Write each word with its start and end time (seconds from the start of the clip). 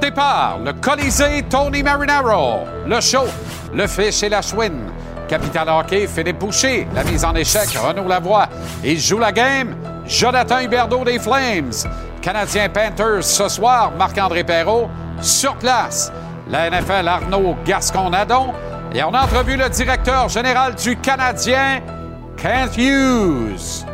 Départ, 0.00 0.58
le 0.64 0.72
Colisée 0.74 1.44
Tony 1.48 1.82
Marinaro, 1.82 2.60
le 2.86 3.00
show, 3.00 3.24
le 3.72 3.86
fish 3.86 4.22
et 4.22 4.28
la 4.28 4.40
chouine. 4.40 4.90
Capital 5.28 5.68
Hockey, 5.68 6.06
Philippe 6.06 6.38
Boucher, 6.38 6.86
la 6.94 7.02
mise 7.02 7.24
en 7.24 7.34
échec, 7.34 7.68
Renaud 7.76 8.06
Lavoie. 8.06 8.48
Il 8.84 9.00
joue 9.00 9.18
la 9.18 9.32
game, 9.32 9.74
Jonathan 10.06 10.60
Huberdeau 10.60 11.04
des 11.04 11.18
Flames. 11.18 11.72
Canadien 12.22 12.68
Panthers 12.68 13.24
ce 13.24 13.48
soir, 13.48 13.92
Marc-André 13.98 14.44
Perrault 14.44 14.88
sur 15.20 15.56
place. 15.56 16.12
La 16.48 16.70
NFL, 16.70 17.08
Arnaud 17.08 17.56
Gascon-Nadon. 17.64 18.52
Et 18.94 19.02
on 19.02 19.12
a 19.12 19.24
entrevu 19.24 19.56
le 19.56 19.68
directeur 19.68 20.28
général 20.28 20.74
du 20.74 20.96
Canadien, 20.96 21.80
Kent 22.36 22.76
Hughes. 22.76 23.84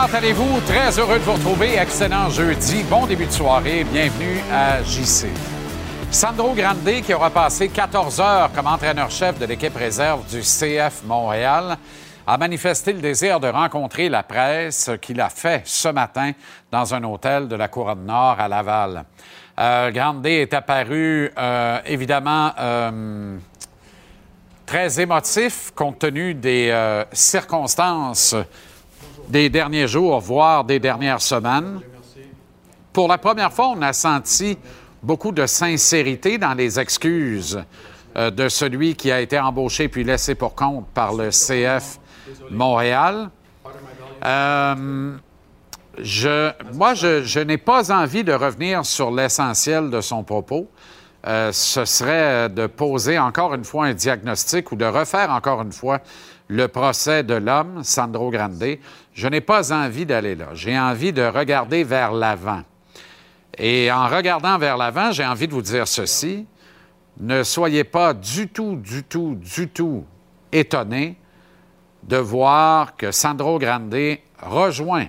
Comment 0.00 0.14
allez-vous? 0.14 0.60
Très 0.60 0.96
heureux 0.96 1.18
de 1.18 1.24
vous 1.24 1.32
retrouver. 1.32 1.76
Excellent 1.76 2.30
jeudi. 2.30 2.84
Bon 2.84 3.04
début 3.04 3.26
de 3.26 3.32
soirée. 3.32 3.82
Bienvenue 3.82 4.38
à 4.52 4.80
JC. 4.80 5.26
Sandro 6.12 6.54
Grande, 6.54 7.02
qui 7.04 7.12
aura 7.12 7.30
passé 7.30 7.68
14 7.68 8.20
heures 8.20 8.52
comme 8.52 8.68
entraîneur-chef 8.68 9.40
de 9.40 9.46
l'équipe 9.46 9.74
réserve 9.74 10.24
du 10.30 10.40
CF 10.40 11.02
Montréal, 11.04 11.76
a 12.24 12.38
manifesté 12.38 12.92
le 12.92 13.00
désir 13.00 13.40
de 13.40 13.48
rencontrer 13.48 14.08
la 14.08 14.22
presse 14.22 14.88
qu'il 15.02 15.20
a 15.20 15.28
fait 15.30 15.62
ce 15.64 15.88
matin 15.88 16.30
dans 16.70 16.94
un 16.94 17.02
hôtel 17.02 17.48
de 17.48 17.56
la 17.56 17.66
Couronne 17.66 18.06
Nord 18.06 18.36
à 18.38 18.46
Laval. 18.46 19.04
Euh, 19.58 19.90
Grande 19.90 20.24
est 20.26 20.54
apparu, 20.54 21.32
euh, 21.36 21.80
évidemment, 21.84 22.52
euh, 22.56 23.36
très 24.64 25.00
émotif 25.00 25.72
compte 25.74 25.98
tenu 25.98 26.34
des 26.34 26.68
euh, 26.70 27.02
circonstances 27.12 28.36
des 29.28 29.50
derniers 29.50 29.88
jours, 29.88 30.20
voire 30.20 30.64
des 30.64 30.78
dernières 30.78 31.20
semaines. 31.20 31.80
Pour 32.92 33.08
la 33.08 33.18
première 33.18 33.52
fois, 33.52 33.68
on 33.68 33.82
a 33.82 33.92
senti 33.92 34.58
beaucoup 35.02 35.32
de 35.32 35.46
sincérité 35.46 36.38
dans 36.38 36.54
les 36.54 36.80
excuses 36.80 37.62
euh, 38.16 38.30
de 38.30 38.48
celui 38.48 38.94
qui 38.96 39.12
a 39.12 39.20
été 39.20 39.38
embauché 39.38 39.88
puis 39.88 40.02
laissé 40.02 40.34
pour 40.34 40.54
compte 40.54 40.86
par 40.94 41.12
le 41.14 41.30
CF 41.30 41.98
Montréal. 42.50 43.30
Euh, 44.24 45.12
moi, 46.72 46.94
je, 46.94 47.22
je 47.22 47.40
n'ai 47.40 47.58
pas 47.58 47.92
envie 47.92 48.24
de 48.24 48.32
revenir 48.32 48.84
sur 48.84 49.10
l'essentiel 49.10 49.90
de 49.90 50.00
son 50.00 50.22
propos. 50.22 50.68
Euh, 51.26 51.50
ce 51.52 51.84
serait 51.84 52.48
de 52.48 52.66
poser 52.66 53.18
encore 53.18 53.52
une 53.54 53.64
fois 53.64 53.86
un 53.86 53.94
diagnostic 53.94 54.70
ou 54.72 54.76
de 54.76 54.84
refaire 54.84 55.30
encore 55.30 55.62
une 55.62 55.72
fois 55.72 56.00
le 56.48 56.68
procès 56.68 57.22
de 57.22 57.34
l'homme, 57.34 57.82
Sandro 57.82 58.30
Grande. 58.30 58.78
Je 59.18 59.26
n'ai 59.26 59.40
pas 59.40 59.72
envie 59.72 60.06
d'aller 60.06 60.36
là. 60.36 60.50
J'ai 60.54 60.78
envie 60.78 61.12
de 61.12 61.24
regarder 61.24 61.82
vers 61.82 62.12
l'avant. 62.12 62.62
Et 63.58 63.90
en 63.90 64.06
regardant 64.06 64.58
vers 64.58 64.76
l'avant, 64.76 65.10
j'ai 65.10 65.26
envie 65.26 65.48
de 65.48 65.52
vous 65.52 65.60
dire 65.60 65.88
ceci. 65.88 66.46
Ne 67.18 67.42
soyez 67.42 67.82
pas 67.82 68.14
du 68.14 68.46
tout, 68.46 68.76
du 68.76 69.02
tout, 69.02 69.34
du 69.34 69.68
tout 69.70 70.04
étonnés 70.52 71.16
de 72.04 72.16
voir 72.16 72.96
que 72.96 73.10
Sandro 73.10 73.58
Grande 73.58 73.92
rejoint 74.40 75.08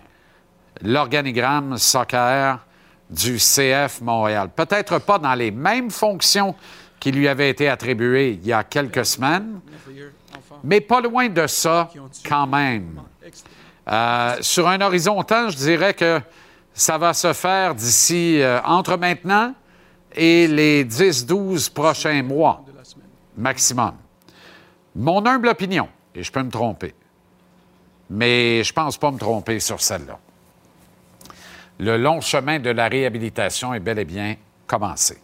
l'organigramme 0.81 1.77
soccer 1.77 2.65
du 3.11 3.37
CF 3.37 4.01
Montréal. 4.01 4.49
Peut-être 4.55 4.97
pas 4.97 5.19
dans 5.19 5.35
les 5.35 5.51
mêmes 5.51 5.91
fonctions 5.91 6.55
qui 6.99 7.11
lui 7.11 7.27
avaient 7.27 7.51
été 7.51 7.69
attribuées 7.69 8.39
il 8.41 8.47
y 8.47 8.53
a 8.53 8.63
quelques 8.63 9.05
semaines, 9.05 9.59
mais 10.63 10.81
pas 10.81 10.99
loin 10.99 11.29
de 11.29 11.45
ça 11.45 11.91
quand 12.27 12.47
même. 12.47 13.03
Euh, 13.89 14.37
sur 14.41 14.67
un 14.67 14.81
horizon 14.81 15.21
temps, 15.23 15.49
je 15.49 15.57
dirais 15.57 15.93
que 15.93 16.21
ça 16.73 16.97
va 16.97 17.13
se 17.13 17.33
faire 17.33 17.73
d'ici 17.73 18.39
euh, 18.41 18.61
entre 18.63 18.97
maintenant 18.97 19.53
et 20.15 20.47
les 20.47 20.85
10-12 20.85 21.71
prochains 21.71 22.21
mois 22.21 22.63
maximum. 23.35 23.93
Mon 24.95 25.25
humble 25.25 25.47
opinion, 25.47 25.87
et 26.13 26.23
je 26.23 26.31
peux 26.31 26.43
me 26.43 26.51
tromper, 26.51 26.93
mais 28.09 28.63
je 28.63 28.73
pense 28.73 28.97
pas 28.97 29.11
me 29.11 29.17
tromper 29.17 29.59
sur 29.59 29.81
celle-là. 29.81 30.19
Le 31.79 31.97
long 31.97 32.19
chemin 32.21 32.59
de 32.59 32.69
la 32.69 32.89
réhabilitation 32.89 33.73
est 33.73 33.79
bel 33.79 33.99
et 33.99 34.05
bien 34.05 34.35
commencé. 34.67 35.17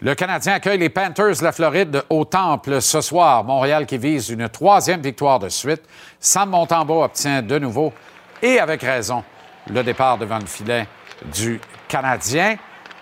Le 0.00 0.14
Canadien 0.14 0.54
accueille 0.54 0.78
les 0.78 0.90
Panthers 0.90 1.38
de 1.38 1.42
la 1.42 1.50
Floride 1.50 2.04
au 2.08 2.24
Temple 2.24 2.80
ce 2.80 3.00
soir. 3.00 3.42
Montréal 3.42 3.84
qui 3.84 3.98
vise 3.98 4.28
une 4.28 4.48
troisième 4.48 5.00
victoire 5.00 5.40
de 5.40 5.48
suite. 5.48 5.82
Sam 6.20 6.50
Montembeau 6.50 7.02
obtient 7.02 7.42
de 7.42 7.58
nouveau, 7.58 7.92
et 8.40 8.60
avec 8.60 8.82
raison, 8.82 9.24
le 9.68 9.82
départ 9.82 10.16
devant 10.16 10.38
le 10.38 10.46
filet 10.46 10.86
du 11.34 11.60
Canadien. 11.88 12.56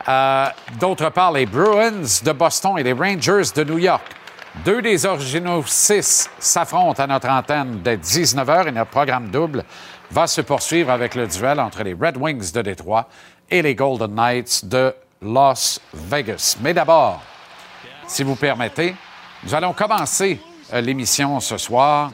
Euh, 0.08 0.46
D'autre 0.80 1.10
part, 1.10 1.32
les 1.32 1.44
Bruins 1.44 2.22
de 2.24 2.32
Boston 2.32 2.78
et 2.78 2.82
les 2.82 2.94
Rangers 2.94 3.52
de 3.54 3.64
New 3.64 3.78
York. 3.78 4.02
Deux 4.64 4.80
des 4.80 5.04
originaux 5.04 5.64
six 5.66 6.30
s'affrontent 6.38 7.02
à 7.02 7.06
notre 7.06 7.28
antenne 7.28 7.82
dès 7.84 7.98
19h 7.98 8.68
et 8.68 8.72
notre 8.72 8.90
programme 8.90 9.28
double 9.28 9.64
va 10.10 10.26
se 10.26 10.40
poursuivre 10.40 10.90
avec 10.90 11.14
le 11.14 11.26
duel 11.26 11.60
entre 11.60 11.82
les 11.82 11.92
Red 11.92 12.16
Wings 12.16 12.52
de 12.52 12.62
Détroit 12.62 13.06
et 13.50 13.60
les 13.60 13.74
Golden 13.74 14.14
Knights 14.14 14.64
de 14.64 14.94
Las 15.26 15.80
Vegas. 15.92 16.56
Mais 16.60 16.72
d'abord, 16.72 17.22
si 18.06 18.22
vous 18.22 18.36
permettez, 18.36 18.94
nous 19.44 19.54
allons 19.54 19.72
commencer 19.72 20.40
euh, 20.72 20.80
l'émission 20.80 21.40
ce 21.40 21.56
soir 21.58 22.12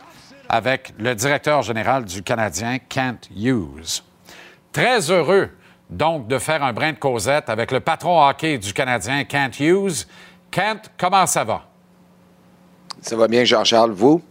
avec 0.48 0.92
le 0.98 1.14
directeur 1.14 1.62
général 1.62 2.04
du 2.04 2.22
Canadien, 2.22 2.78
Kent 2.88 3.28
Hughes. 3.34 4.02
Très 4.72 5.10
heureux, 5.10 5.50
donc, 5.88 6.26
de 6.26 6.38
faire 6.38 6.62
un 6.62 6.72
brin 6.72 6.92
de 6.92 6.98
causette 6.98 7.50
avec 7.50 7.70
le 7.70 7.80
patron 7.80 8.26
hockey 8.26 8.58
du 8.58 8.72
Canadien, 8.72 9.24
Kent 9.24 9.60
Hughes. 9.60 10.06
Kent, 10.50 10.90
comment 10.98 11.26
ça 11.26 11.44
va? 11.44 11.62
Ça 13.00 13.16
va 13.16 13.28
bien, 13.28 13.44
Jean-Charles, 13.44 13.92
vous? 13.92 14.22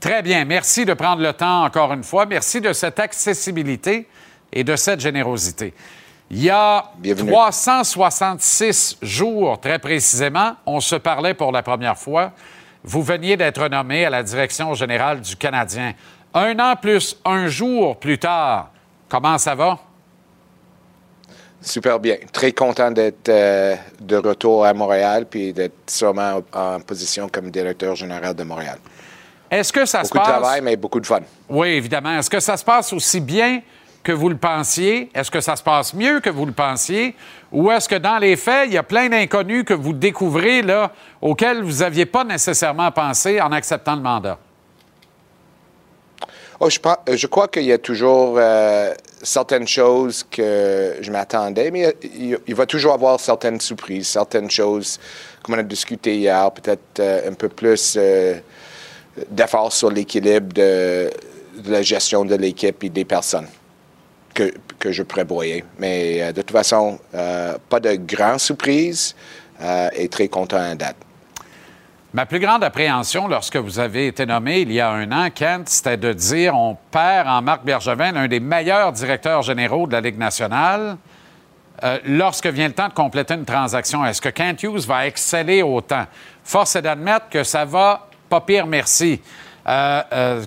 Très 0.00 0.22
bien. 0.22 0.44
Merci 0.44 0.84
de 0.84 0.94
prendre 0.94 1.22
le 1.22 1.32
temps 1.32 1.64
encore 1.64 1.92
une 1.92 2.04
fois. 2.04 2.26
Merci 2.26 2.60
de 2.60 2.72
cette 2.72 2.98
accessibilité 2.98 4.08
et 4.52 4.64
de 4.64 4.76
cette 4.76 5.00
générosité. 5.00 5.74
Il 6.36 6.42
y 6.42 6.50
a 6.50 6.86
Bienvenue. 6.98 7.30
366 7.30 8.98
jours, 9.00 9.60
très 9.60 9.78
précisément, 9.78 10.56
on 10.66 10.80
se 10.80 10.96
parlait 10.96 11.32
pour 11.32 11.52
la 11.52 11.62
première 11.62 11.96
fois. 11.96 12.32
Vous 12.82 13.04
veniez 13.04 13.36
d'être 13.36 13.68
nommé 13.68 14.04
à 14.04 14.10
la 14.10 14.24
direction 14.24 14.74
générale 14.74 15.20
du 15.20 15.36
Canadien. 15.36 15.92
Un 16.34 16.58
an 16.58 16.74
plus 16.74 17.16
un 17.24 17.46
jour 17.46 18.00
plus 18.00 18.18
tard, 18.18 18.70
comment 19.08 19.38
ça 19.38 19.54
va? 19.54 19.78
Super 21.60 22.00
bien. 22.00 22.16
Très 22.32 22.50
content 22.50 22.90
d'être 22.90 23.28
euh, 23.28 23.76
de 24.00 24.16
retour 24.16 24.66
à 24.66 24.74
Montréal 24.74 25.26
puis 25.30 25.52
d'être 25.52 25.88
sûrement 25.88 26.40
en 26.52 26.80
position 26.80 27.28
comme 27.28 27.48
directeur 27.48 27.94
général 27.94 28.34
de 28.34 28.42
Montréal. 28.42 28.78
Est-ce 29.48 29.72
que 29.72 29.86
ça 29.86 29.98
Beaucoup 30.02 30.08
se 30.08 30.14
de 30.14 30.18
passe... 30.18 30.32
travail, 30.40 30.60
mais 30.62 30.74
beaucoup 30.74 30.98
de 30.98 31.06
fun. 31.06 31.20
Oui, 31.48 31.68
évidemment. 31.68 32.18
Est-ce 32.18 32.28
que 32.28 32.40
ça 32.40 32.56
se 32.56 32.64
passe 32.64 32.92
aussi 32.92 33.20
bien 33.20 33.60
que 34.04 34.12
vous 34.12 34.28
le 34.28 34.36
pensiez? 34.36 35.10
Est-ce 35.14 35.30
que 35.30 35.40
ça 35.40 35.56
se 35.56 35.62
passe 35.62 35.94
mieux 35.94 36.20
que 36.20 36.30
vous 36.30 36.46
le 36.46 36.52
pensiez? 36.52 37.16
Ou 37.50 37.70
est-ce 37.70 37.88
que 37.88 37.96
dans 37.96 38.18
les 38.18 38.36
faits, 38.36 38.68
il 38.68 38.74
y 38.74 38.78
a 38.78 38.82
plein 38.82 39.08
d'inconnus 39.08 39.64
que 39.64 39.74
vous 39.74 39.94
découvrez 39.94 40.62
là, 40.62 40.92
auxquels 41.20 41.62
vous 41.62 41.78
n'aviez 41.78 42.06
pas 42.06 42.22
nécessairement 42.22 42.92
pensé 42.92 43.40
en 43.40 43.50
acceptant 43.50 43.96
le 43.96 44.02
mandat? 44.02 44.38
Oh, 46.60 46.68
je, 46.70 47.26
crois 47.26 47.48
qu'il 47.48 47.64
y 47.64 47.72
a 47.72 47.78
toujours 47.78 48.36
euh, 48.38 48.94
certaines 49.22 49.66
choses 49.66 50.24
que 50.30 50.96
je 51.00 51.10
m'attendais, 51.10 51.70
mais 51.70 51.96
il, 52.46 52.54
va 52.54 52.64
toujours 52.64 52.94
avoir 52.94 53.18
certaines 53.18 53.60
surprises, 53.60 54.06
certaines 54.06 54.50
choses, 54.50 55.00
comme 55.42 55.56
on 55.56 55.58
a 55.58 55.64
discuté 55.64 56.16
hier, 56.16 56.50
peut-être 56.52 57.00
euh, 57.00 57.30
un 57.30 57.32
peu 57.32 57.48
plus 57.48 57.96
euh, 57.98 58.36
d'efforts 59.30 59.72
sur 59.72 59.90
l'équilibre 59.90 60.52
de 60.52 61.10
la 61.66 61.82
gestion 61.82 62.24
de 62.24 62.36
l'équipe 62.36 62.84
et 62.84 62.88
des 62.88 63.04
personnes 63.04 63.48
que, 64.34 64.92
je 64.92 65.02
prévoyais. 65.02 65.64
Mais 65.78 66.22
euh, 66.22 66.32
de 66.32 66.42
toute 66.42 66.50
façon, 66.50 66.98
euh, 67.14 67.56
pas 67.68 67.80
de 67.80 67.94
grandes 67.94 68.40
surprises 68.40 69.14
euh, 69.60 69.88
et 69.94 70.08
très 70.08 70.28
content 70.28 70.58
à 70.58 70.74
date. 70.74 70.96
Ma 72.12 72.26
plus 72.26 72.38
grande 72.38 72.62
appréhension 72.62 73.26
lorsque 73.26 73.56
vous 73.56 73.78
avez 73.78 74.08
été 74.08 74.24
nommé 74.26 74.60
il 74.60 74.72
y 74.72 74.80
a 74.80 74.90
un 74.90 75.10
an, 75.10 75.30
Kent, 75.34 75.68
c'était 75.68 75.96
de 75.96 76.12
dire 76.12 76.54
on 76.54 76.76
perd 76.90 77.26
en 77.26 77.42
Marc 77.42 77.64
Bergevin 77.64 78.12
l'un 78.12 78.28
des 78.28 78.38
meilleurs 78.40 78.92
directeurs 78.92 79.42
généraux 79.42 79.86
de 79.86 79.92
la 79.92 80.00
Ligue 80.00 80.18
nationale. 80.18 80.96
Lorsque 82.06 82.46
vient 82.46 82.68
le 82.68 82.72
temps 82.72 82.86
de 82.86 82.94
compléter 82.94 83.34
une 83.34 83.44
transaction, 83.44 84.06
est-ce 84.06 84.22
que 84.22 84.28
Kent 84.28 84.62
Hughes 84.62 84.86
va 84.86 85.08
exceller 85.08 85.60
autant? 85.62 86.06
Force 86.44 86.76
est 86.76 86.82
d'admettre 86.82 87.28
que 87.28 87.42
ça 87.42 87.64
va 87.64 88.08
pas 88.30 88.40
pire, 88.40 88.66
merci. 88.66 89.20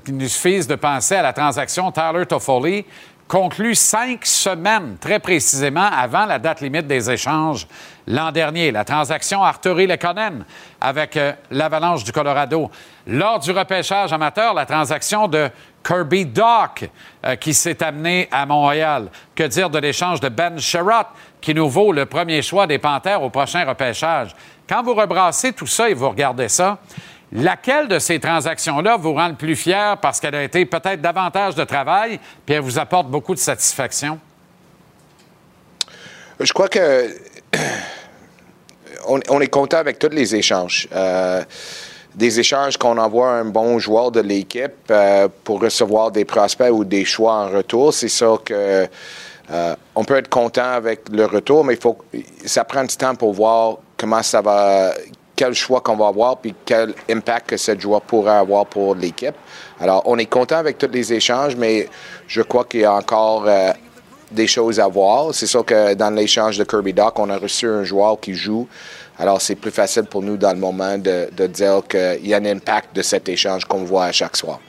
Qu'il 0.06 0.18
nous 0.18 0.28
suffise 0.30 0.68
de 0.68 0.76
penser 0.76 1.16
à 1.16 1.22
la 1.22 1.34
transaction 1.34 1.92
Tyler 1.92 2.26
Toffoli, 2.26 2.86
conclut 3.28 3.76
cinq 3.76 4.26
semaines, 4.26 4.98
très 5.00 5.20
précisément, 5.20 5.90
avant 5.92 6.26
la 6.26 6.40
date 6.40 6.62
limite 6.62 6.88
des 6.88 7.12
échanges 7.12 7.68
l'an 8.08 8.32
dernier. 8.32 8.72
La 8.72 8.86
transaction 8.86 9.44
Arturi 9.44 9.86
Lekonen 9.86 10.46
avec 10.80 11.18
euh, 11.18 11.34
l'Avalanche 11.52 12.04
du 12.04 12.12
Colorado. 12.12 12.72
Lors 13.06 13.40
du 13.40 13.52
repêchage 13.52 14.14
amateur, 14.14 14.54
la 14.54 14.66
transaction 14.66 15.28
de 15.28 15.50
Kirby 15.84 16.26
Dock 16.26 16.90
euh, 17.26 17.36
qui 17.36 17.54
s'est 17.54 17.84
amené 17.84 18.28
à 18.32 18.46
Montréal. 18.46 19.10
Que 19.36 19.44
dire 19.44 19.70
de 19.70 19.80
l'échange 19.80 20.20
de 20.20 20.30
Ben 20.30 20.58
Sherratt 20.58 21.10
qui 21.42 21.54
nous 21.54 21.70
vaut 21.70 21.92
le 21.92 22.06
premier 22.06 22.42
choix 22.42 22.66
des 22.66 22.80
Panthères 22.80 23.22
au 23.22 23.30
prochain 23.30 23.66
repêchage? 23.66 24.36
Quand 24.68 24.84
vous 24.84 24.94
rebrassez 24.94 25.54
tout 25.54 25.68
ça 25.68 25.90
et 25.90 25.94
vous 25.94 26.10
regardez 26.10 26.50
ça, 26.50 26.78
Laquelle 27.32 27.88
de 27.90 28.00
ces 28.00 28.20
transactions-là 28.20 28.98
vous 28.98 29.14
rend 29.14 29.28
le 29.28 29.36
plus 29.36 29.56
fier 29.56 29.98
parce 29.98 30.20
qu'elle 30.20 30.36
a 30.36 30.44
été 30.44 30.66
peut-être 30.66 31.02
davantage 31.02 31.56
de 31.56 31.64
travail 31.66 32.20
puis 32.46 32.56
elle 32.56 32.62
vous 32.62 32.80
apporte 32.80 33.08
beaucoup 33.08 33.36
de 33.36 33.40
satisfaction? 33.40 34.20
Je 36.40 36.54
crois 36.54 36.70
que 36.70 37.14
on, 39.08 39.42
est 39.42 39.48
content 39.48 39.78
avec 39.78 40.00
tous 40.00 40.10
les 40.10 40.36
échanges. 40.36 40.88
Euh, 40.94 41.44
des 42.16 42.40
échanges 42.40 42.78
qu'on 42.78 42.98
envoie 42.98 43.30
un 43.30 43.46
bon 43.46 43.78
joueur 43.78 44.12
de 44.12 44.22
l'équipe 44.22 44.90
euh, 44.90 45.28
pour 45.44 45.62
recevoir 45.62 46.12
des 46.12 46.26
prospects 46.26 46.72
ou 46.72 46.84
des 46.84 47.06
choix 47.06 47.34
en 47.34 47.50
retour. 47.50 47.94
C'est 47.94 48.10
ça 48.10 48.36
que 48.44 48.88
euh, 49.50 49.76
on 49.96 50.04
peut 50.04 50.18
être 50.18 50.30
content 50.30 50.72
avec 50.72 51.10
le 51.10 51.26
retour, 51.26 51.64
mais 51.64 51.76
il 51.76 51.80
faut 51.80 51.98
ça 52.46 52.64
prend 52.64 52.84
du 52.84 52.96
temps 52.98 53.16
pour 53.16 53.34
voir 53.34 53.78
comment 53.98 54.24
ça 54.24 54.42
va, 54.42 54.94
quel 55.38 55.54
choix 55.54 55.80
qu'on 55.82 55.96
va 55.96 56.08
avoir, 56.08 56.38
puis 56.38 56.54
quel 56.66 56.96
impact 57.10 57.52
que 57.52 57.58
ce 57.58 57.80
joueur 57.80 58.02
pourrait 58.02 58.38
avoir 58.38 58.66
pour 58.66 58.96
l'équipe. 58.96 59.36
Alors, 59.80 60.02
on 60.06 60.18
est 60.18 60.26
content 60.26 60.58
avec 60.58 60.80
tous 60.80 60.90
les 60.92 61.14
échanges, 61.14 61.56
mais 61.56 61.88
je 62.28 62.42
crois 62.42 62.66
qu'il 62.66 62.82
y 62.82 62.86
a 62.86 62.94
encore 62.94 63.46
euh, 63.48 63.72
des 64.32 64.48
choses 64.48 64.80
à 64.80 64.88
voir. 64.88 65.34
C'est 65.34 65.46
sûr 65.46 65.64
que 65.64 65.94
dans 65.94 66.10
l'échange 66.10 66.58
de 66.58 66.64
Kirby 66.64 66.92
Doc, 66.92 67.20
on 67.20 67.30
a 67.30 67.38
reçu 67.38 67.68
un 67.68 67.84
joueur 67.84 68.20
qui 68.20 68.34
joue. 68.34 68.68
Alors, 69.20 69.40
c'est 69.40 69.56
plus 69.56 69.72
facile 69.72 70.06
pour 70.06 70.24
nous 70.24 70.38
dans 70.38 70.52
le 70.52 70.60
moment 70.60 70.98
de, 70.98 71.30
dire 71.48 71.84
qu'il 71.88 72.28
y 72.28 72.34
a 72.34 72.38
un 72.38 72.46
impact 72.46 72.96
de 72.96 73.04
cet 73.04 73.30
échange 73.30 73.64
qu'on 73.66 73.84
voit 73.84 74.06
à 74.06 74.12
chaque 74.12 74.36
soir. 74.36 74.60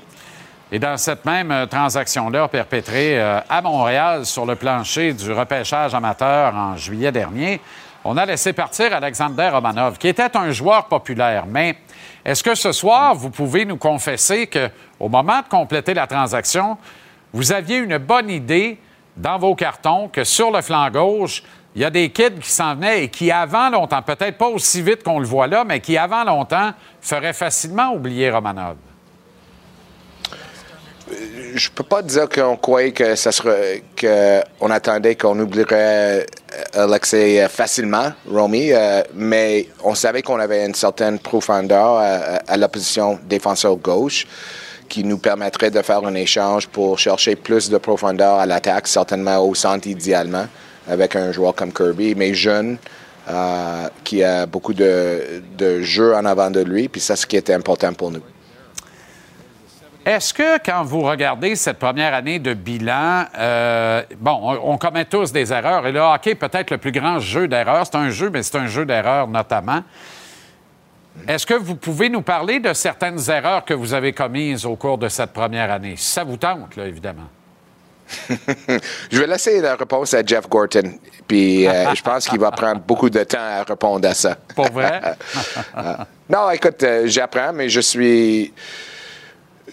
Et 0.71 0.79
dans 0.79 0.99
cette 0.99 1.25
même 1.25 1.50
euh, 1.50 1.64
transaction-là 1.64 2.47
perpétrée 2.49 3.19
euh, 3.19 3.41
à 3.49 3.62
Montréal 3.62 4.26
sur 4.26 4.44
le 4.44 4.55
plancher 4.55 5.14
du 5.14 5.32
repêchage 5.32 5.94
amateur 5.94 6.55
en 6.55 6.76
juillet 6.76 7.11
dernier, 7.11 7.59
on 8.11 8.17
a 8.17 8.25
laissé 8.25 8.55
partir 8.55 8.95
Alexander 8.95 9.51
Romanov, 9.53 9.99
qui 9.99 10.09
était 10.09 10.35
un 10.35 10.51
joueur 10.51 10.87
populaire. 10.87 11.45
Mais 11.47 11.77
est-ce 12.25 12.43
que 12.43 12.55
ce 12.55 12.73
soir, 12.73 13.15
vous 13.15 13.29
pouvez 13.29 13.67
nous 13.67 13.77
confesser 13.77 14.47
qu'au 14.47 15.11
moment 15.11 15.43
de 15.43 15.49
compléter 15.49 15.93
la 15.93 16.07
transaction, 16.07 16.79
vous 17.35 17.53
aviez 17.53 17.77
une 17.77 17.99
bonne 17.99 18.31
idée 18.31 18.79
dans 19.15 19.37
vos 19.37 19.55
cartons 19.55 20.09
que 20.09 20.25
sur 20.25 20.51
le 20.51 20.63
flanc 20.63 20.89
gauche, 20.91 21.43
il 21.75 21.83
y 21.83 21.85
a 21.85 21.91
des 21.91 22.09
kids 22.09 22.41
qui 22.41 22.51
s'en 22.51 22.77
venaient 22.77 23.05
et 23.05 23.09
qui, 23.11 23.31
avant 23.31 23.69
longtemps, 23.69 24.01
peut-être 24.01 24.39
pas 24.39 24.49
aussi 24.49 24.81
vite 24.81 25.03
qu'on 25.03 25.19
le 25.19 25.27
voit 25.27 25.47
là, 25.47 25.65
mais 25.65 25.81
qui, 25.81 25.99
avant 25.99 26.25
longtemps, 26.25 26.73
feraient 27.03 27.35
facilement 27.35 27.93
oublier 27.93 28.31
Romanov? 28.31 28.77
Je 31.55 31.71
peux 31.71 31.85
pas 31.85 32.03
dire 32.03 32.29
qu'on 32.29 32.57
croyait 32.57 32.93
que 32.93 33.15
ça 33.15 33.33
serait 33.33 33.83
qu'on 34.01 34.71
attendait 34.71 35.17
qu'on 35.17 35.39
oublierait 35.39 36.27
euh, 36.77 36.85
Alexei 36.85 37.43
euh, 37.43 37.49
facilement, 37.49 38.13
Romy, 38.31 38.73
euh, 38.73 39.03
mais 39.15 39.69
on 39.83 39.95
savait 39.95 40.23
qu'on 40.23 40.39
avait 40.39 40.65
une 40.65 40.75
certaine 40.75 41.19
profondeur 41.19 41.97
à, 42.47 42.57
la 42.57 42.69
position 42.69 43.19
défenseur 43.29 43.77
gauche 43.77 44.27
qui 44.89 45.05
nous 45.05 45.19
permettrait 45.19 45.71
de 45.71 45.83
faire 45.83 46.05
un 46.05 46.15
échange 46.15 46.67
pour 46.67 46.99
chercher 46.99 47.37
plus 47.37 47.69
de 47.69 47.77
profondeur 47.77 48.37
à 48.37 48.47
l'attaque, 48.47 48.89
certainement 48.89 49.39
au 49.39 49.55
centre 49.55 49.87
idéalement, 49.87 50.47
avec 50.89 51.15
un 51.15 51.31
joueur 51.31 51.55
comme 51.55 51.73
Kirby, 51.73 52.15
mais 52.15 52.33
jeune, 52.33 52.79
qui 54.03 54.25
a 54.25 54.47
beaucoup 54.47 54.73
de, 54.73 55.43
de 55.59 55.83
jeux 55.83 56.15
en 56.15 56.25
avant 56.25 56.51
de 56.51 56.61
lui, 56.61 56.89
puis 56.89 57.03
ça, 57.03 57.17
c'est 57.17 57.23
ce 57.23 57.27
qui 57.27 57.37
était 57.37 57.53
important 57.53 57.93
pour 57.93 58.11
nous. 58.11 58.23
Est-ce 60.09 60.33
que 60.33 60.57
quand 60.65 60.85
vous 60.85 61.03
regardez 61.03 61.55
cette 61.55 61.79
première 61.79 62.15
année 62.15 62.39
de 62.39 62.55
bilan, 62.55 63.27
euh, 63.39 64.03
bon, 64.19 64.59
on, 64.65 64.79
commet 64.79 65.05
tous 65.05 65.33
des 65.33 65.53
erreurs 65.53 65.87
et 65.87 65.93
le 65.93 66.01
hockey 66.01 66.35
peut-être 66.35 66.71
le 66.71 66.79
plus 66.79 66.93
grand 66.93 67.19
jeu 67.19 67.47
d'erreurs. 67.47 67.85
C'est 67.85 67.99
un 67.99 68.09
jeu, 68.09 68.31
mais 68.31 68.43
c'est 68.43 68.57
un 68.57 68.69
jeu 68.69 68.87
d'erreurs 68.87 69.29
notamment. 69.29 69.83
Est-ce 71.27 71.45
que 71.45 71.53
vous 71.53 71.75
pouvez 71.75 72.09
nous 72.09 72.23
parler 72.23 72.59
de 72.59 72.73
certaines 72.73 73.19
erreurs 73.29 73.67
que 73.67 73.75
vous 73.75 73.93
avez 73.93 74.15
commises 74.15 74.65
au 74.65 74.77
cours 74.77 74.97
de 74.97 75.11
cette 75.11 75.35
première 75.35 75.71
année? 75.71 75.97
Si 75.99 76.11
ça 76.11 76.25
vous 76.25 76.39
tente, 76.39 76.75
là, 76.77 76.87
évidemment. 76.87 77.29
je 79.11 79.21
vais 79.21 79.27
laisser 79.27 79.61
la 79.61 79.77
réponse 79.77 80.15
à 80.15 80.25
Jeff 80.25 80.49
Gorton. 80.49 80.91
Puis 81.27 81.69
euh, 81.69 81.85
je 81.95 82.01
pense 82.01 82.27
qu'il 82.27 82.41
va 82.41 82.51
prendre 82.51 82.81
beaucoup 82.81 83.11
de 83.11 83.25
temps 83.25 83.37
à 83.39 83.63
répondre 83.63 84.09
à 84.09 84.15
ça. 84.15 84.39
Pour 84.57 84.73
vrai? 84.73 85.03
non, 86.31 86.49
écoute, 86.51 86.83
euh, 86.83 87.03
j'apprends, 87.05 87.53
mais 87.53 87.69
je 87.69 87.81
suis 87.81 88.55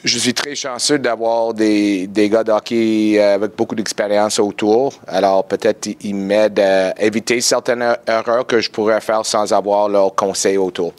je 0.06 0.20
suis 0.20 0.36
très 0.36 0.54
chanceux 0.54 1.00
d'avoir 1.00 1.54
des, 1.56 2.06
des 2.06 2.30
gars 2.30 2.44
d'hockey 2.44 3.16
euh, 3.18 3.36
avec 3.36 3.56
beaucoup 3.56 3.74
d'expérience 3.74 4.38
autour. 4.38 4.94
Alors, 5.08 5.44
peut-être 5.46 5.90
ils 6.02 6.16
m'aident 6.16 6.60
à 6.60 7.02
éviter 7.02 7.42
certaines 7.42 7.82
er-, 7.82 7.98
erreurs 8.08 8.46
que 8.46 8.62
je 8.62 8.70
pourrais 8.70 9.02
faire 9.02 9.26
sans 9.26 9.52
avoir 9.52 9.90
leur 9.90 10.14
conseil 10.14 10.58
autour. 10.58 10.94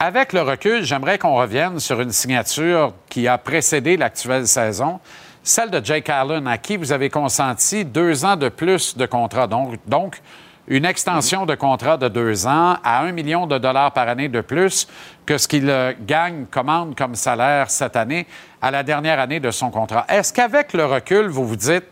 Avec 0.00 0.32
le 0.32 0.42
recul, 0.42 0.82
j'aimerais 0.82 1.18
qu'on 1.18 1.36
revienne 1.36 1.78
sur 1.78 2.00
une 2.00 2.10
signature 2.10 2.94
qui 3.08 3.28
a 3.28 3.38
précédé 3.38 3.96
l'actuelle 3.96 4.48
saison, 4.48 4.98
celle 5.44 5.70
de 5.70 5.84
Jake 5.84 6.08
Allen, 6.08 6.48
à 6.48 6.58
qui 6.58 6.76
vous 6.76 6.90
avez 6.90 7.10
consenti 7.10 7.84
deux 7.84 8.24
ans 8.24 8.36
de 8.36 8.48
plus 8.48 8.96
de 8.96 9.06
contrat. 9.06 9.46
Donc 9.46 10.20
une 10.68 10.84
extension 10.84 11.46
de 11.46 11.54
contrat 11.54 11.96
de 11.96 12.08
deux 12.08 12.46
ans 12.46 12.76
à 12.84 13.02
un 13.02 13.12
million 13.12 13.46
de 13.46 13.58
dollars 13.58 13.92
par 13.92 14.08
année 14.08 14.28
de 14.28 14.40
plus 14.40 14.86
que 15.26 15.38
ce 15.38 15.48
qu'il 15.48 15.68
euh, 15.68 15.92
gagne, 16.00 16.46
commande 16.50 16.96
comme 16.96 17.14
salaire 17.14 17.70
cette 17.70 17.96
année 17.96 18.26
à 18.62 18.70
la 18.70 18.82
dernière 18.82 19.18
année 19.18 19.40
de 19.40 19.50
son 19.50 19.70
contrat. 19.70 20.04
Est-ce 20.08 20.32
qu'avec 20.32 20.72
le 20.72 20.84
recul, 20.84 21.28
vous 21.28 21.46
vous 21.46 21.56
dites, 21.56 21.84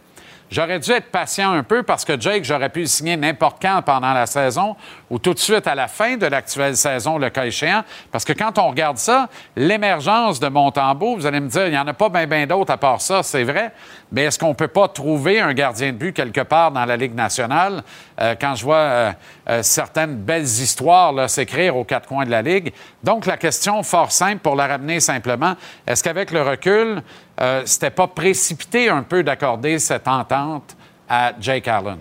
J'aurais 0.50 0.78
dû 0.78 0.90
être 0.92 1.10
patient 1.10 1.52
un 1.52 1.62
peu 1.62 1.82
parce 1.82 2.04
que 2.04 2.18
Jake, 2.18 2.44
j'aurais 2.44 2.70
pu 2.70 2.80
le 2.80 2.86
signer 2.86 3.16
n'importe 3.18 3.60
quand 3.60 3.82
pendant 3.84 4.14
la 4.14 4.24
saison 4.24 4.76
ou 5.10 5.18
tout 5.18 5.34
de 5.34 5.38
suite 5.38 5.66
à 5.66 5.74
la 5.74 5.88
fin 5.88 6.16
de 6.16 6.24
l'actuelle 6.24 6.76
saison, 6.76 7.18
le 7.18 7.28
cas 7.28 7.44
échéant? 7.44 7.82
Parce 8.10 8.24
que 8.24 8.32
quand 8.32 8.56
on 8.58 8.68
regarde 8.68 8.96
ça, 8.96 9.28
l'émergence 9.56 10.40
de 10.40 10.48
Montembeau, 10.48 11.16
vous 11.16 11.26
allez 11.26 11.40
me 11.40 11.48
dire, 11.48 11.66
il 11.66 11.72
n'y 11.72 11.78
en 11.78 11.86
a 11.86 11.92
pas 11.92 12.08
bien 12.08 12.46
d'autres 12.46 12.72
à 12.72 12.78
part 12.78 13.00
ça, 13.00 13.22
c'est 13.22 13.44
vrai. 13.44 13.72
Mais 14.10 14.24
est-ce 14.24 14.38
qu'on 14.38 14.48
ne 14.48 14.54
peut 14.54 14.68
pas 14.68 14.88
trouver 14.88 15.40
un 15.40 15.52
gardien 15.52 15.92
de 15.92 15.98
but 15.98 16.12
quelque 16.14 16.40
part 16.40 16.72
dans 16.72 16.84
la 16.84 16.96
Ligue 16.96 17.14
nationale? 17.14 17.82
Euh, 18.20 18.34
quand 18.40 18.54
je 18.54 18.64
vois 18.64 18.76
euh, 18.76 19.12
euh, 19.50 19.62
certaines 19.62 20.16
belles 20.16 20.44
histoires 20.44 21.28
s'écrire 21.28 21.76
aux 21.76 21.84
quatre 21.84 22.08
coins 22.08 22.24
de 22.24 22.30
la 22.30 22.40
Ligue. 22.40 22.72
Donc, 23.04 23.26
la 23.26 23.36
question 23.36 23.82
fort 23.82 24.10
simple 24.10 24.38
pour 24.38 24.56
la 24.56 24.66
ramener 24.66 25.00
simplement, 25.00 25.54
est-ce 25.86 26.02
qu'avec 26.02 26.30
le 26.30 26.42
recul, 26.42 27.02
c'était 27.64 27.90
pas 27.90 28.08
précipité 28.08 28.88
un 28.88 29.02
peu 29.02 29.22
d'accorder 29.22 29.78
cette 29.78 30.08
entente 30.08 30.76
à 31.08 31.32
Jake 31.38 31.68
Allen? 31.68 31.98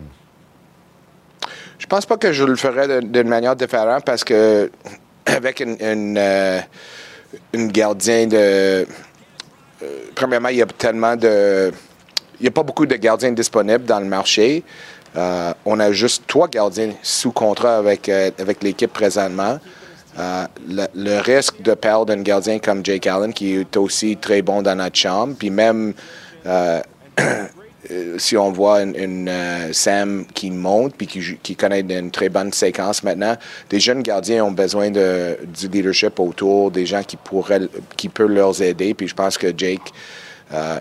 Je 1.78 1.86
pense 1.86 2.06
pas 2.06 2.18
que 2.18 2.32
je 2.32 2.44
le 2.44 2.56
ferais 2.56 3.02
d'une 3.02 3.28
manière 3.28 3.56
différente 3.56 4.04
parce 4.04 4.24
que 4.24 4.72
avec 5.26 5.60
une, 5.60 5.78
une, 7.54 7.68
gardien 7.72 8.26
de. 8.26 8.88
Premièrement, 10.16 10.50
il 10.50 10.58
y 10.58 10.62
a 10.62 10.66
tellement 10.66 11.16
de. 11.16 11.72
Il 12.40 12.44
n'y 12.44 12.48
a 12.48 12.52
pas 12.52 12.64
beaucoup 12.64 12.86
de 12.86 12.96
gardiens 12.96 13.32
disponibles 13.32 13.86
dans 13.86 14.00
le 14.00 14.06
marché. 14.06 14.64
on 15.16 15.80
a 15.80 15.92
juste 15.92 16.24
trois 16.28 16.48
gardiens 16.48 16.92
sous 17.02 17.32
contrat 17.32 17.78
avec, 17.78 18.10
avec 18.10 18.64
l'équipe 18.64 18.94
présentement. 18.94 19.60
Euh, 20.20 20.48
le, 20.96 21.20
risque 21.20 21.62
de 21.62 21.76
perdre 21.76 22.12
un 22.12 22.22
gardien 22.22 22.58
comme 22.58 22.84
Jake 22.84 23.06
Allen, 23.06 23.34
qui 23.34 23.54
est 23.54 23.78
aussi 23.78 24.18
très 24.18 24.42
bon 24.42 24.64
dans 24.64 24.76
notre 24.76 24.96
chambre, 24.96 25.36
puis 25.38 25.52
même 25.52 25.94
euh, 26.48 26.82
si 28.18 28.36
on 28.36 28.52
voit 28.52 28.82
une, 28.82 29.30
euh, 29.30 29.72
Sam 29.74 30.26
qui 30.34 30.50
monte 30.50 30.96
puis 30.96 31.06
qui, 31.06 31.56
connaît 31.56 31.82
une 31.82 32.10
très 32.10 32.30
bonne 32.30 32.52
séquence 32.52 33.04
maintenant, 33.04 33.36
des 33.70 33.80
jeunes 33.80 34.02
gardiens 34.02 34.44
ont 34.44 34.52
besoin 34.52 34.90
de, 34.90 35.38
du 35.56 35.68
leadership 35.68 36.20
autour, 36.20 36.72
des 36.72 36.88
gens 36.88 37.04
qui 37.04 37.18
pourraient, 37.18 37.68
qui 37.96 38.10
peuvent 38.10 38.32
leur 38.32 38.60
aider. 38.60 38.96
Puis 38.96 39.08
je 39.08 39.16
pense 39.16 39.38
que 39.38 39.54
Jake 39.56 39.94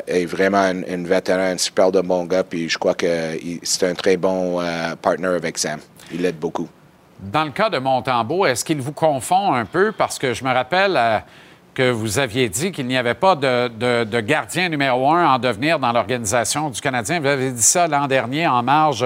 est 0.07 0.27
vraiment 0.27 0.59
un, 0.59 1.05
vétéran, 1.05 1.41
un 1.41 1.59
super 1.59 1.91
de 1.91 2.01
bon 2.01 2.25
gars. 2.25 2.45
Puis 2.45 2.69
je 2.69 2.79
crois 2.79 2.95
que 2.95 3.39
c'est 3.63 3.89
un 3.89 3.95
très 3.95 4.17
bon 4.17 4.63
partner 5.03 5.29
avec 5.29 5.59
Sam. 5.59 5.81
Il 6.13 6.23
l'aide 6.23 6.39
beaucoup. 6.39 6.69
Dans 7.19 7.45
le 7.45 7.51
cas 7.51 7.71
de 7.71 7.79
Montembeau, 7.79 8.45
est-ce 8.45 8.65
qu'il 8.65 8.81
vous 8.81 8.93
confond 8.93 9.55
un 9.55 9.65
peu? 9.65 9.93
Parce 9.93 10.19
que 10.19 10.35
je 10.35 10.45
me 10.45 10.53
rappelle 10.53 10.97
euh, 10.97 11.19
que 11.75 11.91
vous 11.91 12.19
aviez 12.19 12.51
dit 12.51 12.73
qu'il 12.73 12.87
n'y 12.87 12.97
avait 12.97 13.15
pas 13.15 13.35
de, 13.35 14.21
gardien 14.21 14.69
numéro 14.69 15.11
un 15.11 15.27
en 15.27 15.39
devenir 15.39 15.79
dans 15.79 15.93
l'organisation 15.93 16.69
du 16.69 16.81
Canadien. 16.81 17.21
Vous 17.21 17.27
avez 17.27 17.53
dit 17.53 17.63
ça 17.63 17.87
l'an 17.87 18.07
dernier 18.07 18.47
en 18.47 18.63
marge 18.63 19.05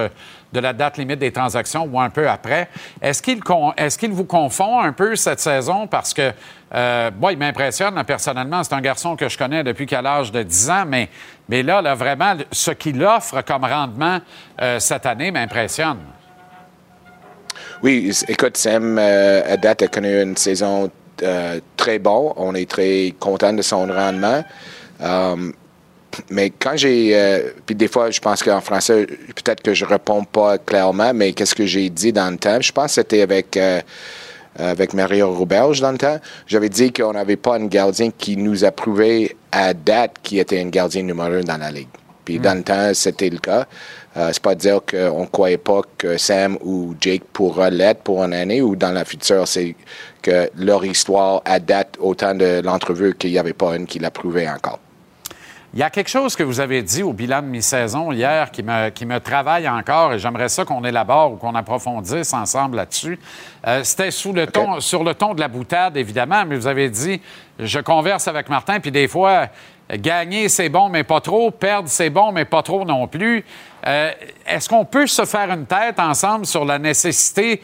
de 0.52 0.60
la 0.60 0.72
date 0.72 0.98
limite 0.98 1.20
des 1.20 1.30
transactions 1.30 1.88
ou 1.90 2.00
un 2.00 2.10
peu 2.10 2.28
après. 2.28 2.68
Est-ce 3.00 3.22
qu'il 3.22 3.40
est 3.76 3.98
qu'il 3.98 4.10
vous 4.10 4.24
confond 4.24 4.80
un 4.80 4.92
peu 4.92 5.14
cette 5.14 5.40
saison? 5.40 5.86
Parce 5.86 6.12
que, 6.12 6.32
euh, 6.74 7.10
il 7.30 7.38
m'impressionne 7.38 8.02
personnellement. 8.04 8.62
C'est 8.62 8.74
un 8.74 8.80
garçon 8.80 9.16
que 9.16 9.28
je 9.28 9.36
connais 9.36 9.64
depuis 9.64 9.86
qu'à 9.86 10.02
l'âge 10.02 10.30
de 10.30 10.42
10 10.42 10.70
ans, 10.70 10.84
mais, 10.86 11.08
mais 11.48 11.62
là, 11.62 11.94
vraiment, 11.94 12.34
ce 12.52 12.70
qu'il 12.70 13.02
offre 13.02 13.42
comme 13.42 13.64
rendement 13.64 14.20
euh, 14.60 14.78
cette 14.78 15.06
année 15.06 15.30
m'impressionne. 15.30 15.98
Oui, 17.82 18.12
écoute, 18.28 18.58
Sam, 18.58 18.98
euh, 18.98 19.54
à 19.54 19.56
date, 19.56 19.82
a 19.82 19.88
connu 19.88 20.20
une 20.22 20.36
saison 20.36 20.90
euh, 21.22 21.60
très 21.76 21.98
bonne. 21.98 22.32
On 22.36 22.54
est 22.54 22.68
très 22.68 23.14
content 23.18 23.54
de 23.54 23.62
son 23.62 23.86
rendement. 23.86 24.44
Um, 25.02 25.54
mais 26.28 26.50
quand 26.50 26.76
j'ai. 26.76 27.12
Euh, 27.14 27.52
puis 27.64 27.74
des 27.74 27.88
fois, 27.88 28.10
je 28.10 28.20
pense 28.20 28.42
qu'en 28.42 28.60
français, 28.60 29.06
peut-être 29.06 29.62
que 29.62 29.72
je 29.72 29.86
réponds 29.86 30.24
pas 30.24 30.58
clairement, 30.58 31.14
mais 31.14 31.32
qu'est-ce 31.32 31.54
que 31.54 31.64
j'ai 31.64 31.88
dit 31.88 32.12
dans 32.12 32.30
le 32.30 32.36
temps? 32.36 32.60
Je 32.60 32.72
pense 32.72 32.86
que 32.86 32.92
c'était 32.92 33.22
avec. 33.22 33.58
Avec 34.56 34.94
Mario 34.94 35.32
Rouberge 35.32 35.80
dans 35.80 35.92
le 35.92 35.98
temps, 35.98 36.18
j'avais 36.46 36.68
dit 36.68 36.92
qu'on 36.92 37.12
n'avait 37.12 37.36
pas 37.36 37.56
un 37.56 37.66
gardien 37.66 38.10
qui 38.10 38.36
nous 38.36 38.64
a 38.64 38.70
prouvé 38.70 39.36
à 39.52 39.74
date 39.74 40.16
qui 40.22 40.38
était 40.38 40.60
un 40.60 40.68
gardien 40.68 41.02
numéro 41.02 41.28
un 41.32 41.40
dans 41.40 41.56
la 41.56 41.70
ligue. 41.70 41.88
Puis 42.24 42.38
dans 42.38 42.56
le 42.56 42.62
temps, 42.62 42.90
c'était 42.94 43.30
le 43.30 43.38
cas. 43.38 43.66
Euh, 44.16 44.30
c'est 44.32 44.42
pas 44.42 44.54
dire 44.54 44.80
qu'on 44.88 45.22
ne 45.22 45.26
croyait 45.26 45.56
pas 45.56 45.82
que 45.96 46.16
Sam 46.16 46.58
ou 46.64 46.94
Jake 47.00 47.22
pourra 47.32 47.70
l'être 47.70 48.02
pour 48.02 48.22
une 48.22 48.34
année 48.34 48.60
ou 48.60 48.76
dans 48.76 48.92
la 48.92 49.04
future. 49.04 49.46
C'est 49.46 49.76
que 50.22 50.50
leur 50.56 50.84
histoire 50.84 51.42
à 51.44 51.60
date 51.60 51.96
autant 52.00 52.34
de 52.34 52.60
l'entrevue 52.62 53.14
qu'il 53.14 53.30
n'y 53.30 53.38
avait 53.38 53.52
pas 53.52 53.76
une 53.76 53.86
qui 53.86 53.98
l'a 53.98 54.10
prouvé 54.10 54.48
encore. 54.48 54.80
Il 55.72 55.78
y 55.78 55.84
a 55.84 55.90
quelque 55.90 56.10
chose 56.10 56.34
que 56.34 56.42
vous 56.42 56.58
avez 56.58 56.82
dit 56.82 57.04
au 57.04 57.12
bilan 57.12 57.42
de 57.42 57.46
mi-saison 57.46 58.10
hier 58.10 58.50
qui 58.50 58.64
me, 58.64 58.88
qui 58.88 59.06
me 59.06 59.20
travaille 59.20 59.68
encore 59.68 60.12
et 60.12 60.18
j'aimerais 60.18 60.48
ça 60.48 60.64
qu'on 60.64 60.82
élabore 60.84 61.34
ou 61.34 61.36
qu'on 61.36 61.54
approfondisse 61.54 62.32
ensemble 62.32 62.76
là-dessus. 62.76 63.20
Euh, 63.68 63.84
c'était 63.84 64.10
sous 64.10 64.32
le 64.32 64.48
ton, 64.48 64.80
sur 64.80 65.04
le 65.04 65.14
ton 65.14 65.32
de 65.32 65.38
la 65.38 65.46
boutade, 65.46 65.96
évidemment, 65.96 66.44
mais 66.44 66.56
vous 66.56 66.66
avez 66.66 66.90
dit 66.90 67.20
je 67.60 67.78
converse 67.78 68.26
avec 68.26 68.48
Martin, 68.48 68.80
puis 68.80 68.90
des 68.90 69.06
fois, 69.06 69.46
gagner, 69.88 70.48
c'est 70.48 70.68
bon, 70.68 70.88
mais 70.88 71.04
pas 71.04 71.20
trop. 71.20 71.52
Perdre, 71.52 71.88
c'est 71.88 72.10
bon, 72.10 72.32
mais 72.32 72.44
pas 72.44 72.62
trop 72.62 72.84
non 72.84 73.06
plus. 73.06 73.44
Euh, 73.86 74.10
est-ce 74.46 74.68
qu'on 74.68 74.84
peut 74.84 75.06
se 75.06 75.24
faire 75.24 75.50
une 75.50 75.66
tête 75.66 76.00
ensemble 76.00 76.46
sur 76.46 76.64
la 76.64 76.80
nécessité, 76.80 77.62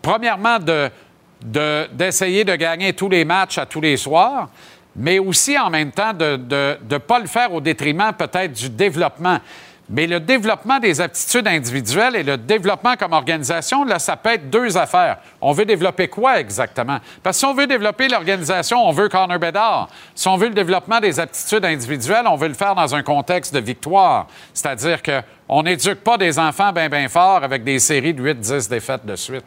premièrement, 0.00 0.58
de, 0.60 0.90
d'essayer 1.92 2.44
de, 2.44 2.54
gagner 2.54 2.92
tous 2.92 3.08
les 3.08 3.24
matchs 3.24 3.58
à 3.58 3.66
tous 3.66 3.80
les 3.80 3.96
soirs, 3.96 4.48
mais 4.98 5.18
aussi 5.20 5.56
en 5.56 5.70
même 5.70 5.92
temps 5.92 6.12
de 6.12 6.76
ne 6.90 6.98
pas 6.98 7.20
le 7.20 7.28
faire 7.28 7.54
au 7.54 7.60
détriment 7.60 8.12
peut-être 8.12 8.52
du 8.52 8.68
développement. 8.68 9.38
Mais 9.90 10.06
le 10.06 10.20
développement 10.20 10.80
des 10.80 11.00
aptitudes 11.00 11.48
individuelles 11.48 12.16
et 12.16 12.22
le 12.22 12.36
développement 12.36 12.94
comme 12.96 13.14
organisation, 13.14 13.84
là, 13.84 13.98
ça 13.98 14.16
peut 14.16 14.34
être 14.34 14.50
deux 14.50 14.76
affaires. 14.76 15.16
On 15.40 15.52
veut 15.52 15.64
développer 15.64 16.08
quoi 16.08 16.40
exactement? 16.40 16.98
Parce 17.22 17.36
que 17.36 17.38
si 17.38 17.46
on 17.46 17.54
veut 17.54 17.66
développer 17.66 18.06
l'organisation, 18.08 18.86
on 18.86 18.92
veut 18.92 19.08
Connor 19.08 19.38
Bedard. 19.38 19.88
Si 20.14 20.28
on 20.28 20.36
veut 20.36 20.48
le 20.48 20.54
développement 20.54 21.00
des 21.00 21.18
aptitudes 21.18 21.64
individuelles, 21.64 22.26
on 22.26 22.36
veut 22.36 22.48
le 22.48 22.54
faire 22.54 22.74
dans 22.74 22.94
un 22.94 23.02
contexte 23.02 23.54
de 23.54 23.60
victoire. 23.60 24.26
C'est-à-dire 24.52 25.00
qu'on 25.02 25.62
n'éduque 25.62 26.04
pas 26.04 26.18
des 26.18 26.38
enfants 26.38 26.70
bien, 26.70 26.90
bien 26.90 27.08
forts 27.08 27.42
avec 27.42 27.64
des 27.64 27.78
séries 27.78 28.12
de 28.12 28.22
8-10 28.22 28.68
défaites 28.68 29.06
de 29.06 29.16
suite. 29.16 29.46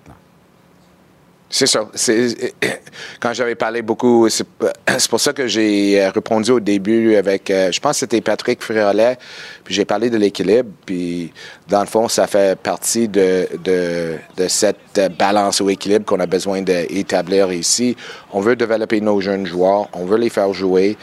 C'est 1.51 1.67
ça. 1.67 1.81
Quand 3.19 3.33
j'avais 3.33 3.55
parlé 3.55 3.81
beaucoup, 3.81 4.27
c'est 4.29 5.09
pour 5.09 5.19
ça 5.19 5.33
que 5.33 5.47
j'ai 5.47 6.01
euh, 6.01 6.09
répondu 6.09 6.51
au 6.51 6.59
début 6.61 7.15
avec, 7.15 7.51
euh, 7.51 7.71
je 7.71 7.79
pense 7.79 7.97
que 7.97 7.99
c'était 7.99 8.21
Patrick 8.21 8.63
Fréolet, 8.63 9.17
puis 9.63 9.75
j'ai 9.75 9.83
parlé 9.83 10.09
de 10.09 10.17
l'équilibre, 10.17 10.69
puis 10.85 11.33
dans 11.67 11.81
le 11.81 11.87
fond, 11.87 12.07
ça 12.07 12.25
fait 12.25 12.57
partie 12.57 13.09
de, 13.09 13.49
de, 13.63 14.15
de 14.37 14.47
cette 14.47 15.01
balance 15.19 15.59
ou 15.59 15.69
équilibre 15.69 16.05
qu'on 16.05 16.21
a 16.21 16.25
besoin 16.25 16.61
d'établir 16.61 17.51
ici. 17.51 17.97
On 18.31 18.39
veut 18.39 18.55
développer 18.55 19.01
nos 19.01 19.19
jeunes 19.19 19.45
joueurs, 19.45 19.89
on 19.93 20.05
veut 20.05 20.17
les 20.17 20.29
faire 20.29 20.53
jouer, 20.53 20.97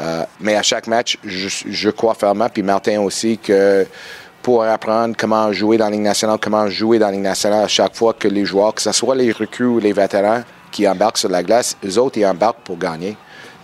euh, 0.00 0.24
mais 0.40 0.56
à 0.56 0.62
chaque 0.62 0.86
match, 0.86 1.18
je, 1.24 1.48
je 1.66 1.90
crois 1.90 2.14
fermement, 2.14 2.48
puis 2.52 2.62
Martin 2.62 3.00
aussi, 3.00 3.38
que 3.38 3.86
pour 4.44 4.62
apprendre 4.62 5.16
comment 5.18 5.50
jouer 5.54 5.78
dans 5.78 5.86
la 5.86 5.92
Ligue 5.92 6.02
nationale, 6.02 6.36
comment 6.38 6.68
jouer 6.68 6.98
dans 6.98 7.06
la 7.06 7.12
Ligue 7.12 7.22
nationale 7.22 7.64
à 7.64 7.68
chaque 7.68 7.96
fois 7.96 8.12
que 8.12 8.28
les 8.28 8.44
joueurs, 8.44 8.74
que 8.74 8.82
ce 8.82 8.92
soit 8.92 9.14
les 9.14 9.32
recrues 9.32 9.64
ou 9.64 9.78
les 9.78 9.94
vétérans 9.94 10.42
qui 10.70 10.86
embarquent 10.86 11.16
sur 11.16 11.30
la 11.30 11.42
glace, 11.42 11.78
eux 11.82 11.98
autres, 11.98 12.18
ils 12.18 12.26
embarquent 12.26 12.60
pour 12.62 12.76
gagner. 12.76 13.16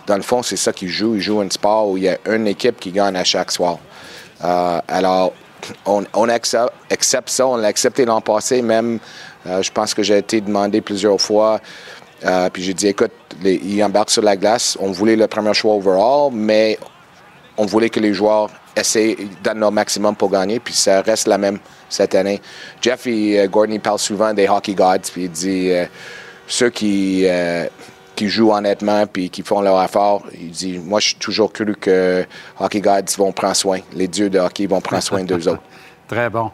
Dans 0.07 0.15
le 0.15 0.23
fond, 0.23 0.41
c'est 0.41 0.57
ça 0.57 0.73
qu'ils 0.73 0.89
jouent. 0.89 1.13
Ils 1.15 1.21
jouent 1.21 1.41
un 1.41 1.49
sport 1.51 1.87
où 1.87 1.97
il 1.97 2.03
y 2.03 2.09
a 2.09 2.17
une 2.27 2.47
équipe 2.47 2.79
qui 2.79 2.91
gagne 2.91 3.15
à 3.15 3.23
chaque 3.23 3.51
soir. 3.51 3.77
Euh, 4.43 4.79
alors, 4.87 5.33
on, 5.85 6.29
accepte, 6.29 7.29
ça. 7.29 7.47
On 7.47 7.57
l'a 7.57 7.67
accepté 7.67 8.03
l'an 8.03 8.19
passé, 8.19 8.63
même. 8.63 8.97
Euh, 9.45 9.61
je 9.61 9.71
pense 9.71 9.93
que 9.93 10.01
j'ai 10.01 10.17
été 10.17 10.41
demandé 10.41 10.81
plusieurs 10.81 11.21
fois. 11.21 11.59
Euh, 12.25 12.49
puis 12.49 12.63
j'ai 12.63 12.73
dit, 12.73 12.87
écoute, 12.87 13.11
ils 13.43 13.83
embarquent 13.83 14.09
sur 14.09 14.23
la 14.23 14.35
glace. 14.35 14.79
On 14.79 14.91
voulait 14.91 15.15
le 15.15 15.27
premier 15.27 15.53
choix 15.53 15.75
overall, 15.75 16.31
mais 16.33 16.79
on 17.57 17.67
voulait 17.67 17.91
que 17.91 17.99
les 17.99 18.15
joueurs 18.15 18.49
essayer 18.75 19.15
de 19.43 19.59
leur 19.59 19.71
maximum 19.71 20.15
pour 20.15 20.29
gagner, 20.29 20.59
puis 20.59 20.73
ça 20.73 21.01
reste 21.01 21.27
la 21.27 21.37
même 21.37 21.59
cette 21.89 22.15
année. 22.15 22.41
Jeff 22.81 23.05
et 23.07 23.39
euh, 23.39 23.47
Gordon, 23.47 23.77
parlent 23.79 23.99
souvent 23.99 24.33
des 24.33 24.47
hockey 24.47 24.73
gods, 24.73 25.11
puis 25.11 25.23
il 25.25 25.31
dit 25.31 25.71
euh, 25.71 25.85
ceux 26.47 26.69
qui, 26.69 27.23
euh, 27.25 27.67
qui 28.15 28.29
jouent 28.29 28.51
honnêtement 28.51 29.05
puis 29.07 29.29
qui 29.29 29.43
font 29.43 29.61
leur 29.61 29.81
effort, 29.83 30.23
il 30.33 30.51
dit 30.51 30.79
moi 30.79 30.99
je 30.99 31.07
suis 31.07 31.15
toujours 31.15 31.51
cru 31.51 31.75
que 31.75 32.25
hockey 32.59 32.81
gods 32.81 33.17
vont 33.17 33.31
prendre 33.31 33.55
soin, 33.55 33.79
les 33.93 34.07
dieux 34.07 34.29
de 34.29 34.39
hockey 34.39 34.67
vont 34.67 34.81
prendre 34.81 35.03
soin 35.03 35.23
d'eux 35.23 35.47
autres. 35.47 35.63
Très 36.07 36.29
bon. 36.29 36.51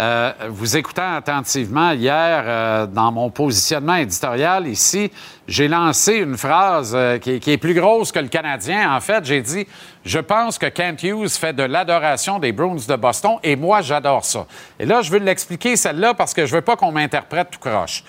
Euh, 0.00 0.32
vous 0.48 0.78
écoutant 0.78 1.16
attentivement 1.16 1.90
hier 1.90 2.42
euh, 2.46 2.86
dans 2.86 3.12
mon 3.12 3.28
positionnement 3.28 3.96
éditorial 3.96 4.66
ici, 4.66 5.12
j'ai 5.46 5.68
lancé 5.68 6.14
une 6.14 6.38
phrase 6.38 6.92
euh, 6.94 7.18
qui, 7.18 7.32
est 7.34 7.58
plus 7.58 7.74
grosse 7.74 8.10
que 8.10 8.18
le 8.18 8.28
Canadien. 8.28 8.96
En 8.96 9.00
fait, 9.00 9.22
j'ai 9.26 9.42
dit 9.42 9.66
Je 10.02 10.18
pense 10.18 10.56
que 10.56 10.64
Kent 10.66 11.02
Hughes 11.02 11.28
fait 11.28 11.52
de 11.52 11.64
l'adoration 11.64 12.38
des 12.38 12.52
Bruins 12.52 12.76
de 12.88 12.96
Boston 12.96 13.36
et 13.42 13.56
moi, 13.56 13.82
j'adore 13.82 14.24
ça. 14.24 14.46
Et 14.78 14.86
là, 14.86 15.02
je 15.02 15.10
veux 15.10 15.18
l'expliquer 15.18 15.76
celle-là 15.76 16.14
parce 16.14 16.32
que 16.32 16.46
je 16.46 16.54
veux 16.54 16.62
pas 16.62 16.76
qu'on 16.76 16.92
m'interprète 16.92 17.50
tout 17.50 17.60
croche. 17.60 18.02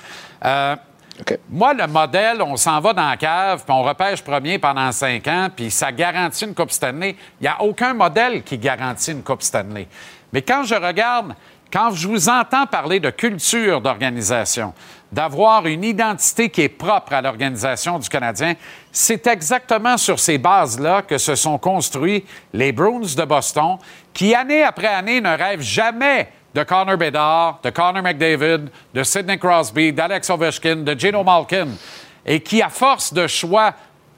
Moi, 1.49 1.73
le 1.73 1.87
modèle, 1.87 2.41
on 2.41 2.55
s'en 2.55 2.79
va 2.79 2.93
dans 2.93 3.09
la 3.09 3.17
cave, 3.17 3.63
puis 3.65 3.75
on 3.75 3.83
repêche 3.83 4.23
premier 4.23 4.57
pendant 4.57 4.91
cinq 4.93 5.27
ans, 5.27 5.49
puis 5.53 5.69
ça 5.69 5.91
garantit 5.91 6.45
une 6.45 6.55
Coupe 6.55 6.71
Stanley. 6.71 7.15
Il 7.39 7.43
n'y 7.43 7.47
a 7.47 7.61
aucun 7.61 7.93
modèle 7.93 8.43
qui 8.43 8.57
garantit 8.57 9.11
une 9.11 9.21
Coupe 9.21 9.43
Stanley. 9.43 9.87
Mais 10.33 10.41
quand 10.41 10.63
je 10.63 10.75
regarde 10.75 11.35
quand 11.71 11.91
je 11.91 12.07
vous 12.07 12.29
entends 12.29 12.65
parler 12.65 12.99
de 12.99 13.09
culture 13.09 13.81
d'organisation, 13.81 14.73
d'avoir 15.11 15.65
une 15.67 15.83
identité 15.83 16.49
qui 16.49 16.61
est 16.61 16.69
propre 16.69 17.13
à 17.13 17.21
l'organisation 17.21 17.97
du 17.97 18.09
Canadien, 18.09 18.55
c'est 18.91 19.25
exactement 19.27 19.97
sur 19.97 20.19
ces 20.19 20.37
bases-là 20.37 21.01
que 21.01 21.17
se 21.17 21.35
sont 21.35 21.57
construits 21.57 22.25
les 22.53 22.71
Bruins 22.71 23.15
de 23.15 23.25
Boston, 23.25 23.77
qui 24.13 24.35
année 24.35 24.63
après 24.63 24.87
année 24.87 25.21
ne 25.21 25.35
rêvent 25.35 25.61
jamais 25.61 26.29
de 26.53 26.63
Connor 26.63 26.97
Bedard, 26.97 27.59
de 27.63 27.69
Connor 27.69 28.03
McDavid, 28.03 28.69
de 28.93 29.03
Sidney 29.03 29.37
Crosby, 29.37 29.93
d'Alex 29.93 30.29
Ovechkin, 30.29 30.77
de 30.77 30.99
Gino 30.99 31.23
Malkin, 31.23 31.69
et 32.25 32.41
qui, 32.41 32.61
à 32.61 32.69
force 32.69 33.13
de 33.13 33.27
choix 33.27 33.73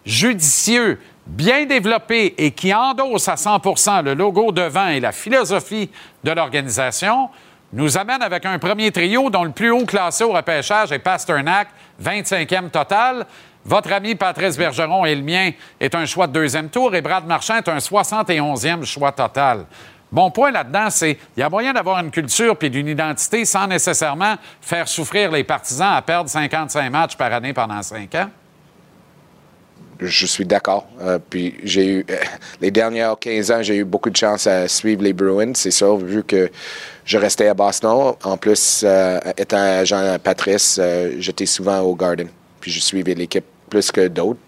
judicieux, 0.05 0.99
bien 1.25 1.65
développés 1.65 2.35
et 2.37 2.51
qui 2.51 2.73
endossent 2.73 3.29
à 3.29 3.35
100% 3.35 4.03
le 4.03 4.13
logo 4.13 4.51
devant 4.51 4.87
et 4.87 4.99
la 4.99 5.11
philosophie 5.11 5.89
de 6.23 6.31
l'organisation, 6.31 7.29
nous 7.71 7.97
amène 7.97 8.21
avec 8.21 8.45
un 8.45 8.59
premier 8.59 8.91
trio 8.91 9.29
dont 9.29 9.43
le 9.43 9.51
plus 9.51 9.71
haut 9.71 9.85
classé 9.85 10.23
au 10.23 10.31
repêchage 10.31 10.91
est 10.91 10.99
Pasternak, 10.99 11.69
25e 12.01 12.69
total. 12.69 13.25
Votre 13.65 13.93
ami 13.93 14.15
Patrice 14.15 14.57
Bergeron 14.57 15.05
et 15.05 15.15
le 15.15 15.23
mien 15.23 15.51
est 15.79 15.95
un 15.95 16.05
choix 16.05 16.27
de 16.27 16.33
deuxième 16.33 16.69
tour 16.69 16.93
et 16.93 17.01
Brad 17.01 17.25
Marchand 17.25 17.55
est 17.55 17.69
un 17.69 17.77
71e 17.77 18.83
choix 18.83 19.11
total. 19.11 19.65
Mon 20.11 20.29
point 20.29 20.51
là-dedans, 20.51 20.91
c'est 20.91 21.15
qu'il 21.15 21.39
y 21.39 21.41
a 21.41 21.49
moyen 21.49 21.73
d'avoir 21.73 21.99
une 21.99 22.11
culture 22.11 22.55
puis 22.55 22.69
d'une 22.69 22.87
identité 22.87 23.45
sans 23.45 23.65
nécessairement 23.65 24.35
faire 24.61 24.87
souffrir 24.87 25.31
les 25.31 25.43
partisans 25.43 25.93
à 25.95 26.01
perdre 26.03 26.29
55 26.29 26.91
matchs 26.91 27.15
par 27.15 27.33
année 27.33 27.53
pendant 27.53 27.81
cinq 27.81 28.13
ans 28.15 28.29
je 29.99 30.25
suis 30.25 30.45
d'accord. 30.45 30.87
Euh, 31.01 31.19
puis 31.29 31.55
j'ai 31.63 31.87
eu, 31.87 32.05
les 32.61 32.71
dernières 32.71 33.17
15 33.19 33.51
ans, 33.51 33.61
j'ai 33.61 33.77
eu 33.77 33.83
beaucoup 33.83 34.09
de 34.09 34.15
chance 34.15 34.47
à 34.47 34.67
suivre 34.67 35.03
les 35.03 35.13
Bruins, 35.13 35.53
c'est 35.55 35.71
sûr, 35.71 35.97
vu 35.97 36.23
que 36.23 36.49
je 37.05 37.17
restais 37.17 37.47
à 37.47 37.53
Boston. 37.53 38.13
En 38.23 38.37
plus, 38.37 38.83
euh, 38.85 39.19
étant 39.37 39.57
agent 39.57 40.17
Patrice, 40.23 40.79
euh, 40.81 41.15
j'étais 41.19 41.45
souvent 41.45 41.79
au 41.81 41.95
Garden. 41.95 42.27
Puis 42.59 42.71
je 42.71 42.79
suivais 42.79 43.13
l'équipe 43.13 43.45
plus 43.69 43.91
que 43.91 44.07
d'autres. 44.07 44.39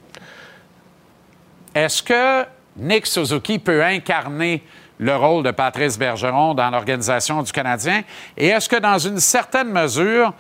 Est-ce 1.74 2.02
que 2.02 2.46
Nick 2.78 3.06
Suzuki 3.06 3.60
peut 3.60 3.84
incarner 3.84 4.64
le 4.98 5.16
rôle 5.16 5.44
de 5.44 5.52
Patrice 5.52 5.98
Bergeron 5.98 6.54
dans 6.54 6.70
l'organisation 6.70 7.44
du 7.44 7.52
Canadien? 7.52 8.04
Et 8.38 8.48
est-ce 8.48 8.70
que, 8.70 8.78
dans 8.78 8.98
une 8.98 9.20
certaine 9.20 9.70
mesure, 9.70 10.34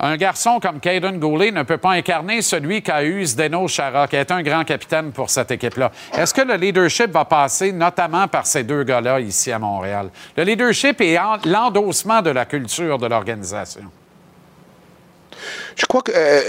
un 0.00 0.16
garçon 0.16 0.60
comme 0.60 0.80
Caden 0.80 1.18
Goulet 1.18 1.50
ne 1.50 1.62
peut 1.62 1.78
pas 1.78 1.90
incarner 1.90 2.42
celui 2.42 2.82
qu'a 2.82 3.02
eu 3.02 3.24
Zdeno 3.24 3.66
Chara, 3.66 4.06
qui 4.06 4.16
est 4.16 4.30
un 4.30 4.42
grand 4.42 4.64
capitaine 4.64 5.10
pour 5.12 5.30
cette 5.30 5.50
équipe-là. 5.50 5.90
Est-ce 6.16 6.32
que 6.32 6.42
le 6.42 6.54
leadership 6.54 7.10
va 7.10 7.24
passer 7.24 7.72
notamment 7.72 8.28
par 8.28 8.46
ces 8.46 8.62
deux 8.62 8.84
gars-là 8.84 9.20
ici 9.20 9.50
à 9.50 9.58
Montréal? 9.58 10.10
Le 10.36 10.44
leadership 10.44 11.00
et 11.00 11.18
l'endossement 11.44 12.22
de 12.22 12.30
la 12.30 12.44
culture 12.44 12.98
de 12.98 13.06
l'organisation. 13.06 13.82
Je 15.76 15.86
crois 15.86 16.02
que 16.02 16.12
euh, 16.14 16.40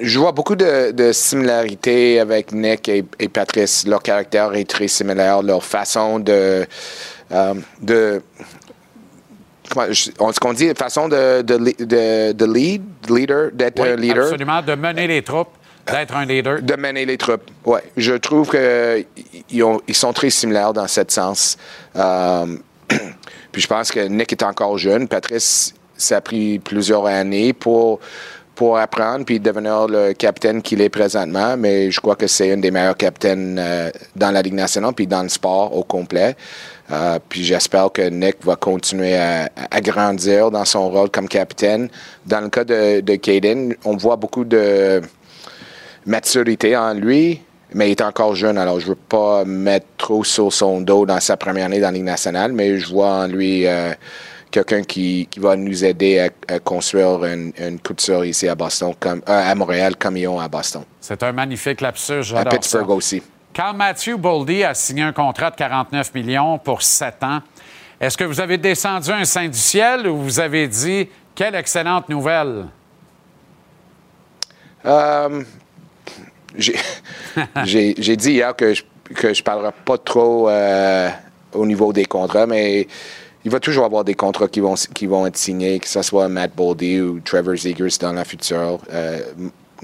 je 0.00 0.18
vois 0.18 0.32
beaucoup 0.32 0.56
de, 0.56 1.12
similarités 1.12 2.20
avec 2.20 2.52
Nick 2.52 2.88
et, 2.88 3.28
Patrice. 3.28 3.86
Leur 3.86 4.02
caractère 4.02 4.54
est 4.54 4.68
très 4.68 4.88
similaire, 4.88 5.42
leur 5.42 5.62
façon 5.62 6.18
de, 6.18 6.66
euh, 7.32 7.54
de 7.82 8.22
ce 9.66 10.40
qu'on 10.40 10.52
dit, 10.52 10.72
façon 10.76 11.08
de, 11.08 11.42
de, 11.42 12.32
de, 12.32 12.44
lead, 12.44 12.82
leader, 13.08 13.50
d'être 13.52 13.82
un 13.82 13.96
leader. 13.96 14.24
Absolument, 14.26 14.62
de 14.62 14.74
mener 14.74 15.06
les 15.06 15.22
troupes, 15.22 15.50
d'être 15.90 16.14
un 16.14 16.24
leader. 16.24 16.62
De 16.62 16.76
mener 16.76 17.04
les 17.04 17.16
troupes, 17.16 17.50
oui. 17.64 17.80
Je 17.96 18.14
trouve 18.14 18.50
qu'ils 18.50 19.06
ils 19.50 19.94
sont 19.94 20.12
très 20.12 20.30
similaires 20.30 20.72
dans 20.72 20.88
ce 20.88 21.02
sens. 21.08 21.56
Euh, 21.96 22.56
puis 23.52 23.62
je 23.62 23.66
pense 23.66 23.90
que 23.90 24.00
Nick 24.00 24.32
est 24.32 24.42
encore 24.42 24.78
jeune. 24.78 25.08
Patrice, 25.08 25.74
ça 25.96 26.16
a 26.16 26.20
pris 26.20 26.58
plusieurs 26.58 27.06
années 27.06 27.52
pour 27.52 28.00
pour 28.56 28.78
apprendre 28.78 29.26
puis 29.26 29.38
devenir 29.38 29.86
le 29.86 30.14
capitaine 30.14 30.62
qu'il 30.62 30.80
est 30.80 30.88
présentement, 30.88 31.56
mais 31.58 31.90
je 31.90 32.00
crois 32.00 32.16
que 32.16 32.26
c'est 32.26 32.52
un 32.52 32.56
des 32.56 32.70
meilleurs 32.70 32.96
capitaines 32.96 33.58
euh, 33.58 33.90
dans 34.16 34.30
la 34.30 34.40
Ligue 34.40 34.54
nationale 34.54 34.94
puis 34.94 35.06
dans 35.06 35.22
le 35.22 35.28
sport 35.28 35.76
au 35.76 35.84
complet. 35.84 36.34
Euh, 36.90 37.18
puis 37.28 37.44
j'espère 37.44 37.90
que 37.92 38.02
Nick 38.02 38.36
va 38.44 38.56
continuer 38.56 39.16
à, 39.16 39.48
grandir 39.80 40.50
dans 40.50 40.64
son 40.64 40.88
rôle 40.90 41.10
comme 41.10 41.28
capitaine. 41.28 41.88
Dans 42.26 42.40
le 42.40 42.48
cas 42.48 42.64
de, 42.64 43.00
de 43.00 43.16
Caden, 43.16 43.74
on 43.84 43.96
voit 43.96 44.16
beaucoup 44.16 44.44
de 44.44 45.02
maturité 46.06 46.76
en 46.76 46.94
lui, 46.94 47.40
mais 47.74 47.88
il 47.88 47.92
est 47.92 48.02
encore 48.02 48.34
jeune, 48.34 48.58
alors 48.58 48.80
je 48.80 48.86
veux 48.86 48.94
pas 48.94 49.44
mettre 49.44 49.86
trop 49.98 50.24
sur 50.24 50.52
son 50.52 50.80
dos 50.80 51.04
dans 51.04 51.20
sa 51.20 51.36
première 51.36 51.66
année 51.66 51.80
dans 51.80 51.88
la 51.88 51.92
Ligue 51.92 52.04
nationale, 52.04 52.52
mais 52.52 52.78
je 52.78 52.88
vois 52.88 53.10
en 53.10 53.26
lui 53.26 53.66
euh, 53.66 53.92
quelqu'un 54.50 54.82
qui, 54.82 55.28
va 55.38 55.56
nous 55.56 55.84
aider 55.84 56.28
à, 56.48 56.58
construire 56.60 57.24
une, 57.24 57.52
culture 57.80 58.24
ici 58.24 58.48
à 58.48 58.54
Boston, 58.54 58.94
comme, 58.98 59.20
euh, 59.28 59.50
à 59.50 59.54
Montréal, 59.54 59.96
comme 59.96 60.16
ils 60.16 60.28
ont 60.28 60.40
à 60.40 60.48
Boston. 60.48 60.82
C'est 61.00 61.22
un 61.22 61.32
magnifique 61.32 61.80
lapsus, 61.80 62.34
À 62.34 62.44
Pittsburgh 62.44 62.90
aussi. 62.90 63.22
Quand 63.56 63.72
Matthew 63.72 64.18
Boldy 64.18 64.64
a 64.64 64.74
signé 64.74 65.02
un 65.02 65.14
contrat 65.14 65.50
de 65.50 65.56
49 65.56 66.12
millions 66.12 66.58
pour 66.58 66.82
7 66.82 67.22
ans, 67.22 67.40
est-ce 67.98 68.14
que 68.14 68.24
vous 68.24 68.38
avez 68.38 68.58
descendu 68.58 69.10
un 69.10 69.24
sein 69.24 69.48
du 69.48 69.56
ciel 69.56 70.06
ou 70.06 70.18
vous 70.18 70.38
avez 70.38 70.68
dit 70.68 71.08
quelle 71.34 71.54
excellente 71.54 72.06
nouvelle? 72.10 72.66
Euh, 74.84 75.42
j'ai 76.58 78.16
dit 78.16 78.32
hier 78.32 78.54
que 78.54 78.74
je 78.74 78.82
ne 79.10 79.42
parlerai 79.42 79.72
pas 79.86 79.96
trop 79.96 80.50
euh, 80.50 81.08
au 81.54 81.64
niveau 81.64 81.94
des 81.94 82.04
contrats, 82.04 82.46
mais 82.46 82.86
il 83.42 83.50
va 83.50 83.58
toujours 83.58 83.86
avoir 83.86 84.04
des 84.04 84.14
contrats 84.14 84.48
qui 84.48 84.60
vont, 84.60 84.74
qui 84.74 85.06
vont 85.06 85.26
être 85.26 85.38
signés, 85.38 85.78
que 85.78 85.88
ce 85.88 86.02
soit 86.02 86.28
Matt 86.28 86.54
Boldy 86.54 87.00
ou 87.00 87.20
Trevor 87.20 87.56
Zegers 87.56 87.96
dans 87.98 88.12
la 88.12 88.26
future. 88.26 88.80
Euh, 88.92 89.22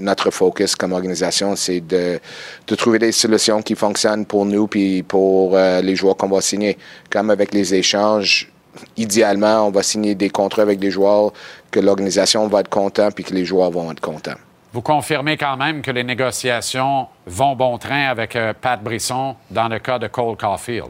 notre 0.03 0.29
focus 0.31 0.75
comme 0.75 0.91
organisation, 0.91 1.55
c'est 1.55 1.81
de, 1.81 2.19
de, 2.67 2.75
trouver 2.75 2.99
des 2.99 3.11
solutions 3.11 3.61
qui 3.61 3.75
fonctionnent 3.75 4.25
pour 4.25 4.45
nous 4.45 4.67
puis 4.67 5.03
pour 5.03 5.55
euh, 5.55 5.81
les 5.81 5.95
joueurs 5.95 6.17
qu'on 6.17 6.29
va 6.29 6.41
signer. 6.41 6.77
Comme 7.09 7.29
avec 7.29 7.53
les 7.53 7.73
échanges, 7.73 8.51
idéalement, 8.97 9.67
on 9.67 9.71
va 9.71 9.83
signer 9.83 10.15
des 10.15 10.29
contrats 10.29 10.61
avec 10.61 10.79
des 10.79 10.91
joueurs 10.91 11.31
que 11.71 11.79
l'organisation 11.79 12.47
va 12.47 12.59
être 12.59 12.69
content 12.69 13.09
puis 13.11 13.23
que 13.23 13.33
les 13.33 13.45
joueurs 13.45 13.71
vont 13.71 13.91
être 13.91 14.01
contents. 14.01 14.37
Vous 14.73 14.81
confirmez 14.81 15.37
quand 15.37 15.55
même 15.55 15.81
que 15.81 15.91
les 15.91 16.03
négociations 16.03 17.07
vont 17.27 17.55
bon 17.55 17.77
train 17.77 18.07
avec 18.09 18.35
euh, 18.35 18.53
Pat 18.59 18.81
Brisson 18.81 19.35
dans 19.51 19.67
le 19.67 19.79
cas 19.79 19.99
de 19.99 20.07
Cole 20.07 20.35
Caulfield? 20.35 20.89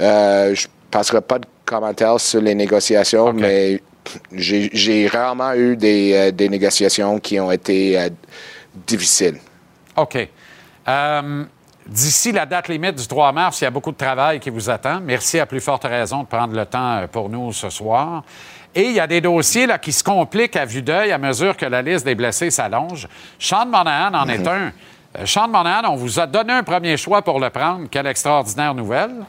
Euh, 0.00 0.54
je 0.54 0.66
ne 0.66 0.72
passerai 0.90 1.20
pas 1.20 1.40
de 1.40 1.46
commentaires 1.64 2.20
sur 2.20 2.40
les 2.40 2.54
négociations, 2.54 3.32
mais 3.32 3.82
j'ai 4.32 5.08
rarement 5.08 5.52
eu 5.54 5.78
euh, 5.82 6.30
des, 6.30 6.48
négociations 6.48 7.18
qui 7.18 7.38
ont 7.40 7.50
été 7.50 7.98
euh, 7.98 8.08
difficiles. 8.86 9.38
OK. 9.96 10.28
Euh, 10.88 11.44
d'ici 11.86 12.32
la 12.32 12.46
date 12.46 12.68
limite 12.68 12.96
du 12.96 13.06
3 13.06 13.32
mars, 13.32 13.60
il 13.60 13.64
y 13.64 13.66
a 13.66 13.70
beaucoup 13.70 13.92
de 13.92 13.96
travail 13.96 14.40
qui 14.40 14.50
vous 14.50 14.70
attend. 14.70 15.00
Merci 15.00 15.38
à 15.38 15.46
plus 15.46 15.60
forte 15.60 15.84
raison 15.84 16.22
de 16.22 16.26
prendre 16.26 16.54
le 16.54 16.66
temps 16.66 17.06
pour 17.10 17.28
nous 17.28 17.52
ce 17.52 17.70
soir. 17.70 18.22
Et 18.74 18.82
il 18.82 18.92
y 18.92 19.00
a 19.00 19.06
des 19.06 19.20
dossiers 19.20 19.66
là, 19.66 19.78
qui 19.78 19.92
se 19.92 20.04
compliquent 20.04 20.56
à 20.56 20.64
vue 20.64 20.82
d'œil 20.82 21.12
à 21.12 21.18
mesure 21.18 21.56
que 21.56 21.66
la 21.66 21.82
liste 21.82 22.04
des 22.04 22.14
blessés 22.14 22.50
s'allonge. 22.50 23.08
Sean 23.38 23.66
Monahan 23.66 24.14
en 24.14 24.28
est 24.28 24.38
mhm. 24.38 24.48
un. 24.48 25.24
Sean 25.24 25.48
Monahan, 25.48 25.90
on 25.90 25.96
vous 25.96 26.20
a 26.20 26.26
donné 26.26 26.52
un 26.52 26.62
premier 26.62 26.96
choix 26.96 27.22
pour 27.22 27.40
le 27.40 27.50
prendre. 27.50 27.88
Quelle 27.90 28.06
extraordinaire 28.06 28.74
nouvelle. 28.74 29.24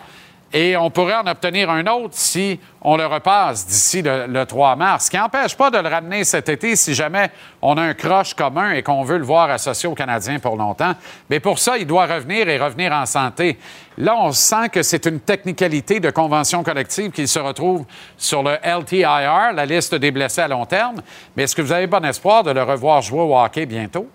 Et 0.52 0.76
on 0.76 0.90
pourrait 0.90 1.16
en 1.16 1.28
obtenir 1.28 1.70
un 1.70 1.86
autre 1.86 2.16
si 2.16 2.60
on 2.82 2.98
le 2.98 3.06
repasse 3.06 3.68
d'ici 3.68 4.02
le, 4.02 4.44
3 4.46 4.76
mars, 4.76 5.06
ce 5.06 5.12
qui 5.12 5.18
n'empêche 5.18 5.56
pas 5.56 5.70
de 5.70 5.78
le 5.78 5.88
ramener 5.88 6.24
cet 6.24 6.50
été 6.50 6.76
si 6.76 6.96
jamais 6.96 7.30
on 7.62 7.78
a 7.78 7.84
un 7.84 7.94
croche 7.94 8.34
commun 8.34 8.72
et 8.72 8.82
qu'on 8.82 9.04
veut 9.04 9.20
le 9.20 9.24
voir 9.24 9.52
associé 9.52 9.88
aux 9.88 9.94
Canadiens 9.94 10.40
pour 10.40 10.56
longtemps. 10.56 10.94
Mais 11.30 11.40
pour 11.40 11.60
ça, 11.60 11.78
il 11.78 11.86
doit 11.86 12.08
revenir 12.08 12.50
et 12.50 12.58
revenir 12.58 12.92
en 12.94 13.06
santé. 13.06 13.60
Là, 13.98 14.16
on 14.18 14.32
sent 14.32 14.70
que 14.72 14.82
c'est 14.82 15.06
une 15.06 15.20
technicalité 15.20 16.00
de 16.00 16.10
convention 16.10 16.64
collective 16.64 17.12
qui 17.12 17.28
se 17.28 17.38
retrouve 17.38 17.86
sur 18.18 18.42
le 18.42 18.58
LTIR, 18.64 19.54
la 19.54 19.66
liste 19.68 19.94
des 19.94 20.10
blessés 20.10 20.42
à 20.42 20.48
long 20.48 20.66
terme. 20.66 21.02
Mais 21.36 21.44
est-ce 21.44 21.56
que 21.56 21.62
vous 21.62 21.74
avez 21.74 21.86
bon 21.86 22.04
espoir 22.04 22.42
de 22.42 22.52
le 22.52 22.64
revoir 22.64 23.04
jouer 23.04 23.22
au 23.22 23.38
hockey 23.38 23.68
bientôt? 23.68 24.08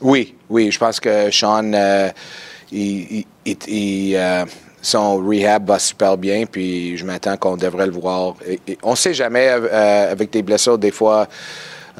Oui, 0.00 0.34
oui. 0.48 0.70
Je 0.70 0.78
pense 0.78 0.98
que 0.98 1.30
Sean, 1.30 1.72
euh, 1.72 2.10
il, 2.72 3.24
euh, 3.46 4.44
son 4.88 5.18
rehab 5.18 5.68
va 5.68 5.78
super 5.78 6.16
bien, 6.16 6.46
puis 6.46 6.96
je 6.96 7.04
m'attends 7.04 7.36
qu'on 7.36 7.56
devrait 7.56 7.86
le 7.86 7.92
voir. 7.92 8.34
on 8.82 8.92
ne 8.92 8.96
sait 8.96 9.14
jamais 9.14 9.48
euh, 9.50 10.10
avec 10.10 10.30
des 10.30 10.42
blessures, 10.42 10.78
des 10.78 10.90
fois, 10.90 11.28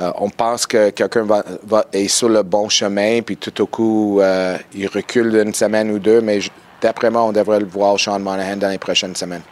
euh, 0.01 0.11
on 0.17 0.31
pense 0.31 0.67
que 0.67 0.91
quelqu'un 0.91 1.25
va, 1.25 1.85
est 1.93 2.09
sur 2.09 2.29
le 2.29 2.43
bon 2.43 2.69
chemin, 2.69 3.21
puis 3.21 3.37
tout 3.37 3.61
au 3.61 3.67
coup, 3.67 4.21
euh, 4.21 4.57
il 4.75 4.87
recule 4.87 5.31
d'une 5.31 5.53
semaine 5.53 5.91
ou 5.91 5.99
deux, 5.99 6.21
mais 6.21 6.39
d'après 6.81 7.11
moi, 7.11 7.25
on 7.25 7.33
devrait 7.33 7.61
le 7.61 7.67
voir, 7.67 7.99
Sean 8.01 8.19
Monahan, 8.19 8.57
dans 8.57 8.71
les 8.71 8.79
prochaines 8.79 9.17
semaines. 9.17 9.43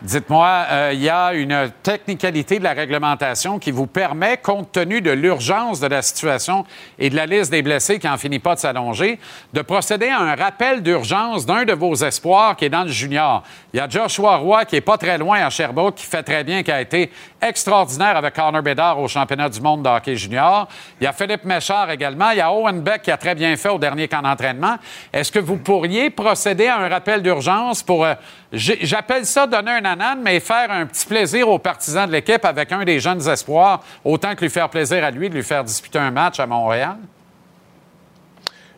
Dites-moi, 0.00 0.66
euh, 0.70 0.90
il 0.92 1.02
y 1.02 1.08
a 1.08 1.32
une 1.32 1.72
technicalité 1.82 2.60
de 2.60 2.64
la 2.64 2.72
réglementation 2.72 3.58
qui 3.58 3.72
vous 3.72 3.88
permet, 3.88 4.36
compte 4.36 4.70
tenu 4.70 5.00
de 5.00 5.10
l'urgence 5.10 5.80
de 5.80 5.88
la 5.88 6.02
situation 6.02 6.64
et 7.00 7.10
de 7.10 7.16
la 7.16 7.26
liste 7.26 7.50
des 7.50 7.62
blessés 7.62 7.98
qui 7.98 8.06
n'en 8.06 8.16
finit 8.16 8.38
pas 8.38 8.54
de 8.54 8.60
s'allonger, 8.60 9.18
de 9.52 9.60
procéder 9.60 10.06
à 10.06 10.20
un 10.20 10.36
rappel 10.36 10.84
d'urgence 10.84 11.46
d'un 11.46 11.64
de 11.64 11.72
vos 11.72 11.96
espoirs 11.96 12.54
qui 12.54 12.66
est 12.66 12.68
dans 12.68 12.84
le 12.84 12.90
junior. 12.90 13.42
Il 13.74 13.78
y 13.78 13.80
a 13.80 13.88
Joshua 13.88 14.36
Roy 14.36 14.66
qui 14.66 14.76
est 14.76 14.80
pas 14.80 14.98
très 14.98 15.18
loin 15.18 15.44
à 15.44 15.50
Sherbrooke, 15.50 15.96
qui 15.96 16.06
fait 16.06 16.22
très 16.22 16.44
bien, 16.44 16.62
qui 16.62 16.70
a 16.70 16.80
été 16.80 17.10
extraordinaire 17.42 18.16
avec 18.16 18.34
Connor 18.34 18.62
Bedard 18.62 19.00
au 19.00 19.08
championnat 19.08 19.48
du 19.48 19.60
monde 19.60 19.82
de 19.82 19.88
hockey 19.88 20.14
junior. 20.14 20.68
Il 21.00 21.04
y 21.04 21.06
a 21.08 21.12
Philippe 21.12 21.44
Méchard 21.44 21.90
également. 21.90 22.30
Il 22.30 22.38
y 22.38 22.40
a 22.40 22.52
Owen 22.52 22.82
Beck 22.82 23.02
qui 23.02 23.10
a 23.10 23.16
très 23.16 23.34
bien 23.34 23.56
fait 23.56 23.68
au 23.68 23.78
dernier 23.78 24.06
camp 24.06 24.22
d'entraînement. 24.22 24.76
Est-ce 25.12 25.32
que 25.32 25.40
vous 25.40 25.56
pourriez 25.56 26.10
procéder 26.10 26.68
à 26.68 26.78
un 26.78 26.88
rappel 26.88 27.20
d'urgence 27.20 27.82
pour... 27.82 28.04
Euh, 28.04 28.14
J'appelle 28.50 29.26
ça 29.26 29.46
donner 29.46 29.72
un 29.72 29.84
anane, 29.84 30.20
mais 30.22 30.40
faire 30.40 30.70
un 30.70 30.86
petit 30.86 31.04
plaisir 31.04 31.48
aux 31.48 31.58
partisans 31.58 32.06
de 32.06 32.12
l'équipe 32.12 32.44
avec 32.44 32.72
un 32.72 32.82
des 32.82 32.98
jeunes 32.98 33.26
espoirs, 33.28 33.82
autant 34.02 34.34
que 34.34 34.40
lui 34.40 34.50
faire 34.50 34.70
plaisir 34.70 35.04
à 35.04 35.10
lui 35.10 35.28
de 35.28 35.34
lui 35.34 35.42
faire 35.42 35.62
disputer 35.62 35.98
un 35.98 36.10
match 36.10 36.40
à 36.40 36.46
Montréal? 36.46 36.96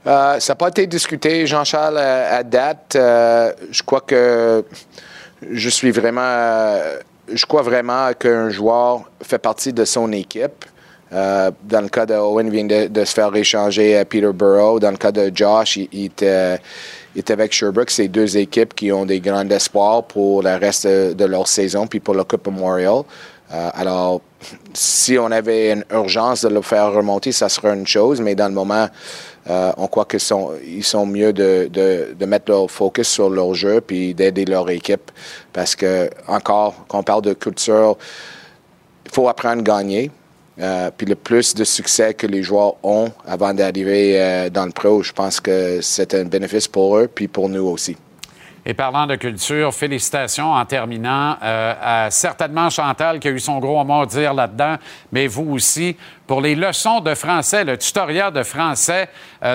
Euh, 0.06 0.40
ça 0.40 0.52
n'a 0.52 0.56
pas 0.56 0.68
été 0.68 0.86
discuté, 0.86 1.46
Jean-Charles, 1.46 1.98
à, 1.98 2.42
date. 2.42 2.96
Euh, 2.96 3.52
je 3.70 3.82
crois 3.82 4.00
que 4.00 4.64
je 5.48 5.68
suis 5.68 5.90
vraiment. 5.90 6.76
je 7.32 7.46
crois 7.46 7.62
vraiment 7.62 8.12
qu'un 8.18 8.50
joueur 8.50 9.02
fait 9.22 9.38
partie 9.38 9.72
de 9.72 9.84
son 9.84 10.10
équipe. 10.10 10.64
Euh, 11.12 11.50
dans 11.64 11.80
le 11.80 11.88
cas 11.88 12.06
de 12.06 12.14
Owen, 12.14 12.50
vient 12.50 12.64
de, 12.64 13.04
se 13.04 13.12
faire 13.12 13.34
échanger 13.34 13.98
à 13.98 14.04
Peterborough. 14.04 14.80
Dans 14.80 14.92
le 14.92 14.96
cas 14.96 15.12
de 15.12 15.30
Josh, 15.34 15.76
il 15.76 16.04
était 16.06 16.60
est 17.16 17.30
avec 17.30 17.52
Sherbrooke. 17.52 17.90
C'est 17.90 18.08
deux 18.08 18.36
équipes 18.36 18.74
qui 18.74 18.92
ont 18.92 19.04
des 19.04 19.20
grands 19.20 19.48
espoirs 19.48 20.04
pour 20.04 20.42
le 20.42 20.56
reste 20.56 20.86
de 20.86 21.24
leur 21.24 21.48
saison, 21.48 21.86
puis 21.86 22.00
pour 22.00 22.14
la 22.14 22.24
Coupe 22.24 22.46
Memorial. 22.46 23.02
Euh, 23.52 23.70
alors, 23.74 24.20
si 24.72 25.18
on 25.18 25.30
avait 25.30 25.72
une 25.72 25.84
urgence 25.90 26.42
de 26.42 26.48
le 26.48 26.62
faire 26.62 26.92
remonter, 26.92 27.32
ça 27.32 27.48
serait 27.48 27.74
une 27.74 27.86
chose, 27.86 28.20
mais 28.20 28.36
dans 28.36 28.46
le 28.46 28.54
moment, 28.54 28.88
euh, 29.48 29.72
on 29.76 29.88
croit 29.88 30.04
qu'ils 30.04 30.20
sont, 30.20 30.52
ils 30.64 30.84
sont 30.84 31.04
mieux 31.04 31.32
de, 31.32 31.68
de, 31.72 32.14
de, 32.16 32.26
mettre 32.26 32.50
leur 32.52 32.70
focus 32.70 33.08
sur 33.08 33.28
leur 33.28 33.54
jeu 33.54 33.80
puis 33.80 34.14
d'aider 34.14 34.44
leur 34.44 34.70
équipe. 34.70 35.10
Parce 35.52 35.74
que, 35.74 36.08
encore, 36.28 36.84
quand 36.86 37.00
on 37.00 37.02
parle 37.02 37.22
de 37.22 37.32
culture, 37.32 37.96
il 39.06 39.10
faut 39.10 39.28
apprendre 39.28 39.60
à 39.60 39.78
gagner. 39.78 40.10
Euh, 40.58 40.90
puis 40.94 41.06
le 41.06 41.14
plus 41.14 41.54
de 41.54 41.64
succès 41.64 42.12
que 42.14 42.26
les 42.26 42.42
joueurs 42.42 42.74
ont 42.82 43.10
avant 43.26 43.54
d'arriver 43.54 44.20
euh, 44.20 44.50
dans 44.50 44.66
le 44.66 44.72
pro, 44.72 45.02
je 45.02 45.12
pense 45.12 45.40
que 45.40 45.80
c'est 45.80 46.12
un 46.14 46.24
bénéfice 46.24 46.68
pour 46.68 46.96
eux 46.98 47.08
puis 47.12 47.28
pour 47.28 47.48
nous 47.48 47.66
aussi. 47.66 47.96
Et 48.66 48.74
parlant 48.74 49.06
de 49.06 49.16
culture, 49.16 49.72
félicitations 49.72 50.52
en 50.52 50.66
terminant 50.66 51.38
euh, 51.42 51.72
à 51.82 52.10
certainement 52.10 52.68
Chantal 52.68 53.18
qui 53.18 53.28
a 53.28 53.30
eu 53.30 53.40
son 53.40 53.58
gros 53.58 53.82
mot 53.84 54.02
à 54.02 54.06
dire 54.06 54.34
là-dedans, 54.34 54.76
mais 55.12 55.28
vous 55.28 55.50
aussi, 55.52 55.96
pour 56.26 56.42
les 56.42 56.54
leçons 56.54 57.00
de 57.00 57.14
français, 57.14 57.64
le 57.64 57.78
tutoriel 57.78 58.30
de 58.32 58.42
français 58.42 59.08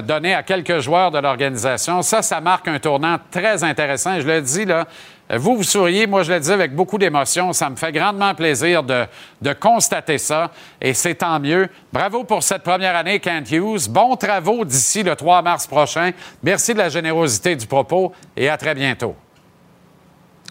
donné 0.05 0.33
à 0.33 0.41
quelques 0.41 0.79
joueurs 0.79 1.11
de 1.11 1.19
l'organisation. 1.19 2.01
Ça, 2.01 2.23
ça 2.23 2.41
marque 2.41 2.67
un 2.67 2.79
tournant 2.79 3.17
très 3.29 3.63
intéressant. 3.63 4.19
Je 4.19 4.25
le 4.25 4.41
dis, 4.41 4.65
là, 4.65 4.87
vous, 5.29 5.57
vous 5.57 5.63
souriez, 5.63 6.05
moi 6.05 6.23
je 6.23 6.33
le 6.33 6.39
dis 6.39 6.51
avec 6.51 6.75
beaucoup 6.75 6.97
d'émotion. 6.97 7.51
Ça 7.53 7.69
me 7.69 7.75
fait 7.75 7.91
grandement 7.91 8.35
plaisir 8.35 8.83
de, 8.83 9.05
de 9.41 9.53
constater 9.53 10.17
ça 10.17 10.51
et 10.79 10.93
c'est 10.93 11.15
tant 11.15 11.39
mieux. 11.39 11.67
Bravo 11.91 12.23
pour 12.23 12.43
cette 12.43 12.63
première 12.63 12.95
année, 12.95 13.19
Kent 13.19 13.51
Hughes. 13.51 13.89
Bons 13.89 14.15
travaux 14.15 14.63
d'ici 14.65 15.01
le 15.01 15.15
3 15.15 15.41
mars 15.41 15.65
prochain. 15.65 16.11
Merci 16.43 16.73
de 16.73 16.79
la 16.79 16.89
générosité 16.89 17.55
du 17.55 17.65
propos 17.65 18.13
et 18.37 18.49
à 18.49 18.57
très 18.57 18.75
bientôt. 18.75 19.15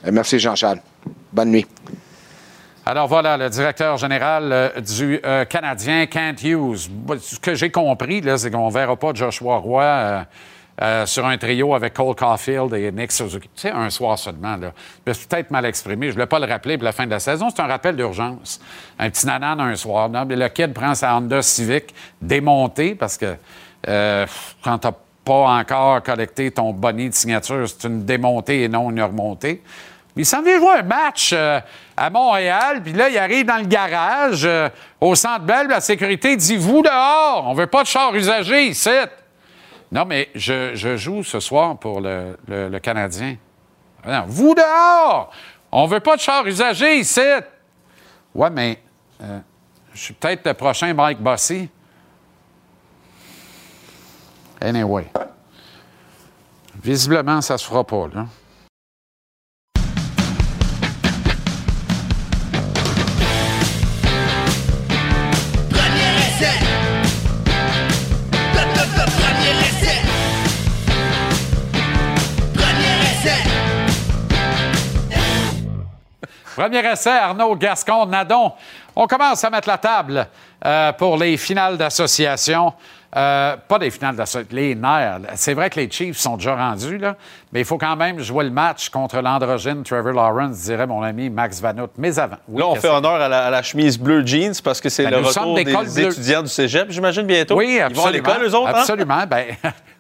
Euh, 0.05 0.11
Merci, 0.13 0.39
Jean-Charles. 0.39 0.81
Bonne 1.33 1.51
nuit. 1.51 1.67
Alors 2.87 3.09
voilà, 3.09 3.39
le 3.39 3.49
directeur 3.49 3.97
général 3.97 4.53
euh, 4.53 4.81
du 4.81 5.19
euh, 5.25 5.47
Canadien, 5.47 6.05
Kent 6.07 6.43
Hughes. 6.43 6.91
Ce 7.21 7.39
que 7.39 7.55
j'ai 7.55 7.71
compris, 7.71 8.21
là, 8.21 8.37
c'est 8.37 8.51
qu'on 8.51 8.67
ne 8.67 8.73
verra 8.73 8.95
pas 8.97 9.15
Joshua 9.15 9.57
Roy 9.57 9.83
euh, 9.83 10.23
euh, 10.83 11.07
sur 11.07 11.25
un 11.25 11.39
trio 11.39 11.73
avec 11.73 11.95
Cole 11.95 12.17
Caulfield 12.17 12.75
et 12.75 12.91
Nick 12.91 13.13
Suzuki. 13.13 13.49
Tu 13.55 13.63
sais, 13.63 13.71
un 13.71 13.91
soir 13.91 14.19
seulement. 14.19 14.57
Là. 14.57 14.73
Je 15.07 15.11
me 15.11 15.15
suis 15.15 15.27
peut-être 15.29 15.53
mal 15.53 15.65
exprimé. 15.67 16.07
Je 16.07 16.09
ne 16.09 16.15
voulais 16.15 16.27
pas 16.27 16.41
le 16.41 16.47
rappeler 16.47 16.77
pour 16.77 16.85
la 16.85 16.91
fin 16.91 17.07
de 17.07 17.13
la 17.13 17.21
saison. 17.21 17.49
C'est 17.49 17.63
un 17.63 17.69
rappel 17.69 17.95
d'urgence. 17.95 18.61
Un 18.99 19.09
petit 19.09 19.25
nanan 19.25 19.61
un 19.61 19.77
soir. 19.77 20.09
Non, 20.09 20.27
le 20.29 20.49
kid 20.49 20.73
prend 20.73 20.93
sa 20.97 21.17
Honda 21.17 21.43
Civic 21.43 21.95
démontée 22.21 22.97
parce 22.97 23.17
que 23.17 23.37
euh, 23.87 24.27
quand 24.65 24.79
tu 24.79 24.89
n'as 24.89 24.95
pas 25.25 25.59
encore 25.61 26.03
collecté 26.03 26.51
ton 26.51 26.73
bonnet 26.73 27.09
de 27.09 27.15
signature, 27.15 27.69
c'est 27.69 27.87
une 27.87 28.05
démontée 28.05 28.65
et 28.65 28.69
non 28.69 28.91
une 28.91 29.01
remontée. 29.01 29.63
Il 30.17 30.27
s'en 30.27 30.43
vient 30.43 30.59
jouer 30.59 30.79
un 30.81 30.83
match 30.83 31.31
euh, 31.33 31.61
à 31.97 32.11
Montréal, 32.11 32.81
puis 32.83 32.93
là, 32.93 33.09
il 33.09 33.19
arrive 33.19 33.47
dans 33.47 33.59
le 33.59 33.67
garage, 33.67 34.49
au 35.01 35.15
centre 35.15 35.41
Bell, 35.41 35.69
la 35.69 35.81
sécurité 35.81 36.37
dit 36.37 36.57
Vous 36.57 36.83
dehors, 36.83 37.45
on 37.47 37.55
veut 37.55 37.69
pas 37.69 37.83
de 37.83 37.89
char 37.89 38.13
usagé 38.15 38.67
ici. 38.67 38.91
Non, 39.95 40.05
mais 40.05 40.29
je, 40.35 40.75
je 40.75 40.97
joue 40.97 41.23
ce 41.23 41.39
soir 41.39 41.79
pour 41.79 42.01
le, 42.01 42.37
le- 42.49 42.81
Canadien. 42.81 43.37
Non, 44.05 44.25
vous 44.27 44.53
dehors, 44.53 45.31
on 45.71 45.87
veut 45.87 46.01
pas 46.01 46.17
de 46.17 46.21
char 46.21 46.45
usagé 46.49 46.97
ici. 46.97 47.21
Ouais, 48.35 48.51
mais 48.51 48.83
euh, 49.23 49.39
je 49.93 50.01
suis 50.01 50.15
peut-être 50.15 50.45
le 50.49 50.55
prochain 50.55 50.93
Mike 50.93 51.21
Bossy. 51.21 51.69
Anyway. 54.61 55.07
Visiblement, 56.83 57.41
ça 57.41 57.57
se 57.57 57.65
fera 57.65 57.85
pas, 57.85 58.09
là. 58.13 58.27
Premier 76.57 76.87
essai, 76.87 77.11
Arnaud 77.11 77.57
Gascon, 77.57 78.07
Nadon. 78.07 78.53
On 78.95 79.07
commence 79.07 79.43
à 79.45 79.51
mettre 79.51 79.69
la 79.69 79.79
table 79.79 80.27
euh, 80.65 80.93
pour 80.93 81.17
les 81.17 81.37
finales 81.37 81.77
d'association. 81.77 82.73
Euh, 83.17 83.57
pas 83.69 83.79
des 83.79 83.91
finales 83.91 84.17
d'association, 84.17 84.57
les 84.57 84.75
nerfs. 84.75 85.21
C'est 85.37 85.55
vrai 85.55 85.71
que 85.71 85.79
les 85.79 85.89
Chiefs 85.91 86.17
sont 86.19 86.37
déjà 86.37 86.57
rendus, 86.57 86.99
là, 86.99 87.15
mais 87.53 87.61
il 87.61 87.65
faut 87.65 87.79
quand 87.79 87.95
même 87.95 88.19
jouer 88.21 88.43
le 88.45 88.51
match 88.51 88.89
contre 88.89 89.21
l'androgyne 89.21 89.85
Trevor 89.85 90.13
Lawrence, 90.13 90.63
dirait 90.63 90.87
mon 90.87 91.01
ami 91.03 91.31
Max 91.31 91.61
Vanout. 91.61 91.91
Mais 91.97 92.19
avant. 92.19 92.37
Oui, 92.49 92.61
Là, 92.61 92.67
on 92.69 92.75
fait 92.75 92.89
honneur 92.89 93.15
à 93.21 93.29
la, 93.29 93.47
à 93.47 93.51
la 93.51 93.63
chemise 93.63 93.99
bleu 93.99 94.27
jeans 94.27 94.55
parce 94.65 94.81
que 94.81 94.89
c'est 94.89 95.05
Ben, 95.05 95.11
le 95.11 95.27
retour 95.29 95.55
des 95.55 95.65
bleue. 95.65 96.07
étudiants 96.11 96.43
du 96.43 96.49
cégep, 96.49 96.91
j'imagine, 96.91 97.23
bientôt. 97.23 97.57
Oui, 97.57 97.75
Ils 97.77 97.81
absolument. 97.83 98.03
vont 98.03 98.09
à 98.09 98.13
l'école, 98.13 98.43
eux 98.49 98.55
autres, 98.57 98.69
hein? 98.69 98.81
Absolument. 98.81 99.25
Ben, 99.29 99.47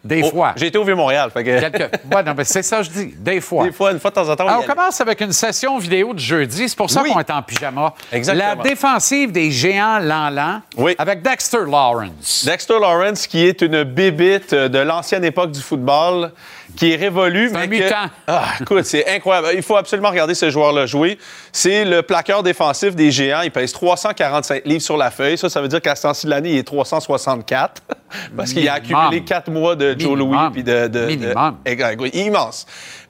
des 0.04 0.22
Oh, 0.24 0.30
fois. 0.30 0.52
J'ai 0.56 0.66
été 0.66 0.76
au 0.78 0.84
Vieux-Montréal. 0.84 1.30
que-. 1.34 1.40
Ouais, 2.14 2.22
non, 2.22 2.34
mais 2.36 2.44
c'est 2.44 2.62
ça 2.62 2.78
que 2.78 2.82
je 2.84 2.90
dis. 2.90 3.14
Des 3.16 3.40
fois. 3.40 3.64
Des 3.64 3.72
fois, 3.72 3.90
une 3.92 3.98
fois 3.98 4.10
de 4.10 4.14
temps 4.14 4.28
en 4.28 4.36
temps, 4.36 4.46
Alors, 4.46 4.62
y 4.62 4.64
on 4.64 4.68
commence 4.74 5.00
avec 5.00 5.20
une 5.22 5.32
session 5.32 5.78
vidéo 5.78 6.12
de 6.12 6.18
jeudi. 6.18 6.68
C'est 6.68 6.76
pour 6.76 6.90
ça 6.90 7.02
Oui. 7.02 7.10
qu'on 7.12 7.20
est 7.20 7.30
en 7.30 7.42
pyjama. 7.42 7.94
Exactement. 8.12 8.54
La 8.56 8.62
défensive 8.62 9.32
des 9.32 9.50
géants 9.50 9.98
Lanlan 9.98 10.60
Oui. 10.76 10.94
avec 10.98 11.22
Dexter 11.22 11.64
Lawrence. 11.66 12.44
Dexter 12.44 12.78
Lawrence, 12.80 13.26
qui 13.26 13.44
est 13.46 13.62
une 13.62 13.82
bébite 13.84 14.54
de 14.54 14.78
l'ancienne 14.78 15.24
époque 15.24 15.52
du 15.52 15.60
football, 15.60 16.30
qui 16.76 16.92
est 16.92 16.96
révolu. 16.96 17.48
C'est 17.50 17.56
un 17.56 17.66
mais 17.66 17.78
que- 17.78 17.84
mutant. 17.84 18.10
Ah, 18.26 18.44
écoute, 18.60 18.84
c'est 18.84 19.08
incroyable. 19.14 19.48
Il 19.54 19.62
faut 19.62 19.76
absolument 19.76 20.10
regarder 20.10 20.34
ce 20.34 20.50
joueur-là 20.50 20.86
jouer. 20.86 21.18
C'est 21.52 21.84
le 21.84 22.02
plaqueur 22.02 22.42
défensif 22.42 22.94
des 22.94 23.10
géants. 23.10 23.42
Il 23.42 23.50
pèse 23.50 23.72
345 23.72 24.64
livres 24.64 24.82
sur 24.82 24.96
la 24.96 25.10
feuille. 25.10 25.38
Ça, 25.38 25.48
ça 25.48 25.60
veut 25.60 25.68
dire 25.68 25.80
qu'à 25.80 25.94
ce 25.94 26.02
temps-ci 26.02 26.26
de 26.26 26.30
l'année, 26.30 26.50
il 26.52 26.58
est 26.58 26.62
364. 26.64 27.82
Parce 28.36 28.52
qu'il 28.52 28.68
a 28.68 28.74
accumulé 28.74 29.24
quatre 29.24 29.50
mois 29.50 29.74
de 29.76 29.94
Joe. 29.98 30.16
Louis. 30.16 30.36
Puis 30.52 30.62
de, 30.62 30.86
de-. 30.88 31.98
Oui, 31.98 32.10
immense. 32.14 32.66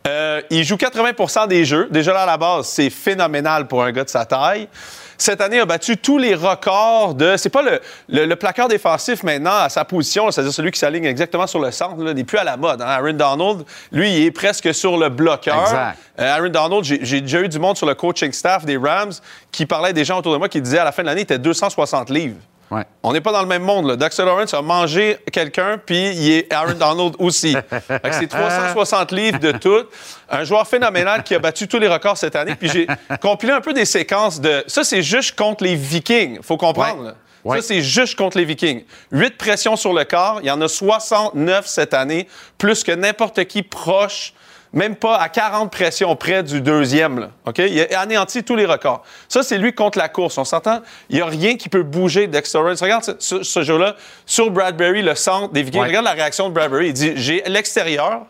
Euh, 0.07 0.43
il 0.51 0.65
joue 0.65 0.77
80% 0.77 1.49
des 1.49 1.65
jeux. 1.65 1.89
Déjà 1.91 2.13
là, 2.13 2.23
à 2.23 2.27
la 2.27 2.37
base, 2.37 2.67
c'est 2.67 2.91
phénoménal 2.91 3.67
pour 3.67 3.83
un 3.83 3.93
gars 3.93 4.05
de 4.05 4.11
sa 4.11 4.25
taille. 4.27 4.69
Cette 5.19 5.41
année, 5.41 5.61
a 5.61 5.67
battu 5.67 5.97
tous 5.97 6.19
les 6.19 6.35
records 6.35 7.15
de. 7.15 7.37
C'est 7.37 7.51
pas 7.51 7.63
le, 7.63 7.81
le, 8.09 8.69
défensif 8.69 9.23
maintenant 9.23 9.57
à 9.57 9.69
sa 9.69 9.85
position, 9.85 10.31
c'est-à-dire 10.31 10.53
celui 10.53 10.71
qui 10.71 10.79
s'aligne 10.79 11.05
exactement 11.05 11.47
sur 11.47 11.61
le 11.61 11.71
centre, 11.71 12.03
là, 12.03 12.15
n'est 12.15 12.25
plus 12.25 12.39
à 12.39 12.45
la 12.45 12.57
mode. 12.57 12.81
hein. 12.83 12.87
Aaron 12.87 13.13
Donald, 13.13 13.65
lui, 13.93 14.13
il 14.13 14.27
est 14.27 14.31
presque 14.31 14.75
sur 14.75 14.97
le 14.97 15.09
bloqueur. 15.09 15.63
Exact. 15.63 15.99
Euh, 16.21 16.37
Aaron 16.37 16.49
Donald, 16.49 16.85
j'ai 16.85 17.01
j'ai 17.03 17.21
déjà 17.21 17.41
eu 17.41 17.49
du 17.49 17.59
monde 17.59 17.77
sur 17.77 17.87
le 17.87 17.95
coaching 17.95 18.33
staff 18.33 18.65
des 18.65 18.77
Rams 18.77 19.13
qui 19.51 19.67
parlait 19.67 19.93
des 19.93 20.05
gens 20.05 20.19
autour 20.19 20.33
de 20.33 20.39
moi 20.39 20.49
qui 20.49 20.61
disaient 20.61 20.79
à 20.79 20.85
la 20.85 20.93
fin 20.93 21.03
de 21.03 21.09
l'année, 21.09 21.23
il 21.23 21.25
était 21.25 21.39
260 21.39 22.11
livres. 22.11 22.37
Ouais. 22.71 22.85
On 23.03 23.13
n'est 23.13 23.21
pas 23.21 23.33
dans 23.33 23.43
le 23.43 23.47
même 23.47 23.63
monde. 23.63 23.87
Là. 23.87 23.97
Dexter 23.97 24.25
Lawrence 24.25 24.55
a 24.55 24.63
mangé 24.63 25.19
quelqu'un, 25.33 25.79
puis 25.79 26.11
il 26.11 26.33
est 26.33 26.53
Aaron 26.53 26.75
Donald 26.75 27.15
aussi. 27.19 27.57
C'est 28.11 28.27
360 28.29 29.13
livres 29.13 29.39
de 29.39 29.53
tout. 29.53 29.85
Un 30.31 30.45
joueur 30.45 30.67
phénoménal 30.67 31.23
qui 31.23 31.35
a 31.35 31.39
battu 31.39 31.69
tous 31.69 31.79
les 31.79 31.89
records 31.89 32.17
cette 32.17 32.37
année. 32.37 32.55
Puis 32.55 32.69
j'ai 32.69 32.87
compilé 33.21 33.53
un 33.53 33.61
peu 33.61 33.73
des 33.73 33.85
séquences 33.85 34.41
de... 34.41 34.65
Ça, 34.67 34.83
c'est 34.85 35.03
juste 35.03 35.37
contre 35.37 35.65
les 35.65 35.75
Vikings. 35.75 36.39
faut 36.43 36.57
comprendre. 36.57 37.01
Ouais. 37.01 37.09
là. 37.09 37.15
Ouais. 37.45 37.61
Ça, 37.61 37.69
c'est 37.69 37.83
juste 37.83 38.17
contre 38.17 38.39
les 38.39 38.45
Vikings. 38.45 38.85
Huit 39.13 39.37
pressions 39.37 39.77
sur 39.77 39.93
le 39.93 40.05
corps. 40.05 40.41
Il 40.43 40.47
y 40.47 40.51
en 40.51 40.61
a 40.61 40.69
69 40.69 41.67
cette 41.67 41.93
année, 41.93 42.27
plus 42.57 42.83
que 42.83 42.93
n'importe 42.93 43.45
qui 43.45 43.63
proche, 43.63 44.33
même 44.75 44.97
pas 44.97 45.17
à 45.17 45.29
40 45.29 45.71
pressions 45.71 46.15
près 46.17 46.43
du 46.43 46.61
deuxième. 46.61 47.21
là. 47.21 47.31
OK? 47.47 47.59
Il 47.59 47.81
a 47.81 48.01
anéanti 48.01 48.43
tous 48.43 48.57
les 48.57 48.67
records. 48.67 49.03
Ça, 49.29 49.43
c'est 49.43 49.57
lui 49.57 49.73
contre 49.73 49.99
la 49.99 50.09
course. 50.09 50.37
On 50.37 50.45
s'entend? 50.45 50.81
Il 51.09 51.17
n'y 51.17 51.23
a 51.23 51.27
rien 51.27 51.57
qui 51.57 51.69
peut 51.69 51.85
bouger 51.85 52.27
Dexter 52.27 52.59
Lawrence. 52.59 52.83
Regarde 52.83 53.17
ce, 53.19 53.63
jeu-là 53.63 53.95
sur 54.27 54.51
Bradbury, 54.51 55.03
le 55.03 55.15
centre 55.15 55.53
des 55.53 55.63
Vikings. 55.63 55.81
Ouais. 55.81 55.89
Regarde 55.89 56.05
la 56.05 56.13
réaction 56.13 56.49
de 56.49 56.55
Bradbury. 56.55 56.89
Il 56.89 56.93
dit 56.93 57.13
J'ai 57.15 57.43
l'extérieur, 57.47 58.27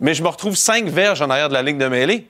mais 0.00 0.14
je 0.14 0.22
me 0.22 0.28
retrouve 0.28 0.56
cinq 0.56 0.86
verges 0.86 1.20
en 1.20 1.30
arrière 1.30 1.48
de 1.48 1.54
la 1.54 1.62
ligne 1.62 1.78
de 1.78 1.88
mêlée. 1.88 2.28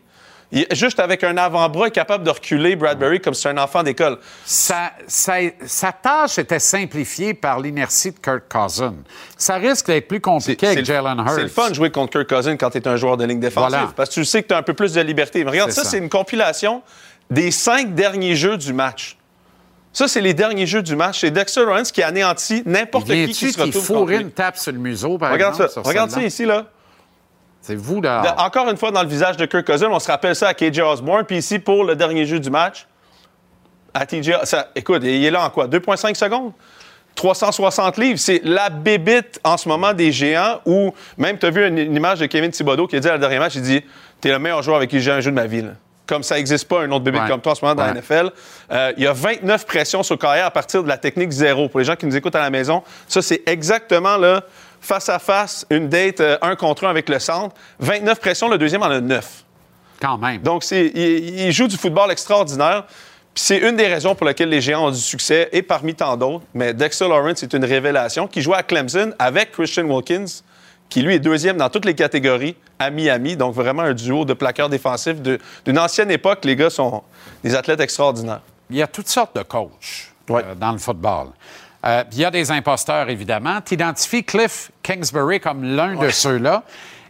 Il- 0.50 0.66
juste 0.72 0.98
avec 0.98 1.24
un 1.24 1.37
avant-bras, 1.37 1.90
capable 1.90 2.24
de 2.24 2.30
reculer 2.30 2.74
Bradbury 2.74 3.20
comme 3.20 3.34
si 3.34 3.42
c'était 3.42 3.58
un 3.58 3.62
enfant 3.62 3.82
d'école. 3.82 4.18
Sa, 4.46 4.92
sa- 5.06 5.34
sa 5.66 5.92
tâche 5.92 6.38
était 6.38 6.58
simplifiée 6.58 7.34
par 7.34 7.61
l'inertie 7.61 8.12
de 8.12 8.18
Kirk 8.18 8.44
Cousin. 8.50 8.94
Ça 9.37 9.56
risque 9.56 9.87
d'être 9.88 10.08
plus 10.08 10.20
compliqué 10.22 10.66
avec 10.68 10.78
le- 10.78 10.84
Jalen 10.87 11.18
Hurts. 11.18 11.34
C'est 11.34 11.42
le 11.42 11.48
fun 11.48 11.68
de 11.68 11.74
jouer 11.74 11.90
contre 11.90 12.12
Kirk 12.12 12.28
Cousins 12.28 12.56
quand 12.56 12.70
tu 12.70 12.78
es 12.78 12.88
un 12.88 12.96
joueur 12.96 13.18
de 13.18 13.24
ligne 13.26 13.40
défensive. 13.40 13.68
Voilà. 13.70 13.92
Parce 13.94 14.08
que 14.08 14.14
tu 14.14 14.24
sais 14.24 14.42
que 14.42 14.48
tu 14.48 14.54
as 14.54 14.58
un 14.58 14.62
peu 14.62 14.72
plus 14.74 14.94
de 14.94 15.00
liberté. 15.02 15.44
Mais 15.44 15.50
regarde, 15.50 15.70
C'est 15.70 15.76
ça, 15.80 15.84
ça. 15.84 15.90
c'est 15.90 15.98
une 15.98 16.08
compilation 16.08 16.82
des 17.30 17.50
cinq 17.50 17.94
derniers 17.94 18.34
jeux 18.34 18.56
du 18.56 18.72
match. 18.72 19.18
Ça, 19.92 20.08
c'est 20.08 20.20
les 20.22 20.32
derniers 20.32 20.66
jeux 20.66 20.82
du 20.82 20.96
match. 20.96 21.20
C'est 21.20 21.30
Dexter 21.30 21.61
Lawrence 21.66 21.92
qui 21.92 22.02
anéantit 22.02 22.62
n'importe 22.64 23.06
qui 23.08 23.26
qui 23.32 23.52
se 23.52 23.61
retrouve 23.61 24.11
lui. 24.11 24.18
une 24.20 24.30
tape 24.30 24.56
sur 24.56 24.72
le 24.72 24.78
museau, 24.78 25.18
par 25.18 25.30
Regarde 25.32 25.54
exemple? 25.54 25.68
ça. 25.70 25.82
sur 25.82 25.84
Regarde 25.84 26.11
ça 26.11 26.22
ici, 26.22 26.44
là. 26.46 26.66
C'est 27.68 27.76
vous, 27.76 28.00
là. 28.00 28.22
De- 28.22 28.40
encore 28.42 28.68
une 28.70 28.76
fois, 28.76 28.90
dans 28.90 29.02
le 29.02 29.09
visage 29.09 29.37
de 29.37 29.46
Kirk 29.46 29.64
Cousins, 29.66 29.88
on 29.90 29.98
se 30.00 30.11
rappelle 30.11 30.35
ça 30.35 30.48
à 30.48 30.54
KJ 30.54 30.81
Osborne. 30.81 31.24
Puis 31.24 31.37
ici, 31.38 31.59
pour 31.59 31.85
le 31.85 31.94
dernier 31.96 32.24
jeu 32.26 32.40
du 32.40 32.50
match, 32.50 32.87
à 33.94 34.07
TJ... 34.07 34.33
ça- 34.44 34.68
écoute, 34.74 35.02
il 35.04 35.24
est 35.24 35.31
là 35.31 35.44
en 35.44 35.50
quoi? 35.50 35.66
2,5 35.68 36.14
secondes? 36.14 36.52
360 37.14 37.96
livres, 37.98 38.18
c'est 38.18 38.40
la 38.44 38.70
bébite 38.70 39.40
en 39.42 39.57
ce 39.57 39.68
moment 39.68 39.92
des 39.92 40.12
géants 40.12 40.61
où 40.64 40.92
même 41.16 41.37
tu 41.37 41.46
as 41.46 41.50
vu 41.50 41.66
une, 41.66 41.76
une 41.78 41.96
image 41.96 42.20
de 42.20 42.26
Kevin 42.26 42.50
Thibodeau 42.50 42.87
qui 42.87 42.96
a 42.96 43.00
dit 43.00 43.09
à 43.09 43.14
le 43.14 43.18
dernier 43.18 43.38
match, 43.40 43.57
il 43.57 43.62
dit 43.62 43.83
«T'es 44.20 44.31
le 44.31 44.38
meilleur 44.38 44.62
joueur 44.62 44.76
avec 44.76 44.88
qui 44.90 45.00
j'ai 45.00 45.11
un 45.11 45.20
jeu 45.20 45.31
de 45.31 45.37
ma 45.37 45.46
vie. 45.46 45.62
là. 45.62 45.70
Comme 46.07 46.22
ça 46.22 46.37
n'existe 46.37 46.66
pas 46.68 46.81
un 46.83 46.90
autre 46.92 47.04
bébé 47.04 47.18
Ouais. 47.18 47.28
comme 47.28 47.40
toi 47.40 47.52
en 47.52 47.54
ce 47.54 47.62
moment 47.64 47.74
dans 47.74 47.85
la. 47.85 47.92
NFL. 47.92 48.31
Euh, 48.70 48.92
il 48.96 49.02
y 49.02 49.07
a 49.07 49.12
29 49.12 49.66
pressions 49.66 50.02
sur 50.02 50.16
carrière 50.16 50.46
à 50.46 50.50
partir 50.50 50.83
de 50.83 50.88
la 50.88 50.96
technique 50.96 51.31
zéro. 51.33 51.68
Pour 51.68 51.81
les 51.81 51.85
gens 51.85 51.96
qui 51.96 52.07
nous 52.07 52.16
écoutent 52.16 52.37
à 52.37 52.40
la 52.40 52.48
maison, 52.50 52.83
ça 53.09 53.20
c'est 53.20 53.42
exactement 53.46 54.16
là, 54.16 54.42
face 54.80 55.08
à 55.08 55.18
face, 55.18 55.66
une 55.70 55.88
date 55.88 56.20
euh, 56.20 56.38
un 56.42 56.56
contre 56.56 56.84
un 56.86 56.90
avec 56.90 57.08
le 57.08 57.18
centre. 57.18 57.54
29 57.80 58.20
pressions, 58.20 58.48
le 58.48 58.58
deuxième 58.58 58.82
en 58.82 58.86
a 58.86 59.00
9. 59.00 59.44
Quand 60.00 60.18
même. 60.18 60.40
Donc, 60.42 60.62
c'est, 60.64 60.86
il, 60.94 61.40
il 61.40 61.52
joue 61.52 61.66
du 61.66 61.76
football 61.76 62.10
extraordinaire. 62.10 62.84
Puis 63.34 63.44
c'est 63.44 63.58
une 63.58 63.76
des 63.76 63.86
raisons 63.86 64.14
pour 64.14 64.26
lesquelles 64.26 64.48
les 64.48 64.60
Géants 64.60 64.86
ont 64.86 64.90
du 64.90 64.98
succès, 65.00 65.48
et 65.52 65.62
parmi 65.62 65.94
tant 65.94 66.16
d'autres. 66.16 66.44
Mais 66.54 66.72
Dexter 66.74 67.08
Lawrence 67.08 67.42
est 67.42 67.52
une 67.52 67.64
révélation 67.64 68.26
qui 68.26 68.40
jouait 68.42 68.56
à 68.56 68.62
Clemson 68.62 69.12
avec 69.18 69.52
Christian 69.52 69.84
Wilkins, 69.84 70.24
qui 70.88 71.02
lui 71.02 71.14
est 71.14 71.18
deuxième 71.18 71.56
dans 71.58 71.68
toutes 71.68 71.84
les 71.84 71.94
catégories 71.94 72.56
à 72.78 72.90
Miami. 72.90 73.36
Donc 73.36 73.54
vraiment 73.54 73.82
un 73.82 73.92
duo 73.94 74.24
de 74.24 74.32
plaqueurs 74.34 74.68
défensifs 74.68 75.20
de- 75.20 75.38
d'une 75.64 75.78
ancienne 75.78 76.10
époque. 76.10 76.44
Les 76.44 76.56
gars 76.56 76.70
sont 76.70 77.02
des 77.44 77.54
athlètes 77.54 77.80
extraordinaires. 77.80 78.40
Il 78.70 78.76
y 78.76 78.82
a 78.82 78.86
toutes 78.86 79.08
sortes 79.08 79.36
de 79.36 79.42
coachs 79.42 80.12
Ouais. 80.28 80.42
euh, 80.44 80.54
dans 80.54 80.72
le 80.72 80.78
football. 80.78 81.28
Euh, 81.84 82.04
il 82.12 82.18
y 82.18 82.24
a 82.24 82.30
des 82.30 82.50
imposteurs, 82.50 83.08
évidemment. 83.08 83.60
Tu 83.64 83.74
identifies 83.74 84.24
Cliff 84.24 84.70
Kingsbury 84.82 85.40
comme 85.40 85.62
l'un 85.64 85.94
de 85.94 86.10
ceux-là. 86.10 86.64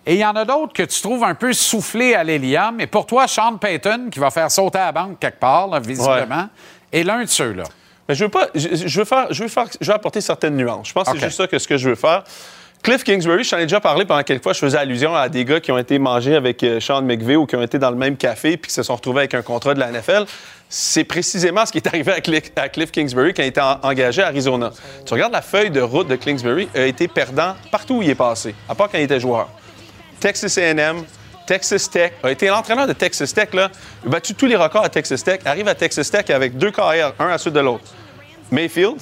Et 0.07 0.15
il 0.15 0.21
y 0.21 0.25
en 0.25 0.37
a 0.37 0.45
d'autres 0.45 0.73
que 0.73 0.83
tu 0.83 1.03
trouves 1.03 1.25
un 1.25 1.35
peu 1.35 1.53
soufflés 1.53 2.15
à 2.15 2.25
l'hélium. 2.25 2.81
Et 2.81 2.87
pour 2.87 3.07
toi, 3.07 3.27
Sean 3.27 3.57
Payton, 3.57 4.09
qui 4.11 4.19
va 4.19 4.31
faire 4.31 4.51
sauter 4.51 4.79
à 4.79 4.87
la 4.87 4.93
banque 4.93 5.19
quelque 5.19 5.39
part, 5.39 5.69
là, 5.69 5.81
visiblement, 5.81 6.49
est 6.93 7.03
l'un 7.03 7.23
de 7.23 7.29
ceux-là. 7.29 7.65
Mais 8.09 8.15
je 8.15 8.25
veux 8.25 8.31
pas. 8.31 8.49
Je, 8.55 8.69
je 8.87 8.99
veux 8.99 9.05
faire, 9.05 9.27
je 9.31 9.43
veux 9.43 9.49
faire. 9.49 9.67
Je 9.81 9.87
veux 9.87 9.95
apporter 9.95 10.23
certaines 10.23 10.57
nuances. 10.57 10.89
Je 10.89 10.93
pense 10.95 11.09
que 11.09 11.19
c'est 11.19 11.27
juste 11.27 11.37
ça 11.37 11.47
que 11.47 11.59
ce 11.59 11.69
que 11.69 11.77
je 11.77 11.91
veux 11.91 11.95
faire. 11.95 12.25
Cliff 12.83 13.05
Kingsbury, 13.05 13.45
je 13.45 13.51
t'en 13.51 13.59
ai 13.59 13.63
déjà 13.63 13.81
parlé 13.81 14.05
pendant 14.05 14.23
quelques 14.23 14.43
fois. 14.43 14.53
Je 14.53 14.61
faisais 14.61 14.79
allusion 14.79 15.15
à 15.15 15.29
des 15.29 15.45
gars 15.45 15.61
qui 15.61 15.73
ont 15.73 15.79
été 15.79 15.99
mangés 15.99 16.37
avec 16.37 16.63
euh, 16.63 16.81
Sean 16.81 17.03
McVay 17.03 17.37
ou 17.37 17.45
qui 17.45 17.57
ont 17.57 17.63
été 17.63 17.79
dans 17.79 17.91
le 17.91 17.97
même 17.97 18.17
café 18.17 18.57
puis 18.57 18.69
qui 18.69 18.75
se 18.75 18.83
sont 18.83 18.95
retrouvés 18.95 19.21
avec 19.21 19.35
un 19.35 19.43
contrat 19.43 19.75
de 19.75 19.81
la 19.81 19.91
NFL. 19.91 20.25
C'est 20.71 21.05
précisément 21.05 21.65
ce 21.65 21.73
qui 21.73 21.79
est 21.79 21.87
arrivé 21.87 22.13
à 22.13 22.69
Cliff, 22.69 22.91
Kingsbury 22.93 23.33
quand 23.33 23.43
il 23.43 23.47
était 23.49 23.61
en- 23.61 23.81
engagé 23.83 24.23
à 24.23 24.27
Arizona. 24.27 24.71
Tu 25.07 25.15
regardes 25.15 25.33
la 25.33 25.41
feuille 25.41 25.71
de 25.71 25.81
route 25.81 26.09
de 26.09 26.17
Kingsbury, 26.17 26.69
il 26.75 26.81
a 26.81 26.87
été 26.87 27.09
perdant 27.09 27.55
partout 27.73 27.95
où 27.97 28.03
il 28.03 28.11
est 28.11 28.15
passé, 28.15 28.55
à 28.69 28.75
part 28.75 28.91
quand 28.91 28.99
il 28.99 29.05
était 29.05 29.19
joueur. 29.21 29.49
Texas 30.21 30.59
A&M, 30.59 31.05
Texas 31.47 31.89
Tech, 31.89 32.13
a 32.23 32.31
été 32.31 32.49
l'entraîneur 32.49 32.87
de 32.87 32.93
Texas 32.93 33.33
Tech, 33.33 33.49
là, 33.55 33.71
a 34.05 34.09
battu 34.09 34.35
tous 34.35 34.45
les 34.45 34.57
records 34.57 34.85
à 34.85 34.91
Texas 34.91 35.25
Tech, 35.25 35.41
arrive 35.47 35.69
à 35.69 35.75
Texas 35.75 36.11
Tech 36.11 36.29
avec 36.29 36.59
deux 36.59 36.71
carrières, 36.71 37.15
un 37.19 37.29
à 37.29 37.39
suite 37.39 37.55
de 37.55 37.61
l'autre. 37.61 37.85
Mayfield, 38.51 38.97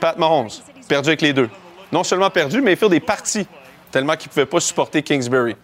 Pat 0.00 0.16
Mahomes, 0.16 0.50
perdu 0.88 1.08
avec 1.08 1.22
les 1.22 1.32
deux. 1.32 1.50
Non 1.90 2.04
seulement 2.04 2.30
perdu, 2.30 2.60
Mayfield 2.62 2.92
est 2.92 3.00
parti, 3.00 3.48
tellement 3.90 4.14
qu'il 4.16 4.28
ne 4.28 4.34
pouvait 4.34 4.46
pas 4.46 4.60
supporter 4.60 5.02
Kingsbury. 5.02 5.56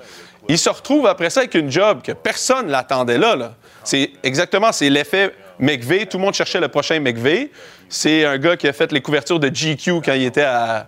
Il 0.48 0.58
se 0.58 0.70
retrouve 0.70 1.06
après 1.06 1.30
ça 1.30 1.40
avec 1.40 1.54
une 1.54 1.70
job 1.70 2.00
que 2.02 2.10
personne 2.12 2.66
ne 2.66 2.72
l'attendait 2.72 3.18
là. 3.18 3.52
C'est 3.84 4.10
exactement, 4.22 4.72
c'est 4.72 4.90
l'effet 4.90 5.32
McVeigh. 5.58 6.06
Tout 6.06 6.18
le 6.18 6.24
monde 6.24 6.34
cherchait 6.34 6.60
le 6.60 6.68
prochain 6.68 6.98
McVeigh. 7.00 7.50
C'est 7.88 8.24
un 8.24 8.38
gars 8.38 8.56
qui 8.56 8.68
a 8.68 8.72
fait 8.72 8.90
les 8.92 9.00
couvertures 9.00 9.40
de 9.40 9.48
GQ 9.48 10.00
quand 10.04 10.14
il 10.14 10.24
était 10.24 10.46
à, 10.46 10.86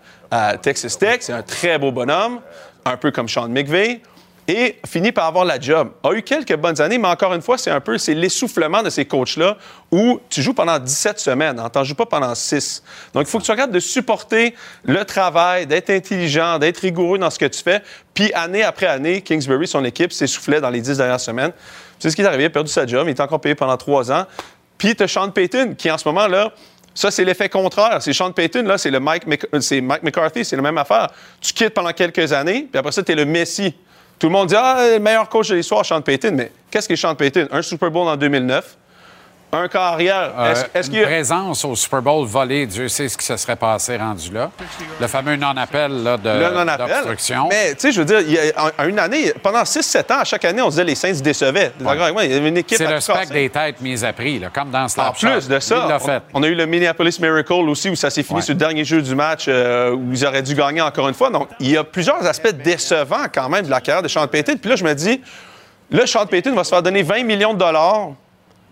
Texas 0.63 0.99
Tech. 0.99 1.19
C'est 1.21 1.33
un 1.33 1.43
très 1.43 1.79
beau 1.79 1.93
bonhomme, 1.93 2.41
un 2.87 2.97
peu 2.97 3.11
comme 3.11 3.29
Sean 3.29 3.49
McVeigh. 3.49 4.01
Et 4.49 4.81
finit 4.87 5.13
par 5.13 5.27
avoir 5.27 5.45
la 5.45 5.61
job. 5.61 5.93
A 6.03 6.13
eu 6.15 6.23
quelques 6.23 6.57
bonnes 6.57 6.81
années, 6.81 6.99
mais 6.99 7.07
encore 7.07 7.33
une 7.33 7.43
fois, 7.43 7.59
c'est 7.59 7.71
un 7.71 7.81
peu 7.81 7.97
c'est 7.97 8.15
l'essoufflement 8.15 8.83
de 8.83 8.91
ces 8.91 9.05
coachs-là 9.05 9.57
où 9.93 10.21
tu 10.29 10.43
joues 10.43 10.53
pendant 10.53 10.81
17 10.81 11.21
semaines, 11.21 11.61
hein, 11.61 11.69
t'en 11.69 11.85
joues 11.85 11.95
pas 11.95 12.07
pendant 12.07 12.35
6. 12.35 12.83
Donc, 13.15 13.23
il 13.29 13.31
faut 13.31 13.39
que 13.39 13.45
tu 13.45 13.53
regardes 13.53 13.71
de 13.71 13.79
supporter 13.79 14.55
le 14.85 15.05
travail, 15.05 15.67
d'être 15.67 15.91
intelligent, 15.91 16.59
d'être 16.59 16.79
rigoureux 16.79 17.19
dans 17.19 17.31
ce 17.31 17.39
que 17.39 17.47
tu 17.47 17.63
fais. 17.63 17.83
Puis, 18.15 18.33
année 18.33 18.65
après 18.65 18.87
année, 18.87 19.21
Kingsbury, 19.21 19.69
son 19.69 19.85
équipe, 19.85 20.13
s'essoufflait 20.13 20.61
dans 20.61 20.71
les 20.71 20.81
10 20.81 20.97
dernières 20.97 21.21
semaines. 21.21 21.53
C'est 22.03 22.11
ce 22.11 22.17
qui 22.17 22.23
est 22.23 22.27
arrivé, 22.27 22.43
il 22.43 22.47
a 22.47 22.51
perdu 22.51 22.69
sa 22.69 22.85
job, 22.85 23.07
il 23.07 23.11
est 23.11 23.21
encore 23.21 23.41
payé 23.41 23.55
pendant 23.55 23.77
3 23.77 24.11
ans. 24.11 24.27
Puis, 24.77 24.97
tu 24.97 25.05
as 25.05 25.07
Sean 25.07 25.31
Payton, 25.31 25.77
qui 25.79 25.89
en 25.89 25.97
ce 25.97 26.09
moment, 26.09 26.27
là, 26.27 26.53
ça, 26.93 27.13
c'est 27.13 27.25
l'effet 27.25 27.49
contraire. 27.49 28.03
C'est 28.03 28.13
Sean 28.13 28.33
Payton, 28.33 28.65
là, 28.65 28.77
c'est 28.77 28.91
le 28.91 28.99
Mike, 28.99 29.23
euh, 29.55 29.61
c'est 29.61 29.81
Mike 29.81 30.03
McCarthy, 30.03 30.45
c'est 30.45 30.57
la 30.57 30.63
même 30.63 30.79
affaire. 30.79 31.11
Tu 31.41 31.53
quittes 31.53 31.75
pendant 31.75 31.93
quelques 31.93 32.33
années, 32.33 32.67
puis 32.69 32.77
après 32.77 32.91
ça, 32.91 33.05
tu 33.05 33.13
es 33.13 33.15
le 33.15 33.25
Messi. 33.25 33.73
Tout 34.19 34.27
le 34.27 34.33
monde 34.33 34.49
dit 34.49 34.57
Ah, 34.59 34.85
le 34.95 34.99
meilleur 34.99 35.29
coach 35.29 35.51
de 35.51 35.55
l'histoire, 35.55 35.87
Sean 35.87 36.03
Payton. 36.03 36.33
Mais 36.33 36.51
qu'est-ce 36.73 36.89
qu'est 36.89 36.97
Sean 36.97 37.15
Payton? 37.15 37.47
Un 37.53 37.63
Super 37.63 37.89
Bowl 37.89 38.09
en 38.09 38.17
2009, 38.17 38.77
un 39.55 39.69
carrière. 39.69 40.33
Euh, 40.39 40.53
Est-ce 40.53 40.65
est-ce 40.75 40.87
une 40.89 40.93
qu'il 40.95 41.01
y 41.01 41.05
a- 41.05 41.07
présence 41.07 41.63
au 41.67 41.77
Super 41.77 42.01
Bowl 42.01 42.27
volé, 42.27 42.67
Dieu 42.67 42.89
sait 42.89 43.07
ce 43.09 43.19
qui 43.19 43.27
se 43.27 43.37
serait 43.37 43.55
passé 43.57 43.99
rendu 43.99 44.31
là. 44.33 44.51
Le 44.99 45.07
fameux 45.07 45.37
non-appel 45.37 46.03
là, 46.03 46.17
de 46.17 46.29
le 46.31 46.51
non-appel. 46.55 46.89
d'obstruction. 46.89 47.49
Mais, 47.51 47.75
tu 47.75 47.81
sais, 47.81 47.93
je 47.93 47.99
veux 48.01 48.07
dire, 48.07 48.21
il 48.21 48.33
y 48.33 48.39
a, 48.39 48.43
en- 48.57 48.83
en 48.83 48.89
une 48.89 48.99
année, 48.99 49.33
pendant 49.43 49.63
6-7 49.67 50.11
ans, 50.11 50.21
à 50.21 50.25
chaque 50.25 50.45
année, 50.47 50.63
on 50.63 50.71
disait 50.71 50.85
les 50.85 50.95
Saints 50.95 51.13
se 51.15 51.23
décevaient. 51.23 51.71
T'es 51.77 51.85
d'accord 51.85 52.03
avec 52.03 52.15
moi? 52.15 52.25
Il 52.25 52.33
y 52.33 52.35
avait 52.35 52.49
une 52.49 52.57
équipe 52.57 52.79
C'est 52.79 52.87
le 52.91 52.99
spectre 52.99 53.33
des 53.35 53.51
têtes 53.51 53.81
mises 53.83 54.05
à 54.05 54.15
prix, 54.15 54.39
là, 54.39 54.49
comme 54.53 54.71
dans 54.71 54.85
En 54.85 54.89
Slapshot. 54.89 55.29
plus 55.29 55.49
de 55.49 55.59
ça, 55.59 55.87
on- 56.33 56.43
a 56.43 56.47
eu 56.47 56.55
le 56.55 56.65
Minneapolis 56.65 57.21
Miracle 57.21 57.53
aussi, 57.69 57.91
où 57.91 57.95
ça 57.95 58.09
s'est 58.09 58.23
fini 58.23 58.39
Ouais. 58.39 58.43
sur 58.45 58.55
le 58.55 58.59
dernier 58.59 58.85
jeu 58.87 59.03
du 59.03 59.15
match, 59.15 59.45
euh, 59.49 59.91
où 59.93 60.13
ils 60.13 60.25
auraient 60.27 60.41
dû 60.43 60.55
gagner 60.55 60.81
encore 60.81 61.09
une 61.09 61.15
fois. 61.15 61.29
Donc, 61.29 61.49
il 61.61 61.71
y 61.71 61.77
a 61.77 61.85
plusieurs 61.85 62.25
aspects 62.27 62.53
décevants 62.53 63.27
quand 63.33 63.51
même 63.51 63.67
de 63.67 63.71
la 63.71 63.83
carrière 63.83 64.03
de 64.03 64.09
Sean 64.09 64.27
Payton. 64.27 64.57
Puis 64.59 64.71
là, 64.71 64.77
je 64.77 64.85
me 64.85 64.95
dis, 64.95 65.21
là, 65.91 66.07
Sean 66.07 66.25
Payton 66.27 66.55
va 66.55 66.65
se 66.65 66.71
faire 66.71 66.83
donner 66.83 67.03
20 67.03 67.23
millions 67.25 67.53
de 67.53 67.59
dollars 67.59 68.13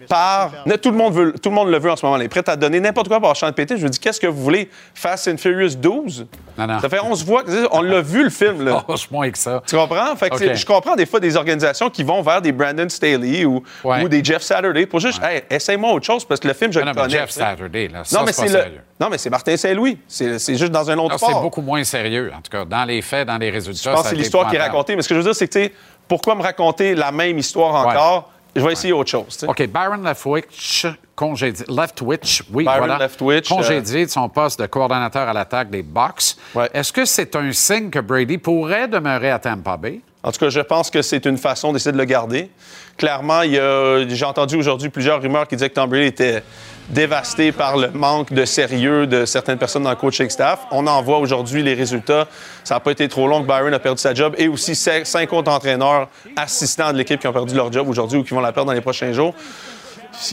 par... 0.08 0.50
Tout 0.82 0.90
le, 0.90 0.96
monde 0.96 1.14
veut, 1.14 1.32
tout 1.32 1.48
le 1.50 1.54
monde 1.54 1.68
le 1.68 1.78
veut 1.78 1.90
en 1.90 1.96
ce 1.96 2.04
moment. 2.04 2.18
Il 2.18 2.24
est 2.24 2.28
prêt 2.28 2.42
à 2.48 2.56
donner 2.56 2.80
n'importe 2.80 3.08
quoi 3.08 3.20
par 3.20 3.36
Sean 3.36 3.52
Payton. 3.52 3.76
Je 3.78 3.84
me 3.84 3.88
dis, 3.88 3.98
qu'est-ce 3.98 4.20
que 4.20 4.26
vous 4.26 4.42
voulez? 4.42 4.70
Fast 4.94 5.28
and 5.28 5.36
Furious 5.36 5.74
12? 5.76 6.26
Non, 6.58 6.66
non. 6.66 6.80
Ça 6.80 6.88
fait 6.88 7.00
11 7.00 7.24
fois 7.24 7.42
que... 7.42 7.68
On 7.72 7.82
l'a 7.82 8.00
vu, 8.00 8.24
le 8.24 8.30
film, 8.30 8.64
là. 8.64 8.84
Oh, 8.88 8.96
c'est 8.96 9.10
moins 9.10 9.30
que 9.30 9.38
ça. 9.38 9.62
Tu 9.66 9.76
comprends? 9.76 10.16
Fait 10.16 10.30
que 10.30 10.54
Je 10.54 10.66
comprends 10.66 10.96
des 10.96 11.06
fois 11.06 11.20
des 11.20 11.36
organisations 11.36 11.90
qui 11.90 12.02
vont 12.02 12.22
vers 12.22 12.42
des 12.42 12.52
Brandon 12.52 12.88
Staley 12.88 13.44
ou, 13.44 13.62
Ouais. 13.84 14.02
ou 14.02 14.08
des 14.08 14.22
Jeff 14.24 14.42
Saturday 14.42 14.86
pour 14.86 15.00
juste, 15.00 15.22
hey, 15.22 15.42
essaye-moi 15.48 15.92
autre 15.92 16.06
chose 16.06 16.24
parce 16.24 16.40
que 16.40 16.48
le 16.48 16.54
film, 16.54 16.72
je 16.72 16.80
le 16.80 16.84
non, 16.86 16.92
mais 16.94 17.02
connais. 17.02 17.18
Jeff. 17.18 17.30
Saturday, 17.30 17.88
là, 17.88 18.04
ça, 18.04 18.18
non, 18.18 18.24
mais 18.24 18.32
c'est 18.32 18.46
c'est 18.48 18.52
pas 18.52 18.58
le... 18.58 18.64
sérieux. 18.64 18.80
Non, 19.00 19.08
mais 19.10 19.18
c'est 19.18 19.30
Martin 19.30 19.56
Saint-Louis. 19.56 19.98
C'est 20.08 20.38
c'est 20.38 20.56
juste 20.56 20.72
dans 20.72 20.90
un 20.90 20.98
autre 20.98 21.12
Non, 21.12 21.18
c'est 21.18 21.26
sport. 21.26 21.42
beaucoup 21.42 21.62
moins 21.62 21.84
sérieux, 21.84 22.30
en 22.36 22.40
tout 22.40 22.50
cas. 22.50 22.64
Dans 22.64 22.84
les 22.84 23.00
faits, 23.02 23.26
dans 23.26 23.38
les 23.38 23.50
résultats, 23.50 23.80
Je 23.82 23.88
pense 23.90 23.98
ça 24.04 24.10
que 24.10 24.16
c'est 24.16 24.20
l'histoire 24.20 24.50
qui 24.50 24.56
est 24.56 24.60
racontée. 24.60 24.96
Mais 24.96 25.02
ce 25.02 25.08
que 25.08 25.14
je 25.14 25.20
veux 25.20 25.24
dire, 25.24 25.34
c'est 25.34 25.48
que, 25.48 25.52
tu 25.58 25.64
sais, 25.66 25.72
pourquoi 26.08 26.34
me 26.34 26.42
raconter 26.42 26.94
la 26.94 27.12
même 27.12 27.38
histoire 27.38 27.74
encore? 27.86 28.30
Je 28.60 28.66
vais 28.66 28.72
essayer 28.72 28.92
autre 28.92 29.10
chose. 29.10 29.26
tu 29.28 29.38
sais. 29.40 29.46
OK, 29.46 29.66
Byron 29.68 30.02
Leftwich, 30.04 30.86
congédié. 31.16 31.64
Leftwich, 31.68 32.42
oui, 32.52 32.64
Byron 32.64 32.78
voilà. 32.86 32.98
Leftwich, 32.98 33.48
Congédié 33.48 34.06
de 34.06 34.10
son 34.10 34.28
poste 34.28 34.60
de 34.60 34.66
coordonnateur 34.66 35.28
à 35.28 35.32
l'attaque 35.32 35.70
des 35.70 35.82
Bucks. 35.82 36.36
Ouais. 36.54 36.68
Est-ce 36.72 36.92
que 36.92 37.04
c'est 37.04 37.34
un 37.36 37.52
signe 37.52 37.90
que 37.90 37.98
Brady 37.98 38.38
pourrait 38.38 38.88
demeurer 38.88 39.30
à 39.30 39.38
Tampa 39.38 39.76
Bay? 39.76 40.00
En 40.22 40.32
tout 40.32 40.38
cas, 40.38 40.50
je 40.50 40.60
pense 40.60 40.90
que 40.90 41.00
c'est 41.00 41.24
une 41.24 41.38
façon 41.38 41.72
d'essayer 41.72 41.92
de 41.92 41.96
le 41.98 42.04
garder. 42.04 42.50
Clairement, 42.98 43.40
j'ai 43.42 44.24
entendu 44.26 44.56
aujourd'hui 44.56 44.90
plusieurs 44.90 45.22
rumeurs 45.22 45.48
qui 45.48 45.56
disaient 45.56 45.70
que 45.70 45.74
Tom 45.74 45.88
Brady 45.88 46.08
était 46.08 46.42
dévasté 46.90 47.52
par 47.52 47.78
le 47.78 47.88
manque 47.90 48.30
de 48.32 48.44
sérieux 48.44 49.06
de 49.06 49.24
certaines 49.24 49.56
personnes 49.56 49.84
dans 49.84 49.90
le 49.90 49.96
coaching 49.96 50.28
staff. 50.28 50.60
On 50.72 50.86
en 50.86 51.00
voit 51.02 51.18
aujourd'hui 51.18 51.62
les 51.62 51.72
résultats. 51.72 52.26
Ça 52.64 52.74
n'a 52.74 52.80
pas 52.80 52.90
été 52.90 53.08
trop 53.08 53.26
long 53.28 53.40
que 53.42 53.46
Byron 53.46 53.72
a 53.72 53.78
perdu 53.78 54.00
sa 54.02 54.12
job 54.12 54.34
et 54.36 54.48
aussi 54.48 54.74
cinq 54.74 55.32
autres 55.32 55.50
entraîneurs 55.50 56.08
assistants 56.36 56.92
de 56.92 56.98
l'équipe 56.98 57.18
qui 57.20 57.26
ont 57.26 57.32
perdu 57.32 57.54
leur 57.54 57.72
job 57.72 57.88
aujourd'hui 57.88 58.18
ou 58.18 58.24
qui 58.24 58.34
vont 58.34 58.40
la 58.40 58.52
perdre 58.52 58.66
dans 58.70 58.74
les 58.74 58.80
prochains 58.82 59.12
jours. 59.12 59.34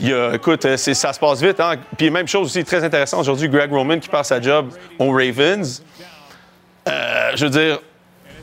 Il 0.02 0.14
a- 0.14 0.34
écoute, 0.34 0.66
euh, 0.66 0.76
ça 0.76 1.14
se 1.14 1.20
passe 1.20 1.42
vite. 1.42 1.60
Hein? 1.62 1.76
Puis 1.98 2.10
même 2.10 2.28
chose 2.28 2.48
aussi 2.48 2.66
très 2.66 2.84
intéressant 2.84 3.20
aujourd'hui, 3.22 3.48
Greg 3.48 3.72
Roman 3.72 4.00
qui 4.00 4.10
perd 4.10 4.26
sa 4.26 4.42
job 4.42 4.70
aux 5.00 5.12
Ravens. 5.12 5.82
Euh, 6.90 7.32
je 7.36 7.46
veux 7.46 7.52
dire, 7.52 7.80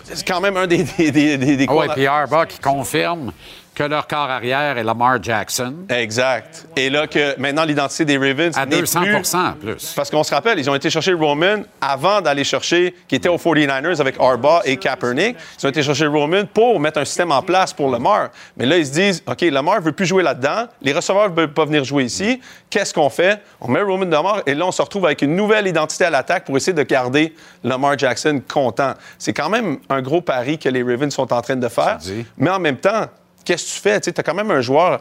c'est 0.05 0.27
quand 0.27 0.41
même 0.41 0.57
un 0.57 0.67
des, 0.67 0.83
des, 0.85 1.11
des, 1.11 1.37
des- 1.39 1.57
Ah 1.65 1.67
coordonnateurs- 1.67 1.95
puis 1.95 2.07
Harbaugh 2.07 2.47
qui 2.47 2.59
confirme 2.59 3.33
que 3.75 3.83
leur 3.83 4.07
corps 4.07 4.31
arrière 4.31 4.79
est 4.79 4.85
Lamar 4.85 5.23
Jackson 5.23 5.75
Exact. 5.89 6.67
Et 6.77 6.91
là, 6.91 7.07
que 7.07 7.39
maintenant, 7.41 7.65
l'identité 7.65 8.05
des 8.05 8.17
Ravens 8.17 8.57
à 8.57 8.67
n'est 8.67 8.79
200 8.81 9.01
plus... 9.03 9.35
en 9.35 9.53
plus. 9.53 9.93
Parce 9.97 10.11
qu'on 10.11 10.23
se 10.23 10.35
rappelle, 10.35 10.59
ils 10.59 10.71
ont 10.71 10.75
été 10.75 10.91
chercher 10.91 11.13
Roman 11.13 11.63
avant 11.81 12.21
d'aller 12.21 12.45
chercher, 12.45 12.95
qui 13.09 13.17
était 13.17 13.29
aux 13.29 13.37
49ers 13.37 14.01
avec 14.01 14.17
Arba 14.21 14.63
et 14.65 14.77
Kaepernick. 14.77 15.37
Ils 15.61 15.67
ont 15.67 15.71
été 15.71 15.83
chercher 15.83 16.07
Roman 16.07 16.45
pour 16.53 16.79
mettre 16.79 17.01
un 17.01 17.05
système 17.05 17.33
en 17.33 17.43
place 17.43 17.73
pour 17.73 17.91
Lamar. 17.91 18.31
Mais 18.57 18.67
là, 18.67 18.79
ils 18.79 18.87
se 18.87 18.93
disent, 18.93 19.23
OK, 19.27 19.41
Lamar 19.43 19.81
veut 19.81 19.93
plus 19.93 20.07
jouer 20.07 20.23
là-dedans. 20.23 20.67
Les 20.81 20.93
receveurs 20.93 21.31
ne 21.31 21.35
veulent 21.35 21.53
pas 21.53 21.65
venir 21.65 21.83
jouer 21.85 22.05
ici. 22.05 22.41
Qu'est-ce 22.71 22.95
qu'on 22.95 23.11
fait? 23.11 23.43
On 23.61 23.69
met 23.69 23.83
Roman 23.83 24.07
Lamar 24.07 24.43
et 24.47 24.55
là, 24.55 24.67
on 24.67 24.73
se 24.73 24.83
retrouve 24.83 25.07
avec 25.07 25.23
une 25.23 25.35
nouvelle 25.35 25.67
identité 25.67 26.05
à 26.05 26.11
l'attaque 26.11 26.45
pour 26.45 26.57
essayer 26.57 26.73
de 26.73 26.83
garder 26.83 27.35
Lamar 27.65 27.99
Jackson 27.99 28.41
content. 28.47 28.95
C'est 29.19 29.33
quand 29.33 29.49
même 29.49 29.79
un 29.89 30.01
gros 30.01 30.21
pari 30.21 30.59
que 30.59 30.69
les 30.69 30.83
Ravens 30.83 31.13
sont 31.13 31.33
en 31.33 31.43
train 31.43 31.57
de 31.57 31.69
faire. 31.69 31.99
Mais 32.39 32.51
en 32.51 32.61
même 32.61 32.77
temps, 32.77 33.07
qu'est-ce 33.45 33.65
que 33.65 33.71
tu 33.75 33.81
fais? 33.81 34.01
Tu 34.01 34.11
as 34.17 34.23
quand 34.23 34.35
même 34.35 34.51
un 34.51 34.61
joueur 34.61 35.01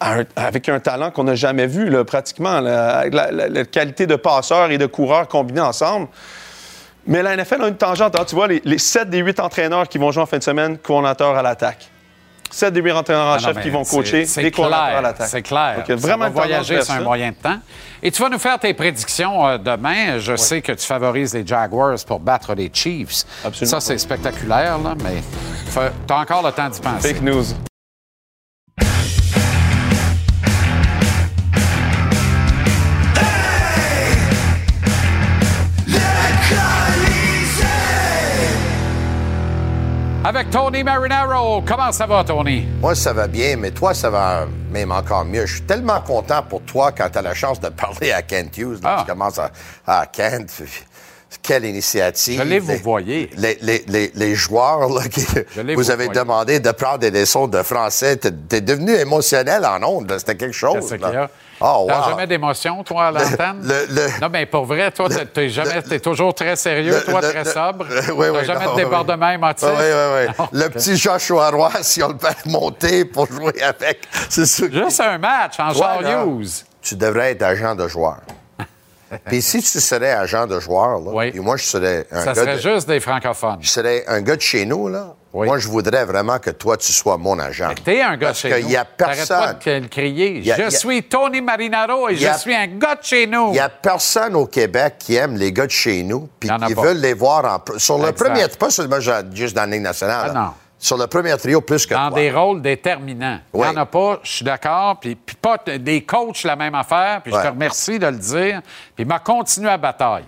un- 0.00 0.24
avec 0.36 0.68
un 0.68 0.80
talent 0.80 1.10
qu'on 1.10 1.24
n'a 1.24 1.34
jamais 1.36 1.66
vu, 1.66 1.88
là, 1.88 2.04
pratiquement, 2.04 2.60
la, 2.60 3.04
la- 3.08 3.30
la 3.48 3.64
qualité 3.64 4.06
de 4.06 4.16
passeur 4.16 4.70
et 4.70 4.78
de 4.78 4.86
coureur 4.86 5.28
combinés 5.28 5.60
ensemble. 5.60 6.08
Mais 7.06 7.22
la 7.22 7.36
NFL 7.36 7.62
a 7.62 7.68
une 7.68 7.76
tangente. 7.76 8.16
hein. 8.18 8.24
Tu 8.26 8.34
vois, 8.34 8.46
les, 8.48 8.62
les 8.64 8.78
7 8.78 9.10
des 9.10 9.18
8 9.18 9.40
entraîneurs 9.40 9.88
qui 9.88 9.98
vont 9.98 10.10
jouer 10.12 10.22
en 10.22 10.26
fin 10.26 10.38
de 10.38 10.42
semaine, 10.42 10.78
coordonnateurs 10.78 11.36
à 11.36 11.42
l'attaque. 11.42 11.88
7 12.50 12.72
des 12.74 12.80
8 12.80 12.92
entraîneurs 12.92 13.26
en 13.26 13.32
Ah 13.34 13.38
chef 13.38 13.60
qui 13.62 13.70
vont 13.70 13.82
c'est- 13.82 13.96
coacher, 13.96 14.26
c'est 14.26 14.42
des 14.42 14.50
coordonnateurs 14.50 14.98
à 14.98 15.00
l'attaque. 15.02 15.28
C'est 15.28 15.42
clair. 15.42 15.76
Donc, 15.76 15.84
il 15.88 15.90
y 15.90 15.94
a 15.94 15.98
Ça 15.98 16.06
vraiment 16.06 16.24
va 16.24 16.30
voyager 16.30 16.82
sur 16.82 16.94
un 16.94 17.00
moyen 17.00 17.30
de 17.30 17.36
temps. 17.36 17.58
Et 18.02 18.10
tu 18.10 18.20
vas 18.22 18.28
nous 18.28 18.38
faire 18.38 18.58
tes 18.58 18.74
prédictions 18.74 19.46
euh, 19.48 19.58
demain. 19.58 20.18
Je 20.18 20.36
sais 20.36 20.60
que 20.60 20.72
tu 20.72 20.84
favorises 20.86 21.32
les 21.34 21.46
Jaguars 21.46 21.96
pour 22.06 22.20
battre 22.20 22.54
les 22.54 22.70
Chiefs. 22.72 23.24
Absolument. 23.44 23.70
Ça, 23.70 23.80
c'est 23.80 23.98
spectaculaire, 23.98 24.78
là, 24.78 24.94
mais 25.02 25.22
tu 26.06 26.12
as 26.12 26.16
encore 26.18 26.44
le 26.44 26.52
temps 26.52 26.68
d'y 26.68 26.80
penser. 26.80 27.14
Fake 27.14 27.22
news. 27.22 27.44
Avec 40.24 40.50
Tony 40.50 40.84
Marinaro. 40.84 41.62
Comment 41.62 41.90
ça 41.90 42.06
va, 42.06 42.22
Tony? 42.22 42.64
Moi, 42.80 42.94
ça 42.94 43.12
va 43.12 43.26
bien, 43.26 43.56
mais 43.56 43.72
toi, 43.72 43.92
ça 43.92 44.08
va 44.08 44.46
même 44.70 44.92
encore 44.92 45.24
mieux. 45.24 45.46
Je 45.46 45.54
suis 45.54 45.62
tellement 45.62 46.00
content 46.00 46.42
pour 46.48 46.62
toi 46.62 46.92
quand 46.92 47.08
tu 47.10 47.18
as 47.18 47.22
la 47.22 47.34
chance 47.34 47.58
de 47.60 47.68
parler 47.70 48.12
à 48.12 48.22
Kent 48.22 48.56
Hughes. 48.56 48.78
là. 48.82 48.96
Ah. 48.98 49.04
Tu 49.04 49.10
commences 49.12 49.38
à, 49.40 49.50
à 49.86 50.06
Kent. 50.06 50.62
Quelle 51.42 51.64
initiative. 51.64 52.38
Je 52.40 52.44
l'ai, 52.46 52.58
vous 52.60 52.70
Les- 52.72 52.76
voyez. 52.78 53.30
Les, 53.36 53.58
les, 53.62 53.84
les, 53.88 54.12
les 54.14 54.34
joueurs 54.34 54.88
là, 54.90 55.08
qui 55.08 55.22
vous 55.22 55.74
vous 55.74 55.90
avez 55.90 56.04
voyez. 56.04 56.20
demandé 56.20 56.60
de 56.60 56.70
prendre 56.70 56.98
des 56.98 57.10
leçons 57.10 57.48
de 57.48 57.62
français. 57.62 58.16
T'es 58.16 58.30
t'es 58.30 58.60
devenu 58.60 58.92
émotionnel 58.92 59.64
en 59.64 59.82
ondes. 59.82 60.14
C'était 60.18 60.36
quelque 60.36 60.52
chose. 60.54 60.92
Là. 61.00 61.30
Oh, 61.64 61.86
T'as 61.88 62.00
wow. 62.00 62.08
jamais 62.10 62.26
d'émotion, 62.26 62.82
toi, 62.82 63.06
à 63.06 63.10
l'antenne? 63.12 63.60
le- 63.62 63.86
le- 63.94 64.20
Non, 64.20 64.28
mais 64.30 64.46
pour 64.46 64.64
vrai, 64.64 64.90
toi, 64.90 65.08
t'es- 65.08 65.50
t'es 65.82 66.00
toujours 66.00 66.34
très 66.34 66.56
sérieux, 66.56 67.02
toi, 67.04 67.20
très 67.20 67.44
sobre? 67.44 67.86
oui, 67.90 68.26
T'as 68.32 68.38
oui, 68.40 68.44
jamais 68.46 68.64
non, 68.64 68.72
de 68.72 68.76
oui. 68.76 68.84
débordement 68.84 69.30
émotif? 69.30 69.68
Oui, 69.68 69.74
oui, 69.78 70.26
oui. 70.28 70.34
Non, 70.38 70.48
Le 70.52 70.68
petit 70.68 70.96
Joshua 70.96 71.50
Roy, 71.50 71.70
si 71.82 72.02
on 72.02 72.08
le 72.08 72.18
fait 72.18 72.46
monter 72.46 73.04
pour 73.04 73.26
jouer 73.26 73.62
avec, 73.62 74.00
c'est 74.28 74.46
sûr. 74.46 74.68
Juste 74.72 75.00
un 75.00 75.18
match 75.18 75.54
en 75.60 75.72
Charles 75.72 76.06
Hughes. 76.26 76.64
Tu 76.82 76.96
devrais 76.96 77.30
être 77.32 77.42
agent 77.42 77.74
de 77.76 77.86
joueur. 77.86 78.18
Puis 79.26 79.42
si 79.42 79.58
tu 79.62 79.78
serais 79.78 80.12
agent 80.12 80.46
de 80.46 80.58
joueur, 80.58 80.98
là, 80.98 81.10
Oui. 81.12 81.30
puis 81.30 81.40
moi, 81.40 81.56
je 81.58 81.64
serais 81.64 82.06
un 82.10 82.20
Ça 82.20 82.32
gars 82.32 82.34
serait 82.34 82.56
de- 82.56 82.60
juste 82.62 82.88
des 82.88 82.98
francophones. 82.98 83.58
je 83.60 83.68
serais 83.68 84.04
un 84.08 84.22
gars 84.22 84.36
de 84.36 84.40
chez 84.40 84.64
nous, 84.64 84.88
là. 84.88 85.14
Oui. 85.34 85.46
Moi, 85.46 85.56
je 85.58 85.66
voudrais 85.66 86.04
vraiment 86.04 86.38
que 86.38 86.50
toi, 86.50 86.76
tu 86.76 86.92
sois 86.92 87.16
mon 87.16 87.38
agent. 87.38 87.70
T'es 87.82 88.02
un 88.02 88.18
gars 88.18 88.28
Parce 88.28 88.40
chez 88.40 88.50
qu'il 88.52 88.66
nous. 88.66 88.70
y 88.72 88.76
a 88.76 88.84
T'arrêtes 88.84 89.26
pas 89.28 89.54
personne. 89.54 89.82
de 89.84 89.86
crier. 89.86 90.52
a- 90.52 90.56
je 90.56 90.62
a- 90.64 90.70
suis 90.70 91.02
Tony 91.04 91.40
Marinaro 91.40 92.10
et 92.10 92.16
je 92.16 92.28
suis 92.36 92.54
un 92.54 92.66
gars 92.66 92.96
de 92.96 93.02
chez 93.02 93.26
nous. 93.26 93.46
Il 93.48 93.52
n'y 93.52 93.58
a 93.58 93.70
personne 93.70 94.36
au 94.36 94.44
Québec 94.46 94.96
qui 94.98 95.14
aime 95.14 95.36
les 95.38 95.50
gars 95.50 95.64
de 95.66 95.70
chez 95.70 96.02
nous, 96.02 96.28
puis 96.38 96.50
qui 96.66 96.74
veulent 96.74 97.00
les 97.00 97.14
voir 97.14 97.44
en, 97.46 97.78
sur 97.78 97.96
le 97.96 98.08
Exact. 98.10 98.24
premier, 98.28 98.46
pas 98.58 98.68
seulement 98.70 99.00
juste 99.00 99.56
dans 99.56 99.62
la 99.62 99.66
Ligue 99.68 99.80
nationale, 99.82 100.32
Ah, 100.34 100.38
non. 100.38 100.50
sur 100.78 100.98
le 100.98 101.06
premier 101.06 101.34
trio 101.38 101.62
plus 101.62 101.86
que 101.86 101.94
dans 101.94 102.10
toi. 102.10 102.18
des 102.18 102.30
rôles 102.30 102.60
déterminants. 102.60 103.38
Il 103.54 103.60
n'y 103.60 103.66
en 103.66 103.76
a 103.78 103.86
pas, 103.86 104.20
je 104.22 104.30
suis 104.32 104.44
d'accord. 104.44 105.00
Puis, 105.00 105.14
puis 105.14 105.36
pas 105.36 105.56
des 105.78 106.04
coachs, 106.04 106.42
la 106.44 106.56
même 106.56 106.74
affaire. 106.74 107.22
Puis 107.22 107.32
je 107.32 107.40
te 107.40 107.46
remercie 107.48 107.98
de 107.98 108.06
le 108.06 108.18
dire. 108.18 108.60
Puis 108.94 109.06
m'a 109.06 109.18
continué 109.18 109.70
à 109.70 109.78
bataille. 109.78 110.24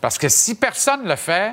Parce 0.00 0.16
que 0.16 0.30
si 0.30 0.54
personne 0.54 1.02
ne 1.04 1.10
le 1.10 1.16
fait, 1.16 1.52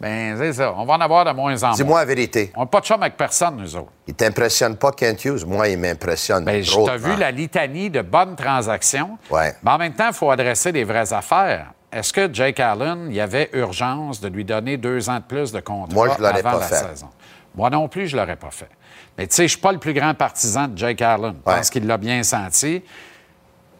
ben 0.00 0.36
c'est 0.36 0.52
ça. 0.54 0.74
On 0.76 0.84
va 0.84 0.94
en 0.94 1.00
avoir 1.00 1.24
de 1.24 1.30
moins 1.30 1.62
en 1.62 1.66
moins. 1.68 1.76
Dis-moi 1.76 1.98
la 2.00 2.04
vérité. 2.04 2.52
On 2.56 2.60
n'a 2.60 2.66
pas 2.66 2.80
de 2.80 2.84
chum 2.86 3.00
avec 3.02 3.16
personne, 3.16 3.56
nous 3.56 3.76
autres. 3.76 3.92
Il 4.06 4.14
t'impressionne 4.14 4.76
pas, 4.76 4.90
Kent 4.92 5.24
Hughes? 5.24 5.44
Moi, 5.46 5.68
il 5.68 5.78
m'impressionne 5.78 6.44
Ben, 6.44 6.62
je 6.62 6.74
t'ai 6.74 6.96
vu 6.98 7.16
la 7.16 7.30
litanie 7.30 7.90
de 7.90 8.02
bonnes 8.02 8.36
transactions. 8.36 9.16
Ouais. 9.30 9.54
Mais 9.62 9.70
en 9.70 9.78
même 9.78 9.94
temps, 9.94 10.08
il 10.08 10.14
faut 10.14 10.30
adresser 10.30 10.72
des 10.72 10.84
vraies 10.84 11.12
affaires. 11.12 11.72
Est-ce 11.92 12.12
que 12.12 12.28
Jake 12.32 12.58
Allen, 12.60 13.06
il 13.08 13.14
y 13.14 13.20
avait 13.20 13.48
urgence 13.52 14.20
de 14.20 14.28
lui 14.28 14.44
donner 14.44 14.76
deux 14.76 15.08
ans 15.08 15.18
de 15.18 15.22
plus 15.22 15.52
de 15.52 15.60
contrat 15.60 15.94
Moi, 15.94 16.08
je 16.16 16.20
l'aurais 16.22 16.40
avant 16.40 16.50
pas 16.52 16.58
la 16.58 16.66
fait. 16.66 16.74
saison? 16.88 17.08
Moi 17.54 17.70
non 17.70 17.86
plus, 17.88 18.08
je 18.08 18.16
ne 18.16 18.20
l'aurais 18.20 18.34
pas 18.36 18.50
fait. 18.50 18.68
Mais 19.16 19.28
tu 19.28 19.36
sais, 19.36 19.42
je 19.42 19.44
ne 19.44 19.48
suis 19.50 19.60
pas 19.60 19.70
le 19.70 19.78
plus 19.78 19.94
grand 19.94 20.12
partisan 20.12 20.66
de 20.66 20.76
Jake 20.76 21.00
Allen. 21.02 21.36
Je 21.46 21.50
Ouais. 21.50 21.56
pense 21.58 21.70
qu'il 21.70 21.86
l'a 21.86 21.96
bien 21.98 22.22
senti. 22.24 22.82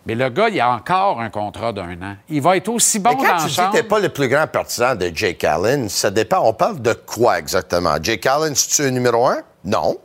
Mais 0.06 0.14
le 0.14 0.28
gars, 0.28 0.48
il 0.50 0.60
a 0.60 0.70
encore 0.70 1.20
un 1.20 1.30
contrat 1.30 1.72
d'un 1.72 1.92
an. 2.02 2.16
Il 2.28 2.42
va 2.42 2.56
être 2.56 2.68
aussi 2.68 2.98
bon 2.98 3.10
Mais 3.10 3.16
quand 3.16 3.36
dans 3.36 3.46
tu 3.46 3.60
le 3.60 3.70
dis 3.70 3.78
que 3.78 3.82
pas 3.82 3.98
le 3.98 4.10
plus 4.10 4.28
grand 4.28 4.46
partisan 4.46 4.94
de 4.94 5.10
Jake 5.14 5.42
Allen, 5.44 5.88
ça 5.88 6.10
dépend. 6.10 6.40
On 6.44 6.52
parle 6.52 6.80
de 6.82 6.92
quoi 6.92 7.38
exactement? 7.38 7.96
Jake 8.02 8.26
Allen, 8.26 8.54
c'est-tu 8.54 8.82
le 8.82 8.90
numéro 8.90 9.26
un? 9.26 9.38
Non. 9.64 9.96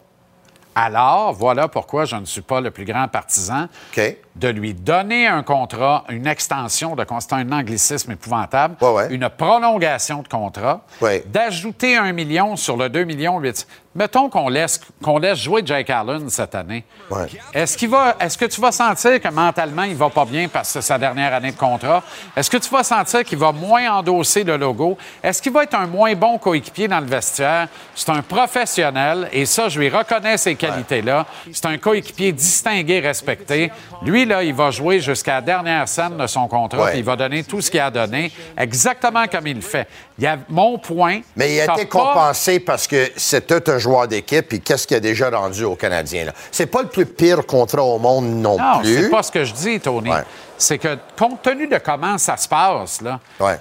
Alors, 0.74 1.34
voilà 1.34 1.68
pourquoi 1.68 2.06
je 2.06 2.16
ne 2.16 2.24
suis 2.26 2.42
pas 2.42 2.62
le 2.62 2.72
plus 2.72 2.86
grand 2.86 3.08
partisan 3.10 3.68
OK. 3.92 4.18
De 4.36 4.48
lui 4.48 4.74
donner 4.74 5.28
un 5.28 5.44
contrat, 5.44 6.06
une 6.10 6.28
extension 6.28 6.96
de 6.96 7.04
contrat, 7.04 7.38
un 7.38 7.52
anglicisme 7.52 8.12
épouvantable, 8.12 8.76
Ouais, 8.82 8.90
ouais. 8.92 9.08
une 9.14 9.28
prolongation 9.30 10.22
de 10.22 10.28
contrat, 10.28 10.82
Ouais. 11.02 11.24
d'ajouter 11.28 11.98
un 11.98 12.12
million 12.14 12.56
sur 12.56 12.78
le 12.78 12.90
2 12.90 13.04
millions 13.04 13.40
8. 13.40 13.68
Mettons 13.96 14.30
qu'on 14.30 14.48
laisse, 14.50 14.80
qu'on 15.04 15.18
laisse 15.18 15.40
jouer 15.40 15.62
Jake 15.66 15.90
Allen 15.90 16.30
cette 16.30 16.54
année. 16.56 16.86
Ouais. 17.10 17.26
Est-ce, 17.54 17.76
qu'il 17.76 17.90
va, 17.90 18.16
est-ce 18.20 18.38
que 18.38 18.46
tu 18.46 18.62
vas 18.62 18.72
sentir 18.72 19.20
que 19.20 19.28
mentalement, 19.30 19.82
il 19.84 19.96
va 19.96 20.10
pas 20.10 20.26
bien 20.26 20.48
parce 20.48 20.68
que 20.70 20.74
c'est 20.74 20.88
sa 20.88 20.98
dernière 21.00 21.34
année 21.34 21.52
de 21.52 21.58
contrat? 21.58 22.04
Est-ce 22.38 22.50
que 22.52 22.58
tu 22.58 22.70
vas 22.70 22.84
sentir 22.84 23.24
qu'il 23.24 23.40
va 23.40 23.52
moins 23.52 23.92
endosser 23.92 24.44
le 24.44 24.58
logo? 24.58 24.96
Est-ce 25.24 25.42
qu'il 25.42 25.52
va 25.52 25.64
être 25.64 25.74
un 25.74 25.88
moins 25.88 26.14
bon 26.14 26.38
coéquipier 26.38 26.88
dans 26.88 27.00
le 27.00 27.08
vestiaire? 27.08 27.68
C'est 27.96 28.10
un 28.12 28.22
professionnel 28.22 29.28
et 29.34 29.46
ça, 29.46 29.70
je 29.70 29.80
lui 29.80 29.90
reconnais 29.90 30.38
ces 30.38 30.56
qualités-là. 30.56 31.26
C'est 31.52 31.66
un 31.66 31.78
coéquipier 31.80 32.32
distingué, 32.32 33.00
respecté. 33.00 33.72
Lui, 34.04 34.26
là, 34.30 34.42
il 34.44 34.54
va 34.54 34.72
jouer 34.72 35.00
jusqu'à 35.02 35.36
la 35.36 35.42
dernière 35.42 35.88
scène 35.90 36.16
de 36.18 36.26
son 36.28 36.48
contrat 36.48 36.84
Ouais. 36.84 36.90
puis 36.92 37.00
il 37.00 37.04
va 37.06 37.18
donner 37.18 37.44
tout 37.44 37.60
ce 37.60 37.70
qu'il 37.70 37.80
a 37.82 37.92
donné, 37.92 38.32
exactement 38.58 39.26
comme 39.28 39.46
il 39.48 39.56
le 39.58 39.62
fait. 39.62 39.88
Il 40.18 40.24
y 40.24 40.28
a 40.28 40.38
mon 40.48 40.78
point. 40.78 41.20
Mais 41.36 41.56
il 41.56 41.60
a 41.60 41.66
été 41.74 41.86
pas- 41.86 42.00
compensé 42.00 42.60
parce 42.62 42.88
que 42.88 43.12
c'était 43.18 43.70
un 43.70 43.78
joueur 43.78 44.08
d'équipe, 44.08 44.48
puis 44.48 44.62
qu'est-ce 44.62 44.88
qu'il 44.88 44.96
a 44.96 45.00
déjà 45.02 45.30
rendu 45.30 45.66
aux 45.66 45.76
Canadiens? 45.76 46.26
là? 46.26 46.32
C'est 46.52 46.68
pas 46.68 46.82
le 46.82 46.88
plus 46.88 47.06
pire 47.06 47.46
contrat 47.46 47.84
au 47.84 48.00
monde 48.00 48.26
non, 48.26 48.58
Non, 48.58 48.80
plus. 48.80 49.04
c'est 49.04 49.10
pas 49.10 49.24
ce 49.24 49.32
que 49.32 49.44
je 49.44 49.54
dis, 49.54 49.80
Tony. 49.80 50.10
Ouais. 50.12 50.24
C'est 50.58 50.78
que, 50.78 50.98
compte 51.18 51.42
tenu 51.42 51.68
de 51.68 51.78
comment 51.78 52.18
ça 52.18 52.38
se 52.38 52.48
passe, 52.48 53.02
là, 53.02 53.20
Ouais. 53.40 53.58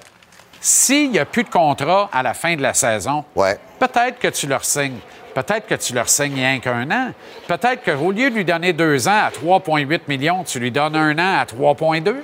s'il 0.60 1.10
n'y 1.10 1.18
a 1.18 1.24
plus 1.24 1.44
de 1.44 1.48
contrat 1.50 2.08
à 2.12 2.22
la 2.22 2.34
fin 2.34 2.56
de 2.56 2.62
la 2.62 2.74
saison, 2.74 3.24
Ouais. 3.36 3.58
peut-être 3.78 4.18
que 4.18 4.28
tu 4.28 4.46
leur 4.46 4.64
signes. 4.64 4.98
Peut-être 5.38 5.68
que 5.68 5.76
tu 5.76 5.94
leur 5.94 6.08
signes 6.08 6.34
rien 6.34 6.58
qu'un 6.58 6.90
an. 6.90 7.12
Peut-être 7.46 7.84
qu'au 7.84 8.10
lieu 8.10 8.28
de 8.28 8.34
lui 8.34 8.44
donner 8.44 8.72
deux 8.72 9.06
ans 9.06 9.26
à 9.26 9.30
3,8 9.30 10.00
millions, 10.08 10.42
tu 10.42 10.58
lui 10.58 10.72
donnes 10.72 10.96
un 10.96 11.16
an 11.16 11.38
à 11.38 11.44
3,2. 11.44 12.16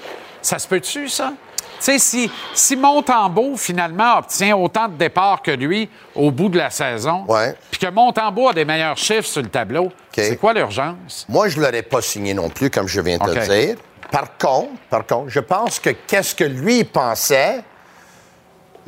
Ça 0.43 0.59
se 0.59 0.67
peut-tu, 0.67 1.09
ça? 1.09 1.33
Tu 1.79 1.93
sais, 1.93 1.99
si, 2.01 2.31
si 2.55 2.75
Montembeau, 2.75 3.57
finalement, 3.57 4.19
obtient 4.19 4.57
autant 4.57 4.89
de 4.89 4.95
départs 4.95 5.43
que 5.43 5.53
lui 5.53 5.89
au 6.17 6.33
bout 6.33 6.49
de 6.49 6.59
la 6.59 6.71
saison, 6.71 7.25
puis 7.71 7.79
que 7.79 7.89
Montembeau 7.89 8.49
a 8.49 8.53
des 8.53 8.65
meilleurs 8.65 8.97
chiffres 8.97 9.29
sur 9.29 9.43
le 9.43 9.49
tableau, 9.49 9.93
c'est 10.13 10.37
quoi 10.37 10.53
l'urgence? 10.53 11.25
Moi, 11.29 11.49
je 11.49 11.59
ne 11.59 11.65
l'aurais 11.65 11.83
pas 11.83 12.03
signé 12.03 12.35
non 12.35 12.49
plus, 12.49 12.69
comme 12.69 12.89
je 12.89 13.01
viens 13.01 13.19
de 13.19 13.25
te 13.25 13.39
le 13.39 13.47
dire. 13.47 13.77
Par 14.11 14.37
contre, 14.37 14.73
par 14.91 15.07
contre, 15.07 15.29
je 15.29 15.41
pense 15.41 15.79
que 15.79 15.91
qu'est-ce 15.91 16.35
que 16.35 16.43
lui 16.43 16.83
pensait, 16.83 17.63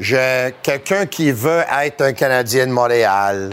j'ai 0.00 0.52
quelqu'un 0.64 1.06
qui 1.06 1.30
veut 1.30 1.62
être 1.80 2.02
un 2.02 2.12
Canadien 2.12 2.66
de 2.66 2.72
Montréal. 2.72 3.52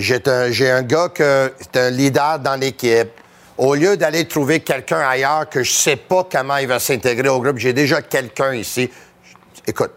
J'ai 0.00 0.70
un, 0.70 0.82
gars 0.82 1.10
que 1.10 1.52
c'est 1.60 1.78
un 1.78 1.90
leader 1.90 2.38
dans 2.38 2.56
l'équipe. 2.58 3.10
Au 3.58 3.74
lieu 3.74 3.98
d'aller 3.98 4.26
trouver 4.26 4.60
quelqu'un 4.60 5.00
ailleurs 5.00 5.48
que 5.48 5.62
je 5.62 5.70
sais 5.70 5.96
pas 5.96 6.26
comment 6.30 6.56
il 6.56 6.66
va 6.66 6.78
s'intégrer 6.78 7.28
au 7.28 7.40
groupe, 7.40 7.58
j'ai 7.58 7.74
déjà 7.74 8.00
quelqu'un 8.00 8.54
ici. 8.54 8.90
Écoute, 9.66 9.92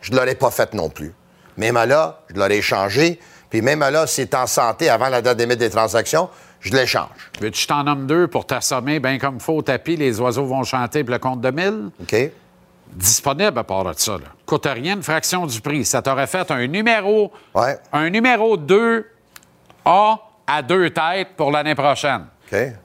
je 0.00 0.10
ne 0.10 0.16
l'aurais 0.16 0.34
pas 0.34 0.50
fait 0.50 0.72
non 0.72 0.88
plus. 0.88 1.12
Même 1.58 1.74
là, 1.74 2.22
je 2.30 2.38
l'aurais 2.38 2.56
échangé. 2.56 3.20
Puis 3.50 3.60
même 3.60 3.80
là, 3.80 4.06
s'il 4.06 4.22
est 4.22 4.34
en 4.34 4.46
santé 4.46 4.88
avant 4.88 5.10
la 5.10 5.20
date 5.20 5.38
limite 5.38 5.58
des 5.58 5.70
transactions, 5.70 6.30
je 6.60 6.72
l'échange. 6.72 7.30
Veux-tu 7.40 7.52
que 7.52 7.58
je 7.58 7.66
t'en 7.68 7.84
nomme 7.84 8.06
deux 8.06 8.26
pour 8.26 8.46
t'assommer 8.46 9.00
bien 9.00 9.18
comme 9.18 9.38
faut 9.38 9.52
au 9.52 9.62
tapis, 9.62 9.96
les 9.96 10.18
oiseaux 10.18 10.46
vont 10.46 10.64
chanter 10.64 11.04
pour 11.04 11.12
le 11.12 11.18
compte 11.18 11.42
de 11.42 11.50
mille? 11.50 11.90
OK? 12.00 12.30
Disponible 12.94 13.58
à 13.58 13.64
part 13.64 13.84
de 13.84 13.92
ça. 13.96 14.12
Là. 14.12 14.18
Coûte 14.46 14.66
rien, 14.72 14.94
une 14.96 15.02
fraction 15.02 15.46
du 15.46 15.60
prix. 15.60 15.84
Ça 15.84 16.00
t'aurait 16.02 16.26
fait 16.26 16.50
un 16.50 16.66
numéro, 16.66 17.32
Ouais. 17.54 17.76
un 17.92 18.08
numéro 18.10 18.56
2 18.56 19.06
A 19.84 20.18
à 20.46 20.62
deux 20.62 20.90
têtes 20.90 21.30
pour 21.36 21.50
l'année 21.50 21.74
prochaine. 21.74 22.26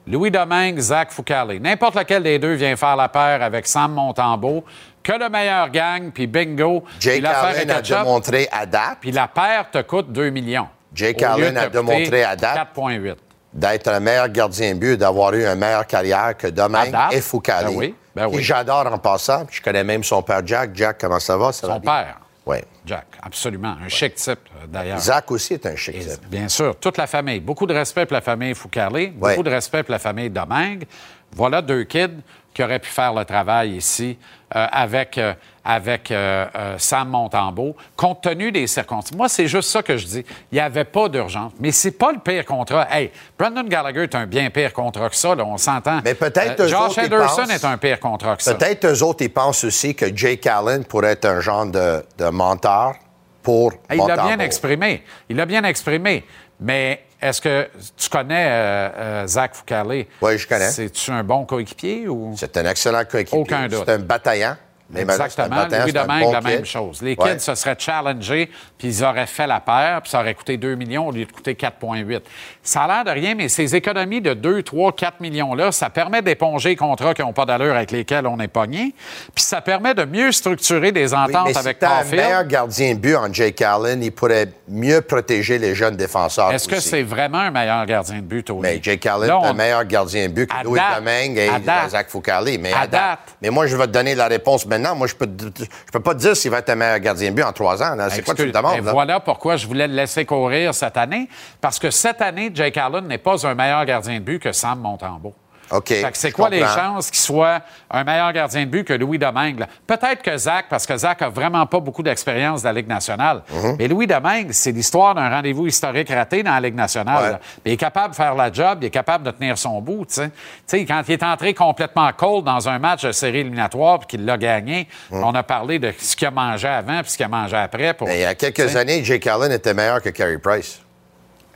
Louis 0.08 0.32
Domingue, 0.32 0.80
Zach 0.80 1.12
Foucalé. 1.12 1.60
N'importe 1.60 1.96
lequel 1.96 2.24
des 2.24 2.40
deux 2.40 2.54
vient 2.54 2.76
faire 2.76 2.96
la 2.96 3.08
paire 3.08 3.44
avec 3.44 3.68
Sam 3.68 3.94
Montembeau. 3.94 4.64
Que 5.04 5.12
le 5.14 5.30
meilleur 5.30 5.70
gagne, 5.70 6.10
puis 6.12 6.26
bingo. 6.28 6.84
Jake 7.00 7.24
Allen 7.24 7.70
a 7.70 7.82
démontré 7.82 8.48
à 8.52 8.66
date 8.66 8.98
Puis 9.02 9.12
la 9.12 9.28
paire 9.28 9.70
te 9.72 9.82
coûte 9.84 10.12
2 10.12 10.30
millions. 10.32 10.68
Jake 10.94 11.22
Allen 11.22 11.56
a 11.58 11.70
démontré 11.70 12.24
à 12.24 12.36
date 12.36 12.56
4,8. 12.76 13.16
d'être 13.54 13.88
un 13.90 14.00
meilleur 14.00 14.28
gardien 14.30 14.74
de 14.74 14.80
but, 14.80 14.98
d'avoir 14.98 15.34
eu 15.34 15.46
une 15.46 15.56
meilleure 15.56 15.86
carrière 15.88 16.36
que 16.36 16.48
Domingue 16.48 16.92
date? 16.92 17.14
et 17.14 17.22
Foucault. 17.22 17.52
Ben 17.62 17.72
oui, 17.76 17.96
ben 18.20 18.28
oui. 18.28 18.38
Et 18.40 18.44
j'adore 18.44 18.86
en 18.92 18.98
passant. 18.98 19.46
Je 19.50 19.62
connais 19.62 19.84
même 19.84 20.04
son 20.04 20.22
père 20.22 20.42
Jack. 20.46 20.72
Jack, 20.74 20.98
comment 21.00 21.20
ça 21.20 21.38
va? 21.38 21.52
Ça 21.52 21.68
Son 21.68 21.80
père, 21.80 22.20
Oui. 22.46 22.58
Jack, 22.86 23.06
absolument. 23.22 23.76
Un 23.84 23.88
chic 23.90 24.16
type, 24.16 24.40
euh, 24.62 24.66
d'ailleurs. 24.68 25.00
Zach 25.00 25.30
aussi 25.32 25.54
est 25.54 25.66
un 25.66 25.76
chic 25.76 25.96
Et, 25.96 26.00
type. 26.00 26.28
Bien 26.28 26.48
sûr, 26.48 26.76
toute 26.78 26.98
la 26.98 27.06
famille. 27.08 27.40
Beaucoup 27.40 27.66
de 27.68 27.74
respect 27.74 28.06
pour 28.06 28.16
la 28.16 28.22
famille 28.22 28.54
Foucarlé, 28.56 29.08
beaucoup 29.08 29.26
Ouais. 29.26 29.44
de 29.44 29.50
respect 29.50 29.84
pour 29.84 29.92
la 29.92 30.00
famille 30.00 30.30
Domingue. 30.30 30.86
Voilà 31.32 31.62
deux 31.62 31.84
kids 31.84 32.08
qui 32.54 32.64
auraient 32.64 32.80
pu 32.80 32.90
faire 32.90 33.14
le 33.14 33.24
travail 33.26 33.76
ici 33.76 34.18
avec, 34.52 35.18
euh, 35.18 35.34
avec 35.64 36.10
euh, 36.12 36.46
euh, 36.56 36.76
Sam 36.78 37.10
Montembeau, 37.10 37.76
compte 37.96 38.22
tenu 38.22 38.52
des 38.52 38.66
circonstances. 38.68 39.16
Moi, 39.18 39.30
c'est 39.30 39.48
juste 39.48 39.70
ça 39.70 39.84
que 39.84 39.96
je 39.98 40.06
dis. 40.06 40.26
Il 40.52 40.56
n'y 40.56 40.60
avait 40.60 40.86
pas 40.86 41.08
d'urgence. 41.10 41.52
Mais 41.60 41.72
c'est 41.72 41.92
pas 41.92 42.12
le 42.12 42.20
pire 42.20 42.46
contrat. 42.46 42.88
Hey, 42.90 43.12
Brandon 43.38 43.64
Gallagher 43.64 44.04
est 44.04 44.16
un 44.16 44.26
bien 44.26 44.50
pire 44.50 44.74
contrat 44.74 45.10
que 45.10 45.16
ça, 45.16 45.36
là, 45.36 45.44
on 45.46 45.58
s'entend. 45.58 46.00
Mais 46.04 46.16
peut-être 46.16 46.60
Euh, 46.62 46.66
eux 46.66 46.68
Josh 46.68 46.80
autres, 46.98 47.04
Henderson 47.06 47.42
pensent- 47.44 47.50
est 47.52 47.66
un 47.66 47.78
pire 47.78 48.00
contrat 48.00 48.36
que 48.36 48.44
ça. 48.44 48.56
Peut-être 48.56 48.86
eux 48.86 49.04
autres, 49.04 49.24
ils 49.24 49.34
pensent 49.34 49.64
aussi 49.64 49.94
que 49.94 50.16
Jake 50.16 50.48
Allen 50.48 50.84
pourrait 50.86 51.12
être 51.12 51.26
un 51.26 51.40
genre 51.42 51.66
de, 51.68 52.04
de 52.18 52.26
mentor 52.30 52.96
pour 53.44 53.74
Ah, 53.88 53.96
Il 53.96 54.06
l'a 54.06 54.16
bien 54.18 54.40
exprimé. 54.40 55.04
Il 55.30 55.36
l'a 55.38 55.46
bien 55.46 55.64
exprimé. 55.64 56.26
Mais 56.60 57.04
est-ce 57.22 57.42
que 57.42 57.70
tu 57.98 58.10
connais 58.10 58.48
euh, 58.48 58.90
euh, 58.98 59.28
Zach 59.28 59.54
Foucalé? 59.54 60.08
Oui, 60.22 60.38
je 60.38 60.48
connais. 60.48 60.70
C'est-tu 60.70 61.12
un 61.12 61.24
bon 61.24 61.46
coéquipier 61.46 62.08
ou? 62.08 62.34
C'est 62.38 62.56
un 62.58 62.66
excellent 62.66 63.04
coéquipier. 63.06 63.40
Aucun 63.40 63.68
doute. 63.68 63.84
C'est 63.86 63.94
un 63.94 64.00
bataillant. 64.00 64.56
Mais 64.92 65.02
Exactement. 65.02 65.68
Louis 65.84 65.94
Domingue, 65.94 66.24
bon 66.24 66.32
la 66.32 66.42
même 66.42 66.66
chose. 66.66 67.02
Les 67.02 67.16
Ouais. 67.16 67.34
kids 67.34 67.40
se 67.40 67.54
seraient 67.56 67.76
challengés, 67.78 68.50
puis 68.78 68.88
ils 68.88 69.04
auraient 69.04 69.28
fait 69.28 69.46
la 69.46 69.60
paire, 69.60 70.02
puis 70.02 70.10
ça 70.10 70.20
aurait 70.22 70.34
coûté 70.34 70.58
2 70.58 70.76
millions 70.76 71.08
au 71.08 71.12
lieu 71.12 71.26
de 71.26 71.32
coûter 71.32 71.54
4,8. 71.56 72.22
Ça 72.64 72.84
a 72.84 72.88
l'air 72.88 73.04
de 73.04 73.12
rien, 73.12 73.36
mais 73.36 73.50
ces 73.50 73.76
économies 73.76 74.22
de 74.22 74.34
2, 74.34 74.64
3, 74.64 74.92
4 74.94 75.20
millions-là, 75.20 75.72
ça 75.72 75.90
permet 75.90 76.22
d'éponger 76.22 76.70
les 76.70 76.76
contrats 76.76 77.14
qui 77.14 77.22
n'ont 77.22 77.34
pas 77.34 77.46
d'allure 77.46 77.76
avec 77.76 77.92
lesquels 77.92 78.26
on 78.26 78.40
est 78.40 78.48
pogné, 78.48 78.94
puis 79.36 79.44
ça 79.44 79.62
permet 79.62 79.94
de 79.94 80.06
mieux 80.06 80.32
structurer 80.32 80.92
des 80.92 81.14
Oui, 81.14 81.20
ententes 81.20 81.52
si 81.52 81.58
avec 81.58 81.78
t'as 81.80 82.02
un 82.02 82.04
meilleur 82.06 82.46
gardien 82.46 82.94
de 82.96 83.00
but 83.00 83.16
en 83.16 83.32
Jake 83.32 83.62
Allen, 83.62 84.02
il 84.02 84.12
pourrait 84.12 84.48
mieux 84.68 85.02
protéger 85.02 85.60
les 85.60 85.76
jeunes 85.76 85.96
défenseurs. 85.98 86.52
Est-ce 86.52 86.68
que 86.68 86.80
c'est 86.80 87.04
vraiment 87.04 87.40
un 87.40 87.52
meilleur 87.52 87.86
gardien 87.86 88.18
de 88.18 88.22
but, 88.22 88.44
Tony? 88.44 88.62
Mais 88.62 88.80
Jake 88.82 89.06
Allen 89.06 89.30
est 89.30 89.46
un 89.48 89.54
meilleur 89.54 89.86
gardien 89.86 90.28
de 90.28 90.34
but 90.34 90.48
que 90.50 90.64
Louis 90.64 90.80
Domingue 90.96 91.38
et. 91.38 91.50
Zach 91.90 92.10
Foucault. 92.10 92.32
Mais 92.60 92.74
À 92.74 92.88
date. 92.88 93.20
Mais 93.42 93.50
moi, 93.50 93.68
je 93.68 93.76
vais 93.76 93.86
te 93.88 93.92
donner 93.92 94.16
la 94.16 94.28
réponse 94.28 94.66
maintenant. 94.66 94.79
Moi, 94.96 95.08
je 95.08 95.16
peux, 95.16 95.28
je 95.28 95.92
peux 95.92 96.00
pas 96.00 96.14
te 96.14 96.20
dire 96.20 96.36
s'il 96.36 96.52
va 96.52 96.60
être 96.60 96.70
un 96.70 96.76
meilleur 96.76 97.00
gardien 97.00 97.30
de 97.30 97.36
but 97.36 97.44
en 97.44 97.54
trois 97.54 97.82
ans. 97.84 97.96
C'est 98.10 98.24
quoi 98.24 98.34
que 98.34 98.42
tu 98.42 98.48
me 98.48 98.52
demandes? 98.54 98.78
ben 98.78 98.86
là? 98.86 98.92
Voilà 98.92 99.20
pourquoi 99.20 99.56
je 99.56 99.68
voulais 99.68 99.88
le 99.88 99.94
laisser 99.94 100.26
courir 100.26 100.74
cette 100.74 100.98
année. 100.98 101.28
Parce 101.62 101.80
que 101.80 101.92
cette 101.92 102.22
année, 102.22 102.52
Jake 102.54 102.78
Allen 102.78 103.08
n'est 103.08 103.18
pas 103.18 103.46
un 103.46 103.56
meilleur 103.56 103.86
gardien 103.86 104.16
de 104.20 104.24
but 104.24 104.40
que 104.40 104.52
Sam 104.52 104.80
Montembeau. 104.80 105.34
OK. 105.72 105.88
Fait 105.90 106.12
que 106.12 106.18
c'est 106.18 106.32
quoi 106.32 106.50
les 106.50 106.66
chances 106.66 107.10
qu'il 107.12 107.20
soit 107.20 107.62
un 107.92 108.04
meilleur 108.04 108.32
gardien 108.34 108.62
de 108.66 108.70
but 108.70 108.84
que 108.84 108.94
Louis 108.94 109.20
Domingue? 109.20 109.66
Peut-être 109.86 110.22
que 110.22 110.36
Zach, 110.38 110.66
parce 110.70 110.86
que 110.86 110.98
Zach 110.98 111.22
a 111.22 111.30
vraiment 111.30 111.66
pas 111.66 111.80
beaucoup 111.80 112.02
d'expérience 112.04 112.62
de 112.64 112.68
la 112.68 112.74
Ligue 112.74 112.88
nationale. 112.88 113.44
Mhm. 113.52 113.76
Mais 113.78 113.88
Louis 113.88 114.08
Domingue, 114.08 114.52
c'est 114.52 114.72
l'histoire 114.72 115.14
d'un 115.16 115.30
rendez-vous 115.30 115.68
historique 115.68 116.10
raté 116.10 116.42
dans 116.44 116.54
la 116.54 116.60
Ligue 116.62 116.76
nationale. 116.76 117.34
Ouais. 117.34 117.40
Mais 117.66 117.72
il 117.72 117.74
est 117.74 117.78
capable 117.78 118.12
de 118.12 118.16
faire 118.16 118.36
la 118.36 118.52
job, 118.52 118.80
il 118.82 118.86
est 118.88 118.90
capable 118.90 119.24
de 119.26 119.32
tenir 119.32 119.58
son 119.58 119.80
bout. 119.82 120.06
tu 120.06 120.16
sais. 120.16 120.30
Tu 120.30 120.34
sais, 120.68 120.86
quand 120.86 121.02
il 121.08 121.12
est 121.14 121.24
entré 121.24 121.54
complètement 121.54 122.12
cold 122.14 122.46
dans 122.46 122.68
un 122.70 122.80
match 122.80 123.04
de 123.04 123.12
série 123.12 123.40
éliminatoire 123.40 124.00
puis 124.00 124.08
qu'il 124.08 124.26
l'a 124.26 124.38
gagné, 124.38 124.88
Mhm. 125.12 125.24
on 125.24 125.36
a 125.36 125.44
parlé 125.44 125.80
de 125.80 125.94
ce 126.00 126.16
qu'il 126.16 126.28
a 126.28 126.32
mangé 126.32 126.68
avant 126.68 127.02
puis 127.02 127.12
ce 127.12 127.18
qu'il 127.18 127.26
a 127.26 127.30
mangé 127.30 127.56
après. 127.58 127.94
Pour, 127.94 128.08
Mais 128.08 128.18
il 128.18 128.22
y 128.22 128.26
a 128.26 128.36
quelques 128.36 128.76
années, 128.76 129.04
Jake 129.04 129.28
Allen 129.28 129.52
était 129.52 129.74
meilleur 129.74 130.02
que 130.02 130.10
Carey 130.10 130.38
Price, 130.38 130.80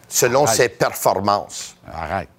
selon 0.07 0.43
Arrête. 0.45 0.55
ses 0.55 0.70
performances. 0.70 1.76
Arrête. 1.91 2.30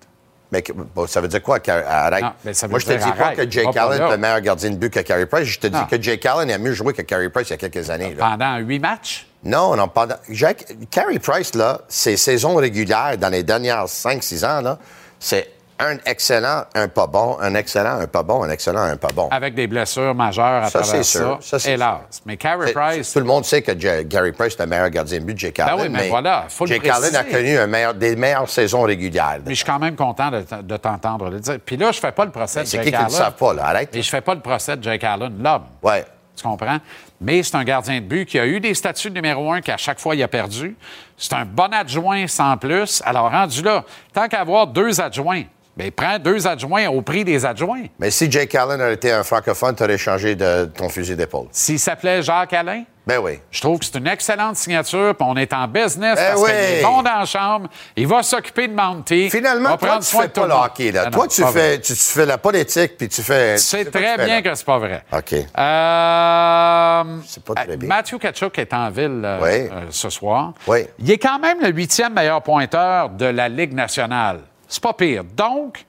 Mais 0.54 0.62
bon, 0.94 1.06
ça 1.08 1.20
veut 1.20 1.26
dire 1.26 1.42
quoi? 1.42 1.58
Arrête. 1.66 2.22
Non, 2.22 2.32
mais 2.44 2.54
ça 2.54 2.66
veut 2.68 2.70
Moi, 2.70 2.78
je 2.78 2.86
te 2.86 2.92
dis 2.92 3.12
pas 3.18 3.34
que 3.34 3.50
Jake 3.50 3.66
Va 3.66 3.72
pas 3.72 3.82
Allen 3.86 4.02
est 4.02 4.12
un 4.12 4.16
meilleur 4.16 4.40
gardien 4.40 4.70
de 4.70 4.76
but 4.76 4.90
que 4.90 5.00
Carey 5.00 5.26
Price. 5.26 5.48
Je 5.48 5.58
te 5.58 5.66
dis 5.66 5.78
que 5.90 6.00
Jake 6.00 6.24
Allen 6.26 6.48
a 6.50 6.58
mieux 6.58 6.72
joué 6.72 6.92
que 6.92 7.02
Carey 7.02 7.28
Price 7.28 7.48
il 7.48 7.50
y 7.50 7.54
a 7.54 7.56
quelques 7.56 7.90
années. 7.90 8.14
là. 8.14 8.30
Pendant 8.30 8.56
huit 8.58 8.78
matchs? 8.78 9.26
Non, 9.42 9.74
non, 9.74 9.88
pendant. 9.88 10.14
Jacques, 10.28 10.64
Carey 10.90 11.18
Price, 11.18 11.54
là, 11.54 11.80
ses 11.88 12.16
saisons 12.16 12.54
régulières 12.54 13.18
dans 13.18 13.30
les 13.30 13.42
dernières 13.42 13.86
5-6 13.86 14.44
ans, 14.46 14.60
là, 14.60 14.78
c'est 15.18 15.50
un 15.78 15.96
excellent, 16.06 16.64
un 16.74 16.88
pas 16.88 17.06
bon, 17.06 17.36
un 17.40 17.54
excellent, 17.54 17.98
un 18.00 18.06
pas 18.06 18.22
bon, 18.22 18.42
un 18.44 18.50
excellent, 18.50 18.82
un 18.82 18.96
pas 18.96 19.08
bon. 19.14 19.28
Avec 19.30 19.54
des 19.54 19.66
blessures 19.66 20.14
majeures 20.14 20.62
à 20.64 20.70
Ça, 20.70 20.80
travers 20.80 21.04
c'est 21.04 21.18
ça. 21.18 21.18
sûr. 21.18 21.38
Ça, 21.40 21.58
c'est 21.58 21.72
hélas. 21.72 21.98
Mais 22.24 22.36
Carey 22.36 22.68
C'est- 22.68 22.72
Price, 22.72 23.12
Tout 23.12 23.18
le 23.18 23.24
monde 23.24 23.44
sait 23.44 23.60
que 23.62 23.72
Gary 24.02 24.32
Price 24.32 24.54
est 24.54 24.60
le 24.60 24.66
meilleur 24.66 24.88
gardien 24.90 25.18
de 25.18 25.24
but 25.24 25.34
de 25.34 25.38
Jake 25.38 25.58
Allen. 25.58 25.76
Ben 25.76 25.82
oui, 25.82 25.88
mais 25.90 26.08
voilà, 26.08 26.44
faut 26.48 26.64
le 26.64 26.70
Jake 26.74 26.88
Allen 26.88 27.16
a 27.16 27.24
connu 27.24 27.58
un 27.58 27.66
meilleur- 27.66 27.94
des 27.94 28.14
meilleures 28.14 28.48
saisons 28.48 28.82
régulières. 28.82 29.38
mais 29.44 29.50
je 29.50 29.56
suis 29.56 29.64
quand 29.64 29.78
même 29.80 29.96
content 29.96 30.30
de, 30.30 30.76
t'entendre 30.76 31.28
le 31.30 31.40
dire. 31.40 31.58
Puis 31.64 31.76
là, 31.76 31.90
je 31.92 31.98
fais 32.00 32.12
pas 32.12 32.24
le 32.24 32.30
procès 32.30 32.60
de 32.60 32.66
C'est 32.66 32.76
Jake 32.78 32.86
qui 32.86 32.92
qui 32.92 33.04
ne 33.04 33.08
savent 33.08 33.34
pas, 33.34 33.52
là? 33.54 33.66
Arrête. 33.66 33.94
Et 33.96 34.02
je 34.02 34.08
fais 34.10 34.20
pas 34.20 34.34
le 34.34 34.40
procès 34.40 34.76
de 34.76 34.82
Jake 34.82 35.02
Allen, 35.04 35.32
l'homme. 35.42 35.64
Ouais. 35.82 36.04
Tu 36.36 36.42
comprends? 36.42 36.78
Mais 37.20 37.42
c'est 37.44 37.54
un 37.56 37.62
gardien 37.64 37.96
de 38.00 38.04
but 38.06 38.26
qui 38.26 38.38
a 38.40 38.46
eu 38.46 38.58
des 38.60 38.74
statuts 38.74 39.08
de 39.08 39.14
numéro 39.14 39.52
un 39.52 39.60
qu'à 39.60 39.76
chaque 39.76 40.00
fois, 40.00 40.14
il 40.16 40.22
a 40.22 40.28
perdu. 40.28 40.76
C'est 41.16 41.32
un 41.32 41.44
bon 41.44 41.72
adjoint 41.72 42.26
sans 42.26 42.56
plus. 42.56 43.00
Alors, 43.06 43.30
rendu 43.30 43.62
là, 43.62 43.84
tant 44.12 44.26
qu'à 44.28 44.40
avoir 44.40 44.66
deux 44.66 45.00
adjoints, 45.00 45.42
bien, 45.76 45.90
prends 45.94 46.18
deux 46.18 46.46
adjoints 46.46 46.88
au 46.88 47.02
prix 47.02 47.24
des 47.24 47.44
adjoints. 47.44 47.84
Mais 47.98 48.10
si 48.10 48.30
Jake 48.30 48.54
Allen 48.54 48.80
aurait 48.80 48.94
été 48.94 49.10
un 49.12 49.22
francophone, 49.24 49.74
tu 49.74 49.82
aurais 49.82 49.98
changé 49.98 50.34
de 50.36 50.66
ton 50.66 50.88
fusil 50.88 51.16
d'épaule. 51.16 51.48
S'il 51.52 51.78
s'appelait 51.78 52.22
Jacques 52.22 52.52
Alain, 52.52 52.84
Ben 53.06 53.18
oui. 53.18 53.38
Je 53.50 53.60
trouve 53.60 53.78
que 53.78 53.84
c'est 53.84 53.98
une 53.98 54.06
excellente 54.06 54.56
signature, 54.56 55.14
puis 55.14 55.26
on 55.28 55.36
est 55.36 55.52
en 55.52 55.68
business 55.68 56.16
Ben 56.16 56.28
parce 56.30 56.40
oui. 56.42 56.48
qu'il 56.50 56.78
est 56.78 56.82
bon 56.82 57.02
dans 57.02 57.18
la 57.18 57.24
chambre, 57.26 57.68
il 57.96 58.06
va 58.06 58.22
s'occuper 58.22 58.66
de 58.68 58.74
Monty. 58.74 59.28
Finalement, 59.30 59.70
va 59.70 59.76
toi, 59.76 59.88
prendre 59.88 60.02
tu 60.04 60.08
soin 60.10 60.22
fais 60.22 60.28
de 60.28 60.32
pas 60.32 60.46
le 60.46 60.52
hockey. 60.54 60.90
Là. 60.92 61.02
Ah 61.06 61.10
non, 61.10 61.18
toi, 61.18 61.28
tu 61.28 61.44
fais, 61.44 61.80
tu, 61.80 61.92
tu 61.92 61.98
fais 62.00 62.24
la 62.26 62.38
politique, 62.38 62.96
puis 62.96 63.08
tu 63.08 63.20
fais... 63.22 63.56
Tu 63.56 63.62
sais 63.62 63.84
très 63.84 64.16
bien 64.24 64.40
que 64.40 64.54
c'est 64.54 64.64
pas 64.64 64.78
vrai. 64.78 65.02
OK. 65.12 65.34
Euh, 65.34 67.04
C'est 67.26 67.44
pas 67.44 67.54
très 67.54 67.70
euh, 67.72 67.76
bien. 67.76 67.88
Matthew 67.88 68.18
Kachuk 68.18 68.58
est 68.58 68.72
en 68.72 68.90
ville 68.90 69.22
euh, 69.24 69.38
Oui. 69.42 69.68
euh, 69.70 69.86
ce 69.90 70.08
soir. 70.10 70.52
Oui. 70.66 70.86
Il 70.98 71.10
est 71.10 71.18
quand 71.18 71.38
même 71.38 71.58
le 71.60 71.68
huitième 71.68 72.14
meilleur 72.14 72.42
pointeur 72.42 73.10
de 73.10 73.26
la 73.26 73.48
Ligue 73.48 73.74
nationale. 73.74 74.40
C'est 74.74 74.82
pas 74.82 74.92
pire. 74.92 75.22
Donc, 75.22 75.86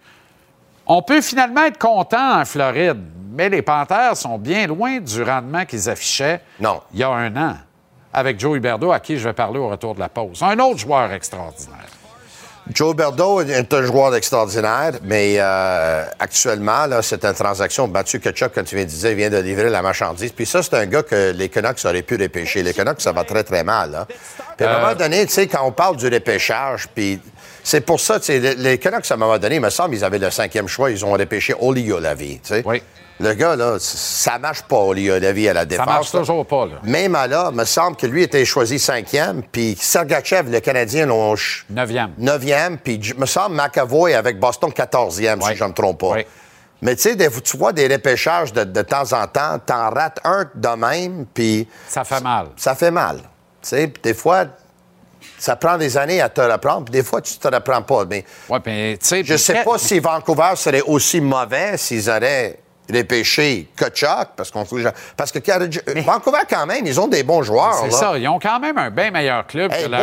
on 0.86 1.02
peut 1.02 1.20
finalement 1.22 1.66
être 1.66 1.80
content 1.80 2.40
en 2.40 2.46
Floride, 2.46 3.04
mais 3.32 3.50
les 3.50 3.64
Panthers 3.64 4.16
sont 4.16 4.38
bien 4.38 4.68
loin 4.68 5.00
du 5.00 5.24
rendement 5.24 5.66
qu'ils 5.66 5.90
affichaient 5.90 6.40
Non. 6.60 6.82
il 6.94 7.00
y 7.00 7.04
a 7.04 7.10
un 7.10 7.36
an 7.36 7.56
avec 8.14 8.40
Joe 8.40 8.58
Huberdeau, 8.58 8.92
à 8.92 9.00
qui 9.00 9.18
je 9.18 9.28
vais 9.28 9.34
parler 9.34 9.58
au 9.58 9.70
retour 9.70 9.96
de 9.96 10.00
la 10.00 10.08
pause. 10.08 10.44
Un 10.44 10.60
autre 10.60 10.78
joueur 10.78 11.12
extraordinaire. 11.12 11.88
Joe 12.74 12.96
Berdo 12.96 13.42
est 13.42 13.74
un 13.74 13.84
joueur 13.84 14.16
extraordinaire, 14.16 14.94
mais 15.04 15.36
euh, 15.38 16.06
actuellement, 16.20 16.86
là, 16.86 17.02
c'est 17.02 17.24
une 17.26 17.34
transaction. 17.34 17.88
Mathieu 17.88 18.20
Ketchup, 18.20 18.54
comme 18.54 18.66
tu 18.66 18.76
viens 18.76 18.86
de 18.86 18.90
dire, 18.90 19.16
vient 19.16 19.30
de 19.30 19.38
livrer 19.38 19.70
la 19.70 19.82
marchandise. 19.82 20.32
Puis 20.32 20.46
ça, 20.46 20.64
c'est 20.64 20.76
un 20.76 20.86
gars 20.86 21.04
que 21.04 21.32
les 21.32 21.50
Canucks 21.50 21.84
auraient 21.86 22.02
pu 22.02 22.16
repêcher. 22.16 22.64
Les 22.64 22.74
Canucks, 22.74 23.02
ça 23.02 23.12
va 23.12 23.24
très, 23.24 23.44
très 23.44 23.64
mal. 23.64 23.92
Là. 23.92 24.08
Puis 24.58 24.66
à 24.66 24.78
un 24.78 24.80
moment 24.80 24.96
donné, 24.96 25.26
tu 25.28 25.34
sais, 25.34 25.48
quand 25.48 25.64
on 25.64 25.72
parle 25.72 25.98
du 25.98 26.08
repêchage, 26.08 26.88
puis 26.88 27.20
c'est 27.68 27.82
pour 27.82 28.00
ça, 28.00 28.20
tu 28.20 28.28
sais, 28.28 28.40
les, 28.40 28.54
les 28.56 28.78
Canucks, 28.78 29.10
à 29.10 29.16
un 29.16 29.18
moment 29.18 29.40
donné, 29.40 29.56
il 29.56 29.62
me 29.62 29.72
semble, 29.72 29.96
ils 29.96 30.04
avaient 30.06 30.20
le 30.20 30.30
cinquième 30.30 30.68
choix. 30.68 30.92
Ils 30.92 31.04
ont 31.04 31.14
repêché 31.14 31.56
Oli 31.60 31.92
Olavi, 31.92 32.36
tu 32.44 32.50
sais. 32.50 32.64
Oui. 32.64 32.84
Le 33.20 33.34
gars, 33.34 33.56
là, 33.56 33.78
ça 33.80 34.38
marche 34.38 34.62
pas, 34.64 34.76
Oli 34.76 35.10
Olavi, 35.10 35.50
à 35.50 35.54
la 35.54 35.62
Ça 35.62 35.66
défense. 35.66 35.86
marche 35.88 36.14
là. 36.14 36.20
toujours 36.20 36.46
pas, 36.46 36.66
là. 36.68 36.74
Même 36.84 37.16
à 37.16 37.26
là, 37.26 37.48
il 37.52 37.58
me 37.58 37.66
semble 37.66 37.96
que 37.98 38.06
lui 38.06 38.22
était 38.22 38.46
choisi 38.46 38.78
cinquième, 38.78 39.42
puis 39.52 39.76
Sergachev, 39.80 40.52
le 40.52 40.60
Canadien, 40.60 41.08
l'ont 41.08 41.34
Neuvième. 41.72 42.12
Neuvième, 42.20 42.78
puis 42.78 42.96
il 43.02 43.16
me 43.18 43.26
semble 43.26 43.56
McAvoy 43.56 44.14
avec 44.14 44.38
Boston 44.40 44.70
14e, 44.70 45.38
Oui. 45.42 45.50
si 45.52 45.56
je 45.56 45.64
ne 45.64 45.70
me 45.70 45.74
trompe 45.74 46.00
pas. 46.02 46.12
Oui. 46.12 46.26
Mais 46.84 46.96
tu 46.98 47.04
sais, 47.04 47.16
tu 47.42 47.58
vois 47.58 47.72
des 47.74 47.88
repêchages 47.88 48.54
de, 48.54 48.64
de 48.66 48.82
temps 48.84 49.12
en 49.14 49.26
temps, 49.28 49.58
t'en 49.66 49.90
rates 49.90 50.20
un 50.26 50.46
de 50.54 50.68
même, 50.76 51.26
puis 51.34 51.68
Ça 51.88 52.04
fait 52.04 52.22
mal. 52.22 52.48
ça 52.58 52.76
fait 52.76 52.92
mal. 52.92 53.18
Tu 53.62 53.70
sais, 53.70 53.92
des 54.04 54.14
fois, 54.14 54.46
ça 55.46 55.56
prend 55.56 55.78
des 55.78 55.96
années 55.96 56.22
à 56.22 56.30
te 56.30 56.42
reprendre, 56.42 56.86
puis 56.86 56.92
des 56.92 57.04
fois, 57.04 57.22
tu 57.22 57.38
te 57.38 57.48
reprends 57.48 57.84
pas. 57.84 58.04
Mais 58.10 58.26
Ouais, 58.50 58.98
sais, 59.00 59.24
je 59.24 59.38
sais 59.38 59.54
puis- 59.54 59.64
pas 59.64 59.78
si 59.78 60.00
Vancouver 60.00 60.54
serait 60.56 60.82
aussi 60.82 61.22
mauvais 61.22 61.78
s'ils 61.78 62.10
auraient 62.10 62.58
repêché 62.92 63.68
Kachuk, 63.78 64.30
parce 64.36 64.50
qu'on 64.50 64.66
parce 65.16 65.32
que 65.32 66.02
Vancouver, 66.02 66.40
quand 66.50 66.66
même, 66.66 66.86
ils 66.88 67.00
ont 67.00 67.08
des 67.08 67.22
bons 67.22 67.44
joueurs. 67.44 67.76
C'est 67.84 67.92
ça. 67.92 68.18
Ils 68.18 68.28
ont 68.28 68.40
quand 68.40 68.60
même 68.60 68.76
un 68.80 68.90
bien 68.90 69.12
meilleur 69.12 69.46
club 69.46 69.72
Hey, 69.72 69.86
que 69.86 69.90
le 69.90 69.98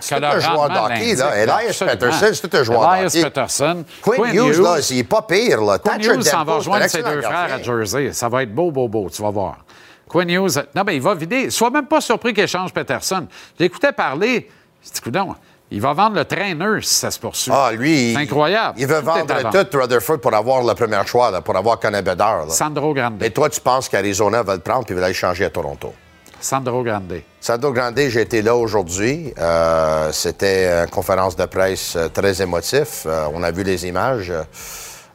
c'est 0.00 0.14
un 0.22 0.38
joueur 0.40 0.68
d'hockey. 0.68 1.10
Elias. 1.12 1.78
Pettersson, 1.78 2.26
c'est 2.34 2.54
un 2.54 2.62
joueur 2.62 2.94
Elias. 2.94 3.20
Peterson. 3.22 3.84
Quinn 4.02 4.34
Hughes, 4.34 4.60
là, 4.60 4.76
il 4.90 4.98
est 4.98 5.04
pas 5.04 5.22
pire. 5.22 5.62
Là. 5.62 5.78
Quinn 5.78 5.94
Thatcher 5.96 6.14
Hughes 6.14 6.22
s'en 6.24 6.44
va 6.44 6.54
rejoindre 6.56 6.86
ses 6.88 7.02
deux 7.02 7.22
frères 7.22 7.54
à. 7.54 7.62
Jersey. 7.62 8.12
Ça 8.12 8.28
va 8.28 8.42
être 8.42 8.54
beau, 8.54 8.70
beau, 8.70 8.86
beau. 8.88 9.08
Tu 9.10 9.22
vas 9.22 9.30
voir. 9.30 9.64
Quinn 10.08 10.28
Hughes. 10.28 10.62
Non, 10.74 10.82
mais 10.84 10.96
il 10.96 11.02
va 11.02 11.14
vider. 11.14 11.48
Sois 11.50 11.70
même 11.70 11.86
pas 11.86 12.02
surpris 12.02 12.34
qu'il 12.34 12.44
échange 12.44 12.72
Peterson. 12.72 13.26
J'écoutais 13.58 13.92
parler. 13.92 14.48
Je 14.84 14.90
dis, 14.90 15.00
coudonc, 15.00 15.34
il 15.70 15.80
va 15.80 15.92
vendre 15.92 16.16
le 16.16 16.24
trainer 16.24 16.80
si 16.82 16.94
ça 16.94 17.10
se 17.10 17.18
poursuit. 17.18 17.50
Ah, 17.54 17.70
lui, 17.72 18.12
C'est 18.12 18.20
incroyable. 18.20 18.74
Il 18.78 18.86
veut 18.86 19.00
Tout 19.00 19.06
vendre 19.06 19.64
tout 19.70 19.78
Rutherford 19.78 20.20
pour 20.20 20.34
avoir 20.34 20.62
le 20.62 20.74
premier 20.74 21.04
choix, 21.06 21.30
là, 21.30 21.40
pour 21.40 21.56
avoir 21.56 21.78
là. 21.82 22.44
Sandro 22.48 22.92
Grande. 22.94 23.22
Et 23.22 23.30
toi, 23.30 23.48
tu 23.48 23.60
penses 23.60 23.88
qu'Arizona 23.88 24.42
va 24.42 24.54
le 24.54 24.60
prendre 24.60 24.84
puis 24.84 24.94
va 24.94 25.04
aller 25.06 25.14
changer 25.14 25.46
à 25.46 25.50
Toronto? 25.50 25.92
Sandro 26.40 26.82
Grande. 26.82 27.22
Sandro 27.40 27.72
Grande, 27.72 27.98
j'ai 27.98 28.20
été 28.20 28.42
là 28.42 28.54
aujourd'hui. 28.54 29.32
Euh, 29.38 30.12
C'était 30.12 30.68
une 30.84 30.90
conférence 30.90 31.34
de 31.34 31.46
presse 31.46 31.96
euh, 31.96 32.08
très 32.08 32.42
émotif. 32.42 33.04
Euh, 33.06 33.26
on 33.32 33.42
a 33.42 33.50
vu 33.50 33.62
les 33.62 33.86
images. 33.86 34.32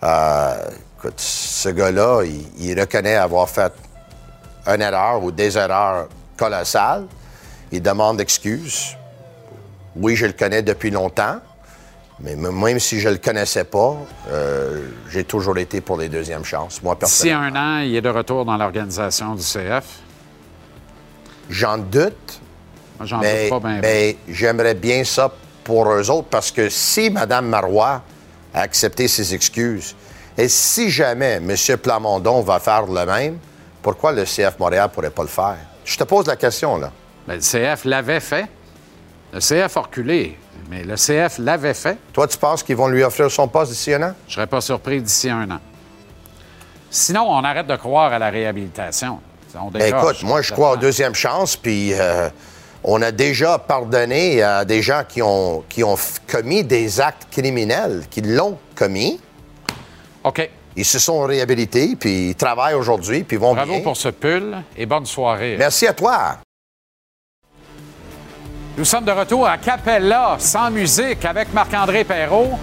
Euh, 0.03 0.53
écoute, 0.97 1.13
ce 1.19 1.69
gars-là, 1.69 2.23
il, 2.23 2.47
il 2.71 2.79
reconnaît 2.79 3.15
avoir 3.15 3.47
fait 3.47 3.71
une 4.65 4.81
erreur 4.81 5.23
ou 5.23 5.31
des 5.31 5.55
erreurs 5.57 6.07
colossales. 6.35 7.05
Il 7.71 7.81
demande 7.83 8.19
excuse. 8.19 8.95
Oui, 9.99 10.15
je 10.15 10.25
le 10.25 10.33
connais 10.33 10.61
depuis 10.61 10.91
longtemps, 10.91 11.37
mais 12.21 12.35
même 12.35 12.79
si 12.79 12.99
je 12.99 13.09
le 13.09 13.17
connaissais 13.17 13.63
pas, 13.65 13.97
euh, 14.29 14.87
j'ai 15.09 15.23
toujours 15.23 15.57
été 15.57 15.81
pour 15.81 15.97
les 15.97 16.09
deuxièmes 16.09 16.45
chances. 16.45 16.81
Moi, 16.81 16.97
personnellement. 16.97 17.59
un 17.59 17.79
an, 17.79 17.79
il 17.81 17.95
est 17.95 18.01
de 18.01 18.09
retour 18.09 18.45
dans 18.45 18.57
l'organisation 18.57 19.35
du 19.35 19.43
CF. 19.43 19.83
J'en 21.49 21.77
doute. 21.77 22.39
J'en 23.03 23.19
Mais, 23.19 23.49
doute 23.49 23.61
pas 23.61 23.69
bien. 23.69 23.79
mais 23.81 24.17
j'aimerais 24.27 24.73
bien 24.75 25.03
ça 25.03 25.31
pour 25.63 25.89
eux 25.91 26.09
autres 26.09 26.27
parce 26.29 26.51
que 26.51 26.69
si 26.69 27.09
Mme 27.09 27.47
Marois 27.47 28.01
a 28.53 28.61
accepté 28.61 29.07
ses 29.07 29.33
excuses 29.33 29.95
et 30.37 30.47
si 30.49 30.89
jamais 30.89 31.35
M. 31.41 31.55
Plamondon 31.81 32.41
va 32.41 32.59
faire 32.59 32.85
le 32.85 33.05
même, 33.05 33.37
pourquoi 33.81 34.11
le 34.11 34.23
CF 34.25 34.59
Montréal 34.59 34.89
ne 34.89 34.93
pourrait 34.93 35.09
pas 35.09 35.21
le 35.23 35.27
faire? 35.29 35.57
Je 35.85 35.97
te 35.97 36.03
pose 36.03 36.27
la 36.27 36.35
question, 36.35 36.77
là. 36.77 36.91
Ben, 37.27 37.35
le 37.35 37.39
CF 37.41 37.85
l'avait 37.85 38.19
fait. 38.19 38.45
Le 39.33 39.39
CF 39.39 39.77
a 39.77 39.81
reculé, 39.81 40.37
mais 40.69 40.83
le 40.83 40.95
CF 40.95 41.37
l'avait 41.39 41.73
fait. 41.73 41.97
Toi, 42.13 42.27
tu 42.27 42.37
penses 42.37 42.63
qu'ils 42.63 42.75
vont 42.75 42.87
lui 42.87 43.03
offrir 43.03 43.29
son 43.29 43.47
poste 43.47 43.71
d'ici 43.71 43.93
un 43.93 44.01
an? 44.03 44.13
Je 44.27 44.33
serais 44.35 44.47
pas 44.47 44.61
surpris 44.61 45.01
d'ici 45.01 45.29
un 45.29 45.49
an. 45.51 45.59
Sinon, 46.89 47.27
on 47.29 47.43
arrête 47.43 47.67
de 47.67 47.75
croire 47.75 48.11
à 48.13 48.19
la 48.19 48.29
réhabilitation. 48.29 49.19
On 49.55 49.69
Ben, 49.69 49.81
écoute, 49.95 50.23
moi, 50.23 50.41
je 50.41 50.51
crois 50.53 50.71
aux 50.71 50.77
deuxième 50.77 51.13
chance, 51.15 51.55
puis 51.55 51.93
euh, 51.93 52.29
on 52.83 53.01
a 53.01 53.11
déjà 53.11 53.57
pardonné 53.59 54.41
à 54.41 54.65
des 54.65 54.81
gens 54.81 55.03
qui 55.07 55.21
ont, 55.21 55.63
qui 55.69 55.83
ont 55.83 55.95
f- 55.95 56.17
commis 56.27 56.63
des 56.63 56.99
actes 57.01 57.27
criminels, 57.31 58.03
qui 58.09 58.21
l'ont 58.21 58.57
commis. 58.75 59.19
OK. 60.23 60.49
Ils 60.75 60.85
se 60.85 60.97
sont 60.99 61.21
réhabilités, 61.21 61.95
puis 61.99 62.29
ils 62.29 62.35
travaillent 62.35 62.75
aujourd'hui, 62.75 63.23
puis 63.23 63.37
ils 63.37 63.39
vont 63.39 63.53
Bravo 63.53 63.71
bien. 63.73 63.81
pour 63.81 63.97
ce 63.97 64.09
pull 64.09 64.57
et 64.77 64.85
bonne 64.85 65.05
soirée. 65.05 65.55
Merci 65.57 65.87
à 65.87 65.93
toi. 65.93 66.37
Nous 68.79 68.85
sommes 68.85 69.03
de 69.03 69.11
retour 69.11 69.45
à 69.45 69.57
Capella, 69.57 70.37
sans 70.39 70.71
musique, 70.71 71.25
avec 71.25 71.51
Marc-André 71.53 72.05
Perrault, 72.05 72.57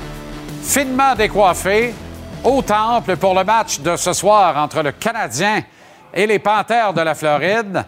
finement 0.62 1.14
décoiffé, 1.14 1.92
au 2.42 2.62
temple 2.62 3.16
pour 3.18 3.34
le 3.34 3.44
match 3.44 3.80
de 3.80 3.96
ce 3.96 4.14
soir 4.14 4.56
entre 4.56 4.82
le 4.82 4.92
Canadien 4.92 5.62
et 6.14 6.26
les 6.26 6.38
Panthères 6.38 6.94
de 6.94 7.02
la 7.02 7.14
Floride. 7.14 7.84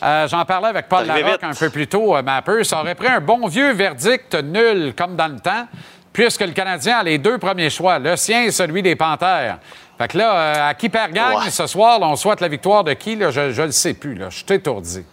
Euh, 0.00 0.28
J'en 0.28 0.44
parlais 0.44 0.68
avec 0.68 0.88
Paul 0.88 1.06
Larocque 1.06 1.42
un 1.42 1.54
peu 1.54 1.70
plus 1.70 1.88
tôt, 1.88 2.14
euh, 2.16 2.22
Mapper. 2.22 2.62
Ça 2.62 2.78
aurait 2.82 2.94
pris 2.94 3.08
un 3.08 3.20
bon 3.20 3.48
vieux 3.48 3.72
verdict 3.72 4.32
nul, 4.36 4.94
comme 4.96 5.16
dans 5.16 5.26
le 5.26 5.40
temps, 5.40 5.66
puisque 6.12 6.42
le 6.42 6.52
Canadien 6.52 6.98
a 6.98 7.02
les 7.02 7.18
deux 7.18 7.38
premiers 7.38 7.70
choix, 7.70 7.98
le 7.98 8.14
sien 8.14 8.44
et 8.44 8.52
celui 8.52 8.82
des 8.82 8.94
Panthères. 8.94 9.58
Fait 9.98 10.06
que 10.06 10.18
là, 10.18 10.32
euh, 10.36 10.70
à 10.70 10.74
qui 10.74 10.88
perd 10.88 11.10
gagne 11.10 11.38
Ouais. 11.38 11.50
ce 11.50 11.66
soir, 11.66 11.98
là, 11.98 12.06
on 12.06 12.14
souhaite 12.14 12.40
la 12.40 12.46
victoire 12.48 12.84
de 12.84 12.92
qui? 12.92 13.16
Là, 13.16 13.32
je 13.32 13.40
ne 13.40 13.66
le 13.66 13.72
sais 13.72 13.94
plus. 13.94 14.14
Là. 14.14 14.26
Je 14.30 14.36
suis 14.36 14.46
étourdi. 14.50 15.04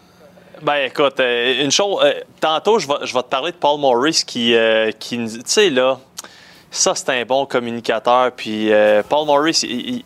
Ben 0.62 0.86
écoute, 0.88 1.20
euh, 1.20 1.64
une 1.64 1.72
chose, 1.72 2.00
euh, 2.04 2.14
tantôt 2.40 2.80
je 2.80 2.88
vais, 2.88 2.96
je 3.04 3.14
vais 3.14 3.22
te 3.24 3.28
parler 3.28 3.52
de 3.52 3.58
Paul 3.58 3.80
Morris 3.80 4.24
qui, 4.26 4.54
euh, 4.56 4.92
qui 4.92 5.18
tu 5.18 5.42
sais 5.46 5.70
là, 5.70 5.98
ça 6.72 6.94
c'est 6.96 7.10
un 7.10 7.24
bon 7.26 7.46
communicateur. 7.46 8.32
Puis 8.34 8.72
euh, 8.72 9.02
Paul 9.08 9.26
Morris, 9.26 9.62
il- 9.64 10.04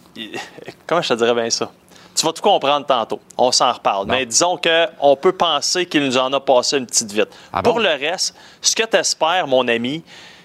comment 0.86 1.02
je 1.02 1.10
te 1.10 1.14
dirais 1.16 1.34
bien 1.34 1.50
ça? 1.50 1.72
Tu 2.16 2.24
vas 2.26 2.32
tout 2.32 2.44
comprendre 2.44 2.86
tantôt. 2.86 3.20
On 3.38 3.52
s'en 3.52 3.72
reparle. 3.72 4.06
Mais 4.08 4.26
disons 4.28 4.58
qu'on 4.58 5.16
peut 5.16 5.32
penser 5.32 5.88
qu'il 5.88 6.06
nous 6.06 6.18
en 6.18 6.32
a 6.34 6.40
passé 6.40 6.78
une 6.78 6.86
petite 6.86 7.12
vite. 7.12 7.30
Ah 7.52 7.62
bon? 7.64 7.72
Pour 7.72 7.80
le 7.80 7.90
reste, 7.90 8.36
ce 8.62 8.76
que 8.76 8.84
tu 8.84 8.96
espères, 8.98 9.48
mon 9.48 9.68
ami, 9.68 10.04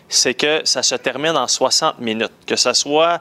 c'est 0.08 0.32
que 0.32 0.62
ça 0.64 0.82
se 0.82 0.94
termine 0.94 1.36
en 1.36 1.46
60 1.46 1.98
minutes. 1.98 2.32
Que 2.46 2.56
ce 2.56 2.72
soit 2.72 3.20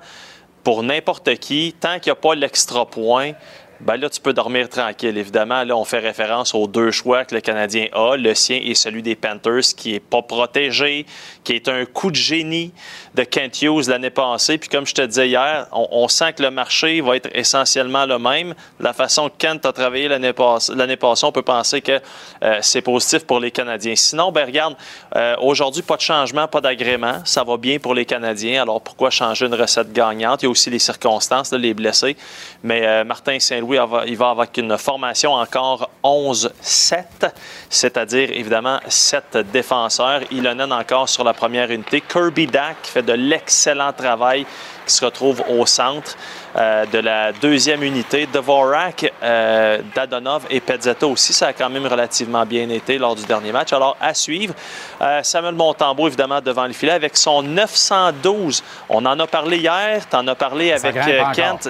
pour 0.63 0.81
n'importe 0.81 1.35
qui, 1.39 1.75
tant 1.77 1.99
qu'il 1.99 2.11
n'y 2.11 2.17
a 2.17 2.21
pas 2.21 2.35
l'extra 2.35 2.85
point, 2.85 3.33
ben 3.79 3.97
là, 3.97 4.09
tu 4.09 4.19
peux 4.19 4.33
dormir 4.33 4.69
tranquille. 4.69 5.17
Évidemment, 5.17 5.63
là, 5.63 5.77
on 5.77 5.85
fait 5.85 5.99
référence 5.99 6.55
aux 6.55 6.67
deux 6.67 6.91
choix 6.91 7.25
que 7.25 7.35
le 7.35 7.41
Canadien 7.41 7.87
a, 7.93 8.15
le 8.17 8.33
sien 8.33 8.59
et 8.61 8.73
celui 8.73 9.03
des 9.03 9.15
Panthers, 9.15 9.61
qui 9.75 9.93
n'est 9.93 9.99
pas 9.99 10.21
protégé, 10.21 11.05
qui 11.43 11.53
est 11.53 11.67
un 11.67 11.85
coup 11.85 12.09
de 12.09 12.15
génie 12.15 12.71
de 13.17 13.23
Kent 13.23 13.63
Hughes 13.63 13.89
l'année 13.89 14.11
passée. 14.11 14.59
Puis 14.59 14.69
comme 14.69 14.85
je 14.85 14.93
te 14.93 15.01
disais 15.01 15.27
hier, 15.27 15.67
on, 15.71 16.07
sent 16.07 16.33
que 16.33 16.43
le 16.43 16.51
marché 16.51 17.01
va 17.01 17.15
être 17.15 17.29
essentiellement 17.33 18.05
le 18.05 18.19
même. 18.19 18.53
La 18.79 18.93
façon 18.93 19.27
que 19.29 19.35
Kent 19.39 19.65
a 19.65 19.73
travaillé 19.73 20.07
l'année 20.07 20.33
l'année 20.75 20.95
passée, 20.97 21.25
on 21.25 21.31
peut 21.31 21.41
penser 21.41 21.81
que 21.81 21.99
euh, 22.43 22.59
c'est 22.61 22.81
positif 22.81 23.25
pour 23.25 23.39
les 23.39 23.49
Canadiens. 23.49 23.95
Sinon, 23.95 24.31
ben 24.31 24.45
regarde, 24.45 24.75
euh, 25.15 25.35
aujourd'hui, 25.41 25.81
pas 25.81 25.95
de 25.95 26.01
changement, 26.01 26.47
pas 26.47 26.61
d'agrément. 26.61 27.21
Ça 27.25 27.43
va 27.43 27.57
bien 27.57 27.79
pour 27.79 27.95
les 27.95 28.05
Canadiens. 28.05 28.61
Alors 28.61 28.81
pourquoi 28.81 29.09
changer 29.09 29.47
une 29.47 29.55
recette 29.55 29.91
gagnante? 29.91 30.43
Il 30.43 30.45
y 30.45 30.47
a 30.47 30.51
aussi 30.51 30.69
les 30.69 30.79
circonstances, 30.79 31.51
là, 31.51 31.57
les 31.57 31.73
blessés. 31.73 32.15
Mais 32.63 32.85
euh, 32.85 33.03
Martin 33.03 33.39
Saint-Louis, 33.39 33.77
il 33.77 33.89
va- 33.89 34.05
il 34.05 34.23
avec 34.27 34.57
une 34.57 34.77
formation 34.77 35.33
encore 35.33 35.89
11-7, 36.03 37.31
c'est-à-dire 37.69 38.29
évidemment 38.31 38.79
7 38.87 39.37
défenseurs. 39.51 40.21
Ilonen 40.31 40.71
encore 40.71 41.09
sur 41.09 41.23
la 41.23 41.33
première 41.33 41.71
unité. 41.71 42.01
Kirby 42.01 42.45
Dack 42.45 42.77
fait 42.83 43.06
de 43.07 43.13
l'excellent 43.13 43.91
travail 43.93 44.45
qui 44.85 44.93
se 44.93 45.03
retrouve 45.03 45.43
au 45.49 45.65
centre 45.65 46.15
euh, 46.55 46.85
de 46.85 46.99
la 46.99 47.31
deuxième 47.33 47.81
unité. 47.83 48.27
Dvorak, 48.31 49.11
euh, 49.23 49.79
Dadonov 49.95 50.43
et 50.49 50.59
Pezzetta 50.59 51.07
aussi, 51.07 51.33
ça 51.33 51.47
a 51.47 51.53
quand 51.53 51.69
même 51.69 51.87
relativement 51.87 52.45
bien 52.45 52.69
été 52.69 52.97
lors 52.97 53.15
du 53.15 53.25
dernier 53.25 53.51
match. 53.51 53.73
Alors, 53.73 53.97
à 53.99 54.13
suivre, 54.13 54.53
euh, 55.01 55.21
Samuel 55.23 55.55
Montembeau, 55.55 56.07
évidemment, 56.07 56.39
devant 56.41 56.65
le 56.67 56.73
filet 56.73 56.91
avec 56.93 57.17
son 57.17 57.41
912. 57.43 58.63
On 58.89 59.05
en 59.05 59.19
a 59.19 59.27
parlé 59.27 59.57
hier, 59.57 60.01
tu 60.09 60.15
en 60.15 60.27
as 60.27 60.35
parlé 60.35 60.77
Ça 60.77 60.87
avec 60.89 60.95
euh. 61.07 61.23
Kent. 61.33 61.69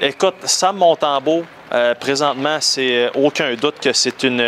Écoute, 0.00 0.34
Sam 0.44 0.76
Montembeau, 0.76 1.44
euh, 1.72 1.94
présentement, 1.94 2.58
c'est 2.60 3.10
aucun 3.14 3.54
doute 3.54 3.76
que 3.80 3.92
c'est 3.92 4.22
une, 4.24 4.40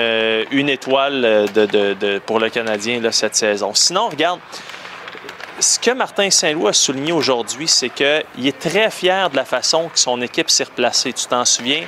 une 0.51 0.69
étoile 0.69 1.47
de, 1.55 1.67
de- 1.67 1.95
de- 1.95 2.19
pour 2.19 2.41
le 2.41 2.51
Canadien 2.51 3.01
là, 3.01 3.13
cette 3.13 3.37
saison. 3.37 3.73
Sinon, 3.75 4.09
regarde, 4.09 4.41
ce 5.59 5.79
que 5.79 5.91
Martin 5.91 6.31
Saint-Louis 6.31 6.69
a 6.69 6.73
souligné 6.73 7.13
aujourd'hui, 7.13 7.69
c'est 7.69 7.89
qu'il 7.89 8.47
est 8.47 8.59
très 8.59 8.91
fier 8.91 9.31
de 9.31 9.37
la 9.37 9.45
façon 9.45 9.89
que 9.89 9.99
son 9.99 10.21
équipe 10.21 10.51
s'est 10.51 10.65
replacée. 10.65 11.13
Tu 11.13 11.27
t'en 11.27 11.45
souviens? 11.45 11.85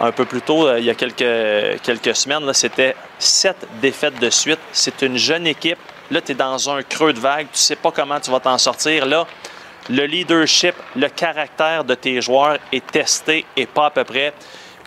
Un 0.00 0.10
peu 0.10 0.24
plus 0.24 0.40
tôt, 0.40 0.66
euh, 0.66 0.80
il 0.80 0.84
y 0.84 0.90
a 0.90 0.94
quelques, 0.94 1.80
quelques 1.82 2.16
semaines, 2.16 2.52
c'était 2.54 2.96
sept 3.18 3.56
défaites 3.80 4.18
de 4.18 4.30
suite. 4.30 4.58
C'est 4.72 5.02
une 5.02 5.16
jeune 5.16 5.46
équipe. 5.46 5.78
Là, 6.10 6.20
tu 6.20 6.32
es 6.32 6.34
dans 6.34 6.70
un 6.70 6.82
creux 6.82 7.12
de 7.12 7.20
vague. 7.20 7.46
Tu 7.52 7.58
sais 7.58 7.76
pas 7.76 7.92
comment 7.92 8.18
tu 8.18 8.30
vas 8.30 8.40
t'en 8.40 8.58
sortir. 8.58 9.06
Là, 9.06 9.26
le 9.88 10.04
leadership, 10.06 10.74
le 10.96 11.08
caractère 11.08 11.84
de 11.84 11.94
tes 11.94 12.20
joueurs 12.20 12.58
est 12.72 12.86
testé 12.86 13.44
et 13.56 13.66
pas 13.66 13.86
à 13.86 13.90
peu 13.90 14.04
près. 14.04 14.32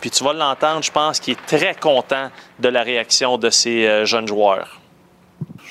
Puis 0.01 0.09
tu 0.09 0.23
vas 0.23 0.33
l'entendre, 0.33 0.83
je 0.83 0.91
pense 0.91 1.19
qu'il 1.19 1.33
est 1.33 1.45
très 1.45 1.75
content 1.75 2.29
de 2.59 2.67
la 2.67 2.83
réaction 2.83 3.37
de 3.37 3.49
ces 3.49 3.87
euh, 3.87 4.05
jeunes 4.05 4.27
joueurs. 4.27 4.79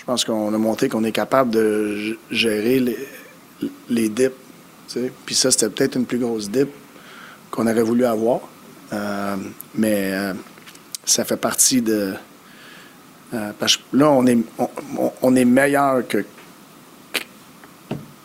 Je 0.05 0.12
pense 0.12 0.26
qu'on 0.26 0.52
a 0.52 0.59
montré 0.59 0.90
qu'on 0.90 1.02
est 1.05 1.12
capable 1.12 1.50
de 1.50 2.18
gérer 2.30 2.78
les, 3.88 4.09
dips. 4.11 4.34
Puis 5.24 5.34
ça, 5.34 5.50
c'était 5.50 5.70
peut-être 5.70 5.96
une 5.96 6.05
plus 6.05 6.18
grosse 6.18 6.50
dip 6.50 6.68
qu'on 7.50 7.66
aurait 7.66 7.82
voulu 7.82 8.05
avoir. 8.05 8.40
Euh, 8.92 9.36
mais 9.74 10.12
euh, 10.12 10.34
ça 11.07 11.24
fait 11.24 11.38
partie 11.38 11.80
de. 11.80 12.12
euh, 13.32 13.52
parce 13.59 13.78
que 13.78 13.82
là, 13.94 14.11
on 14.11 14.26
est, 14.26 15.44
meilleur 15.46 16.07
que 16.07 16.22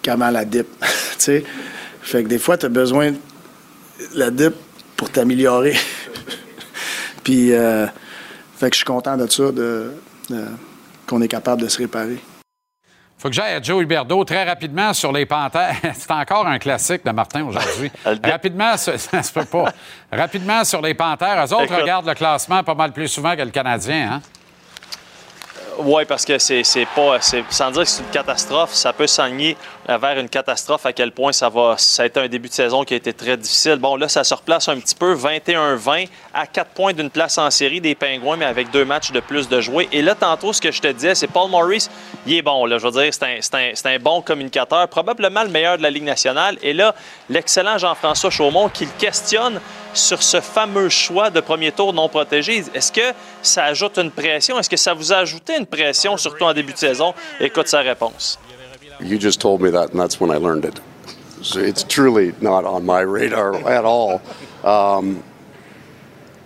qu'avant 0.02 0.32
la 0.32 0.44
dip. 0.44 0.68
Fait 2.02 2.24
que 2.24 2.28
des 2.28 2.40
fois, 2.40 2.58
tu 2.58 2.66
as 2.66 2.70
besoin 2.70 3.12
de 3.12 3.18
la 4.16 4.32
dip 4.32 4.54
pour 4.98 5.10
t'améliorer. 5.10 5.78
Puis, 7.24 7.52
fait 7.52 8.70
que 8.70 8.74
je 8.74 8.78
suis 8.78 8.86
content 8.86 9.16
de 9.16 9.28
ça, 9.28 9.52
qu'on 11.10 11.22
est 11.22 11.28
capable 11.28 11.62
de 11.64 11.68
se 11.68 11.80
réparer. 11.80 12.20
faut 13.18 13.30
que 13.30 13.36
j'aille 13.36 13.54
à 13.56 13.62
Joe 13.62 13.82
Huberdeau 13.84 14.24
très 14.24 14.44
rapidement 14.46 14.94
sur 14.94 15.12
les 15.12 15.26
Panthères. 15.26 15.76
C'est 15.96 16.12
encore 16.12 16.48
un 16.48 16.60
classique 16.60 17.04
de 17.06 17.12
Martin 17.12 17.44
aujourd'hui. 17.46 17.92
Rapidement, 18.24 18.78
sur- 18.78 18.98
ça 19.00 19.24
se 19.24 19.34
peut 19.34 19.46
pas. 19.46 19.74
Rapidement 20.12 20.64
sur 20.64 20.82
les 20.82 20.94
Panthères. 20.94 21.44
Eux 21.46 21.54
autres 21.54 21.64
Écoute. 21.64 21.78
regardent 21.82 22.08
le 22.08 22.14
classement 22.14 22.64
pas 22.64 22.76
mal 22.76 22.94
plus 22.94 23.08
souvent 23.08 23.36
que 23.36 23.42
le 23.42 23.50
Canadien. 23.50 24.14
Hein? 24.14 24.22
Oui, 25.82 26.04
parce 26.06 26.26
que 26.26 26.38
c'est 26.38 26.64
pas. 26.94 27.20
Sans 27.50 27.72
dire 27.72 27.84
que 27.84 27.88
c'est 27.88 28.02
une 28.04 28.10
catastrophe, 28.10 28.74
ça 28.74 28.92
peut 28.92 29.08
s'enligner 29.08 29.56
vers 29.88 30.20
une 30.20 30.28
catastrophe 30.28 30.86
à 30.86 30.92
quel 30.94 31.12
point 31.14 31.32
ça 31.32 31.48
va. 31.48 31.76
Ça 31.78 32.04
a 32.04 32.06
été 32.06 32.20
un 32.20 32.28
début 32.28 32.50
de 32.50 32.54
saison 32.54 32.84
qui 32.84 32.94
a 32.94 32.98
été 32.98 33.14
très 33.14 33.38
difficile. 33.38 33.78
Bon, 33.78 33.96
là, 33.96 34.10
ça 34.10 34.24
se 34.26 34.34
replace 34.34 34.68
un 34.68 34.78
petit 34.80 34.94
peu, 34.94 35.16
21-20, 35.16 36.08
à 36.34 36.46
4 36.48 36.72
points 36.72 36.92
d'une 36.94 37.10
place 37.10 37.38
en 37.38 37.50
série 37.50 37.80
des 37.80 37.96
Pingouins, 37.96 38.36
mais 38.36 38.46
avec 38.46 38.72
deux 38.72 38.84
matchs 38.84 39.12
de 39.12 39.20
plus 39.22 39.48
de 39.48 39.62
jouer. 39.62 39.88
Et 39.94 40.02
là, 40.02 40.16
tantôt, 40.16 40.52
ce 40.52 40.60
que 40.62 40.72
je 40.72 40.82
te 40.82 40.88
disais, 40.88 41.16
c'est 41.16 41.28
Paul 41.28 41.50
Morris, 41.50 41.88
il 42.28 42.36
est 42.36 42.42
bon, 42.42 42.66
là. 42.66 42.78
Je 42.78 42.86
veux 42.86 43.02
dire, 43.02 43.14
c'est 43.14 43.24
un, 43.24 43.38
un- 43.60 43.72
c'est 43.74 43.88
un 43.88 44.00
bon 44.00 44.22
communicateur, 44.22 44.88
probablement 44.90 45.44
le 45.44 45.50
meilleur 45.50 45.78
de 45.78 45.84
la 45.84 45.90
Ligue 45.90 46.04
nationale. 46.04 46.58
Et 46.62 46.74
là, 46.74 46.94
l'excellent 47.30 47.78
Jean-François 47.78 48.30
Chaumont 48.30 48.68
qui 48.70 48.86
le 48.86 48.92
questionne 49.00 49.62
sur 49.94 50.22
ce 50.22 50.42
fameux 50.42 50.90
choix 50.90 51.30
de 51.30 51.40
premier 51.40 51.72
tour 51.72 51.94
non 51.94 52.10
protégé. 52.10 52.64
Est-ce 52.74 52.92
que 52.92 53.14
ça 53.42 53.66
ajoute 53.66 53.98
une 53.98 54.12
pression? 54.12 54.60
Est-ce 54.60 54.70
que 54.70 54.78
ça 54.78 54.94
vous 54.94 55.12
a 55.14 55.18
ajouté 55.18 55.58
une 55.58 55.66
pression, 55.66 56.18
surtout 56.18 56.44
en 56.44 56.54
début 56.54 56.74
de 56.74 56.78
saison? 56.78 57.14
Écoute 57.40 57.68
sa 57.68 57.80
réponse. 57.80 58.40
You 59.02 59.20
just 59.20 59.40
told 59.40 59.62
me 59.62 59.72
that, 59.72 59.92
and 59.94 60.00
that's 60.00 60.20
when 60.20 60.30
I 60.30 60.38
learned 60.38 60.66
it. 60.66 60.82
It's 61.56 61.84
truly 61.84 62.34
not 62.42 62.66
on 62.66 62.86
my 62.86 63.00
radar 63.00 63.56
at 63.68 63.86
all. 63.86 64.22
Um, 64.64 65.24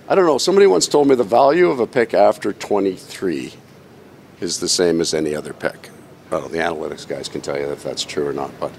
I 0.07 0.15
don't 0.15 0.27
know. 0.27 0.37
Somebody 0.37 0.67
once 0.67 0.87
told 0.87 1.07
me 1.07 1.15
the 1.15 1.23
value 1.23 1.69
of 1.69 1.79
a 1.79 1.87
pick 1.87 2.13
after 2.13 2.53
23 2.53 3.53
is 4.39 4.59
the 4.59 4.67
same 4.67 5.01
as 5.01 5.13
any 5.13 5.33
other 5.33 5.53
pick. 5.53 5.89
Well, 6.29 6.47
the 6.47 6.59
analytics 6.59 7.07
guys 7.07 7.27
can 7.27 7.41
tell 7.41 7.57
you 7.57 7.71
if 7.71 7.83
that's 7.83 8.03
true 8.03 8.27
or 8.27 8.33
not, 8.33 8.51
but 8.59 8.71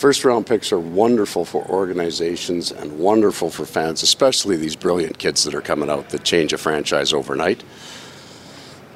first 0.00 0.24
round 0.24 0.46
picks 0.46 0.72
are 0.72 0.80
wonderful 0.80 1.44
for 1.44 1.62
organizations 1.66 2.72
and 2.72 2.98
wonderful 2.98 3.50
for 3.50 3.66
fans, 3.66 4.02
especially 4.02 4.56
these 4.56 4.74
brilliant 4.74 5.18
kids 5.18 5.44
that 5.44 5.54
are 5.54 5.60
coming 5.60 5.90
out 5.90 6.08
that 6.08 6.24
change 6.24 6.54
a 6.54 6.58
franchise 6.58 7.12
overnight. 7.12 7.62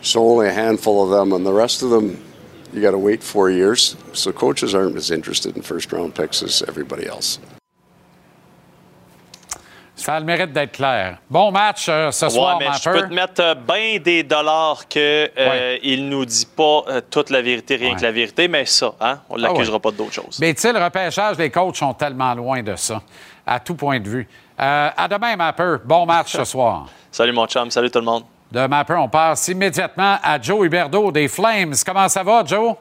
So 0.00 0.26
only 0.26 0.48
a 0.48 0.52
handful 0.52 1.04
of 1.04 1.10
them, 1.10 1.34
and 1.34 1.44
the 1.44 1.52
rest 1.52 1.82
of 1.82 1.90
them, 1.90 2.24
you 2.72 2.80
got 2.80 2.92
to 2.92 2.98
wait 2.98 3.22
four 3.22 3.50
years. 3.50 3.96
So 4.14 4.32
coaches 4.32 4.74
aren't 4.74 4.96
as 4.96 5.10
interested 5.10 5.54
in 5.56 5.62
first 5.62 5.92
round 5.92 6.14
picks 6.14 6.42
as 6.42 6.62
everybody 6.62 7.06
else. 7.06 7.38
Ça 10.04 10.16
a 10.16 10.20
le 10.20 10.26
mérite 10.26 10.52
d'être 10.52 10.72
clair. 10.72 11.16
Bon 11.30 11.50
match 11.50 11.86
euh, 11.88 12.10
ce 12.10 12.28
soir, 12.28 12.58
mais 12.58 12.66
je 12.78 12.90
peux 12.90 13.08
te 13.08 13.14
mettre 13.14 13.40
euh, 13.40 13.54
bien 13.54 13.98
des 13.98 14.22
dollars 14.22 14.86
que 14.86 14.98
euh, 15.34 15.50
Ouais. 15.50 15.80
il 15.82 16.10
nous 16.10 16.26
dit 16.26 16.44
pas 16.54 16.82
euh, 16.88 17.00
toute 17.10 17.30
la 17.30 17.40
vérité, 17.40 17.76
rien 17.76 17.92
Ouais. 17.92 17.96
que 17.96 18.02
la 18.02 18.12
vérité, 18.12 18.46
mais 18.46 18.66
ça, 18.66 18.92
hein, 19.00 19.20
on 19.30 19.36
l'accusera 19.36 19.76
ouais. 19.76 19.80
pas 19.80 19.90
d'autre 19.92 20.12
chose. 20.12 20.36
Mais 20.42 20.52
tu 20.52 20.60
sais, 20.60 20.74
le 20.74 20.84
repêchage, 20.84 21.38
les 21.38 21.48
coachs 21.48 21.76
sont 21.76 21.94
tellement 21.94 22.34
loin 22.34 22.62
de 22.62 22.76
ça, 22.76 23.00
à 23.46 23.58
tout 23.60 23.76
point 23.76 23.98
de 23.98 24.06
vue. 24.06 24.28
Euh, 24.60 24.90
à 24.94 25.08
demain, 25.08 25.36
Mapper. 25.36 25.76
Bon 25.86 26.04
match 26.04 26.32
ce 26.32 26.44
soir. 26.52 26.84
Salut 27.10 27.32
mon 27.32 27.46
chum, 27.46 27.70
salut 27.70 27.90
tout 27.90 28.00
le 28.00 28.04
monde. 28.04 28.24
De 28.52 28.66
Mapper, 28.66 28.96
on 28.96 29.08
passe 29.08 29.48
immédiatement 29.48 30.18
à 30.22 30.38
Joe 30.38 30.66
Huberdeau 30.66 31.10
des 31.12 31.28
Flames. 31.28 31.72
Comment 31.86 32.10
ça 32.10 32.22
va, 32.22 32.44
Joe? 32.44 32.74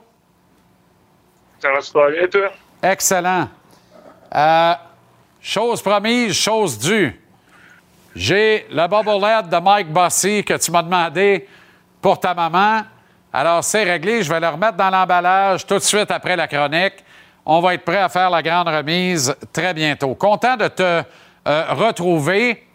Ça 1.62 1.72
va 1.72 1.80
super 1.80 2.10
bien, 2.12 2.28
toi? 2.28 2.50
Excellent. 2.84 3.48
Chose 5.46 5.82
promise, 5.82 6.32
chose 6.32 6.80
due. 6.80 7.20
J'ai 8.16 8.66
le 8.72 8.88
bobblehead 8.88 9.50
de 9.50 9.58
Mike 9.58 9.92
Bossy 9.92 10.42
que 10.42 10.54
tu 10.54 10.72
m'as 10.72 10.82
demandé 10.82 11.46
pour 12.02 12.18
ta 12.18 12.34
maman. 12.34 12.84
Alors, 13.34 13.62
c'est 13.62 13.84
réglé. 13.84 14.24
Je 14.24 14.32
vais 14.32 14.40
le 14.40 14.48
remettre 14.48 14.78
dans 14.78 14.90
l'emballage 14.90 15.66
tout 15.66 15.74
de 15.74 15.80
suite 15.80 16.10
après 16.12 16.38
la 16.38 16.48
chronique. 16.48 17.04
On 17.46 17.60
va 17.60 17.74
être 17.74 17.84
prêt 17.84 17.98
à 17.98 18.08
faire 18.08 18.30
la 18.30 18.42
grande 18.42 18.70
remise 18.70 19.36
très 19.52 19.74
bientôt. 19.74 20.16
Content 20.16 20.56
de 20.56 20.70
te 20.70 20.82
euh, 20.82 21.66
retrouver. 21.72 22.66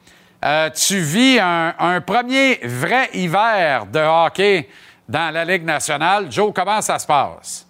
Euh, 0.44 0.68
tu 0.68 1.00
vis 1.00 1.40
un 1.40 2.02
premier 2.02 2.60
vrai 2.64 3.08
hiver 3.14 3.86
de 3.86 4.00
hockey 4.00 4.68
dans 5.08 5.32
la 5.32 5.42
Ligue 5.46 5.64
nationale. 5.64 6.30
Joe, 6.30 6.52
comment 6.54 6.82
ça 6.82 6.98
se 6.98 7.06
passe? 7.06 7.67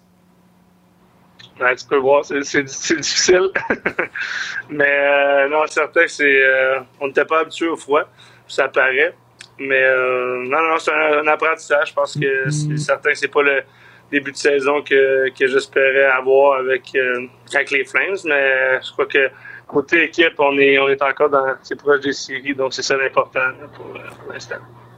Ouais, 1.59 1.75
tu 1.75 1.85
peux 1.85 1.97
voir, 1.97 2.23
c'est, 2.23 2.39
difficile. 2.63 3.49
Mais 4.69 4.85
euh, 4.85 5.49
non, 5.49 5.67
certain, 5.67 6.07
c'est, 6.07 6.23
euh, 6.23 6.79
on 7.01 7.07
n'était 7.07 7.25
pas 7.25 7.41
habitué 7.41 7.67
au 7.67 7.75
froid, 7.75 8.03
ça 8.47 8.69
paraît. 8.69 9.13
Mais 9.59 9.83
euh, 9.83 10.45
non, 10.45 10.61
non, 10.61 10.77
c'est 10.77 10.93
un, 10.93 11.19
un 11.19 11.27
apprentissage. 11.27 11.89
Je 11.89 11.93
pense 11.93 12.17
que 12.17 12.49
c'est 12.49 12.77
certain 12.77 13.09
que 13.09 13.17
c'est 13.17 13.27
pas 13.27 13.41
le 13.41 13.61
début 14.09 14.31
de 14.31 14.37
saison 14.37 14.81
que, 14.81 15.29
que 15.37 15.47
j'espérais 15.47 16.05
avoir 16.05 16.59
avec, 16.59 16.95
euh, 16.95 17.27
avec 17.53 17.71
les 17.71 17.83
Flames. 17.83 18.17
Mais 18.23 18.81
je 18.81 18.91
crois 18.93 19.05
que 19.05 19.29
côté 19.67 20.05
équipe, 20.05 20.39
on 20.39 20.57
est, 20.57 20.79
on 20.79 20.87
est 20.87 21.01
encore 21.01 21.29
dans, 21.29 21.55
c'est 21.61 21.75
proche 21.75 21.99
des 21.99 22.13
séries, 22.13 22.55
donc 22.55 22.73
c'est 22.73 22.83
ça 22.83 22.95
l'important 22.95 23.51
pour, 23.75 23.85
pour 23.87 24.33
l'instant. 24.33 24.55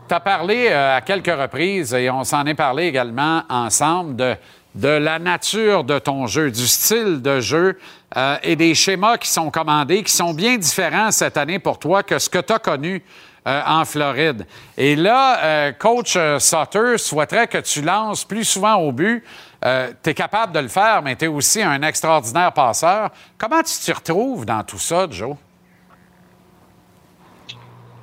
Tu 0.07 0.13
as 0.13 0.19
parlé 0.19 0.67
à 0.67 1.01
quelques 1.01 1.33
reprises, 1.33 1.93
et 1.93 2.09
on 2.09 2.23
s'en 2.23 2.45
est 2.45 2.53
parlé 2.53 2.85
également 2.85 3.43
ensemble, 3.49 4.15
de, 4.15 4.35
de 4.75 4.87
la 4.87 5.19
nature 5.19 5.83
de 5.83 5.99
ton 5.99 6.27
jeu, 6.27 6.51
du 6.51 6.67
style 6.67 7.21
de 7.21 7.39
jeu 7.39 7.77
euh, 8.15 8.37
et 8.43 8.55
des 8.55 8.73
schémas 8.73 9.17
qui 9.17 9.29
sont 9.29 9.51
commandés, 9.51 10.03
qui 10.03 10.11
sont 10.13 10.33
bien 10.33 10.57
différents 10.57 11.11
cette 11.11 11.37
année 11.37 11.59
pour 11.59 11.79
toi 11.79 12.03
que 12.03 12.19
ce 12.19 12.29
que 12.29 12.39
tu 12.39 12.53
as 12.53 12.59
connu 12.59 13.03
euh, 13.47 13.61
en 13.65 13.85
Floride. 13.85 14.45
Et 14.77 14.95
là, 14.95 15.43
euh, 15.43 15.71
coach 15.73 16.17
Sutter 16.39 16.97
souhaiterait 16.97 17.47
que 17.47 17.57
tu 17.57 17.81
lances 17.81 18.23
plus 18.23 18.45
souvent 18.45 18.75
au 18.75 18.91
but. 18.91 19.23
tu 19.61 20.09
es 20.09 20.13
capable 20.13 20.53
de 20.53 20.59
le 20.59 20.67
faire, 20.67 21.01
mais 21.03 21.15
tu 21.15 21.25
es 21.25 21.27
aussi 21.27 21.61
un 21.61 21.81
extraordinaire 21.81 22.53
passeur. 22.53 23.09
Comment 23.37 23.61
tu 23.63 23.73
t'y 23.79 23.91
retrouves 23.91 24.45
dans 24.45 24.63
tout 24.63 24.79
ça, 24.79 25.07
Joe? 25.09 25.35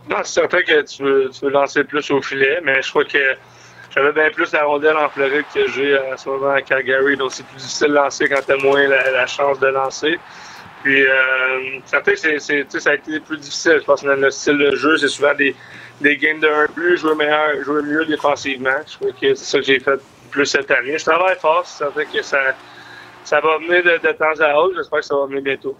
C'est 0.09 0.27
certain 0.27 0.63
que 0.63 0.83
tu 0.83 1.03
veux 1.03 1.51
lancer 1.51 1.85
plus 1.85 2.11
au 2.11 2.23
filet, 2.23 2.61
mais 2.65 2.81
je 2.83 2.91
crois 2.91 3.05
que 3.05 3.37
j'avais 3.95 4.13
bien 4.13 4.31
plus 4.31 4.53
la 4.53 4.65
rondelle 4.65 4.97
en 4.97 5.09
Floride 5.09 5.45
que 5.55 5.69
j'ai 5.69 5.99
en 5.99 6.17
ce 6.17 6.29
moment 6.29 6.51
à 6.51 6.63
Calgary, 6.63 7.17
donc 7.17 7.33
c'est 7.33 7.47
plus 7.47 7.57
difficile 7.57 7.89
de 7.89 7.95
lancer 7.95 8.29
quand 8.29 8.41
tu 8.45 8.53
as 8.53 8.57
moins 8.57 8.87
la, 8.87 9.11
la 9.11 9.27
chance 9.27 9.59
de 9.59 9.69
lancer. 9.69 10.19
Puis, 10.83 11.05
euh, 11.07 11.81
certain 11.87 12.13
que 12.13 12.39
c'est, 12.39 12.81
ça 12.81 12.91
a 12.91 12.95
été 12.95 13.19
plus 13.21 13.39
difficile. 13.39 13.79
Je 13.81 13.85
pense 13.85 14.03
que 14.03 14.07
dans 14.07 14.15
le 14.15 14.31
style 14.31 14.59
de 14.59 14.77
jeu, 14.77 14.97
c'est 14.97 15.09
souvent 15.09 15.35
des, 15.35 15.55
des 16.01 16.17
games 16.17 16.39
de 16.39 16.47
1 16.47 16.67
but, 16.77 16.97
jouer, 16.97 17.15
meilleur, 17.17 17.63
jouer 17.65 17.83
mieux 17.83 18.05
défensivement. 18.05 18.71
Je 18.87 18.97
crois 18.97 19.11
que 19.11 19.35
c'est 19.35 19.45
ça 19.45 19.59
que 19.59 19.65
j'ai 19.65 19.81
fait 19.81 20.01
plus 20.31 20.47
cette 20.47 20.71
année. 20.71 20.97
Je 20.97 21.05
travaille 21.05 21.37
fort, 21.39 21.63
c'est 21.67 21.85
certain 21.85 22.05
que 22.05 22.23
ça, 22.23 22.39
ça 23.25 23.41
va 23.41 23.59
venir 23.59 23.83
de, 23.83 24.07
de 24.07 24.13
temps 24.13 24.41
à 24.41 24.55
autre. 24.55 24.75
J'espère 24.77 25.01
que 25.01 25.05
ça 25.05 25.17
va 25.17 25.27
venir 25.27 25.43
bientôt. 25.43 25.77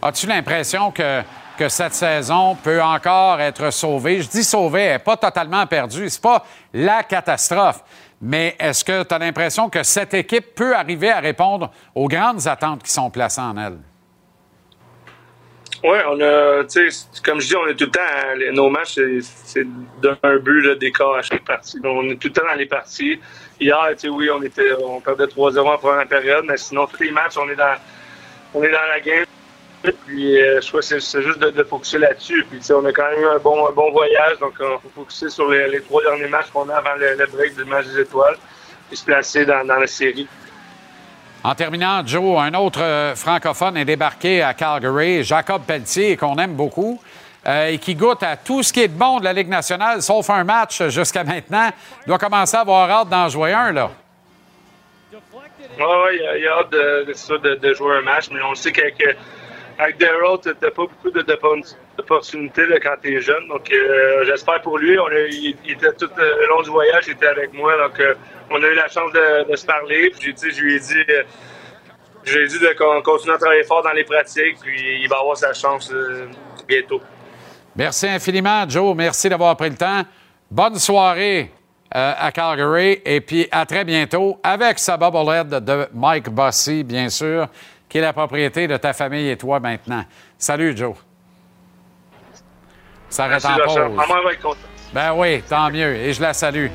As-tu 0.00 0.26
l'impression 0.26 0.90
que, 0.90 1.20
que 1.56 1.68
cette 1.68 1.94
saison 1.94 2.54
peut 2.56 2.82
encore 2.82 3.40
être 3.40 3.70
sauvée? 3.72 4.20
Je 4.22 4.28
dis 4.28 4.44
sauvée, 4.44 4.82
elle 4.82 4.92
n'est 4.94 4.98
pas 4.98 5.16
totalement 5.16 5.66
perdue. 5.66 6.08
C'est 6.08 6.22
pas 6.22 6.44
la 6.72 7.02
catastrophe. 7.02 7.82
Mais 8.20 8.54
est-ce 8.58 8.84
que 8.84 9.02
tu 9.02 9.14
as 9.14 9.18
l'impression 9.18 9.68
que 9.68 9.82
cette 9.82 10.14
équipe 10.14 10.54
peut 10.54 10.74
arriver 10.76 11.10
à 11.10 11.18
répondre 11.20 11.70
aux 11.94 12.06
grandes 12.08 12.46
attentes 12.46 12.82
qui 12.84 12.90
sont 12.92 13.10
placées 13.10 13.40
en 13.40 13.56
elle? 13.56 13.78
Oui, 15.84 15.98
on 16.08 16.20
a, 16.20 16.62
comme 17.24 17.40
je 17.40 17.48
dis, 17.48 17.56
on 17.56 17.66
est 17.66 17.74
tout 17.74 17.86
le 17.86 17.90
temps, 17.90 18.00
à- 18.00 18.36
les- 18.36 18.52
nos 18.52 18.70
matchs, 18.70 19.00
c'est- 19.20 19.66
d'un 20.00 20.16
but 20.38 20.60
là, 20.62 20.74
d'écart 20.76 21.14
à 21.16 21.22
chaque 21.22 21.44
partie. 21.44 21.80
Donc, 21.80 22.04
on 22.04 22.08
est 22.10 22.14
tout 22.14 22.28
le 22.28 22.32
temps 22.32 22.46
dans 22.48 22.54
les 22.56 22.66
parties. 22.66 23.20
Hier, 23.58 23.76
oui, 24.10 24.30
on 24.30 24.40
était, 24.42 24.72
on 24.80 25.00
perdait 25.00 25.26
3-0 25.26 25.68
en 25.72 25.78
première 25.78 26.06
période, 26.06 26.44
mais 26.46 26.56
sinon, 26.56 26.86
tous 26.86 27.02
les 27.02 27.10
matchs, 27.10 27.36
on 27.36 27.48
est 27.48 27.56
dans, 27.56 27.74
on 28.54 28.62
est 28.62 28.70
dans 28.70 28.86
la 28.88 29.00
game. 29.00 29.24
Puis, 29.82 30.40
euh, 30.40 30.60
je 30.60 30.68
crois 30.68 30.80
que 30.80 31.00
c'est 31.00 31.22
juste 31.22 31.38
de, 31.38 31.50
de 31.50 31.64
focuser 31.64 31.98
là-dessus. 31.98 32.46
Puis, 32.50 32.60
on 32.72 32.84
a 32.84 32.92
quand 32.92 33.10
même 33.10 33.20
eu 33.20 33.26
un 33.26 33.38
bon, 33.38 33.66
un 33.66 33.72
bon 33.72 33.90
voyage, 33.90 34.38
donc 34.38 34.54
il 34.60 34.66
faut 34.82 35.02
focuser 35.02 35.28
sur 35.28 35.48
les, 35.50 35.68
les 35.68 35.80
trois 35.80 36.02
derniers 36.02 36.28
matchs 36.28 36.50
qu'on 36.52 36.68
a 36.68 36.76
avant 36.76 36.94
le, 36.96 37.14
le 37.16 37.26
break 37.26 37.56
du 37.56 37.64
match 37.64 37.86
des 37.86 38.00
étoiles, 38.02 38.36
puis 38.88 38.96
se 38.96 39.04
placer 39.04 39.44
dans, 39.44 39.66
dans 39.66 39.76
la 39.76 39.86
série. 39.86 40.28
En 41.44 41.56
terminant, 41.56 42.06
Joe, 42.06 42.38
un 42.38 42.54
autre 42.54 42.80
euh, 42.80 43.16
francophone 43.16 43.76
est 43.76 43.84
débarqué 43.84 44.42
à 44.42 44.54
Calgary, 44.54 45.24
Jacob 45.24 45.62
Pelletier, 45.66 46.16
qu'on 46.16 46.36
aime 46.36 46.54
beaucoup, 46.54 47.00
euh, 47.48 47.66
et 47.66 47.78
qui 47.78 47.96
goûte 47.96 48.22
à 48.22 48.36
tout 48.36 48.62
ce 48.62 48.72
qui 48.72 48.82
est 48.82 48.88
de 48.88 48.96
bon 48.96 49.18
de 49.18 49.24
la 49.24 49.32
Ligue 49.32 49.48
nationale, 49.48 50.00
sauf 50.00 50.30
un 50.30 50.44
match 50.44 50.80
jusqu'à 50.88 51.24
maintenant. 51.24 51.70
Il 52.06 52.08
doit 52.08 52.18
commencer 52.18 52.56
à 52.56 52.60
avoir 52.60 52.88
hâte 52.88 53.08
d'en 53.08 53.28
jouer 53.28 53.52
un, 53.52 53.72
là. 53.72 53.90
Oui, 55.12 55.84
ouais, 55.84 56.38
il 56.38 56.46
a, 56.46 56.58
hâte 56.58 56.70
de, 56.70 57.74
jouer 57.74 57.96
un 57.96 58.02
match, 58.02 58.26
mais 58.30 58.40
on 58.42 58.54
sait 58.54 58.70
qu'avec 58.70 59.02
euh, 59.04 59.12
avec 59.78 59.98
Daryl, 59.98 60.38
tu 60.42 60.48
n'as 60.48 60.70
pas 60.70 60.70
beaucoup 60.70 61.10
d'opportunités 61.10 62.62
quand 62.82 62.94
tu 63.02 63.16
es 63.16 63.20
jeune. 63.20 63.48
Donc, 63.48 63.70
euh, 63.70 64.24
j'espère 64.24 64.60
pour 64.62 64.78
lui. 64.78 64.96
Il, 65.30 65.56
était 65.70 65.92
tout 65.94 66.10
euh, 66.18 66.34
le 66.40 66.48
long 66.48 66.62
du 66.62 66.70
voyage, 66.70 67.04
il 67.06 67.12
était 67.12 67.26
avec 67.26 67.52
moi. 67.52 67.76
Donc, 67.76 67.98
euh, 68.00 68.14
on 68.50 68.62
a 68.62 68.66
eu 68.66 68.74
la 68.74 68.88
chance 68.88 69.12
de, 69.12 69.56
se 69.56 69.66
parler. 69.66 70.10
Puis, 70.18 70.34
je 70.36 70.60
lui 70.60 70.76
ai 70.76 70.80
dit, 70.80 71.04
dit 72.24 72.58
de 72.58 72.76
con- 72.76 73.02
continuer 73.02 73.34
à 73.34 73.38
travailler 73.38 73.64
fort 73.64 73.82
dans 73.82 73.92
les 73.92 74.04
pratiques. 74.04 74.58
Puis, 74.60 75.02
il 75.02 75.08
va 75.08 75.18
avoir 75.18 75.36
sa 75.36 75.52
chance 75.52 75.92
bientôt. 76.66 77.00
Merci 77.74 78.06
infiniment, 78.06 78.68
Joe. 78.68 78.94
Merci 78.94 79.28
d'avoir 79.28 79.56
pris 79.56 79.70
le 79.70 79.76
temps. 79.76 80.02
Bonne 80.50 80.78
soirée 80.78 81.50
à 81.94 82.32
Calgary 82.32 83.00
et 83.04 83.20
puis 83.20 83.46
à 83.50 83.66
très 83.66 83.84
bientôt 83.84 84.38
avec 84.42 84.78
sa 84.78 84.96
bobblehead 84.96 85.48
de 85.48 85.88
Mike 85.92 86.30
Bossy, 86.30 86.82
bien 86.84 87.10
sûr, 87.10 87.48
qui 87.92 87.98
est 87.98 88.00
la 88.00 88.14
propriété 88.14 88.66
de 88.66 88.78
ta 88.78 88.94
famille 88.94 89.28
et 89.28 89.36
toi 89.36 89.60
maintenant? 89.60 90.02
Salut, 90.38 90.74
Joe. 90.74 90.94
Ça 93.10 93.28
Merci, 93.28 93.46
en 93.46 93.56
pause. 93.66 93.76
Maman. 93.76 94.14
Ben 94.94 95.12
oui, 95.12 95.42
tant 95.46 95.70
mieux. 95.70 95.94
Et 95.96 96.14
je 96.14 96.22
la 96.22 96.32
salue. 96.32 96.68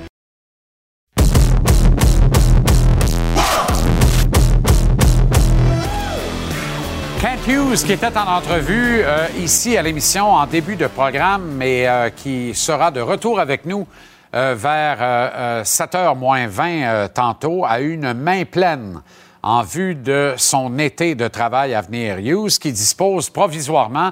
Kent 7.20 7.48
Hughes, 7.48 7.84
qui 7.84 7.94
était 7.94 8.16
en 8.16 8.28
entrevue 8.28 9.02
euh, 9.02 9.26
ici 9.40 9.76
à 9.76 9.82
l'émission 9.82 10.32
en 10.32 10.46
début 10.46 10.76
de 10.76 10.86
programme, 10.86 11.56
mais 11.56 11.88
euh, 11.88 12.12
qui 12.12 12.54
sera 12.54 12.92
de 12.92 13.02
retour 13.02 13.40
avec 13.40 13.66
nous 13.66 13.88
euh, 14.36 14.54
vers 14.56 14.98
euh, 15.02 15.64
7h 15.64 16.16
moins 16.16 16.46
20 16.46 16.68
euh, 16.68 17.08
tantôt, 17.08 17.66
a 17.66 17.82
eu 17.82 17.94
une 17.94 18.14
main 18.14 18.46
pleine 18.46 19.02
en 19.48 19.64
vue 19.64 19.96
de 19.96 20.34
son 20.36 20.78
été 20.78 21.16
de 21.16 21.30
travail 21.30 21.74
à 21.74 21.80
venir. 21.80 22.18
Hughes, 22.18 22.60
qui 22.60 22.74
dispose 22.74 23.30
provisoirement 23.30 24.12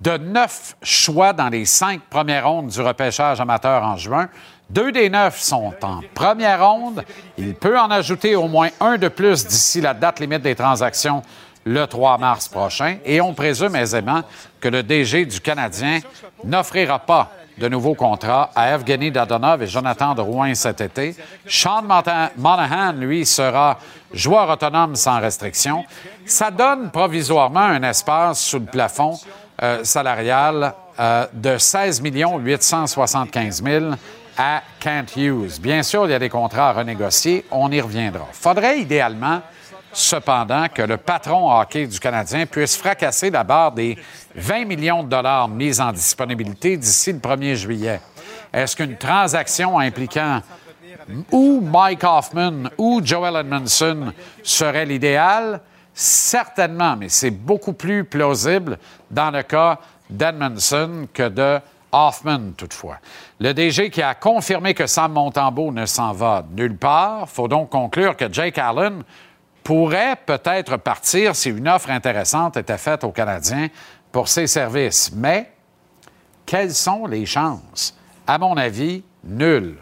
de 0.00 0.16
neuf 0.16 0.76
choix 0.80 1.32
dans 1.32 1.48
les 1.48 1.64
cinq 1.64 2.02
premières 2.08 2.48
rondes 2.48 2.68
du 2.68 2.80
repêchage 2.80 3.40
amateur 3.40 3.82
en 3.82 3.96
juin. 3.96 4.28
Deux 4.70 4.92
des 4.92 5.10
neuf 5.10 5.40
sont 5.40 5.74
en 5.82 6.02
première 6.14 6.64
ronde. 6.64 7.02
Il 7.36 7.56
peut 7.56 7.76
en 7.76 7.90
ajouter 7.90 8.36
au 8.36 8.46
moins 8.46 8.68
un 8.78 8.96
de 8.96 9.08
plus 9.08 9.44
d'ici 9.44 9.80
la 9.80 9.92
date 9.92 10.20
limite 10.20 10.42
des 10.42 10.54
transactions 10.54 11.20
le 11.64 11.84
3 11.84 12.18
mars 12.18 12.46
prochain. 12.46 12.98
Et 13.04 13.20
on 13.20 13.34
présume 13.34 13.74
aisément 13.74 14.22
que 14.60 14.68
le 14.68 14.84
DG 14.84 15.26
du 15.26 15.40
Canadien 15.40 15.98
n'offrira 16.44 17.00
pas 17.00 17.32
de 17.58 17.68
nouveaux 17.68 17.94
contrats 17.94 18.50
à 18.54 18.74
Evgeny 18.74 19.10
Dadonov 19.10 19.62
et 19.62 19.66
Jonathan 19.66 20.14
Drouin 20.14 20.54
cet 20.54 20.80
été. 20.80 21.16
Sean 21.46 21.82
Monahan, 22.36 22.92
lui, 22.92 23.24
sera 23.24 23.78
joueur 24.12 24.48
autonome 24.50 24.94
sans 24.96 25.20
restriction. 25.20 25.84
Ça 26.24 26.50
donne 26.50 26.90
provisoirement 26.90 27.60
un 27.60 27.82
espace 27.82 28.40
sous 28.40 28.58
le 28.58 28.66
plafond 28.66 29.18
euh, 29.62 29.84
salarial 29.84 30.74
euh, 30.98 31.26
de 31.32 31.56
16 31.56 32.02
875 32.02 33.62
000 33.62 33.84
à 34.36 34.62
Kent 34.80 35.16
Hughes. 35.16 35.60
Bien 35.60 35.82
sûr, 35.82 36.06
il 36.06 36.10
y 36.10 36.14
a 36.14 36.18
des 36.18 36.28
contrats 36.28 36.70
à 36.70 36.72
renégocier. 36.72 37.44
On 37.50 37.70
y 37.70 37.80
reviendra. 37.80 38.26
Faudrait 38.32 38.80
idéalement 38.80 39.40
cependant, 39.96 40.66
que 40.68 40.82
le 40.82 40.98
patron 40.98 41.50
hockey 41.50 41.86
du 41.86 41.98
Canadien 41.98 42.46
puisse 42.46 42.76
fracasser 42.76 43.30
la 43.30 43.44
barre 43.44 43.72
des 43.72 43.96
20 44.34 44.64
millions 44.66 45.02
de 45.02 45.08
dollars 45.08 45.48
mis 45.48 45.80
en 45.80 45.90
disponibilité 45.90 46.76
d'ici 46.76 47.12
le 47.12 47.18
1er 47.18 47.54
juillet. 47.54 48.00
Est-ce 48.52 48.76
qu'une 48.76 48.96
transaction 48.96 49.78
impliquant 49.78 50.42
ou 51.32 51.60
Mike 51.60 52.04
Hoffman 52.04 52.70
ou 52.76 53.00
Joel 53.02 53.36
Edmondson 53.36 54.12
serait 54.42 54.86
l'idéal? 54.86 55.60
Certainement, 55.94 56.94
mais 56.96 57.08
c'est 57.08 57.30
beaucoup 57.30 57.72
plus 57.72 58.04
plausible 58.04 58.78
dans 59.10 59.30
le 59.30 59.42
cas 59.42 59.78
d'Edmondson 60.10 61.08
que 61.12 61.28
de 61.28 61.58
Hoffman, 61.90 62.52
toutefois. 62.54 62.98
Le 63.40 63.54
DG 63.54 63.88
qui 63.88 64.02
a 64.02 64.14
confirmé 64.14 64.74
que 64.74 64.86
Sam 64.86 65.12
Montembeau 65.12 65.72
ne 65.72 65.86
s'en 65.86 66.12
va 66.12 66.44
nulle 66.50 66.76
part, 66.76 67.28
faut 67.30 67.48
donc 67.48 67.70
conclure 67.70 68.14
que 68.14 68.30
Jake 68.30 68.58
Allen 68.58 69.02
pourrait 69.66 70.14
peut-être 70.24 70.76
partir 70.76 71.34
si 71.34 71.50
une 71.50 71.66
offre 71.66 71.90
intéressante 71.90 72.56
était 72.56 72.78
faite 72.78 73.02
aux 73.02 73.10
Canadiens 73.10 73.66
pour 74.12 74.28
ses 74.28 74.46
services. 74.46 75.10
Mais 75.12 75.50
quelles 76.46 76.72
sont 76.72 77.04
les 77.06 77.26
chances? 77.26 77.98
À 78.28 78.38
mon 78.38 78.56
avis, 78.56 79.02
nulles. 79.24 79.78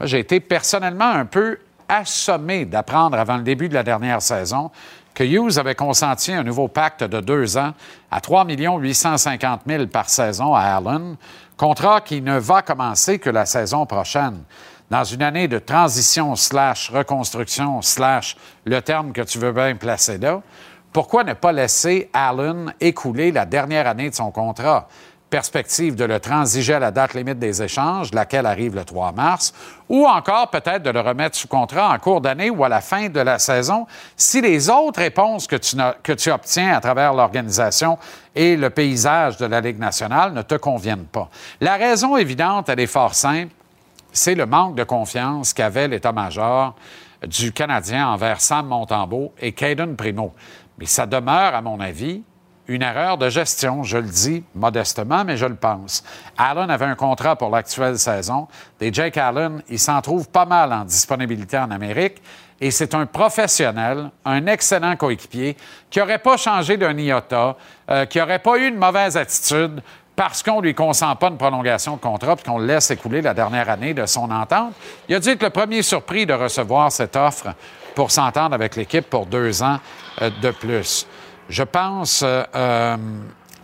J'ai 0.00 0.20
été 0.20 0.40
personnellement 0.40 1.10
un 1.10 1.26
peu 1.26 1.58
assommé 1.86 2.64
d'apprendre 2.64 3.18
avant 3.18 3.36
le 3.36 3.42
début 3.42 3.68
de 3.68 3.74
la 3.74 3.82
dernière 3.82 4.22
saison 4.22 4.70
que 5.12 5.24
Hughes 5.24 5.58
avait 5.58 5.74
consenti 5.74 6.32
un 6.32 6.42
nouveau 6.42 6.68
pacte 6.68 7.04
de 7.04 7.20
deux 7.20 7.58
ans 7.58 7.74
à 8.10 8.22
3 8.22 8.46
850 8.46 9.60
000 9.66 9.86
par 9.88 10.08
saison 10.08 10.54
à 10.54 10.62
Allen, 10.62 11.16
contrat 11.58 12.00
qui 12.00 12.22
ne 12.22 12.38
va 12.38 12.62
commencer 12.62 13.18
que 13.18 13.28
la 13.28 13.44
saison 13.44 13.84
prochaine. 13.84 14.44
Dans 14.90 15.04
une 15.04 15.22
année 15.22 15.46
de 15.46 15.60
transition 15.60 16.34
slash 16.34 16.90
reconstruction 16.90 17.80
slash 17.80 18.36
le 18.64 18.82
terme 18.82 19.12
que 19.12 19.20
tu 19.20 19.38
veux 19.38 19.52
bien 19.52 19.76
placer 19.76 20.18
là, 20.18 20.42
pourquoi 20.92 21.22
ne 21.22 21.34
pas 21.34 21.52
laisser 21.52 22.10
Allen 22.12 22.74
écouler 22.80 23.30
la 23.30 23.46
dernière 23.46 23.86
année 23.86 24.10
de 24.10 24.14
son 24.16 24.32
contrat? 24.32 24.88
Perspective 25.30 25.94
de 25.94 26.04
le 26.04 26.18
transiger 26.18 26.74
à 26.74 26.80
la 26.80 26.90
date 26.90 27.14
limite 27.14 27.38
des 27.38 27.62
échanges, 27.62 28.12
laquelle 28.12 28.46
arrive 28.46 28.74
le 28.74 28.84
3 28.84 29.12
mars, 29.12 29.54
ou 29.88 30.08
encore 30.08 30.50
peut-être 30.50 30.82
de 30.82 30.90
le 30.90 30.98
remettre 30.98 31.36
sous 31.36 31.46
contrat 31.46 31.94
en 31.94 31.98
cours 32.00 32.20
d'année 32.20 32.50
ou 32.50 32.64
à 32.64 32.68
la 32.68 32.80
fin 32.80 33.08
de 33.08 33.20
la 33.20 33.38
saison 33.38 33.86
si 34.16 34.40
les 34.40 34.68
autres 34.68 34.98
réponses 34.98 35.46
que 35.46 35.54
tu, 36.14 36.30
obtiens 36.32 36.74
à 36.74 36.80
travers 36.80 37.14
l'organisation 37.14 37.96
et 38.34 38.56
le 38.56 38.70
paysage 38.70 39.36
de 39.36 39.46
la 39.46 39.60
Ligue 39.60 39.78
nationale 39.78 40.32
ne 40.32 40.42
te 40.42 40.56
conviennent 40.56 41.06
pas. 41.06 41.28
La 41.60 41.76
raison 41.76 42.16
évidente, 42.16 42.68
elle 42.68 42.80
est 42.80 42.88
fort 42.88 43.14
simple 43.14 43.54
c'est 44.12 44.34
le 44.34 44.46
manque 44.46 44.74
de 44.74 44.84
confiance 44.84 45.52
qu'avait 45.52 45.88
l'état-major 45.88 46.74
du 47.26 47.52
Canadien 47.52 48.08
envers 48.08 48.40
Sam 48.40 48.66
Montembeau 48.66 49.32
et 49.38 49.52
Caden 49.52 49.96
Primo. 49.96 50.34
Mais 50.78 50.86
ça 50.86 51.06
demeure, 51.06 51.54
à 51.54 51.60
mon 51.60 51.80
avis, 51.80 52.22
une 52.70 52.82
erreur 52.82 53.18
de 53.18 53.28
gestion, 53.28 53.82
je 53.82 53.98
le 53.98 54.08
dis 54.08 54.44
modestement, 54.54 55.24
mais 55.24 55.36
je 55.36 55.46
le 55.46 55.56
pense. 55.56 56.04
Allen 56.38 56.70
avait 56.70 56.84
un 56.84 56.94
contrat 56.94 57.34
pour 57.34 57.50
l'actuelle 57.50 57.98
saison. 57.98 58.46
Des 58.78 58.92
Jake 58.92 59.16
Allen, 59.16 59.62
il 59.68 59.78
s'en 59.78 60.00
trouve 60.00 60.28
pas 60.28 60.46
mal 60.46 60.72
en 60.72 60.84
disponibilité 60.84 61.58
en 61.58 61.70
Amérique. 61.72 62.22
Et 62.60 62.70
c'est 62.70 62.94
un 62.94 63.06
professionnel, 63.06 64.10
un 64.24 64.46
excellent 64.46 64.94
coéquipier, 64.94 65.56
qui 65.88 65.98
n'aurait 65.98 66.18
pas 66.18 66.36
changé 66.36 66.76
d'un 66.76 66.96
iota, 66.96 67.56
euh, 67.90 68.04
qui 68.04 68.18
n'aurait 68.18 68.38
pas 68.38 68.58
eu 68.58 68.68
une 68.68 68.76
mauvaise 68.76 69.16
attitude, 69.16 69.82
parce 70.20 70.42
qu'on 70.42 70.56
ne 70.56 70.66
lui 70.66 70.74
consent 70.74 71.16
pas 71.16 71.28
une 71.28 71.38
prolongation 71.38 71.96
de 71.96 72.00
contrat 72.02 72.36
puis 72.36 72.44
qu'on 72.44 72.58
laisse 72.58 72.90
écouler 72.90 73.22
la 73.22 73.32
dernière 73.32 73.70
année 73.70 73.94
de 73.94 74.04
son 74.04 74.30
entente. 74.30 74.74
Il 75.08 75.14
a 75.14 75.18
dû 75.18 75.30
être 75.30 75.42
le 75.42 75.48
premier 75.48 75.80
surpris 75.80 76.26
de 76.26 76.34
recevoir 76.34 76.92
cette 76.92 77.16
offre 77.16 77.54
pour 77.94 78.10
s'entendre 78.10 78.54
avec 78.54 78.76
l'équipe 78.76 79.08
pour 79.08 79.24
deux 79.24 79.62
ans 79.62 79.78
euh, 80.20 80.28
de 80.42 80.50
plus. 80.50 81.06
Je 81.48 81.62
pense 81.62 82.22
euh, 82.22 82.42
euh, 82.54 82.96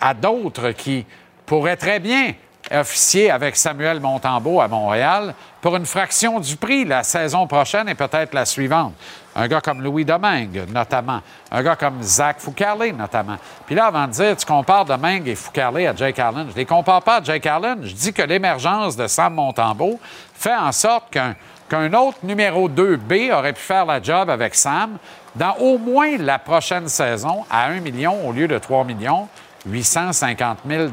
à 0.01 0.15
d'autres 0.15 0.71
qui 0.71 1.05
pourraient 1.45 1.77
très 1.77 2.01
bien 2.01 2.33
officier 2.71 3.31
avec 3.31 3.55
Samuel 3.55 4.01
Montembeau 4.01 4.63
à 4.63 4.67
Montréal 4.67 5.35
pour 5.61 5.77
une 5.77 5.85
fraction 5.85 6.41
du 6.41 6.57
prix 6.57 6.87
la 6.87 7.03
saison 7.03 7.47
prochaine 7.47 7.87
et 7.91 7.95
peut-être 7.95 8.33
la 8.33 8.47
suivante. 8.47 8.95
Un 9.39 9.49
gars 9.49 9.61
comme 9.61 9.83
Louis 9.83 10.07
Domingue, 10.07 10.65
notamment. 10.73 11.21
Un 11.51 11.63
gars 11.63 11.77
comme 11.77 12.03
Zach 12.03 12.37
Foucarlé, 12.39 12.91
notamment. 12.93 13.37
Puis 13.67 13.75
là, 13.75 13.87
avant 13.87 14.07
de 14.07 14.13
dire, 14.13 14.35
tu 14.35 14.47
compares 14.47 14.87
Domingue 14.87 15.29
et 15.29 15.35
Foucarlé 15.35 15.87
à 15.87 15.95
Jake 15.95 16.19
Allen, 16.19 16.47
je 16.49 16.53
ne 16.53 16.57
les 16.57 16.65
compare 16.65 17.03
pas 17.03 17.17
à 17.17 17.23
Jake 17.23 17.45
Allen. 17.45 17.81
Je 17.83 17.93
dis 17.93 18.15
que 18.15 18.23
l'émergence 18.23 18.97
de 18.97 19.07
Sam 19.07 19.35
Montembeau 19.35 20.01
fait 20.33 20.57
en 20.57 20.73
sorte 20.73 21.11
qu'un 21.11 21.93
autre 21.93 22.19
numéro 22.23 22.67
2B 22.71 23.31
aurait 23.31 23.53
pu 23.53 23.61
faire 23.61 23.85
la 23.85 24.03
job 24.03 24.31
avec 24.31 24.55
Sam 24.55 24.97
dans 25.35 25.55
au 25.57 25.77
moins 25.77 26.17
la 26.17 26.39
prochaine 26.39 26.89
saison 26.89 27.45
à 27.51 27.67
1 27.67 27.81
million 27.81 28.27
au 28.27 28.33
lieu 28.33 28.49
de 28.49 28.57
3 28.57 28.85
millions. 28.85 29.29
850 29.67 30.59
000 30.67 30.89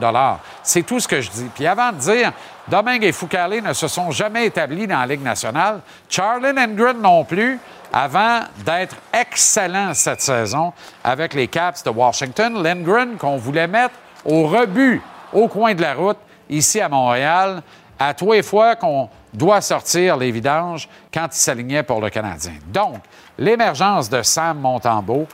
C'est 0.64 0.84
tout 0.84 1.00
ce 1.00 1.08
que 1.08 1.22
je 1.22 1.30
dis. 1.30 1.50
Puis 1.54 1.68
avant 1.68 1.92
de 1.92 1.98
dire, 1.98 2.32
Domingue 2.68 3.04
et 3.04 3.12
Foucault 3.12 3.62
ne 3.64 3.74
se 3.74 3.88
sont 3.88 4.12
jamais 4.12 4.48
établis 4.48 4.88
dans 4.88 5.00
la 5.00 5.06
Ligue 5.06 5.24
nationale, 5.24 5.80
Charlie 6.10 6.54
Lindgren 6.54 7.00
non 7.00 7.24
plus, 7.24 7.60
avant 7.94 8.40
d'être 8.66 8.96
excellent 9.14 9.94
cette 9.94 10.22
saison 10.22 10.74
avec 11.04 11.36
les 11.36 11.48
Caps 11.48 11.84
de 11.84 11.92
Washington. 11.92 12.62
Lindgren 12.64 13.18
qu'on 13.18 13.38
voulait 13.38 13.68
mettre 13.68 13.94
au 14.26 14.48
rebut 14.48 15.02
au 15.32 15.48
coin 15.48 15.76
de 15.76 15.82
la 15.82 15.94
route 15.94 16.18
ici 16.50 16.82
à 16.82 16.90
Montréal, 16.90 17.62
à 18.00 18.14
les 18.32 18.42
fois 18.42 18.76
qu'on 18.76 19.10
doit 19.32 19.62
sortir 19.62 20.18
les 20.18 20.32
vidanges 20.32 20.90
quand 21.14 21.28
il 21.28 21.40
s'alignait 21.40 21.84
pour 21.84 22.02
le 22.02 22.10
Canadien. 22.10 22.54
Donc, 22.68 22.98
l'émergence 23.38 24.10
de 24.10 24.22
Sam 24.24 24.60
Montembeau 24.60 25.28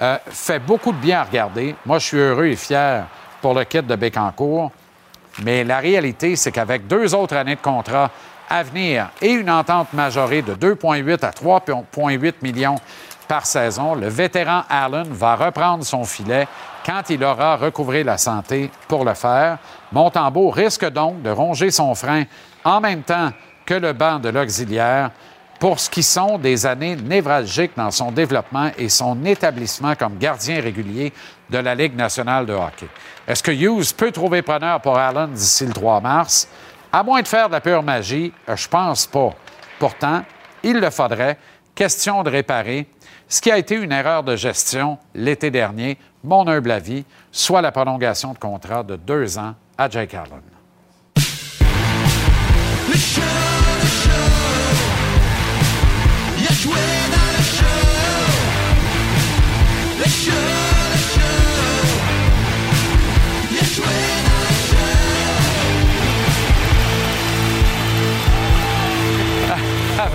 euh, 0.00 0.18
fait 0.26 0.58
beaucoup 0.58 0.92
de 0.92 0.98
bien 0.98 1.20
à 1.20 1.24
regarder. 1.24 1.74
Moi, 1.84 1.98
je 1.98 2.06
suis 2.06 2.18
heureux 2.18 2.46
et 2.46 2.56
fier 2.56 3.06
pour 3.40 3.54
le 3.54 3.64
kit 3.64 3.82
de 3.82 3.96
Bécancourt. 3.96 4.70
Mais 5.42 5.64
la 5.64 5.78
réalité, 5.78 6.34
c'est 6.36 6.52
qu'avec 6.52 6.86
deux 6.86 7.14
autres 7.14 7.36
années 7.36 7.56
de 7.56 7.60
contrat 7.60 8.10
à 8.48 8.62
et 9.22 9.30
une 9.30 9.50
entente 9.50 9.92
majorée 9.92 10.42
de 10.42 10.54
2,8 10.54 11.24
à 11.24 11.30
3,8 11.30 12.34
millions 12.42 12.76
par 13.26 13.44
saison, 13.44 13.94
le 13.94 14.08
vétéran 14.08 14.62
Allen 14.68 15.08
va 15.10 15.34
reprendre 15.34 15.84
son 15.84 16.04
filet 16.04 16.46
quand 16.84 17.02
il 17.10 17.24
aura 17.24 17.56
recouvré 17.56 18.04
la 18.04 18.18
santé 18.18 18.70
pour 18.86 19.04
le 19.04 19.14
faire. 19.14 19.58
Montembeau 19.90 20.50
risque 20.50 20.88
donc 20.88 21.22
de 21.22 21.30
ronger 21.30 21.70
son 21.70 21.94
frein 21.94 22.24
en 22.64 22.80
même 22.80 23.02
temps 23.02 23.30
que 23.64 23.74
le 23.74 23.92
banc 23.92 24.20
de 24.20 24.28
l'auxiliaire 24.28 25.10
pour 25.58 25.80
ce 25.80 25.90
qui 25.90 26.02
sont 26.02 26.38
des 26.38 26.66
années 26.66 26.96
névralgiques 26.96 27.72
dans 27.76 27.90
son 27.90 28.12
développement 28.12 28.70
et 28.78 28.88
son 28.88 29.24
établissement 29.24 29.94
comme 29.96 30.18
gardien 30.18 30.60
régulier 30.60 31.12
de 31.50 31.58
la 31.58 31.74
Ligue 31.74 31.96
nationale 31.96 32.46
de 32.46 32.52
hockey. 32.52 32.88
Est-ce 33.26 33.42
que 33.42 33.50
Hughes 33.50 33.94
peut 33.96 34.12
trouver 34.12 34.42
preneur 34.42 34.80
pour 34.80 34.98
Allen 34.98 35.32
d'ici 35.32 35.66
le 35.66 35.72
3 35.72 36.00
mars? 36.00 36.48
À 36.96 37.02
moins 37.02 37.20
de 37.20 37.28
faire 37.28 37.48
de 37.48 37.52
la 37.52 37.60
pure 37.60 37.82
magie, 37.82 38.32
euh, 38.48 38.56
je 38.56 38.66
pense 38.68 39.06
pas. 39.06 39.34
Pourtant, 39.78 40.22
il 40.62 40.80
le 40.80 40.88
faudrait. 40.88 41.36
Question 41.74 42.22
de 42.22 42.30
réparer 42.30 42.88
ce 43.28 43.42
qui 43.42 43.50
a 43.50 43.58
été 43.58 43.74
une 43.74 43.92
erreur 43.92 44.22
de 44.22 44.34
gestion 44.34 44.96
l'été 45.14 45.50
dernier, 45.50 45.98
mon 46.24 46.48
humble 46.48 46.70
avis, 46.70 47.04
soit 47.30 47.60
la 47.60 47.70
prolongation 47.70 48.32
de 48.32 48.38
contrat 48.38 48.82
de 48.82 48.96
deux 48.96 49.36
ans 49.36 49.54
à 49.76 49.90
Jake 49.90 50.14
Allen. 50.14 50.40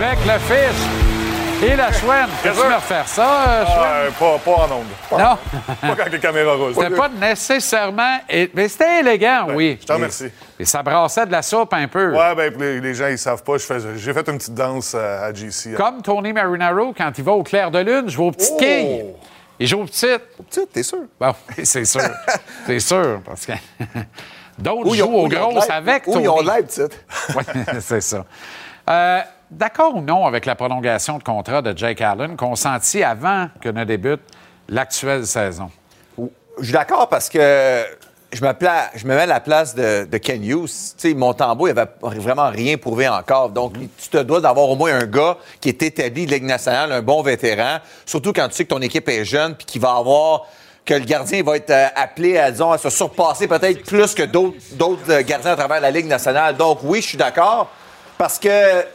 Avec 0.03 0.17
le 0.25 0.39
fiche 0.39 1.63
et 1.63 1.75
la 1.75 1.91
chouenne. 1.91 2.27
Peux-tu 2.41 2.57
me 2.57 2.73
refaire 2.73 3.07
ça, 3.07 3.43
euh, 3.47 3.65
chouenne? 3.65 4.13
pas, 4.19 4.37
pas 4.39 4.51
en 4.63 4.71
ondes. 4.77 4.85
Non, 5.11 5.37
Pas 5.79 5.95
quand 5.95 6.11
les 6.11 6.19
caméras 6.19 6.55
roulent. 6.55 6.73
c'était 6.73 6.95
pas 6.95 7.09
nécessairement... 7.09 8.17
Mais 8.55 8.67
c'était 8.67 9.01
élégant, 9.01 9.49
oui. 9.53 9.77
je 9.79 9.85
te 9.85 9.93
remercie. 9.93 10.31
Et, 10.59 10.65
ça 10.65 10.81
brassait 10.81 11.27
de 11.27 11.31
la 11.31 11.43
soupe 11.43 11.71
un 11.73 11.87
peu. 11.87 12.15
Ouais, 12.15 12.33
ben, 12.33 12.51
les, 12.59 12.81
les 12.81 12.93
gens, 12.95 13.07
ils 13.09 13.17
savent 13.19 13.43
pas. 13.43 13.57
J'ai 13.95 14.13
fait 14.13 14.27
une 14.27 14.39
petite 14.39 14.55
danse 14.55 14.95
à, 14.95 15.25
à 15.25 15.33
GC. 15.33 15.73
Comme 15.73 16.01
Tony 16.01 16.33
Marinaro, 16.33 16.95
quand 16.97 17.11
il 17.15 17.23
va 17.23 17.33
au 17.33 17.43
clair 17.43 17.69
de 17.69 17.79
lune, 17.79 18.05
je 18.09 18.17
vais 18.17 18.23
aux 18.23 18.31
petites 18.31 18.53
Oh! 18.53 18.57
quilles. 18.57 19.05
Il 19.59 19.67
joue 19.67 19.81
aux 19.81 19.85
petites. 19.85 20.21
Tu 20.49 20.61
t'es 20.65 20.81
sûr? 20.81 21.03
Bon, 21.19 21.35
c'est 21.63 21.85
sûr. 21.85 22.01
c'est 22.65 22.79
sûr, 22.79 23.21
parce 23.23 23.45
que 23.45 23.51
d'autres 24.57 24.95
jouent 24.95 25.15
aux 25.15 25.27
grosses 25.27 25.69
avec 25.69 26.07
Ou 26.07 26.13
Tony. 26.13 26.23
ils 26.23 26.29
ont 26.29 26.43
tu 26.43 26.63
sais. 26.69 26.87
Oui, 27.35 27.43
c'est 27.81 28.01
ça. 28.01 28.25
Euh, 28.89 29.21
D'accord 29.51 29.95
ou 29.95 30.01
non 30.01 30.25
avec 30.25 30.45
la 30.45 30.55
prolongation 30.55 31.17
de 31.17 31.23
contrat 31.23 31.61
de 31.61 31.77
Jake 31.77 31.99
Allen 31.99 32.37
consentie 32.37 33.03
avant 33.03 33.49
que 33.59 33.67
ne 33.67 33.83
débute 33.83 34.21
l'actuelle 34.69 35.27
saison? 35.27 35.69
Je 36.57 36.63
suis 36.63 36.73
d'accord 36.73 37.09
parce 37.09 37.27
que 37.27 37.83
je 38.31 38.45
me, 38.45 38.53
pla- 38.53 38.89
je 38.95 39.05
me 39.05 39.13
mets 39.13 39.23
à 39.23 39.25
la 39.25 39.41
place 39.41 39.75
de, 39.75 40.05
de 40.05 40.17
Ken 40.19 40.41
Hughes. 40.41 40.67
Tu 40.97 41.09
sais, 41.09 41.13
Montembeau, 41.13 41.67
il 41.67 41.71
avait 41.71 41.89
vraiment 42.01 42.49
rien 42.49 42.77
prouvé 42.77 43.09
encore. 43.09 43.49
Donc, 43.49 43.73
tu 43.73 44.07
te 44.09 44.17
dois 44.17 44.39
d'avoir 44.39 44.69
au 44.69 44.77
moins 44.77 44.95
un 44.95 45.05
gars 45.05 45.35
qui 45.59 45.67
est 45.67 45.83
établi 45.83 46.25
de 46.25 46.31
Ligue 46.31 46.45
nationale, 46.45 46.93
un 46.93 47.01
bon 47.01 47.21
vétéran. 47.21 47.79
Surtout 48.05 48.31
quand 48.31 48.47
tu 48.47 48.55
sais 48.55 48.63
que 48.63 48.69
ton 48.69 48.81
équipe 48.81 49.09
est 49.09 49.25
jeune 49.25 49.55
puis 49.55 49.65
qu'il 49.65 49.81
va 49.81 49.95
avoir 49.95 50.43
que 50.85 50.93
le 50.93 51.01
gardien 51.01 51.43
va 51.43 51.57
être 51.57 51.71
euh, 51.71 51.87
appelé 51.95 52.37
à, 52.37 52.51
disons, 52.51 52.71
à 52.71 52.77
se 52.77 52.89
surpasser 52.89 53.47
peut-être 53.49 53.83
plus 53.83 54.15
que 54.15 54.23
d'autres 54.23 54.57
d'autres, 54.73 55.11
euh, 55.11 55.23
gardiens 55.23 55.51
à 55.51 55.55
travers 55.57 55.81
la 55.81 55.91
Ligue 55.91 56.07
nationale. 56.07 56.55
Donc, 56.55 56.79
oui, 56.83 57.01
je 57.01 57.07
suis 57.09 57.17
d'accord 57.17 57.69
parce 58.17 58.39
que 58.39 58.85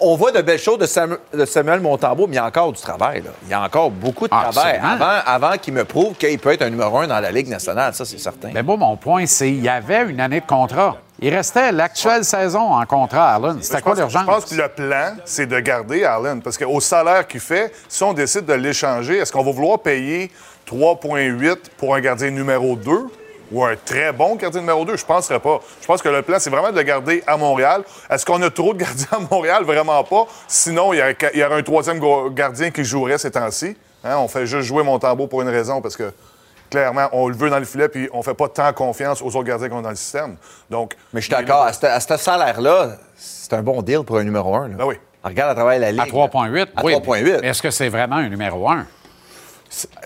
on 0.00 0.16
voit 0.16 0.32
de 0.32 0.40
belles 0.42 0.58
choses 0.58 0.78
de, 0.78 0.86
Samu- 0.86 1.18
de 1.32 1.44
Samuel 1.44 1.80
Montembeau, 1.80 2.26
mais 2.26 2.34
il 2.34 2.36
y 2.36 2.38
a 2.40 2.46
encore 2.46 2.72
du 2.72 2.80
travail. 2.80 3.22
Là. 3.22 3.30
Il 3.44 3.50
y 3.50 3.54
a 3.54 3.60
encore 3.62 3.90
beaucoup 3.90 4.26
de 4.26 4.32
Ah, 4.34 4.48
travail 4.50 4.76
absolument. 4.76 5.04
avant, 5.06 5.22
avant 5.46 5.58
qu'il 5.58 5.74
me 5.74 5.84
prouve 5.84 6.14
qu'il 6.14 6.38
peut 6.38 6.52
être 6.52 6.62
un 6.62 6.70
numéro 6.70 6.98
un 6.98 7.06
dans 7.06 7.20
la 7.20 7.30
Ligue 7.30 7.48
nationale. 7.48 7.94
Ça, 7.94 8.04
c'est 8.04 8.18
certain. 8.18 8.50
Mais 8.52 8.62
moi, 8.62 8.76
mon 8.76 8.96
point, 8.96 9.26
c'est 9.26 9.46
qu'il 9.46 9.62
y 9.62 9.68
avait 9.68 10.02
une 10.10 10.20
année 10.20 10.40
de 10.40 10.46
contrat. 10.46 10.96
Il 11.20 11.32
restait 11.32 11.70
l'actuelle 11.70 12.24
saison 12.24 12.72
en 12.74 12.84
contrat, 12.84 13.34
Allen. 13.34 13.58
C'était 13.60 13.80
quoi 13.80 13.94
l'urgence? 13.94 14.22
Je 14.22 14.26
pense 14.26 14.44
que 14.46 14.54
le 14.56 14.68
plan, 14.68 15.14
c'est 15.24 15.46
de 15.46 15.60
garder 15.60 16.04
Allen. 16.04 16.42
Parce 16.42 16.58
qu'au 16.58 16.80
salaire 16.80 17.26
qu'il 17.28 17.38
fait, 17.40 17.72
si 17.88 18.02
on 18.02 18.12
décide 18.12 18.44
de 18.44 18.54
l'échanger, 18.54 19.18
est-ce 19.18 19.30
qu'on 19.30 19.44
va 19.44 19.52
vouloir 19.52 19.78
payer 19.78 20.32
3,8 20.68 21.56
pour 21.78 21.94
un 21.94 22.00
gardien 22.00 22.30
numéro 22.30 22.74
2 22.76 22.90
ou 23.52 23.64
un 23.64 23.74
très 23.76 24.12
bon 24.12 24.36
gardien 24.36 24.60
numéro 24.60 24.84
2? 24.84 24.96
Je 24.96 25.02
ne 25.02 25.06
penserais 25.06 25.40
pas. 25.40 25.60
Je 25.80 25.86
pense 25.86 26.00
que 26.02 26.08
le 26.08 26.22
plan, 26.22 26.38
c'est 26.38 26.50
vraiment 26.50 26.70
de 26.70 26.76
le 26.76 26.82
garder 26.82 27.22
à 27.26 27.36
Montréal. 27.36 27.82
Est-ce 28.10 28.24
qu'on 28.26 28.40
a 28.42 28.50
trop 28.50 28.72
de 28.74 28.78
gardiens 28.78 29.06
à 29.12 29.18
Montréal? 29.30 29.64
Vraiment 29.64 30.02
pas. 30.04 30.26
Sinon, 30.48 30.92
il 30.92 30.98
y, 30.98 31.02
aurait- 31.02 31.16
il 31.34 31.40
y 31.40 31.44
aurait 31.44 31.56
un 31.58 31.62
troisième 31.62 32.00
gardien 32.34 32.70
qui 32.70 32.84
jouerait 32.84 33.18
ces 33.18 33.30
temps-ci. 33.30 33.76
Hein, 34.04 34.16
On 34.18 34.28
fait 34.28 34.46
juste 34.46 34.66
jouer 34.66 34.82
Montembeau 34.82 35.26
pour 35.26 35.42
une 35.42 35.48
raison, 35.48 35.80
parce 35.80 35.96
que 35.96 36.12
clairement, 36.70 37.08
on 37.12 37.28
le 37.28 37.34
veut 37.36 37.50
dans 37.50 37.58
le 37.58 37.64
filet, 37.64 37.88
puis 37.88 38.08
on 38.12 38.22
fait 38.22 38.34
pas 38.34 38.48
tant 38.48 38.72
confiance 38.72 39.20
aux 39.22 39.26
autres 39.26 39.44
gardiens 39.44 39.68
qu'on 39.68 39.78
a 39.78 39.82
dans 39.82 39.90
le 39.90 39.94
système. 39.96 40.36
Donc, 40.70 40.94
Mais 41.12 41.20
je 41.20 41.26
suis 41.26 41.30
d'accord. 41.34 41.62
À 41.64 41.72
ce, 42.00 42.16
salaire-là, 42.16 42.96
c'est 43.16 43.52
un 43.52 43.62
bon 43.62 43.82
deal 43.82 44.02
pour 44.04 44.16
un 44.16 44.24
numéro 44.24 44.54
un. 44.56 44.68
là. 44.68 44.74
Ben 44.76 44.84
oui. 44.86 44.96
Regarde 45.22 45.50
à 45.50 45.54
travers 45.54 45.78
la 45.78 45.92
Ligue. 45.92 46.00
À 46.00 46.06
3,8. 46.06 46.68
À 46.74 46.84
oui. 46.84 46.94
3,8. 46.94 47.38
Mais 47.42 47.48
Est-ce 47.48 47.62
que 47.62 47.70
c'est 47.70 47.88
vraiment 47.88 48.16
un 48.16 48.28
numéro 48.28 48.68
1? 48.68 48.86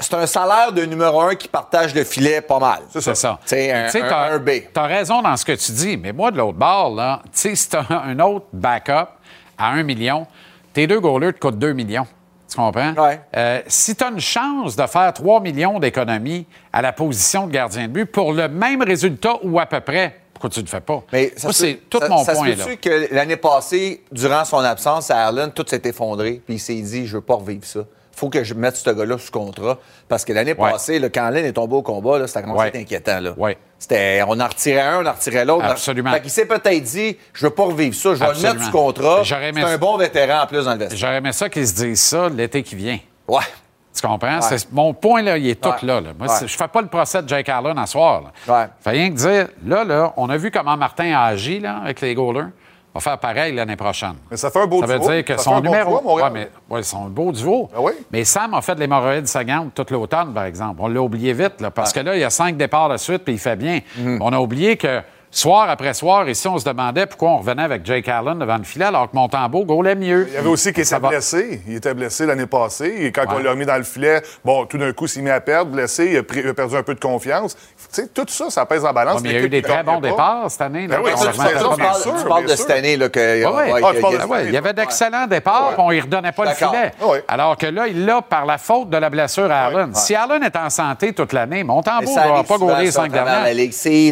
C'est 0.01 0.15
un 0.15 0.27
salaire 0.27 0.71
de 0.73 0.85
numéro 0.85 1.21
un 1.21 1.35
qui 1.35 1.49
partage 1.49 1.93
le 1.93 2.05
filet 2.05 2.41
pas 2.41 2.61
mal. 2.61 2.83
C'est 2.91 3.15
ça. 3.17 3.39
C'est 3.45 3.73
un, 3.73 3.87
un- 3.87 3.91
t'as- 3.91 4.33
un 4.33 4.39
B. 4.39 4.51
T'as 4.73 4.87
raison 4.87 5.23
dans 5.23 5.37
ce 5.37 5.45
que 5.45 5.53
tu 5.53 5.73
dis, 5.73 5.97
mais 5.97 6.13
moi, 6.13 6.31
de 6.31 6.37
l'autre 6.39 6.57
bord, 6.59 6.95
là, 6.95 7.21
tu 7.25 7.31
sais, 7.33 7.55
si 7.57 7.69
t'as 7.69 7.85
un 7.91 8.19
autre 8.21 8.47
backup 8.53 9.09
à 9.59 9.73
1 9.73 9.83
million, 9.83 10.27
tes 10.73 10.87
deux 10.87 11.01
goalers 11.01 11.33
te 11.35 11.41
coûtent 11.41 11.59
2 11.59 11.73
millions. 11.73 12.07
Tu 12.49 12.57
comprends? 12.57 12.93
Ouais. 12.93 13.21
Euh, 13.37 13.61
si 13.67 13.97
tu 13.97 14.05
as 14.05 14.09
une 14.09 14.21
chance 14.21 14.77
de 14.77 14.87
faire 14.87 15.13
3 15.13 15.41
millions 15.41 15.81
d'économies 15.81 16.47
à 16.73 16.81
la 16.81 16.93
position 16.93 17.49
de 17.49 17.53
gardien 17.53 17.89
de 17.89 17.93
but 17.93 18.07
pour 18.07 18.33
le 18.33 18.49
même 18.49 18.83
résultat 18.83 19.35
ou 19.43 19.59
à 19.59 19.67
peu 19.67 19.81
près, 19.81 20.21
pourquoi 20.33 20.51
tu 20.51 20.61
ne 20.61 20.65
le 20.67 20.71
fais 20.71 20.81
pas? 20.81 21.03
Mais 21.13 21.33
ça 21.37 21.53
c'est 21.53 21.81
tout 21.91 21.99
ça- 21.99 22.09
mon 22.09 22.23
ça 22.23 22.35
point, 22.35 22.47
peut-tu 22.53 22.77
que 22.77 23.13
l'année 23.13 23.37
passée, 23.37 24.05
durant 24.13 24.45
son 24.45 24.59
absence 24.59 25.11
à 25.11 25.27
Allen, 25.27 25.51
tout 25.51 25.65
s'est 25.67 25.83
effondré, 25.87 26.41
puis 26.45 26.55
il 26.55 26.61
s'est 26.61 26.81
dit, 26.81 27.07
je 27.09 27.17
veux 27.17 27.21
pas 27.23 27.35
revivre 27.35 27.65
ça. 27.65 27.81
Faut 28.17 28.31
que 28.31 28.43
je 28.43 28.55
mette 28.55 28.77
ce 28.77 28.91
gars-là 28.91 29.19
sous 29.19 29.31
contrat. 29.31 29.79
Parce 30.09 30.25
que 30.25 30.33
l'année 30.33 30.55
Ouais. 30.59 30.71
passée, 30.73 30.99
là, 30.99 31.09
quand 31.11 31.25
Allen 31.27 31.45
est 31.45 31.53
tombé 31.53 31.75
au 31.77 31.83
combat, 31.83 32.19
là, 32.19 32.27
ça 32.27 32.41
à 32.41 32.67
être 32.67 32.77
inquiétant. 32.77 33.21
Là. 33.21 33.33
Ouais. 33.37 33.57
C'était, 33.79 34.23
on 34.27 34.41
en 34.41 34.47
retirait 34.49 34.81
un, 34.81 35.03
on 35.03 35.07
en 35.07 35.13
retirait 35.13 35.45
l'autre. 35.45 35.65
Absolument. 35.67 36.11
Fait 36.13 36.23
qu'il 36.23 36.31
s'est 36.31 36.47
peut-être 36.47 36.83
dit, 36.83 37.17
je 37.35 37.47
veux 37.47 37.51
pas 37.53 37.65
revivre 37.65 37.95
ça, 37.95 38.15
je 38.15 38.21
vais 38.25 38.33
le 38.33 38.41
mettre 38.41 38.65
sous 38.65 38.71
contrat. 38.71 39.23
J'aurais 39.23 39.53
C'est 39.55 39.61
un 39.63 39.67
ça. 39.69 39.79
bon 39.79 39.97
vétéran 39.99 40.43
en 40.43 40.47
plus 40.47 40.65
dans 40.65 40.73
le 40.73 40.79
vestiaire. 40.79 40.99
J'aurais 40.99 41.17
aimé 41.19 41.33
ça 41.33 41.49
qu'ils 41.51 41.69
se 41.69 41.75
disent 41.75 42.01
ça 42.01 42.29
l'été 42.31 42.63
qui 42.63 42.75
vient. 42.75 42.99
Ouais. 43.29 43.43
Tu 43.95 44.07
comprends? 44.07 44.41
Mon 44.73 44.93
point, 44.93 45.23
là, 45.23 45.39
il 45.39 45.49
est 45.49 45.61
tout 45.61 45.69
Ouais. 45.71 45.75
là. 45.83 46.01
là. 46.01 46.11
Moi, 46.19 46.29
Ouais. 46.29 46.47
je 46.47 46.55
fais 46.57 46.69
pas 46.69 46.83
le 46.83 46.89
procès 46.89 47.23
de 47.23 47.29
Jake 47.29 47.49
Allen 47.49 47.79
à 47.79 47.87
soir. 47.87 48.23
Là. 48.47 48.55
Ouais. 48.55 48.67
Fait 48.81 48.91
rien 48.91 49.09
que 49.11 49.15
dire, 49.15 49.49
là, 49.67 49.85
là, 49.85 50.13
on 50.17 50.29
a 50.29 50.37
vu 50.37 50.51
comment 50.51 50.77
Martin 50.77 51.13
a 51.17 51.25
agi 51.27 51.61
là, 51.61 51.79
avec 51.83 52.01
les 52.03 52.15
goalers. 52.15 52.49
On 52.97 52.99
va 52.99 53.11
faire 53.11 53.19
pareil 53.19 53.55
l'année 53.55 53.77
prochaine. 53.77 54.15
Mais 54.31 54.39
ça 54.39 54.51
fait 54.51 54.61
un 54.63 54.67
beau 54.67 54.81
Ça 54.81 54.87
veut 54.87 54.99
duo. 54.99 55.11
dire 55.11 55.25
que 55.25 55.37
Ça 55.37 55.43
son 55.43 55.57
bon 55.61 55.71
numéro. 55.71 56.01
duo. 56.01 56.15
Ouais, 56.17 56.31
mais, 56.33 56.49
ouais, 56.71 56.83
son 56.83 57.05
beau 57.11 57.31
duo. 57.31 57.69
Oui? 57.77 57.93
Mais 58.11 58.25
Sam 58.25 58.55
a 58.55 58.63
fait 58.63 58.75
de 58.75 58.81
l'hémorroïde 58.81 59.27
saillante 59.27 59.75
tout 59.75 59.85
l'automne, 59.91 60.33
par 60.33 60.45
exemple. 60.45 60.77
On 60.79 60.89
l'a 60.89 61.01
oublié 61.03 61.35
vite, 61.35 61.61
là, 61.61 61.71
parce 61.71 61.93
que 61.93 62.01
là, 62.01 62.15
il 62.17 62.21
y 62.21 62.25
a 62.25 62.31
cinq 62.31 62.57
départs 62.57 62.89
de 62.89 62.97
suite, 62.97 63.23
puis 63.25 63.35
il 63.35 63.39
fait 63.39 63.57
bien. 63.57 63.81
Mhm. 63.99 64.19
On 64.23 64.33
a 64.33 64.39
oublié 64.39 64.77
que 64.79 65.03
soir 65.37 65.69
après 65.69 65.95
soir, 65.95 66.29
ici, 66.29 66.49
on 66.49 66.59
se 66.59 66.65
demandait 66.65 67.07
pourquoi 67.07 67.31
on 67.31 67.37
revenait 67.39 67.63
avec 67.63 67.85
Jake 67.85 68.09
Allen 68.09 68.39
devant 68.39 68.57
le 68.57 68.65
filet, 68.65 68.87
alors 68.87 69.11
que 69.11 69.17
Montembeau 69.17 69.65
gaulait 69.65 69.95
mieux. 69.95 70.27
Il 70.29 70.35
y 70.35 70.37
avait 70.39 70.49
aussi 70.49 70.73
qui 70.73 70.85
Ça 70.85 70.97
était 70.97 71.03
va. 71.03 71.09
blessé. 71.11 71.61
Il 71.69 71.77
était 71.77 71.95
blessé 71.95 72.27
l'année 72.27 72.47
passée. 72.47 72.95
Et 73.01 73.13
quand 73.13 73.23
Ouais. 73.23 73.35
on 73.37 73.39
l'a 73.43 73.55
mis 73.55 73.67
dans 73.67 73.77
le 73.77 73.83
filet, 73.83 74.23
bon, 74.45 74.65
tout 74.67 74.79
d'un 74.79 74.93
coup, 74.93 75.05
il 75.05 75.09
s'est 75.09 75.21
mis 75.23 75.31
à 75.31 75.41
perdre, 75.41 75.73
blessé, 75.73 76.09
il 76.13 76.17
a, 76.19 76.23
pris- 76.23 76.41
il 76.43 76.49
a 76.49 76.55
perdu 76.55 76.77
un 76.77 76.83
peu 76.83 76.95
de 76.95 77.01
confiance. 77.01 77.55
Tu 77.55 78.03
sais, 78.03 78.09
tout 78.09 78.25
ça, 78.29 78.51
ça 78.51 78.65
pèse 78.67 78.85
en 78.85 78.93
balance. 78.93 79.17
Ouais, 79.17 79.21
mais 79.25 79.31
il 79.31 79.35
y 79.37 79.39
a 79.39 79.43
eu 79.43 79.49
des 79.49 79.63
très 79.63 79.83
bons 79.83 80.01
pas. 80.01 80.09
départs 80.09 80.51
cette 80.51 80.61
année. 80.63 80.87
là. 80.87 80.97
Ben 80.97 81.03
oui, 81.05 81.11
On 81.15 81.17
ça, 81.19 81.33
ça, 81.33 81.49
sûr, 82.01 82.15
tu 82.17 82.25
parles 82.29 82.45
bien 82.45 82.53
de 82.53 82.57
sûr. 82.57 82.67
cette 82.67 82.71
année, 82.71 82.97
là, 82.97 83.09
que. 83.09 83.21
Ouais, 83.21 83.45
ouais. 83.47 83.73
ouais, 83.73 83.81
Ah, 83.85 84.43
il 84.45 84.53
y 84.53 84.57
avait 84.57 84.73
d'excellents 84.73 85.27
départs, 85.27 85.73
puis 85.75 85.83
on 85.85 85.91
ne 85.93 86.01
redonnait 86.01 86.33
pas 86.33 86.45
le 86.45 86.51
filet. 86.53 86.93
Ouais. 87.03 87.25
Alors 87.29 87.57
que 87.57 87.67
là, 87.67 87.87
il 87.89 88.05
l'a 88.05 88.23
par 88.23 88.47
la 88.47 88.59
faute 88.59 88.91
de 88.91 88.97
la 88.97 89.11
blessure 89.11 89.51
à 89.51 89.67
Allen. 89.67 89.95
Si 89.95 90.15
Allen 90.15 90.43
est 90.43 90.57
en 90.57 90.71
santé 90.71 91.13
toute 91.13 91.33
l'année, 91.33 91.63
Montembeau 91.65 92.11
ne 92.11 92.15
va 92.37 92.43
pas 92.45 92.59
cinq 92.91 93.09
travers 93.13 93.43
dernières. 93.43 93.55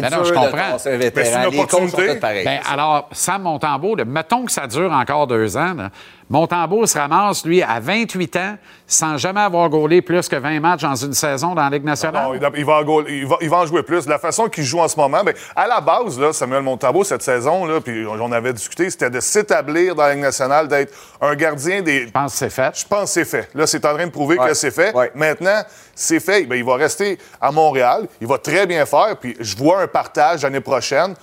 Ben 0.01 0.09
dur 0.09 0.17
non, 0.17 0.23
je 0.23 0.29
de 0.31 0.35
comprends. 0.35 0.77
Mais 1.15 1.23
vétéran. 1.23 1.41
c'est 1.43 1.47
une 1.47 1.51
Les 1.51 1.57
sont 1.57 1.63
opportunité. 1.77 2.19
pareils. 2.19 2.45
Ben, 2.45 2.59
alors, 2.69 3.07
Sam 3.11 3.41
Montembeau, 3.43 3.95
mettons 4.05 4.45
que 4.45 4.51
ça 4.51 4.67
dure 4.67 4.91
encore 4.91 5.27
deux 5.27 5.55
ans. 5.57 5.73
là. 5.73 5.89
Montembeau 6.27 6.87
se 6.87 6.97
ramasse, 6.97 7.45
lui, 7.45 7.61
à 7.61 7.79
28 7.79 8.35
ans, 8.37 8.57
sans 8.87 9.17
jamais 9.17 9.41
avoir 9.41 9.69
gaulé 9.69 10.01
plus 10.01 10.27
que 10.27 10.35
20 10.35 10.59
matchs 10.59 10.81
dans 10.81 10.95
une 10.95 11.13
saison 11.13 11.53
dans 11.53 11.63
la 11.63 11.69
Ligue 11.69 11.83
nationale. 11.83 12.23
Non, 12.23 12.33
il, 12.33 12.59
il 12.59 12.65
va 12.65 12.73
en 12.79 12.83
goal- 12.83 13.05
il, 13.07 13.27
va, 13.27 13.37
il 13.41 13.49
va 13.49 13.57
en 13.57 13.65
jouer 13.67 13.83
plus. 13.83 14.07
La 14.07 14.17
façon 14.17 14.47
qu'il 14.49 14.63
joue 14.63 14.79
en 14.79 14.87
ce 14.87 14.97
moment, 14.97 15.23
ben, 15.23 15.35
à 15.55 15.67
la 15.67 15.79
base, 15.81 16.19
là, 16.19 16.33
Samuel 16.33 16.63
Montembeau, 16.63 17.03
cette 17.03 17.21
saison, 17.21 17.65
là, 17.65 17.79
puis 17.79 18.05
on 18.07 18.31
avait 18.31 18.53
discuté, 18.53 18.89
c'était 18.89 19.11
de 19.11 19.19
s'établir 19.19 19.93
dans 19.93 20.01
la 20.03 20.13
Ligue 20.15 20.23
nationale, 20.23 20.67
d'être 20.67 20.93
un 21.21 21.35
gardien 21.35 21.83
des. 21.83 22.07
Je 22.07 22.11
pense 22.11 22.31
que 22.31 22.37
c'est 22.39 22.49
fait. 22.49 22.71
Je 22.75 22.85
pense 22.87 23.01
que 23.03 23.07
c'est 23.09 23.25
fait. 23.25 23.49
Là, 23.53 23.67
c'est 23.67 23.85
en 23.85 23.93
train 23.93 24.05
de 24.07 24.11
prouver 24.11 24.39
Ouais. 24.39 24.47
que 24.47 24.53
c'est 24.55 24.71
fait. 24.71 24.95
Ouais. 24.95 25.11
Maintenant, 25.13 25.61
c'est 25.93 26.19
fait. 26.19 26.45
Ben, 26.45 26.55
il 26.55 26.65
va 26.65 26.75
rester 26.75 27.19
à 27.39 27.51
Montréal. 27.51 28.07
Il 28.19 28.25
va 28.27 28.39
très 28.39 28.65
bien 28.65 28.85
faire. 28.87 29.15
Puis 29.21 29.37
je 29.39 29.55
vois 29.57 29.81
un 29.81 29.87
partage 29.87 30.41
l'année 30.41 30.59
prochaine, 30.59 31.13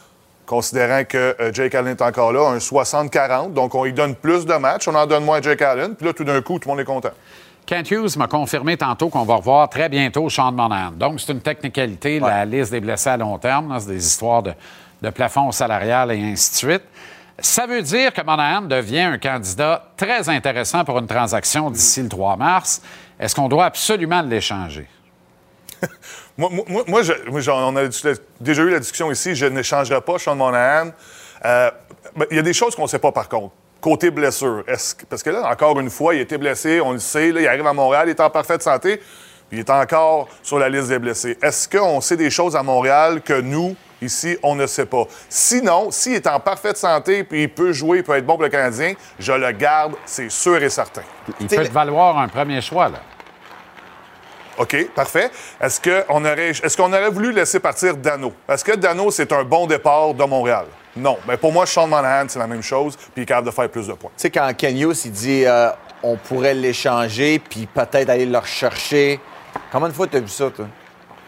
considérant 0.47 1.05
que 1.05 1.37
euh, 1.41 1.53
Jake 1.53 1.75
Allen 1.75 1.93
est 1.93 2.03
encore 2.03 2.33
là, 2.33 2.49
un 2.49 2.59
60-40. 2.59 3.53
Donc, 3.53 3.75
on 3.75 3.85
lui 3.85 3.93
donne 3.93 4.15
plus 4.15 4.45
de 4.47 4.55
matchs. 4.55 4.89
On 4.89 4.95
en 4.95 5.07
donne 5.07 5.25
moins 5.25 5.39
à 5.39 5.43
Jake 5.43 5.63
Allen. 5.63 5.95
Puis 5.95 6.07
là, 6.07 6.13
tout 6.13 6.25
d'un 6.25 6.41
coup, 6.43 6.59
tout 6.59 6.69
le 6.69 6.73
monde 6.75 6.81
est 6.81 6.85
content. 6.85 7.11
Kent 7.65 7.91
Hughes 7.91 8.17
m'a 8.17 8.27
confirmé 8.27 8.77
tantôt 8.77 9.09
qu'on 9.09 9.25
va 9.25 9.37
revoir 9.37 9.69
très 9.69 9.89
bientôt 9.89 10.29
Sean 10.29 10.53
Monahan. 10.53 10.93
Donc, 10.93 11.21
c'est 11.21 11.33
une 11.33 11.41
technicalité, 11.41 12.19
la 12.19 12.45
liste 12.45 12.73
des 12.73 12.81
blessés 12.81 13.11
à 13.11 13.17
long 13.17 13.39
terme. 13.39 13.73
là, 13.73 13.79
C'est 13.79 13.89
des 13.91 14.05
histoires 14.05 14.43
de, 14.43 14.53
de 15.01 15.11
plafond 15.11 15.53
salarial 15.53 16.11
et 16.13 16.23
ainsi 16.23 16.51
de 16.51 16.57
suite. 16.57 16.83
Ça 17.39 17.67
veut 17.67 17.83
dire 17.83 18.13
que 18.13 18.23
Monahan 18.23 18.63
devient 18.63 19.01
un 19.01 19.19
candidat 19.19 19.87
très 19.97 20.29
intéressant 20.29 20.85
pour 20.85 20.99
une 20.99 21.07
transaction 21.07 21.71
d'ici 21.71 22.03
le 22.03 22.09
3 22.09 22.37
mars. 22.37 22.83
Est-ce 23.19 23.35
qu'on 23.35 23.49
doit 23.49 23.65
absolument 23.65 24.23
l'échanger? 24.23 24.87
Moi, 26.39 26.49
moi- 26.51 26.65
moi, 26.69 26.83
moi, 26.87 27.03
je- 27.03 27.31
moi, 27.31 27.41
j'en- 27.41 27.73
on 27.73 27.77
a 27.77 27.83
déjà 28.41 28.63
eu 28.63 28.71
la 28.71 28.79
discussion 28.79 29.11
ici. 29.11 29.35
Je 29.35 29.47
n'échangerai 29.47 30.01
pas 30.01 30.19
Sean 30.19 30.35
Monahan. 30.35 30.91
Euh, 31.45 31.71
ben, 32.17 32.27
Il 32.31 32.37
y 32.37 32.41
a 32.41 32.43
des 32.43 32.53
choses 32.55 32.75
qu'on 32.75 32.83
ne 32.83 32.89
sait 32.89 32.99
pas, 32.99 33.13
par 33.13 33.29
contre. 33.29 33.53
Côté 33.81 34.11
blessure. 34.11 34.63
Est-ce 34.69 34.95
que- 34.95 35.05
parce 35.07 35.23
que 35.23 35.31
là, 35.31 35.51
encore 35.51 35.79
une 35.81 35.91
fois, 35.91 36.15
il 36.15 36.19
a 36.19 36.23
été 36.23 36.39
blessé, 36.39 36.81
on 36.81 36.93
le 36.93 36.99
sait. 37.01 37.33
là, 37.33 37.41
il 37.41 37.49
arrive 37.49 37.67
à 37.67 37.73
Montréal, 37.73 38.05
il 38.07 38.11
est 38.11 38.21
en 38.21 38.31
parfaite 38.31 38.63
santé, 38.63 38.99
puis 39.49 39.59
il 39.59 39.61
est 39.61 39.71
encore 39.71 40.29
sur 40.43 40.59
la 40.59 40.69
liste 40.69 40.89
des 40.89 40.99
blessés. 41.01 41.37
Est-ce 41.43 41.69
qu'on 41.69 42.01
sait 42.01 42.17
des 42.17 42.31
choses 42.31 42.55
à 42.55 42.63
Montréal 42.63 43.21
que 43.23 43.41
nous, 43.41 43.75
ici, 44.01 44.37
on 44.45 44.55
ne 44.55 44.67
sait 44.69 44.87
pas? 44.87 45.05
Sinon, 45.29 45.91
s'il 45.91 46.15
est 46.15 46.27
en 46.29 46.39
parfaite 46.39 46.77
santé, 46.77 47.25
puis 47.25 47.43
il 47.43 47.49
peut 47.53 47.73
jouer, 47.73 47.99
il 47.99 48.05
peut 48.05 48.17
être 48.17 48.25
bon 48.25 48.35
pour 48.35 48.45
le 48.45 48.49
Canadien, 48.51 48.95
je 49.19 49.33
le 49.33 49.51
garde, 49.51 49.95
c'est 50.07 50.31
sûr 50.31 50.63
et 50.63 50.71
certain. 50.71 51.03
Il 51.41 51.49
peut 51.49 51.57
te 51.69 51.73
valoir 51.73 52.19
un 52.19 52.29
premier 52.29 52.61
choix, 52.61 52.89
là. 52.89 53.01
OK, 54.63 54.91
parfait. 54.95 55.31
Est-ce 55.61 55.81
qu'on 55.81 56.25
aurait, 56.25 56.51
est-ce 56.51 56.77
qu'on 56.77 56.93
aurait 56.93 57.11
voulu 57.11 57.33
laisser 57.33 57.59
partir 57.61 57.97
Dano? 57.97 58.33
Est-ce 58.49 58.65
que 58.65 58.77
Dano, 58.77 59.11
c'est 59.11 59.33
un 59.33 59.43
bon 59.45 59.67
départ 59.67 60.15
de 60.15 60.25
Montréal? 60.25 60.67
Non. 60.97 61.19
Mais 61.27 61.37
pour 61.37 61.53
moi, 61.53 61.67
Sean 61.67 61.87
Monahan, 61.87 62.27
c'est 62.29 62.39
la 62.39 62.47
même 62.47 62.63
chose, 62.63 62.97
puis 62.97 63.11
il 63.19 63.23
est 63.23 63.27
capable 63.27 63.47
de 63.49 63.53
faire 63.53 63.69
plus 63.69 63.87
de 63.89 63.93
points. 63.95 64.11
Tu 64.17 64.23
sais, 64.23 64.31
quand 64.31 64.51
Ken 64.57 64.77
Hughes, 64.79 64.97
il 65.07 65.11
dit 65.13 65.45
euh, 65.47 65.71
on 66.03 66.17
pourrait 66.17 66.55
l'échanger, 66.55 67.39
puis 67.39 67.67
peut-être 67.67 68.11
aller 68.11 68.27
le 68.27 68.39
rechercher. 68.39 69.19
Combien 69.71 69.89
de 69.89 69.95
fois 69.95 70.07
tu 70.07 70.17
as 70.17 70.21
vu 70.21 70.29
ça, 70.29 70.51
toi? 70.51 70.67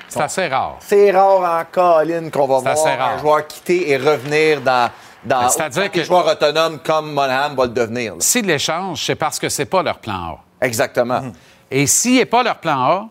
C'est 0.09 0.21
assez 0.21 0.47
rare. 0.47 0.77
C'est 0.81 1.11
rare 1.11 1.61
en 1.61 1.65
colline 1.73 2.31
qu'on 2.31 2.47
va 2.47 2.59
voir 2.73 2.87
un 3.15 3.19
joueur 3.19 3.47
quitter 3.49 3.91
et 3.91 3.97
revenir 3.97 4.61
dans. 4.61 4.91
dans 5.25 5.49
c'est-à-dire 5.49 5.91
que- 5.91 5.99
des 5.99 6.05
joueurs 6.05 6.27
autonomes 6.29 6.79
comme 6.79 7.13
Monahan 7.13 7.55
va 7.55 7.65
le 7.65 7.71
devenir. 7.73 8.13
là. 8.13 8.19
S'ils 8.21 8.47
l'échangent, 8.47 9.03
c'est 9.05 9.17
parce 9.17 9.41
que 9.41 9.49
c'est 9.49 9.65
pas 9.65 9.83
leur 9.83 9.99
plan 9.99 10.39
A. 10.61 10.65
Exactement. 10.65 11.23
Et 11.71 11.87
s'il 11.87 12.17
n'est 12.17 12.27
pas 12.27 12.43
leur 12.45 12.57
plan 12.57 12.79
A, 12.85 13.09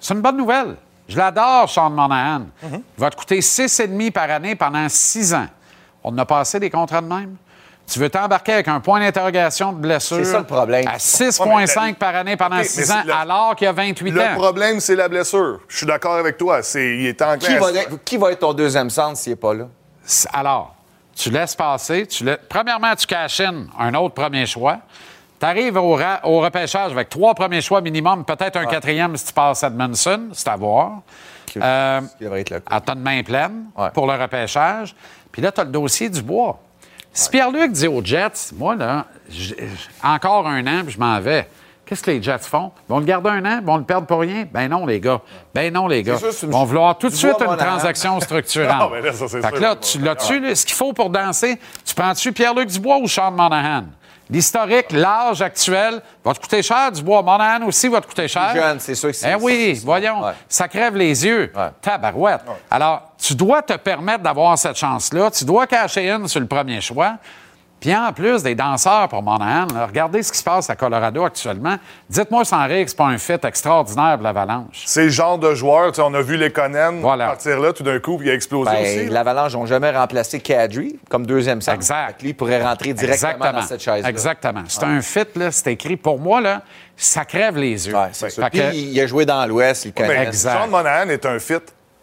c'est 0.00 0.14
une 0.14 0.20
bonne 0.22 0.36
nouvelle. 0.36 0.76
Je 1.08 1.16
l'adore, 1.16 1.68
Sean 1.68 1.90
Monahan. 1.90 2.42
Il 2.62 2.80
va 2.96 3.10
te 3.10 3.16
coûter 3.16 3.40
6,5 3.40 4.10
par 4.12 4.30
année 4.30 4.54
pendant 4.54 4.88
6 4.88 5.34
ans. 5.34 5.46
On 6.04 6.10
en 6.14 6.18
a 6.18 6.24
passé 6.24 6.58
des 6.60 6.70
contrats 6.70 7.00
de 7.00 7.06
même? 7.06 7.36
Tu 7.92 7.98
veux 7.98 8.08
t'embarquer 8.08 8.52
avec 8.52 8.68
un 8.68 8.78
point 8.78 9.00
d'interrogation 9.00 9.72
de 9.72 9.78
blessure. 9.80 10.18
C'est 10.18 10.24
ça 10.30 10.38
le 10.38 10.44
problème. 10.44 10.86
À 10.86 10.98
6,5 10.98 11.44
Ouais, 11.44 11.86
mais- 11.88 11.92
par 11.94 12.14
année 12.14 12.36
pendant 12.36 12.54
OK, 12.56 12.62
mais 12.62 12.68
6 12.68 12.84
c'est 12.86 12.92
ans, 12.92 13.02
le- 13.04 13.12
alors 13.12 13.56
qu'il 13.56 13.64
y 13.64 13.68
a 13.68 13.72
28 13.72 14.12
Le 14.12 14.20
ans? 14.22 14.34
problème, 14.36 14.78
c'est 14.78 14.94
la 14.94 15.08
blessure. 15.08 15.58
Je 15.66 15.78
suis 15.78 15.86
d'accord 15.86 16.14
avec 16.14 16.38
toi. 16.38 16.62
C'est, 16.62 16.96
il 16.98 17.06
est 17.06 17.20
en 17.20 17.36
Qui 17.36 17.56
va, 17.56 17.72
être, 17.72 18.04
qui 18.04 18.16
va 18.16 18.30
être 18.30 18.38
ton 18.38 18.52
deuxième 18.52 18.90
centre 18.90 19.16
s'il 19.16 19.32
n'est 19.32 19.36
pas 19.36 19.54
là? 19.54 19.64
Alors, 20.32 20.76
tu 21.16 21.30
laisses 21.30 21.56
passer. 21.56 22.06
Tu 22.06 22.22
la- 22.22 22.36
Premièrement, 22.38 22.94
tu 22.94 23.06
cash 23.08 23.40
in 23.40 23.64
un 23.76 23.92
autre 23.94 24.14
premier 24.14 24.46
choix. 24.46 24.78
Tu 25.40 25.46
arrives 25.46 25.76
au, 25.78 25.94
repêchage 26.40 26.92
avec 26.92 27.08
trois 27.08 27.34
premiers 27.34 27.62
choix 27.62 27.80
minimum, 27.80 28.24
peut-être 28.26 28.56
un 28.56 28.66
quatrième 28.66 29.16
si 29.16 29.26
tu 29.26 29.32
passes 29.32 29.62
Edmondson, 29.62 30.28
c'est 30.32 30.48
à 30.48 30.56
voir. 30.56 30.98
Euh, 31.56 32.00
être 32.32 32.50
là. 32.50 32.58
à 32.70 32.78
de 32.80 33.00
main 33.00 33.22
pleine 33.22 33.64
Ouais. 33.76 33.88
pour 33.94 34.06
le 34.06 34.12
repêchage. 34.20 34.94
Puis 35.32 35.40
là, 35.42 35.50
tu 35.50 35.60
as 35.60 35.64
le 35.64 35.70
dossier 35.70 36.08
du 36.10 36.22
bois. 36.22 36.60
Si 37.12 37.28
Pierre-Luc 37.30 37.72
dit 37.72 37.88
aux 37.88 38.04
Jets, 38.04 38.52
moi, 38.54 38.76
là, 38.76 39.06
j- 39.28 39.54
j- 39.58 39.66
encore 40.04 40.46
un 40.46 40.64
an, 40.66 40.82
puis 40.84 40.92
je 40.94 41.00
m'en 41.00 41.18
vais. 41.20 41.48
Qu'est-ce 41.84 42.04
que 42.04 42.10
les 42.12 42.22
Jets 42.22 42.38
font? 42.38 42.70
Ils 42.88 42.92
vont 42.92 42.98
le 43.00 43.04
garder 43.04 43.30
un 43.30 43.44
an? 43.46 43.58
Ils 43.60 43.66
vont 43.66 43.78
le 43.78 43.82
perdre 43.82 44.06
pour 44.06 44.20
rien? 44.20 44.46
Ben 44.52 44.68
non, 44.68 44.86
les 44.86 45.00
gars. 45.00 45.20
Ben 45.52 45.72
non, 45.72 45.88
les 45.88 46.04
gars. 46.04 46.18
sûr, 46.18 46.30
Ils 46.44 46.48
vont 46.50 46.64
vouloir 46.64 46.96
tout 46.98 47.08
de 47.08 47.14
suite 47.14 47.34
une 47.40 47.46
Monahan. 47.46 47.66
transaction 47.70 48.20
structurante. 48.20 48.76
Ah, 48.80 48.88
ben 48.92 49.04
là, 49.04 49.12
ça, 49.12 49.26
fait 49.26 49.40
que 49.50 49.58
là, 49.58 49.74
tu 49.74 49.98
l'as-tu, 49.98 50.54
ce 50.54 50.64
qu'il 50.66 50.76
faut 50.76 50.92
pour 50.92 51.10
danser? 51.10 51.58
Tu 51.84 51.94
prends-tu 51.96 52.30
Pierre-Luc 52.32 52.68
Dubois 52.68 52.98
ou 52.98 53.08
Sean 53.08 53.32
Monahan? 53.32 53.86
L'historique, 54.30 54.92
l'âge 54.92 55.42
actuel, 55.42 56.00
va 56.24 56.32
te 56.34 56.40
coûter 56.40 56.62
cher, 56.62 56.92
Dubois. 56.92 57.22
Monahan 57.22 57.66
aussi 57.66 57.88
va 57.88 58.00
te 58.00 58.06
coûter 58.06 58.28
cher. 58.28 58.52
jeune, 58.54 58.78
c'est 58.80 58.94
sûr 58.94 59.10
que 59.10 59.16
c'est- 59.16 59.30
Eh 59.32 59.34
oui, 59.34 59.80
voyons. 59.84 60.24
ouais. 60.24 60.32
Ça 60.48 60.68
crève 60.68 60.94
les 60.96 61.24
yeux. 61.26 61.52
Ouais. 61.56 61.68
Tabarouette. 61.80 62.42
Alors, 62.70 63.10
tu 63.20 63.34
dois 63.34 63.60
te 63.62 63.72
permettre 63.74 64.22
d'avoir 64.22 64.56
cette 64.56 64.76
chance-là. 64.78 65.30
Tu 65.30 65.44
dois 65.44 65.66
cacher 65.66 66.08
in 66.10 66.26
sur 66.28 66.40
le 66.40 66.46
premier 66.46 66.80
choix. 66.80 67.16
Puis 67.80 67.94
en 67.96 68.12
plus 68.12 68.42
des 68.42 68.54
danseurs 68.54 69.08
pour 69.08 69.22
Monahan, 69.22 69.66
là, 69.74 69.86
regardez 69.86 70.22
ce 70.22 70.30
qui 70.30 70.38
se 70.38 70.44
passe 70.44 70.68
à 70.68 70.76
Colorado 70.76 71.24
actuellement. 71.24 71.76
Dites-moi 72.10 72.44
sans 72.44 72.66
rire 72.66 72.84
que 72.84 72.90
c'est 72.90 72.96
pas 72.96 73.06
un 73.06 73.16
fit 73.18 73.38
extraordinaire 73.42 74.14
pour 74.16 74.24
l'Avalanche. 74.24 74.82
C'est 74.84 75.04
le 75.04 75.08
genre 75.10 75.38
de 75.38 75.54
joueur, 75.54 75.92
tu 75.92 75.96
sais, 75.96 76.02
on 76.02 76.12
a 76.14 76.20
vu 76.20 76.36
les 76.36 76.50
Conan 76.50 76.94
Voilà. 77.00 77.28
partir 77.28 77.58
là 77.58 77.72
tout 77.72 77.82
d'un 77.82 77.98
coup, 77.98 78.18
puis 78.18 78.26
il 78.28 78.30
a 78.30 78.34
explosé 78.34 78.70
Ben, 78.70 78.82
aussi. 78.82 79.06
L'Avalanche 79.08 79.54
n'ont 79.54 79.66
jamais 79.66 79.90
remplacé 79.90 80.40
Kadri 80.40 80.98
comme 81.08 81.24
deuxième 81.24 81.62
centre. 81.62 81.76
Exact. 81.76 82.16
Fait 82.18 82.22
lui, 82.24 82.30
il 82.30 82.34
pourrait 82.34 82.62
rentrer 82.62 82.92
directement 82.92 83.52
dans 83.52 83.62
cette 83.62 83.80
chaise-là. 83.82 84.08
Exactement. 84.10 84.62
C'est 84.68 84.84
un 84.84 85.00
fit, 85.00 85.26
là, 85.36 85.50
c'est 85.50 85.72
écrit 85.72 85.96
pour 85.96 86.18
moi, 86.20 86.40
là, 86.40 86.62
ça 86.96 87.24
crève 87.24 87.56
les 87.56 87.88
yeux. 87.88 87.94
Ouais, 87.94 88.08
c'est 88.12 88.28
sûr. 88.28 88.44
Fait 88.44 88.50
Puis 88.50 88.60
que- 88.60 88.74
il 88.74 89.00
a 89.00 89.06
joué 89.06 89.24
dans 89.24 89.46
l'Ouest, 89.46 89.86
il 89.86 89.92
connaît. 89.94 90.08
Ben, 90.08 90.28
exact. 90.28 90.64
Sean 90.64 90.68
Monahan 90.68 91.08
est 91.08 91.24
un 91.24 91.38
fit 91.38 91.54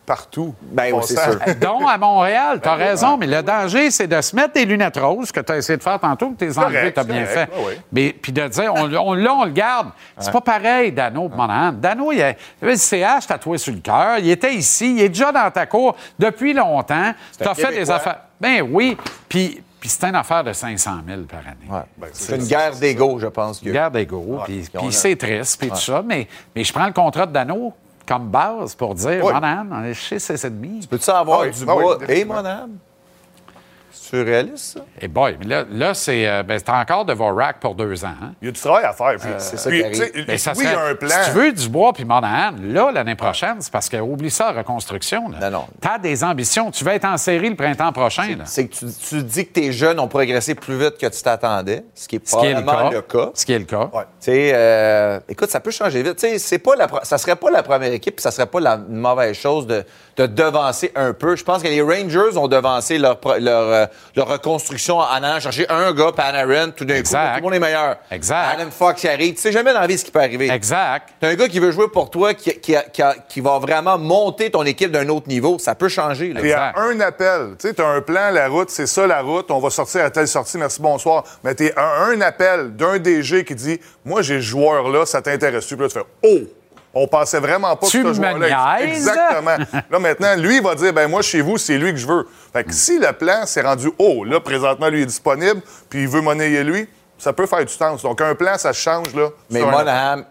partout. 0.08 0.56
Ben 0.62 0.92
oui, 0.94 1.02
c'est 1.06 1.60
Donc, 1.60 1.82
à 1.88 1.98
Montréal, 1.98 2.60
tu 2.64 2.68
as 2.70 2.74
raison, 2.76 3.18
mais 3.18 3.28
le 3.28 3.44
danger, 3.44 3.92
c'est 3.92 4.08
de 4.08 4.20
se 4.22 4.34
mettre 4.36 4.54
des 4.54 4.64
lunettes 4.66 4.98
roses, 4.98 5.32
que 5.34 5.42
tu 5.42 5.52
as 5.52 5.58
essayé 5.58 5.76
de 5.78 5.84
faire 5.84 6.00
tantôt, 6.00 6.30
que 6.32 6.38
tes 6.38 6.58
enlevés, 6.58 6.78
correct, 6.78 6.94
tu 6.94 7.00
as 7.00 7.04
bien 7.04 7.26
fait. 7.26 7.50
oui, 7.58 7.64
oui. 7.68 7.74
Mais 7.92 8.14
puis 8.20 8.32
de 8.32 8.48
dire, 8.48 8.74
on, 8.74 8.86
on- 8.96 9.14
là, 9.14 9.34
on 9.36 9.44
le 9.44 9.52
garde. 9.52 9.90
C'est 10.18 10.32
pas 10.32 10.42
pareil, 10.42 10.94
Dano, 10.94 11.28
pour 11.28 11.38
Monahan. 11.38 11.74
Dano, 11.74 12.12
il, 12.14 12.22
avait 12.22 12.38
le 12.62 12.76
CH 12.78 13.28
tatoué 13.28 13.58
sur 13.58 13.74
le 13.74 13.82
cœur. 13.82 14.18
Il 14.20 14.30
était 14.30 14.56
ici, 14.56 14.96
il 14.96 15.02
est 15.02 15.10
déjà 15.10 15.32
dans 15.34 15.52
ta 15.52 15.66
cour 15.66 15.96
depuis 16.18 16.54
longtemps. 16.54 17.14
Tu 17.40 17.48
as 17.48 17.54
fait 17.54 17.74
des 17.74 17.92
affaires. 17.92 18.22
Ben 18.40 18.62
oui. 18.62 18.96
Puis, 19.28 19.62
puis 19.80 19.90
c'est 19.90 20.06
une 20.06 20.16
affaire 20.16 20.44
de 20.44 20.54
500 20.54 20.92
000 21.06 21.22
par 21.24 21.40
année. 21.40 21.70
Ouais. 21.70 21.86
Ben, 21.98 22.08
c'est 22.14 22.38
une 22.38 22.48
guerre 22.48 22.72
d'ego, 22.76 23.20
je 23.20 23.28
pense. 23.28 23.60
que- 23.60 23.70
Garde 23.70 23.94
d'ego, 23.94 24.40
puis, 24.46 24.64
a- 24.74 24.92
c'est 24.92 25.18
triste, 25.18 25.60
puis 25.60 25.70
tout 25.70 25.76
ça. 25.76 26.02
Mais, 26.06 26.28
mais 26.56 26.64
je 26.64 26.72
prends 26.72 26.86
le 26.88 26.94
contrat 26.94 27.26
de 27.26 27.34
Dano 27.34 27.74
comme 28.08 28.30
base 28.30 28.74
pour 28.76 28.96
dire, 28.96 29.22
Oui. 29.24 29.34
Monahan, 29.34 29.66
on 29.72 29.84
est 29.84 29.94
chez 29.94 30.20
ses 30.20 30.46
ennemis. 30.48 30.88
Peux-tu 30.90 31.10
avoir 31.10 31.42
Ah 31.42 31.44
oui, 31.46 31.52
du 31.52 31.66
ah 31.68 31.76
oui, 31.76 31.84
bois 31.84 31.96
et 31.96 32.00
définitivement. 32.00 32.34
mon 32.36 32.46
âme? 32.46 32.72
C'est 33.92 34.22
réaliste, 34.24 34.76
ça? 34.76 34.80
Et 35.02 35.08
boy, 35.08 35.38
mais 35.40 35.46
là, 35.48 35.66
là 35.70 35.94
c'est 35.94 36.28
euh, 36.28 36.44
ben, 36.44 36.58
c'est 36.60 36.70
encore 36.70 37.04
de 37.06 37.14
Vorak 37.14 37.60
pour 37.60 37.76
deux 37.76 38.06
ans. 38.06 38.14
hein. 38.22 38.32
Il 38.42 38.46
y 38.46 38.50
a 38.50 38.52
du 38.52 38.60
travail 38.60 38.86
à 38.86 38.94
faire. 38.94 39.16
Puis, 39.20 39.30
c'est 39.38 39.58
ça 39.58 39.70
puis, 39.70 39.80
qui 39.80 39.86
arrive. 39.86 40.12
tu 40.12 40.20
sais, 40.20 40.26
Mais 40.28 40.38
ça 40.38 40.54
oui, 40.56 40.64
il 40.66 40.72
y 40.72 40.74
a 40.74 40.82
un 40.86 40.96
plan. 40.96 41.10
Si 41.10 41.32
tu 41.32 41.38
veux 41.38 41.52
du 41.52 41.70
bois 41.70 41.92
puis 41.94 42.06
Monahan, 42.06 42.54
là, 42.64 42.92
l'année 42.92 43.16
prochaine, 43.16 43.56
c'est 43.60 43.72
parce 43.72 43.90
que 43.90 43.98
oublie 43.98 44.32
ça, 44.32 44.52
reconstruction. 44.52 45.30
Là. 45.30 45.50
Non, 45.50 45.60
non. 45.60 45.66
Tu 45.82 45.88
as 45.88 45.98
des 46.00 46.24
ambitions. 46.24 46.72
Tu 46.72 46.84
vas 46.84 46.96
être 46.96 47.06
en 47.06 47.18
série 47.18 47.50
le 47.50 47.56
printemps 47.56 47.92
prochain. 47.92 48.36
là. 48.38 48.44
C'est 48.46 48.68
que 48.68 48.76
tu, 48.76 48.86
tu 49.10 49.24
dis 49.24 49.46
que 49.48 49.54
tes 49.54 49.72
jeunes 49.72 50.00
ont 50.00 50.08
progressé 50.08 50.56
plus 50.56 50.78
vite 50.78 50.98
que 50.98 51.08
tu 51.08 51.22
t'attendais, 51.22 51.84
ce 51.96 52.08
qui 52.08 52.18
est 52.18 52.20
probablement 52.20 52.90
cas. 52.90 52.96
le 52.96 53.02
cas. 53.02 53.30
Ce 53.34 53.46
qui 53.46 53.54
est 53.54 53.60
le 53.60 53.66
cas. 53.66 53.90
Ouais. 53.94 54.04
Tu 54.20 54.26
sais, 54.32 54.52
euh, 54.54 55.20
écoute, 55.28 55.50
ça 55.50 55.60
peut 55.60 55.72
changer 55.72 56.04
vite. 56.04 56.16
Tu 56.18 56.28
sais, 56.28 56.40
c'est 56.40 56.60
pas 56.60 56.76
la, 56.76 56.88
ça 57.04 57.18
serait 57.18 57.36
pas 57.36 57.50
la 57.52 57.64
première 57.64 57.92
équipe, 57.92 58.16
puis 58.16 58.24
ça 58.24 58.32
serait 58.32 58.48
pas 58.48 58.60
la 58.60 58.76
une 58.90 58.98
mauvaise 58.98 59.36
chose 59.36 59.68
de, 59.68 59.84
de 60.18 60.26
devancer 60.28 60.92
un 60.96 61.14
peu. 61.14 61.36
Je 61.36 61.44
pense 61.44 61.62
que 61.62 61.68
les 61.68 61.82
Rangers 61.82 62.38
ont 62.38 62.48
devancé 62.48 62.98
leur, 62.98 63.20
pro- 63.20 63.38
leur, 63.40 63.64
euh, 63.64 63.77
leur 64.16 64.28
reconstruction 64.28 64.98
en 64.98 65.04
allant 65.06 65.40
chercher 65.40 65.70
un 65.70 65.94
gars, 65.94 66.12
Panarin, 66.16 66.70
tout 66.72 66.86
d'un 66.86 67.02
coup. 67.02 67.10
Tout 67.10 67.16
le 67.36 67.42
monde 67.42 67.54
est 67.54 67.60
meilleur. 67.60 67.98
Exact. 68.12 68.56
Adam 68.60 68.72
Fox 68.72 69.02
qui 69.02 69.08
arrive. 69.08 69.36
Tu 69.36 69.42
sais 69.42 69.52
jamais 69.52 69.74
dans 69.74 69.82
la 69.82 69.88
vie 69.88 69.98
ce 69.98 70.06
qui 70.06 70.12
peut 70.12 70.20
arriver. 70.20 70.50
Exact. 70.50 71.10
T'as 71.20 71.30
un 71.30 71.36
gars 71.36 71.48
qui 71.48 71.60
veut 71.60 71.72
jouer 71.72 71.88
pour 71.92 72.10
toi, 72.10 72.34
qui, 72.34 72.52
qui, 72.60 72.76
qui 73.30 73.42
va 73.42 73.60
vraiment 73.60 73.98
monter 73.98 74.50
ton 74.50 74.64
équipe 74.64 74.92
d'un 74.92 75.08
autre 75.10 75.28
niveau. 75.28 75.60
Ça 75.60 75.76
peut 75.76 75.90
changer. 75.90 76.34
là. 76.34 76.40
Il 76.42 76.48
y 76.50 76.54
a 76.54 76.74
un 76.78 77.00
appel. 77.00 77.56
Tu 77.60 77.68
sais, 77.68 77.74
tu 77.74 77.82
as 77.82 77.88
un 77.88 78.02
plan, 78.02 78.32
la 78.32 78.48
route, 78.48 78.70
c'est 78.70 78.88
ça 78.88 79.06
la 79.08 79.22
route, 79.22 79.52
on 79.52 79.60
va 79.60 79.70
sortir 79.70 80.04
à 80.06 80.10
telle 80.10 80.28
sortie, 80.28 80.58
merci, 80.58 80.82
bonsoir. 80.82 81.24
Mais 81.44 81.54
tu 81.56 81.72
un, 81.76 82.12
un 82.12 82.22
appel 82.22 82.76
d'un 82.76 82.98
DG 82.98 83.44
qui 83.44 83.56
dit 83.56 83.80
Moi, 84.06 84.22
j'ai 84.22 84.38
ce 84.38 84.42
joueur-là, 84.42 85.06
ça 85.06 85.22
t'intéresse-tu? 85.22 85.76
Puis 85.76 85.84
là, 85.86 85.90
tu 85.90 86.00
fais 86.00 86.06
Oh! 86.24 86.48
On 87.00 87.08
pensait 87.08 87.40
vraiment 87.40 87.76
pas 87.76 87.88
Tu 87.88 88.02
que 88.02 88.10
ce 88.10 88.16
joueur-là. 88.16 88.80
Exactement. 88.82 89.58
là, 89.92 90.00
maintenant, 90.00 90.36
lui, 90.36 90.58
il 90.58 90.64
va 90.64 90.74
dire 90.74 90.94
Ben, 90.94 91.08
moi, 91.08 91.22
chez 91.22 91.42
vous, 91.42 91.58
c'est 91.58 91.78
lui 91.78 91.92
que 91.92 91.98
je 91.98 92.08
veux. 92.08 92.28
Fait 92.52 92.64
que 92.64 92.74
si 92.74 92.98
le 92.98 93.14
plan 93.14 93.46
s'est 93.46 93.62
rendu 93.62 93.92
haut, 94.00 94.24
là, 94.24 94.40
présentement, 94.40 94.90
lui 94.90 95.04
est 95.04 95.06
disponible, 95.06 95.62
puis 95.90 96.04
il 96.04 96.08
veut 96.08 96.22
monnayer 96.22 96.64
lui, 96.64 96.88
ça 97.18 97.34
peut 97.34 97.46
faire 97.46 97.64
du 97.64 97.74
sens. 97.74 98.02
Donc, 98.02 98.20
un 98.22 98.34
plan, 98.34 98.58
ça 98.58 98.74
change, 98.74 99.14
là. 99.14 99.30
Mais 99.50 99.62
Monahan, 99.62 100.24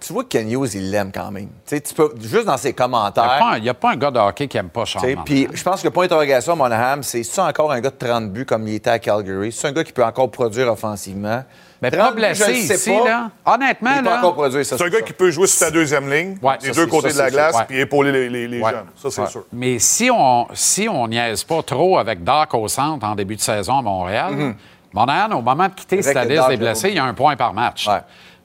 tu 0.00 0.12
vois 0.12 0.24
que 0.24 0.28
Ken 0.28 0.50
Hughes, 0.50 0.74
il 0.74 0.90
l'aime 0.90 1.10
quand 1.12 1.30
même. 1.30 1.48
Tu 1.66 1.80
peux, 1.94 2.12
juste 2.20 2.46
dans 2.46 2.56
ses 2.56 2.68
Il 2.68 2.72
n'y 2.72 2.74
a, 2.80 2.82
commentaires. 2.84 3.54
il 3.58 3.64
y 3.64 3.68
a 3.68 3.74
pas 3.74 3.90
un 3.92 3.96
gars 3.96 4.10
de 4.10 4.18
hockey 4.18 4.48
qui 4.48 4.56
n'aime 4.56 4.70
pas 4.70 4.86
Sean. 4.86 5.00
Puis 5.24 5.46
je 5.52 5.62
pense 5.62 5.80
que 5.82 5.86
le 5.86 5.90
point 5.92 6.04
d'interrogation 6.04 6.52
à 6.54 6.56
Monahan, 6.56 7.02
c'est 7.02 7.22
c'est 7.22 7.40
encore 7.40 7.70
un 7.72 7.80
gars 7.80 7.90
de 7.90 7.96
30 7.96 8.30
buts 8.32 8.46
comme 8.46 8.66
il 8.66 8.76
était 8.76 8.90
à 8.90 8.98
Calgary. 8.98 9.52
C'est 9.52 9.68
un 9.68 9.72
gars 9.72 9.84
qui 9.84 9.92
peut 9.92 10.04
encore 10.04 10.30
produire 10.30 10.72
offensivement. 10.72 11.44
Mais 11.82 11.90
30 11.90 12.00
pas 12.08 12.12
blessé 12.14 12.52
ici, 12.52 12.90
pas. 12.90 13.04
là. 13.08 13.30
Honnêtement, 13.46 13.90
Il 13.96 14.02
peut 14.02 14.10
là. 14.10 14.18
encore 14.18 14.34
produire, 14.34 14.66
ça. 14.66 14.76
C'est 14.76 14.84
un 14.84 14.90
gars 14.90 15.00
qui 15.00 15.14
peut 15.14 15.30
jouer 15.30 15.46
sur 15.46 15.60
ta 15.66 15.70
deuxième 15.70 16.10
ligne, 16.12 16.36
Ouais, 16.42 16.58
des 16.58 16.74
ça, 16.74 16.80
deux 16.80 16.86
côtés 16.86 17.08
ça, 17.08 17.14
de 17.14 17.18
la 17.18 17.30
glace, 17.30 17.56
puis 17.66 17.78
épauler 17.80 18.12
les, 18.12 18.28
les- 18.28 18.48
les 18.48 18.60
Ouais. 18.60 18.70
jeunes. 18.70 18.84
Ça, 18.96 19.10
c'est 19.10 19.20
Ouais. 19.22 19.26
sûr. 19.28 19.44
Mais 19.52 19.78
si 19.78 20.10
on 20.12 20.46
si 20.52 20.88
on 20.90 21.08
niaise 21.08 21.42
pas 21.44 21.62
trop 21.62 21.96
avec 21.98 22.22
Doc 22.22 22.52
au 22.52 22.68
centre 22.68 23.06
en 23.06 23.14
début 23.14 23.36
de 23.36 23.40
saison 23.40 23.78
à 23.78 23.82
Montréal, 23.82 24.54
Monahan, 24.92 25.30
au 25.38 25.40
moment 25.42 25.68
de 25.68 25.72
quitter 25.74 26.02
cette 26.02 26.14
que 26.20 26.28
liste 26.28 26.48
des 26.48 26.56
blessés, 26.56 26.88
il 26.88 26.96
y 26.96 26.98
a 26.98 27.04
un 27.04 27.14
point 27.14 27.36
par 27.36 27.54
match. 27.54 27.88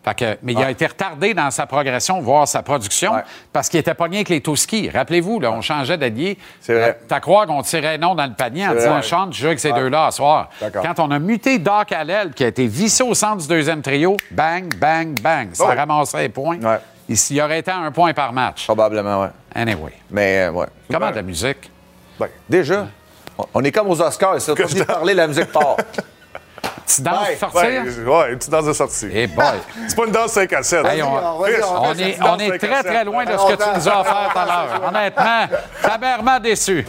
Fait 0.05 0.13
que, 0.13 0.37
mais 0.43 0.53
il 0.53 0.61
a 0.61 0.69
été 0.69 0.85
retardé 0.85 1.33
dans 1.33 1.49
sa 1.49 1.65
progression, 1.65 2.21
voire 2.21 2.47
sa 2.47 2.61
production, 2.61 3.11
Ouais. 3.13 3.23
parce 3.51 3.69
qu'il 3.69 3.79
était 3.79 3.95
pogné 3.95 4.17
avec 4.17 4.29
les 4.29 4.39
Touski. 4.39 4.87
Rappelez-vous, 4.89 5.39
là, 5.39 5.51
on 5.51 5.61
changeait 5.61 5.97
d'allié. 5.97 6.37
C'est 6.61 6.75
vrai. 6.75 6.89
Euh, 7.01 7.05
T'as 7.07 7.19
croire 7.19 7.47
qu'on 7.47 7.63
tirait 7.63 7.97
non 7.97 8.13
dans 8.13 8.27
le 8.27 8.33
panier 8.35 8.67
en 8.67 8.75
disant. 8.75 9.01
Chante, 9.01 9.33
je 9.33 9.39
joue 9.41 9.47
avec 9.47 9.59
ces 9.59 9.71
deux-là 9.73 10.05
à 10.05 10.11
soir. 10.11 10.49
D'accord. 10.61 10.83
Quand 10.83 10.99
on 11.03 11.09
a 11.09 11.17
muté 11.17 11.57
Doc 11.57 11.89
l'aile, 12.05 12.33
qui 12.35 12.43
a 12.43 12.47
été 12.47 12.67
vissé 12.67 13.01
au 13.03 13.15
centre 13.15 13.37
du 13.41 13.47
deuxième 13.47 13.81
trio, 13.81 14.15
bang, 14.29 14.71
bang, 14.75 15.19
bang, 15.19 15.49
ça 15.53 15.65
Ouais. 15.69 15.73
ramasserait 15.75 16.21
les 16.23 16.29
points. 16.29 16.59
Ouais. 16.61 16.77
Il 17.09 17.17
y 17.35 17.41
aurait 17.41 17.59
été 17.59 17.71
à 17.71 17.77
un 17.77 17.91
point 17.91 18.13
par 18.13 18.31
match. 18.31 18.65
Probablement, 18.65 19.21
ouais. 19.23 19.29
Anyway. 19.55 19.91
Mais, 20.11 20.41
euh, 20.47 20.51
ouais. 20.51 20.67
Comment 20.91 21.09
de 21.09 21.15
la 21.15 21.21
musique? 21.23 21.71
Ben, 22.19 22.27
Déjà, 22.47 22.87
on- 23.39 23.45
on 23.55 23.63
est 23.63 23.71
comme 23.71 23.87
aux 23.89 23.99
Oscars, 24.01 24.39
ça. 24.39 24.53
De 24.53 24.83
parler 24.83 25.13
de 25.13 25.17
la 25.17 25.27
musique 25.27 25.51
part. 25.51 25.77
Tu 26.87 27.01
danses 27.01 27.27
Ouais, 27.27 27.35
sortir? 27.35 27.61
ouais, 27.61 28.03
ouais, 28.05 28.31
une 28.31 28.37
petite 28.37 28.51
danse 28.51 28.65
de 28.65 28.73
sortie. 28.73 29.07
Eh 29.11 29.27
boy! 29.27 29.45
C'est 29.87 29.95
pas 29.95 30.05
une 30.05 30.11
danse 30.11 30.31
5 30.31 30.53
à 30.53 30.63
7. 30.63 30.85
Hey, 30.85 31.01
on, 31.01 31.17
est, 31.45 31.63
on 31.63 31.81
danse 31.81 31.99
est 31.99 32.13
5 32.17 32.23
à 32.25 32.57
très, 32.57 32.75
7. 32.77 32.85
très 32.85 33.03
loin 33.05 33.25
de 33.25 33.31
ce 33.31 33.37
que 33.55 33.63
tu 33.63 33.69
nous 33.75 33.89
as 33.89 34.01
offert 34.01 34.29
tout 34.31 34.39
à 34.39 34.45
l'heure. 34.45 34.81
Honnêtement, 34.87 35.47
tabarnement 35.81 36.39
déçu. 36.39 36.85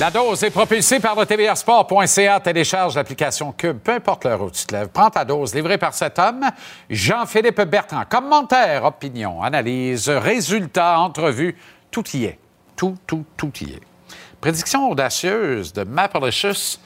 La 0.00 0.10
dose 0.10 0.42
est 0.42 0.50
propulsée 0.50 0.98
par 0.98 1.14
le 1.14 1.24
tvrsport.ca. 1.24 2.40
Télécharge 2.40 2.96
l'application 2.96 3.52
Cube, 3.52 3.78
peu 3.78 3.92
importe 3.92 4.24
l'heure 4.24 4.42
où 4.42 4.50
tu 4.50 4.66
te 4.66 4.74
lèves. 4.74 4.88
Prends 4.88 5.10
ta 5.10 5.24
dose 5.24 5.54
livrée 5.54 5.78
par 5.78 5.94
cet 5.94 6.18
homme, 6.18 6.44
Jean-Philippe 6.90 7.60
Bertrand. 7.62 8.02
Commentaires, 8.08 8.84
opinions, 8.84 9.40
analyses, 9.42 10.08
résultats, 10.08 10.98
entrevues, 10.98 11.56
tout 11.92 12.04
y 12.14 12.24
est. 12.24 12.38
Tout, 12.74 12.96
tout, 13.06 13.24
tout 13.36 13.52
y 13.60 13.74
est. 13.74 13.80
Prédiction 14.40 14.90
audacieuse 14.90 15.72
de 15.72 15.84
Mapalicious 15.84 16.78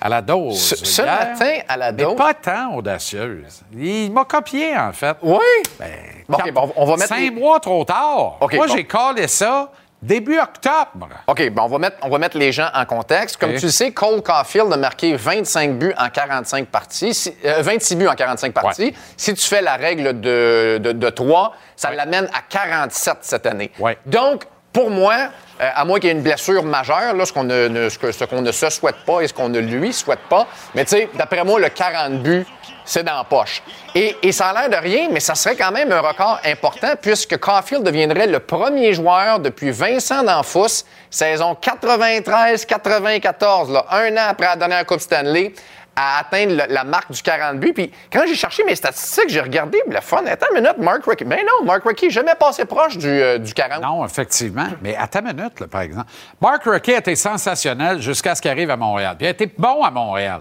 à 0.00 0.08
la 0.08 0.20
dose. 0.20 0.60
Ce, 0.60 0.76
ce 0.76 1.02
hier, 1.02 1.12
matin, 1.16 1.58
à 1.68 1.76
la 1.76 1.92
mais 1.92 2.02
dose. 2.02 2.16
pas 2.16 2.34
tant 2.34 2.74
audacieuse. 2.74 3.62
Il 3.72 4.10
m'a 4.12 4.24
copié, 4.24 4.76
en 4.76 4.92
fait. 4.92 5.16
Oui? 5.22 5.38
Ben, 5.78 5.90
Bon, 6.28 6.38
OK, 6.38 6.52
bon, 6.52 6.72
on 6.76 6.84
va 6.86 6.96
mettre 6.96 7.08
Cinq 7.08 7.20
les- 7.20 7.30
mois 7.30 7.60
trop 7.60 7.84
tard. 7.84 8.38
OK, 8.40 8.54
Moi, 8.54 8.66
bon. 8.66 8.74
j'ai 8.74 8.84
collé 8.84 9.28
ça 9.28 9.70
Début 10.02 10.38
octobre. 10.38 11.08
OK, 11.26 11.48
bon, 11.50 11.62
on, 11.62 11.68
va 11.68 11.78
mettre, 11.78 11.96
on 12.02 12.10
va 12.10 12.18
mettre 12.18 12.36
les 12.36 12.52
gens 12.52 12.68
en 12.74 12.84
contexte. 12.84 13.38
Comme 13.38 13.54
tu 13.54 13.64
le 13.66 13.70
sais, 13.70 13.90
Cole 13.92 14.22
Caulfield 14.22 14.70
a 14.70 14.76
marqué 14.76 15.16
25 15.16 15.78
buts 15.78 15.94
en 15.96 16.10
45 16.10 16.66
parties, 16.66 17.14
si- 17.14 17.34
euh, 17.46 17.62
26 17.62 17.96
buts 17.96 18.06
en 18.08 18.14
45 18.14 18.52
parties. 18.52 18.92
Si 19.16 19.32
tu 19.32 19.46
fais 19.46 19.62
la 19.62 19.76
règle 19.76 20.20
de, 20.20 20.78
de, 20.82 20.92
de 20.92 21.08
3, 21.10 21.54
ça 21.76 21.90
l'amène 21.90 22.26
à 22.34 22.42
47 22.46 23.18
cette 23.22 23.46
année. 23.46 23.70
Ouais. 23.78 23.96
Donc, 24.04 24.44
pour 24.74 24.90
moi, 24.90 25.14
euh, 25.60 25.70
à 25.72 25.84
moins 25.84 26.00
qu'il 26.00 26.08
y 26.08 26.12
ait 26.12 26.16
une 26.16 26.22
blessure 26.22 26.64
majeure, 26.64 27.14
là, 27.14 27.24
ce 27.24 27.32
qu'on 27.32 27.44
ne, 27.44 27.88
se 27.88 28.70
souhaite 28.70 28.96
pas 29.06 29.20
et 29.20 29.28
ce 29.28 29.32
qu'on 29.32 29.48
ne 29.48 29.60
lui 29.60 29.92
souhaite 29.92 30.24
pas, 30.28 30.48
mais 30.74 30.84
tu 30.84 30.96
sais, 30.96 31.08
d'après 31.14 31.44
moi, 31.44 31.60
le 31.60 31.68
40 31.68 32.22
buts, 32.22 32.44
c'est 32.84 33.04
dans 33.04 33.16
la 33.16 33.24
poche. 33.24 33.62
Et, 33.94 34.16
et 34.22 34.32
ça 34.32 34.48
a 34.48 34.52
l'air 34.52 34.68
de 34.68 34.76
rien, 34.84 35.08
mais 35.12 35.20
ça 35.20 35.36
serait 35.36 35.54
quand 35.54 35.70
même 35.70 35.92
un 35.92 36.00
record 36.00 36.40
important 36.44 36.94
puisque 37.00 37.38
Caulfield 37.38 37.84
deviendrait 37.84 38.26
le 38.26 38.40
premier 38.40 38.92
joueur 38.92 39.38
depuis 39.38 39.70
Vincent 39.70 40.24
D'Anfous, 40.24 40.82
saison 41.08 41.56
93-94, 41.62 43.72
là, 43.72 43.86
un 43.90 44.12
an 44.16 44.26
après 44.28 44.46
la 44.46 44.56
dernière 44.56 44.84
Coupe 44.84 45.00
Stanley, 45.00 45.52
à 45.96 46.18
atteindre 46.18 46.64
la 46.68 46.84
marque 46.84 47.12
du 47.12 47.22
40 47.22 47.58
buts. 47.58 47.72
Puis 47.72 47.90
quand 48.12 48.22
j'ai 48.26 48.34
cherché 48.34 48.64
mes 48.64 48.74
statistiques, 48.74 49.28
j'ai 49.28 49.40
regardé, 49.40 49.80
puis 49.86 49.94
le 49.94 50.00
fun, 50.00 50.24
attends 50.26 50.46
une 50.54 50.62
minute, 50.62 50.78
Mark 50.78 51.02
Rickey. 51.06 51.24
Ben 51.24 51.40
non, 51.40 51.64
Mark 51.64 51.82
Rickey, 51.84 52.10
jamais 52.10 52.34
passé 52.38 52.64
proche 52.64 52.96
du, 52.96 53.08
euh, 53.08 53.38
du 53.38 53.54
40. 53.54 53.82
Non, 53.82 54.04
effectivement. 54.04 54.66
Mais 54.82 54.96
à 54.96 55.06
ta 55.06 55.20
minute, 55.20 55.66
par 55.66 55.82
exemple. 55.82 56.06
Mark 56.40 56.64
Roquet 56.64 56.96
a 56.96 56.98
été 56.98 57.16
sensationnel 57.16 58.00
jusqu'à 58.00 58.34
ce 58.34 58.42
qu'il 58.42 58.50
arrive 58.50 58.70
à 58.70 58.76
Montréal. 58.76 59.14
Puis 59.16 59.26
il 59.26 59.28
a 59.28 59.30
été 59.30 59.52
bon 59.56 59.82
à 59.82 59.90
Montréal. 59.90 60.40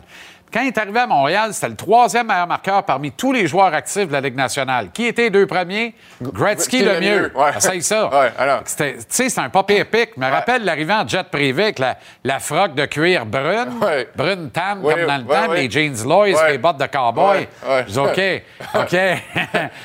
Quand 0.54 0.62
il 0.62 0.68
est 0.68 0.78
arrivé 0.78 1.00
à 1.00 1.08
Montréal, 1.08 1.54
c'était 1.54 1.70
le 1.70 1.76
troisième 1.76 2.28
meilleur 2.28 2.46
marqueur 2.48 2.84
parmi 2.84 3.12
tous 3.12 3.32
les 3.34 3.48
joueurs 3.48 3.74
actifs 3.74 4.08
de 4.08 4.14
la 4.14 4.22
Ligue 4.22 4.36
nationale. 4.36 4.92
Qui 4.94 5.08
était 5.08 5.24
les 5.24 5.30
deux 5.32 5.48
premiers? 5.48 5.96
Gretzky, 6.22 6.84
le 6.84 7.00
mieux. 7.00 7.32
Ouais. 7.36 7.58
Essaye 7.58 7.82
ça. 7.82 8.10
Ouais, 8.14 8.32
alors. 8.38 8.62
C'était- 8.66 8.98
Tu 8.98 9.06
sais, 9.10 9.30
c'est 9.30 9.40
un 9.42 9.50
papier 9.50 9.80
épique. 9.80 10.12
Je 10.16 10.22
me 10.22 10.30
rappelle 10.30 10.64
l'arrivée 10.64 10.94
en 10.94 11.08
jet 11.08 11.24
privé 11.30 11.64
avec 11.64 11.80
la, 11.80 11.98
la 12.24 12.40
froque 12.40 12.76
de 12.76 12.86
cuir 12.86 13.26
brune, 13.26 13.80
brune 14.16 14.52
Ouais, 14.84 14.94
comme 14.94 15.06
dans 15.08 15.18
le 15.18 15.24
temps, 15.26 15.52
les 15.54 15.70
jeans 15.72 16.04
Lois, 16.06 16.28
les 16.50 16.58
bottes 16.58 16.78
de 16.78 16.86
cowboy. 16.86 17.48
Je 17.88 17.92
dis, 17.92 18.00
OK, 18.00 18.44
OK. 18.76 18.96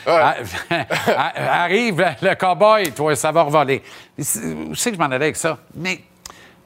Ah, 0.06 1.32
Arrive 1.62 2.04
le 2.22 2.34
cowboy, 2.34 2.92
toi, 2.92 3.16
ça 3.16 3.32
va 3.32 3.42
revoler. 3.42 3.82
Où 4.18 4.74
c'est 4.74 4.90
que 4.90 4.96
je 4.96 5.00
m'en 5.00 5.06
allais 5.06 5.16
avec 5.26 5.36
ça? 5.36 5.58
Mais 5.74 6.00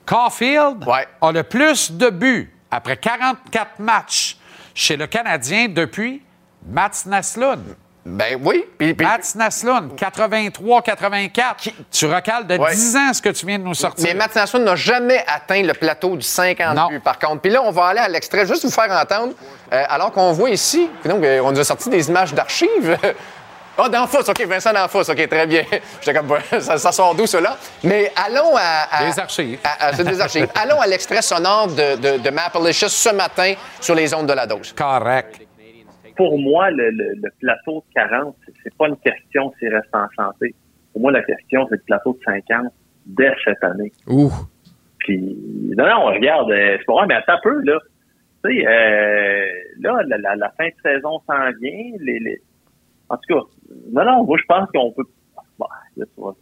Caulfield 0.04 0.84
a 1.20 1.32
le 1.32 1.42
plus 1.42 1.92
de 1.92 2.10
buts 2.10 2.51
après 2.72 2.96
44 2.96 3.78
matchs 3.78 4.36
chez 4.74 4.96
le 4.96 5.06
Canadien 5.06 5.68
depuis 5.68 6.22
Mats 6.66 7.04
Naslund. 7.06 7.76
Ben 8.04 8.36
oui. 8.42 8.64
Puis, 8.78 8.94
puis- 8.94 9.06
Mats 9.06 9.34
Naslund, 9.36 9.94
83-84. 9.96 11.70
Tu 11.90 12.06
recales 12.06 12.46
de 12.48 12.56
Ouais. 12.56 12.72
10 12.74 12.96
ans 12.96 13.12
ce 13.12 13.22
que 13.22 13.28
tu 13.28 13.46
viens 13.46 13.58
de 13.60 13.64
nous 13.64 13.74
sortir. 13.74 14.04
Mais 14.08 14.14
Matt 14.14 14.34
Nassau 14.34 14.58
n'a 14.58 14.74
jamais 14.74 15.24
atteint 15.28 15.62
le 15.62 15.72
plateau 15.72 16.16
du 16.16 16.22
50 16.26 16.74
Non. 16.74 16.88
buts, 16.88 16.98
par 17.00 17.18
contre. 17.18 17.42
Puis 17.42 17.52
là, 17.52 17.62
on 17.62 17.70
va 17.70 17.86
aller 17.86 18.00
à 18.00 18.08
l'extrait, 18.08 18.44
juste 18.46 18.64
vous 18.64 18.72
faire 18.72 18.90
entendre, 18.90 19.34
euh, 19.72 19.84
alors 19.88 20.10
qu'on 20.10 20.32
voit 20.32 20.50
ici, 20.50 20.90
donc, 21.04 21.22
euh, 21.22 21.40
on 21.44 21.52
nous 21.52 21.60
a 21.60 21.64
sorti 21.64 21.90
des 21.90 22.08
images 22.08 22.34
d'archives. 22.34 22.96
Ah, 23.78 23.88
d'Enfous, 23.88 24.28
OK, 24.28 24.46
Vincent 24.46 24.72
d'Enfous, 24.72 25.10
OK, 25.10 25.28
très 25.28 25.46
bien. 25.46 25.62
J'étais 26.00 26.18
comme, 26.18 26.28
ça, 26.60 26.76
ça 26.78 26.92
sort 26.92 27.14
d'où, 27.14 27.26
cela? 27.26 27.56
Mais 27.84 28.10
allons 28.16 28.54
à... 28.56 28.86
à- 28.90 29.04
Des 29.10 29.18
archives. 29.18 29.58
à- 29.64 29.86
à- 29.86 29.92
c'est 29.94 30.04
des 30.04 30.20
archives. 30.20 30.46
allons 30.62 30.80
à 30.80 30.86
l'extrait 30.86 31.22
sonore 31.22 31.68
de, 31.68 31.96
de, 31.96 32.18
de 32.22 32.72
ce 32.72 33.14
matin 33.14 33.54
sur 33.80 33.94
les 33.94 34.12
ondes 34.14 34.26
de 34.28 34.32
la 34.34 34.46
dose. 34.46 34.72
Correct. 34.72 35.40
pour 36.16 36.38
moi, 36.38 36.70
le, 36.70 36.90
le- 36.90 37.14
le 37.22 37.30
plateau 37.40 37.82
de 37.88 37.94
40, 37.94 38.36
c'est- 38.62 38.76
pas 38.76 38.88
une 38.88 38.96
question 38.98 39.52
s'il 39.58 39.74
reste 39.74 39.88
en 39.94 40.06
santé. 40.16 40.54
Pour 40.92 41.00
moi, 41.02 41.12
la 41.12 41.22
question, 41.22 41.66
c'est 41.70 41.76
le 41.76 41.82
plateau 41.86 42.12
de 42.12 42.24
50 42.24 42.66
dès 43.06 43.32
cette 43.44 43.64
année. 43.64 43.92
Ouh. 44.06 44.30
Puis, 44.98 45.18
non, 45.76 45.86
non, 45.86 46.04
regarde, 46.06 46.50
euh, 46.50 46.76
c'est 46.78 46.84
pas 46.84 46.92
vrai, 46.92 47.06
mais 47.08 47.14
attends 47.14 47.32
un 47.32 47.40
peu, 47.42 47.60
là. 47.64 47.78
Tu 48.44 48.50
sais, 48.60 48.66
euh, 48.66 49.46
là, 49.80 50.02
la, 50.06 50.18
la- 50.18 50.36
la 50.36 50.50
fin 50.58 50.66
de 50.66 50.74
saison 50.82 51.20
s'en 51.26 51.50
vient. 51.60 51.96
Les, 52.00 52.18
les... 52.20 52.40
En 53.08 53.16
tout 53.16 53.34
cas, 53.34 53.40
non, 53.92 54.04
non, 54.04 54.24
moi, 54.24 54.38
je 54.40 54.44
pense 54.46 54.68
qu'on 54.74 54.92
peut... 54.92 55.04
Bon, 55.58 55.66
là, 55.96 56.04
tu 56.06 56.20
vois, 56.20 56.34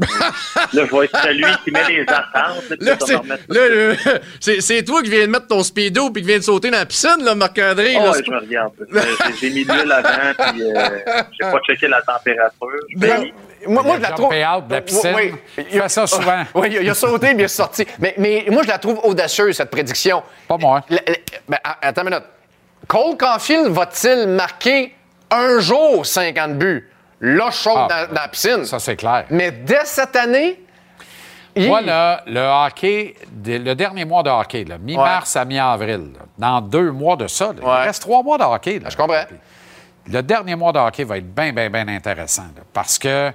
là, 0.00 0.30
je 0.72 0.80
vais 0.96 1.04
être 1.06 1.22
celui 1.22 1.44
qui 1.64 1.70
met 1.72 1.84
les 1.88 2.02
attentes. 2.02 2.72
Là, 2.80 4.16
c'est, 4.60 4.84
toi 4.84 5.02
qui 5.02 5.10
viens 5.10 5.26
de 5.26 5.30
mettre 5.32 5.48
ton 5.48 5.62
speedo 5.62 6.10
puis 6.10 6.22
qui 6.22 6.28
viens 6.28 6.38
de 6.38 6.42
sauter 6.44 6.70
dans 6.70 6.78
la 6.78 6.86
piscine, 6.86 7.16
là, 7.22 7.34
Marc-André. 7.34 7.94
Oh, 7.98 8.04
là, 8.04 8.10
ouais, 8.12 8.22
je 8.24 8.30
me 8.30 8.38
regarde. 8.38 8.72
J'ai- 8.92 9.34
J'ai 9.40 9.50
mis 9.50 9.64
de 9.64 9.72
l'huile 9.72 9.90
avant, 9.92 10.52
puis 10.52 10.62
euh, 10.62 10.90
j'ai 11.32 11.50
pas 11.50 11.60
checké 11.66 11.88
la 11.88 12.00
température. 12.02 12.68
Ben, 12.96 13.30
moi, 13.66 13.82
moi, 13.82 13.96
je 13.96 14.02
la 14.02 14.08
trouve. 14.10 14.32
jumpé 14.32 14.46
out 14.46 14.68
de 14.68 14.74
la 14.74 14.80
piscine. 14.82 15.12
Oui, 15.16 15.32
oui. 15.58 15.66
Il 15.72 15.80
fait 15.80 15.88
ça 15.88 16.06
souvent. 16.06 16.44
Oui, 16.54 16.68
il 16.70 16.78
a, 16.78 16.82
il 16.82 16.90
a 16.90 16.94
sauté, 16.94 17.28
puis 17.28 17.36
il 17.38 17.42
est 17.42 17.48
sorti. 17.48 17.84
Mais, 17.98 18.14
mais 18.18 18.46
moi, 18.50 18.62
je 18.62 18.68
la 18.68 18.78
trouve 18.78 19.00
audacieuse, 19.02 19.56
cette 19.56 19.70
prédiction. 19.70 20.22
Pas 20.46 20.58
moi. 20.58 20.80
Le- 20.90 20.96
le- 21.08 21.14
ben, 21.48 21.58
attends 21.64 22.02
une 22.02 22.10
minute. 22.10 22.24
Cole 22.86 23.16
Caulfield 23.18 23.66
va-t-il 23.68 24.28
marquer 24.28 24.94
un 25.30 25.58
jour 25.60 26.04
50 26.06 26.58
buts? 26.58 26.88
Là, 27.20 27.50
chaud 27.50 27.72
Ah, 27.74 27.88
dans, 28.06 28.14
dans 28.14 28.20
la 28.22 28.28
piscine. 28.28 28.64
Ça, 28.64 28.78
c'est 28.78 28.96
clair. 28.96 29.24
Mais 29.30 29.50
dès 29.50 29.84
cette 29.84 30.14
année, 30.14 30.60
il- 31.56 31.66
Moi, 31.66 31.80
là, 31.80 32.22
le 32.26 32.40
hockey, 32.40 33.14
le 33.44 33.74
dernier 33.74 34.04
mois 34.04 34.22
de 34.22 34.30
hockey, 34.30 34.64
mi-mars 34.80 35.34
à 35.34 35.44
mi-avril, 35.44 36.12
dans 36.38 36.60
deux 36.60 36.92
mois 36.92 37.16
de 37.16 37.26
ça, 37.26 37.46
là, 37.46 37.52
il 37.62 37.86
reste 37.86 38.02
trois 38.02 38.22
mois 38.22 38.38
de 38.38 38.44
hockey. 38.44 38.78
là. 38.78 38.88
je 38.90 38.96
comprends. 38.96 39.24
Le 40.10 40.22
dernier 40.22 40.54
mois 40.54 40.72
de 40.72 40.78
hockey 40.78 41.02
va 41.04 41.18
être 41.18 41.34
bien, 41.34 41.52
bien, 41.52 41.68
bien 41.68 41.88
intéressant. 41.88 42.46
parce 42.72 42.98
que 42.98 43.32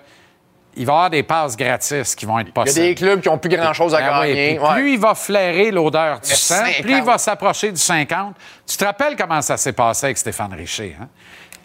il 0.75 0.87
va 0.87 0.91
y 0.93 0.95
avoir 0.95 1.09
des 1.11 1.21
passes 1.21 1.55
gratis 1.55 2.15
qui 2.15 2.25
vont 2.25 2.39
être 2.39 2.47
il 2.47 2.49
y 2.49 2.61
a 2.61 2.63
possibles. 2.63 2.85
des 2.87 2.95
clubs 2.95 3.21
qui 3.21 3.29
n'ont 3.29 3.37
plus 3.37 3.49
grand-chose 3.49 3.93
à 3.93 3.97
oui, 4.21 4.27
gagner. 4.29 4.59
Ouais. 4.59 4.73
Plus 4.73 4.93
il 4.93 4.99
va 4.99 5.13
flairer 5.13 5.69
l'odeur 5.69 6.19
du 6.19 6.29
sang, 6.31 6.55
50. 6.55 6.81
plus 6.81 6.97
il 6.97 7.03
va 7.03 7.17
s'approcher 7.19 7.71
du 7.71 7.77
50. 7.77 8.35
Tu 8.65 8.75
te 8.77 8.83
rappelles 8.83 9.15
comment 9.15 9.41
ça 9.43 9.55
s'est 9.57 9.73
passé 9.73 10.05
avec 10.07 10.17
Stéphane 10.17 10.53
Richer? 10.53 10.95
hein? 10.99 11.09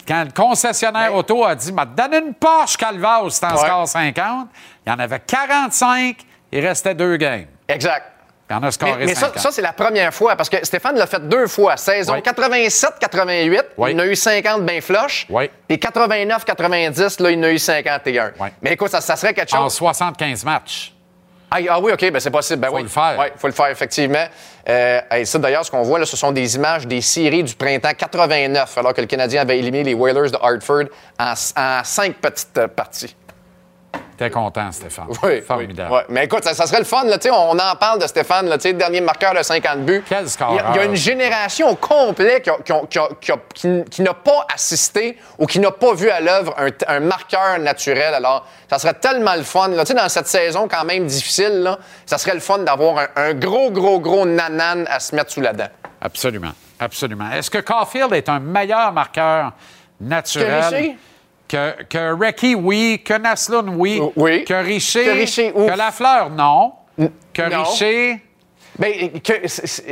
Quand 0.08 0.24
le 0.24 0.30
concessionnaire 0.30 1.14
auto 1.14 1.44
a 1.44 1.54
dit, 1.54 1.70
m'a 1.70 1.84
donné 1.84 2.18
une 2.18 2.32
Porsche 2.32 2.78
Calvas, 2.78 3.28
c'est 3.30 3.44
en 3.44 3.48
Ben 3.50 3.56
Ouais. 3.56 3.66
score 3.66 3.88
50, 3.88 4.48
il 4.86 4.90
y 4.90 4.92
en 4.94 4.98
avait 4.98 5.20
45, 5.20 6.16
il 6.50 6.66
restait 6.66 6.94
deux 6.94 7.16
games. 7.18 7.44
Exact. 7.68 8.12
Il 8.50 8.54
y 8.54 8.56
en 8.56 8.62
a 8.62 8.70
scoré 8.70 8.92
Mais, 9.00 9.04
mais 9.04 9.14
ça, 9.14 9.26
50. 9.26 9.38
ça, 9.42 9.50
c'est 9.52 9.60
la 9.60 9.74
première 9.74 10.14
fois, 10.14 10.34
parce 10.34 10.48
que 10.48 10.64
Stéphane 10.64 10.96
l'a 10.96 11.06
fait 11.06 11.28
deux 11.28 11.46
fois. 11.46 11.76
Saison 11.76 12.14
Oui. 12.14 12.22
87-88, 12.22 13.62
Oui. 13.76 13.90
il 13.90 13.96
en 13.96 13.98
a 13.98 14.06
eu 14.06 14.16
50 14.16 14.64
bien 14.64 14.80
flush. 14.80 15.26
Oui. 15.28 15.50
Et 15.68 15.76
89-90, 15.76 17.20
là, 17.22 17.30
il 17.30 17.38
en 17.40 17.42
a 17.42 17.50
eu 17.50 17.58
51. 17.58 18.32
Oui. 18.40 18.48
Mais 18.62 18.72
écoute, 18.72 18.88
ça, 18.90 19.02
ça 19.02 19.16
serait 19.16 19.34
quelque 19.34 19.54
En 19.54 19.64
chose. 19.64 19.74
75 19.74 20.44
matchs. 20.44 20.94
Ah, 21.50 21.58
ah 21.70 21.80
oui, 21.80 21.92
OK, 21.92 22.10
ben 22.10 22.20
c'est 22.20 22.30
possible. 22.30 22.60
Ben 22.60 22.68
Faut 22.68 22.76
oui. 22.76 22.82
le 22.82 22.88
faire. 22.88 23.16
Oui, 23.18 23.26
il 23.34 23.38
faut 23.38 23.46
le 23.46 23.52
faire, 23.54 23.68
effectivement. 23.68 24.24
Euh, 24.68 25.00
hey, 25.10 25.24
ça, 25.26 25.38
d'ailleurs, 25.38 25.64
ce 25.64 25.70
qu'on 25.70 25.82
voit, 25.82 25.98
là, 25.98 26.04
ce 26.04 26.16
sont 26.16 26.30
des 26.30 26.56
images 26.56 26.86
des 26.86 27.00
séries 27.00 27.42
du 27.42 27.54
printemps 27.54 27.92
89, 27.96 28.76
alors 28.76 28.92
que 28.92 29.00
le 29.00 29.06
Canadien 29.06 29.42
avait 29.42 29.58
éliminé 29.58 29.82
les 29.84 29.94
Whalers 29.94 30.30
de 30.30 30.36
Hartford 30.42 30.84
en, 31.18 31.32
en 31.56 31.80
cinq 31.84 32.16
petites 32.16 32.58
euh, 32.58 32.68
parties. 32.68 33.16
T'es 34.18 34.30
content, 34.30 34.72
Stéphane. 34.72 35.06
Oui, 35.22 35.40
Formidable. 35.42 35.90
oui. 35.92 36.00
Mais 36.08 36.24
écoute, 36.24 36.42
ça, 36.42 36.52
ça 36.52 36.66
serait 36.66 36.80
le 36.80 36.84
fun. 36.84 37.04
Là, 37.04 37.18
on 37.32 37.56
en 37.56 37.76
parle 37.76 38.00
de 38.00 38.06
Stéphane, 38.08 38.48
là, 38.48 38.56
le 38.62 38.72
dernier 38.72 39.00
marqueur 39.00 39.32
de 39.32 39.42
50 39.44 39.84
buts. 39.84 40.02
Quel 40.08 40.28
scoreur. 40.28 40.72
il 40.74 40.76
y 40.76 40.78
a 40.80 40.84
une 40.84 40.96
génération 40.96 41.76
complète 41.76 42.50
qui, 43.54 44.02
n'a 44.02 44.14
pas 44.14 44.46
assisté 44.52 45.16
ou 45.38 45.46
qui 45.46 45.60
n'a 45.60 45.70
pas 45.70 45.94
vu 45.94 46.10
à 46.10 46.20
l'œuvre 46.20 46.52
un, 46.88 46.98
marqueur 46.98 47.60
naturel. 47.60 48.12
Alors, 48.12 48.44
ça 48.68 48.80
serait 48.80 48.94
tellement 48.94 49.36
le 49.36 49.44
fun. 49.44 49.68
Là, 49.68 49.84
dans 49.84 50.08
cette 50.08 50.26
saison 50.26 50.66
quand 50.66 50.84
même 50.84 51.06
difficile, 51.06 51.62
là, 51.62 51.78
ça 52.04 52.18
serait 52.18 52.34
le 52.34 52.40
fun 52.40 52.58
d'avoir 52.58 52.98
un, 52.98 53.06
un 53.14 53.34
gros, 53.34 53.70
gros, 53.70 54.00
gros 54.00 54.26
nanan 54.26 54.84
à 54.90 54.98
se 54.98 55.14
mettre 55.14 55.30
sous 55.30 55.40
la 55.40 55.52
dent. 55.52 55.68
Absolument. 56.00 56.52
Absolument. 56.80 57.30
Est-ce 57.30 57.50
que 57.50 57.58
Caulfield 57.58 58.12
est 58.14 58.28
un 58.28 58.40
meilleur 58.40 58.92
marqueur 58.92 59.52
naturel? 60.00 60.96
Que? 60.96 61.07
Que, 61.48 61.82
que 61.84 62.12
Recky, 62.24 62.54
oui. 62.54 63.02
Que 63.04 63.14
Naslund, 63.18 63.70
oui. 63.76 64.00
Oui. 64.16 64.44
Que 64.44 64.54
Richer. 64.54 65.04
Que 65.06 65.10
Richer, 65.12 65.52
que 65.52 65.76
Lafleur, 65.76 66.30
non. 66.30 66.72
Que 67.32 67.48
non. 67.50 67.62
Richer. 67.64 68.20
Ben, 68.78 68.92
que, 69.20 69.32
c'est- 69.48 69.82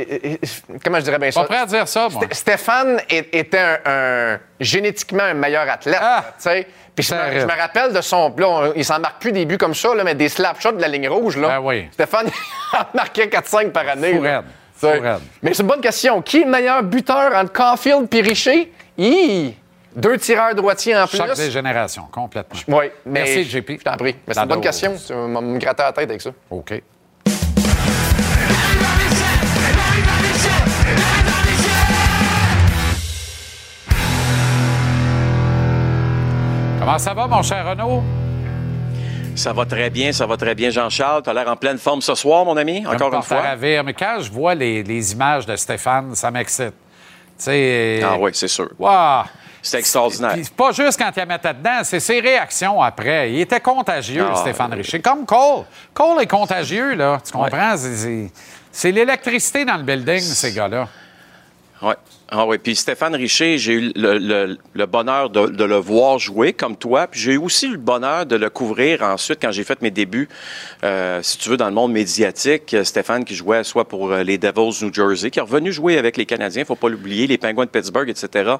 comment 0.83 0.99
je 0.99 1.03
dirais 1.03 1.19
bien 1.19 1.31
ça? 1.31 1.41
Pas 1.41 1.47
prêt 1.47 1.57
à 1.57 1.65
dire 1.65 1.87
ça, 1.87 2.07
moi. 2.09 2.21
Sté- 2.23 2.33
Stéphane 2.33 3.01
est- 3.09 3.35
était 3.35 3.57
un, 3.59 3.79
un- 3.85 4.39
génétiquement 4.61 5.23
un 5.23 5.33
meilleur 5.33 5.67
athlète. 5.69 5.97
Ah! 5.99 6.23
tu 6.37 6.43
sais. 6.43 6.67
Puis 6.95 7.05
je 7.05 7.13
me, 7.13 7.19
Terrible. 7.19 7.41
je 7.41 7.45
me 7.45 7.59
rappelle 7.61 7.93
de 7.93 8.01
son. 8.01 8.33
Là, 8.37 8.47
on- 8.47 8.73
il 8.75 8.85
s'en 8.85 8.99
marque 8.99 9.19
plus 9.21 9.31
des 9.33 9.45
buts 9.45 9.57
comme 9.57 9.75
ça, 9.75 9.93
là, 9.93 10.03
mais 10.05 10.15
des 10.15 10.29
slapshots 10.29 10.71
de 10.71 10.81
la 10.81 10.87
ligne 10.87 11.09
rouge. 11.09 11.35
Là. 11.37 11.47
Ben 11.49 11.59
oui. 11.59 11.87
Stéphane 11.91 12.27
en 12.73 12.85
marquait 12.95 13.27
4-5 13.27 13.71
par 13.71 13.89
année. 13.89 14.13
Fou 14.13 14.21
raide. 14.21 14.43
Fou 14.73 14.87
raide. 14.87 15.19
Mais 15.43 15.53
c'est 15.53 15.63
une 15.63 15.67
bonne 15.67 15.81
question. 15.81 16.21
Qui 16.21 16.41
est 16.41 16.45
le 16.45 16.51
meilleur 16.51 16.81
buteur 16.83 17.35
entre 17.35 17.51
Caulfield 17.51 18.07
et 18.13 18.21
Richer? 18.21 18.71
Hi! 18.97 19.55
Deux 19.97 20.15
tireurs 20.19 20.53
droitiers 20.53 20.95
en 20.95 21.07
plus. 21.07 21.17
Choc 21.17 21.35
des 21.35 21.49
générations, 21.49 22.03
complètement. 22.11 22.59
Oui, 22.67 22.85
mais. 23.03 23.23
Merci, 23.23 23.43
JP. 23.45 23.71
Je 23.79 23.83
t'en 23.83 23.97
prie. 23.97 24.15
Mais 24.27 24.33
c'est 24.35 24.39
une 24.41 24.47
bonne 24.47 24.61
question. 24.61 24.93
Tu 24.95 25.11
vas 25.11 25.27
me 25.27 25.57
gratter 25.57 25.81
la 25.81 25.91
tête 25.91 26.09
avec 26.09 26.21
ça. 26.21 26.29
OK. 26.51 26.83
Comment 36.79 36.99
ça 36.99 37.13
va, 37.15 37.25
mon 37.27 37.41
cher 37.41 37.65
Renaud? 37.67 38.03
Ça 39.35 39.51
va 39.53 39.65
très 39.65 39.89
bien, 39.89 40.11
ça 40.11 40.27
va 40.27 40.37
très 40.37 40.53
bien, 40.53 40.69
Jean-Charles. 40.69 41.23
Tu 41.23 41.29
as 41.29 41.33
l'air 41.33 41.47
en 41.47 41.55
pleine 41.55 41.77
forme 41.79 42.01
ce 42.01 42.13
soir, 42.13 42.45
mon 42.45 42.55
ami, 42.55 42.85
encore 42.85 43.09
une 43.13 43.19
à 43.19 43.21
fois. 43.23 43.41
ravir, 43.41 43.83
mais 43.83 43.93
quand 43.93 44.19
je 44.21 44.31
vois 44.31 44.53
les, 44.53 44.83
les 44.83 45.11
images 45.13 45.45
de 45.47 45.55
Stéphane, 45.55 46.13
ça 46.15 46.29
m'excite. 46.29 46.73
Tu 47.37 47.45
sais. 47.45 48.01
Ah 48.03 48.17
oui, 48.19 48.29
c'est 48.33 48.47
sûr. 48.47 48.69
Wow. 48.79 49.23
C'est 49.61 49.79
extraordinaire. 49.79 50.33
C'est 50.35 50.53
pas 50.53 50.71
juste 50.71 50.99
quand 50.99 51.11
il 51.15 51.19
la 51.19 51.25
mettait 51.25 51.53
dedans, 51.53 51.79
c'est 51.83 51.99
ses 51.99 52.19
réactions 52.19 52.81
après. 52.81 53.31
Il 53.31 53.41
était 53.41 53.59
contagieux, 53.59 54.25
Ah, 54.31 54.35
Stéphane 54.35 54.73
Richer. 54.73 55.01
Comme 55.01 55.25
Cole. 55.25 55.65
Cole 55.93 56.21
est 56.21 56.27
contagieux, 56.27 56.93
là. 56.95 57.19
Tu 57.25 57.31
comprends? 57.31 57.75
C'est 58.71 58.91
l'électricité 58.91 59.65
dans 59.65 59.77
le 59.77 59.83
building, 59.83 60.19
ces 60.21 60.53
gars-là. 60.53 60.87
Oui. 61.81 61.93
Ah 62.29 62.45
oui. 62.45 62.57
Puis 62.57 62.75
Stéphane 62.75 63.15
Richer, 63.15 63.57
j'ai 63.57 63.71
eu 63.73 63.91
le, 63.95 64.17
le- 64.17 64.57
le 64.73 64.85
bonheur 64.85 65.29
de, 65.29 65.47
de 65.47 65.63
le 65.63 65.77
voir 65.77 66.19
jouer 66.19 66.51
comme 66.51 66.75
toi. 66.75 67.07
Puis 67.07 67.21
j'ai 67.21 67.33
eu 67.33 67.37
aussi 67.37 67.69
le 67.69 67.77
bonheur 67.77 68.25
de 68.25 68.35
le 68.35 68.49
couvrir 68.49 69.01
ensuite 69.01 69.39
quand 69.41 69.51
j'ai 69.53 69.63
fait 69.63 69.81
mes 69.81 69.91
débuts, 69.91 70.27
euh, 70.83 71.21
si 71.23 71.37
tu 71.37 71.47
veux, 71.47 71.55
dans 71.55 71.67
le 71.69 71.73
monde 71.73 71.93
médiatique. 71.93 72.73
Euh, 72.73 72.83
Stéphane 72.83 73.23
qui 73.23 73.33
jouait 73.33 73.63
soit 73.63 73.87
pour 73.87 74.11
euh, 74.11 74.23
les 74.23 74.37
Devils 74.37 74.83
New 74.83 74.93
Jersey, 74.93 75.31
qui 75.31 75.39
est 75.39 75.41
revenu 75.41 75.71
jouer 75.71 75.97
avec 75.97 76.17
les 76.17 76.25
Canadiens, 76.25 76.65
faut 76.65 76.75
pas 76.75 76.89
l'oublier, 76.89 77.27
les 77.27 77.37
Penguins 77.37 77.63
de 77.63 77.69
Pittsburgh, 77.69 78.09
etc. 78.09 78.55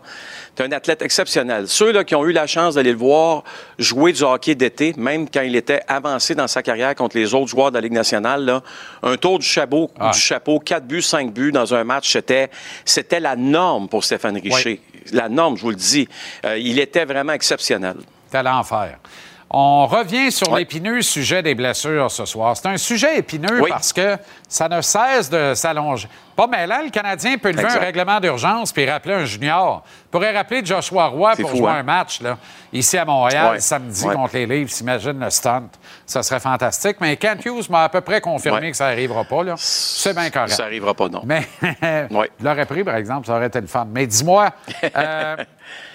C'est 0.56 0.64
un 0.64 0.72
athlète 0.72 1.02
exceptionnel. 1.02 1.68
Ceux 1.68 1.92
là, 1.92 2.06
qui 2.06 2.16
ont 2.16 2.26
eu 2.26 2.32
la 2.32 2.48
chance 2.48 2.76
d'aller 2.76 2.94
le 2.94 2.98
voir 2.98 3.44
jouer 3.78 4.14
du 4.14 4.24
hockey 4.24 4.56
d'été, 4.56 4.94
même 4.96 5.30
quand 5.30 5.42
il 5.42 5.58
était 5.58 5.82
avancé 5.90 6.36
dans 6.36 6.48
sa 6.48 6.64
carrière 6.64 6.96
contre 6.96 7.18
les 7.18 7.34
autres 7.34 7.48
joueurs 7.48 7.72
de 7.72 7.76
la 7.76 7.82
Ligue 7.82 7.92
nationale, 7.92 8.46
là, 8.46 8.64
un 9.04 9.18
tour 9.18 9.40
du 9.40 9.46
chapeau, 9.46 9.92
Ah. 10.00 10.12
du 10.14 10.20
chapeau, 10.20 10.60
4 10.60 10.86
buts, 10.88 11.02
5 11.02 11.34
buts 11.34 11.52
dans 11.52 11.74
un 11.74 11.84
match, 11.84 12.14
c'était, 12.14 12.50
c'était 12.86 13.20
la 13.20 13.36
norme 13.36 13.57
pour 13.90 14.04
Stéphane 14.04 14.38
Richer. 14.38 14.82
La 15.14 15.30
norme, 15.30 15.58
je 15.58 15.62
vous 15.62 15.70
le 15.70 15.76
dis. 15.76 16.08
Euh, 16.46 16.58
il 16.58 16.80
était 16.80 17.06
vraiment 17.06 17.34
exceptionnel. 17.34 17.96
C'était 18.26 18.44
l'enfer. 18.44 19.00
On 19.50 19.88
revient 19.88 20.30
sur 20.30 20.56
l'épineux 20.58 21.02
sujet 21.02 21.42
des 21.42 21.56
blessures 21.56 22.12
ce 22.12 22.26
soir. 22.26 22.58
C'est 22.58 22.68
un 22.68 22.76
sujet 22.78 23.20
épineux 23.20 23.62
Oui. 23.62 23.70
parce 23.70 23.94
que 23.94 24.18
ça 24.50 24.68
ne 24.68 24.82
cesse 24.82 25.30
de 25.30 25.54
s'allonger. 25.56 26.10
Pas 26.36 26.48
mêlant, 26.48 26.82
le 26.84 26.90
Canadien 26.90 27.38
peut 27.38 27.50
lever 27.52 27.64
Exact. 27.64 27.80
un 27.82 27.86
règlement 27.86 28.20
d'urgence 28.20 28.74
puis 28.74 28.88
rappeler 28.90 29.14
un 29.14 29.26
junior. 29.26 29.84
Il 30.06 30.10
pourrait 30.12 30.36
rappeler 30.36 30.64
Joshua 30.66 31.08
Roy 31.08 31.36
pour 31.38 31.50
fou, 31.50 31.58
jouer 31.58 31.70
hein? 31.72 31.78
un 31.80 31.84
match 31.84 32.22
là, 32.22 32.38
ici 32.74 32.98
à 32.98 33.06
Montréal 33.06 33.60
samedi 33.62 34.06
contre 34.06 34.36
les 34.36 34.46
Leafs. 34.46 34.70
S'imagine 34.72 35.18
le 35.20 35.30
stunt. 35.30 35.70
Ça 36.06 36.22
serait 36.24 36.42
fantastique. 36.42 36.98
Mais 37.00 37.16
Kent 37.16 37.46
Hughes 37.46 37.70
m'a 37.70 37.86
à 37.86 37.90
peu 37.90 38.02
près 38.02 38.20
confirmé 38.22 38.70
que 38.72 38.78
ça 38.78 38.90
n'arrivera 38.90 39.24
pas. 39.24 39.44
là. 39.44 39.56
C'est 39.58 40.14
bien 40.14 40.30
correct. 40.30 40.50
Ça 40.50 40.64
n'arrivera 40.64 40.94
pas, 40.94 41.08
non. 41.08 41.22
Mais 41.26 41.48
je 41.62 42.44
l'aurais 42.44 42.66
pris, 42.66 42.84
par 42.84 42.96
exemple, 42.98 43.26
ça 43.28 43.36
aurait 43.38 43.48
été 43.48 43.62
le 43.62 43.68
fun. 43.68 43.88
Mais 43.90 44.06
dis-moi, 44.06 44.50
euh, 44.96 45.36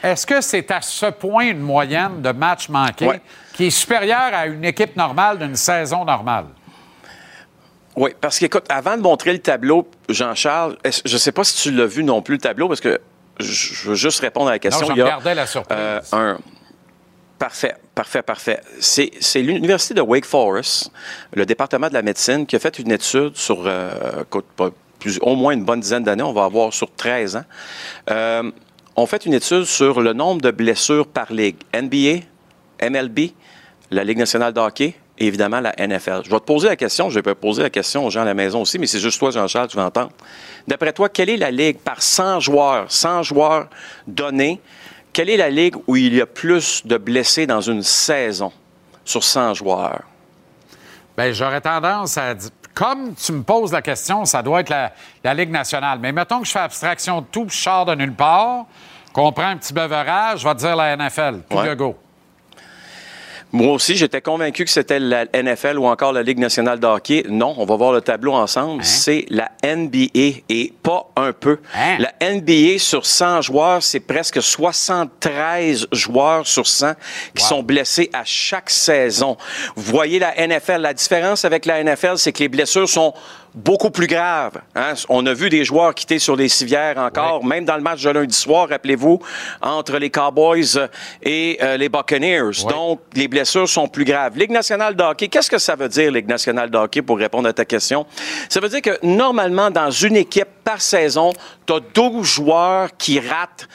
est-ce 0.03 0.27
que 0.27 0.41
c'est 0.41 0.71
à 0.71 0.81
ce 0.81 1.07
point 1.07 1.45
une 1.47 1.61
moyenne 1.61 2.23
de 2.23 2.31
matchs 2.33 2.69
manqués 2.69 3.07
Ouais. 3.07 3.21
qui 3.55 3.67
est 3.67 3.71
supérieure 3.71 4.31
à 4.33 4.47
une 4.47 4.65
équipe 4.65 4.97
normale 4.97 5.39
d'une 5.39 5.57
saison 5.57 6.05
normale? 6.05 6.47
Oui, 7.97 8.11
parce 8.21 8.39
qu'écoute, 8.39 8.65
avant 8.71 8.97
de 8.97 9.03
montrer 9.03 9.33
le 9.33 9.39
tableau, 9.39 9.87
Jean-Charles, 10.09 10.77
je 10.85 11.13
ne 11.13 11.19
sais 11.19 11.33
pas 11.33 11.45
si 11.45 11.63
tu 11.63 11.71
l'as 11.71 11.87
vu 11.87 12.03
non 12.03 12.23
plus, 12.23 12.37
le 12.37 12.41
tableau, 12.41 12.67
parce 12.69 12.81
que 12.81 12.99
je 13.39 13.89
veux 13.91 13.95
juste 13.95 14.21
répondre 14.21 14.49
à 14.49 14.53
la 14.53 14.59
question. 14.59 14.87
Non, 14.89 14.95
je 14.95 14.97
Il 14.97 14.99
y 14.99 15.03
a, 15.03 15.05
regardais 15.05 15.35
la 15.35 15.47
surprise. 15.47 15.77
euh, 15.79 16.01
un... 16.13 16.39
Parfait, 17.39 17.75
parfait, 17.95 18.23
parfait. 18.23 18.61
C'est 18.79 19.11
l'Université 19.43 19.95
de 19.95 20.01
Wake 20.01 20.25
Forest, 20.25 20.93
le 21.35 21.45
département 21.45 21.89
de 21.89 21.95
la 21.95 22.03
médecine, 22.03 22.47
qui 22.47 22.55
a 22.55 22.61
fait 22.61 22.79
une 22.79 22.93
étude 22.93 23.37
sur 23.37 23.65
euh, 23.67 24.23
écoute, 24.23 24.47
pas 24.57 24.71
plus- 25.01 25.19
au 25.21 25.35
moins 25.35 25.53
une 25.53 25.65
bonne 25.65 25.81
dizaine 25.81 26.05
d'années, 26.05 26.23
on 26.23 26.33
va 26.33 26.45
avoir 26.45 26.73
sur 26.73 26.89
13 26.95 27.35
ans. 27.37 27.45
Euh, 28.11 28.51
on 28.97 29.07
fait 29.07 29.27
une 29.27 29.35
étude 29.35 29.65
sur 29.65 30.01
le 30.01 30.13
nombre 30.13 30.43
de 30.43 30.51
blessures 30.51 31.07
par 31.07 31.33
ligue. 31.33 31.57
NBA, 31.75 32.25
MLB, 32.83 33.31
la 33.91 34.05
Ligue 34.05 34.19
nationale 34.19 34.53
de 34.53 34.61
hockey 34.61 34.95
et 35.19 35.27
évidemment 35.27 35.61
la 35.61 35.75
NFL. 35.79 36.23
Je 36.25 36.31
vais 36.31 36.41
te 36.41 36.45
poser 36.45 36.69
la 36.69 36.77
question, 36.77 37.11
je 37.11 37.21
vais 37.21 37.35
poser 37.35 37.63
la 37.63 37.71
question 37.71 38.07
aux 38.07 38.11
gens 38.11 38.23
à 38.23 38.25
la 38.25 38.35
maison 38.35 38.63
aussi, 38.63 38.79
mais 38.79 38.87
c'est 38.87 38.99
juste 38.99 39.19
toi, 39.19 39.31
Jean-Charles, 39.31 39.69
tu 39.69 39.77
vas. 39.77 39.91
D'après 40.67 40.93
toi, 40.93 41.09
quelle 41.09 41.31
est 41.31 41.37
la 41.37 41.51
ligue 41.51 41.79
par 41.79 42.03
100 42.03 42.41
joueurs, 42.41 42.91
100 42.91 43.23
joueurs 43.23 43.69
donnés, 44.07 44.61
quelle 45.13 45.29
est 45.29 45.37
la 45.37 45.51
ligue 45.51 45.77
où 45.87 45.97
il 45.97 46.15
y 46.15 46.21
a 46.21 46.27
plus 46.27 46.87
de 46.87 46.97
blessés 46.97 47.47
dans 47.47 47.61
une 47.61 47.83
saison 47.83 48.53
sur 49.05 49.23
100 49.23 49.55
joueurs? 49.55 50.03
Bien, 51.17 51.33
j'aurais 51.33 51.61
tendance 51.61 52.17
à 52.17 52.35
dire. 52.35 52.51
Comme 52.75 53.15
tu 53.15 53.33
me 53.33 53.43
poses 53.43 53.73
la 53.73 53.83
question, 53.83 54.25
ça 54.25 54.43
doit 54.43 54.61
être 54.61 54.71
la, 54.71 54.93
la 55.23 55.35
Ligue 55.35 55.51
nationale. 55.51 55.99
Mais 56.01 56.11
mettons 56.13 56.41
que 56.41 56.47
je 56.47 56.53
fais 56.53 56.59
abstraction 56.61 57.21
de 57.21 57.27
tout, 57.27 57.45
puis 57.45 57.57
je 57.57 57.63
sors 57.63 57.85
de 57.85 57.95
nulle 57.95 58.15
part, 58.15 58.65
qu'on 59.13 59.31
prend 59.33 59.49
un 59.49 59.57
petit 59.59 59.75
beurrage, 59.75 60.41
je 60.41 60.49
vais 60.49 60.55
te 60.55 60.61
dire 60.61 60.75
la 60.77 60.97
NFL. 60.97 61.43
Tout 61.51 61.57
Ouais. 61.59 61.67
le 61.67 61.75
go. 61.75 61.97
Moi 63.53 63.73
aussi, 63.75 63.97
j'étais 63.97 64.23
convaincu 64.23 64.65
que 64.65 64.71
c'était 64.71 64.99
la 64.99 65.27
NFL 65.27 65.79
ou 65.79 65.85
encore 65.85 66.15
la 66.15 66.23
Ligue 66.23 66.39
nationale 66.39 66.81
de 66.81 66.87
hockey. 66.87 67.25
Non, 67.29 67.55
on 67.59 67.67
va 67.67 67.77
voir 67.77 67.93
le 67.93 68.01
tableau 68.01 68.33
ensemble. 68.33 68.83
C'est 68.83 69.27
la 69.29 69.51
NBA 69.63 70.41
et 70.49 70.73
pas 70.83 71.11
un 71.17 71.33
peu. 71.33 71.59
Hein? 71.75 71.99
La 71.99 72.13
NBA 72.33 72.79
sur 72.79 73.05
100 73.05 73.43
joueurs, 73.43 73.83
c'est 73.83 74.01
presque 74.01 74.43
73 74.43 75.89
joueurs 75.93 76.47
sur 76.47 76.67
100 76.67 76.95
qui 77.35 77.45
sont 77.45 77.63
blessés 77.63 78.09
à 78.15 78.23
chaque 78.25 78.71
saison. 78.71 79.37
Vous 79.77 79.93
voyez 79.93 80.19
la 80.19 80.35
NFL. 80.35 80.81
La 80.81 80.95
différence 80.95 81.45
avec 81.45 81.67
la 81.67 81.85
NFL, 81.85 82.17
c'est 82.17 82.33
que 82.33 82.39
les 82.39 82.49
blessures 82.49 82.89
sont 82.89 83.13
beaucoup 83.55 83.91
plus 83.91 84.07
graves. 84.07 84.61
hein. 84.75 84.95
On 85.09 85.25
a 85.27 85.35
vu 85.35 85.51
des 85.51 85.65
joueurs 85.65 85.95
quitter 85.95 86.19
sur 86.19 86.37
les 86.37 86.49
civières 86.49 86.99
encore, 86.99 87.45
même 87.45 87.65
dans 87.65 87.77
le 87.77 87.83
match 87.83 88.03
de 88.03 88.11
lundi 88.11 88.35
soir, 88.35 88.69
rappelez-vous, 88.69 89.21
entre 89.61 89.99
les 89.99 90.11
Cowboys 90.11 90.89
et 91.23 91.59
euh, 91.63 91.77
les 91.77 91.89
Buccaneers. 91.89 92.65
Donc, 92.69 93.01
les 93.15 93.29
blessures 93.29 93.69
sont 93.69 93.89
plus 93.89 94.05
graves. 94.05 94.37
Ligue 94.39 94.51
nationale 94.51 94.97
de 94.97 95.03
hockey, 95.03 95.29
qu'est-ce 95.29 95.51
que 95.51 95.59
ça 95.59 95.75
veut 95.75 95.89
dire, 95.89 96.11
Ligue 96.11 96.29
nationale 96.29 96.71
de 96.71 96.79
hockey, 96.79 97.03
pour 97.03 97.19
répondre 97.19 97.49
à 97.49 97.53
ta 97.53 97.65
question? 97.65 98.07
Ça 98.49 98.61
veut 98.61 98.69
dire 98.69 98.83
que 98.83 98.99
normalement, 99.03 99.71
dans 99.71 99.91
une 99.91 100.17
équipe 100.17 100.49
par 100.65 100.81
saison, 100.81 101.33
tu 101.67 101.75
as 101.75 101.81
12 101.95 102.27
joueurs 102.27 102.89
qui 102.97 103.21
ratent 103.21 103.69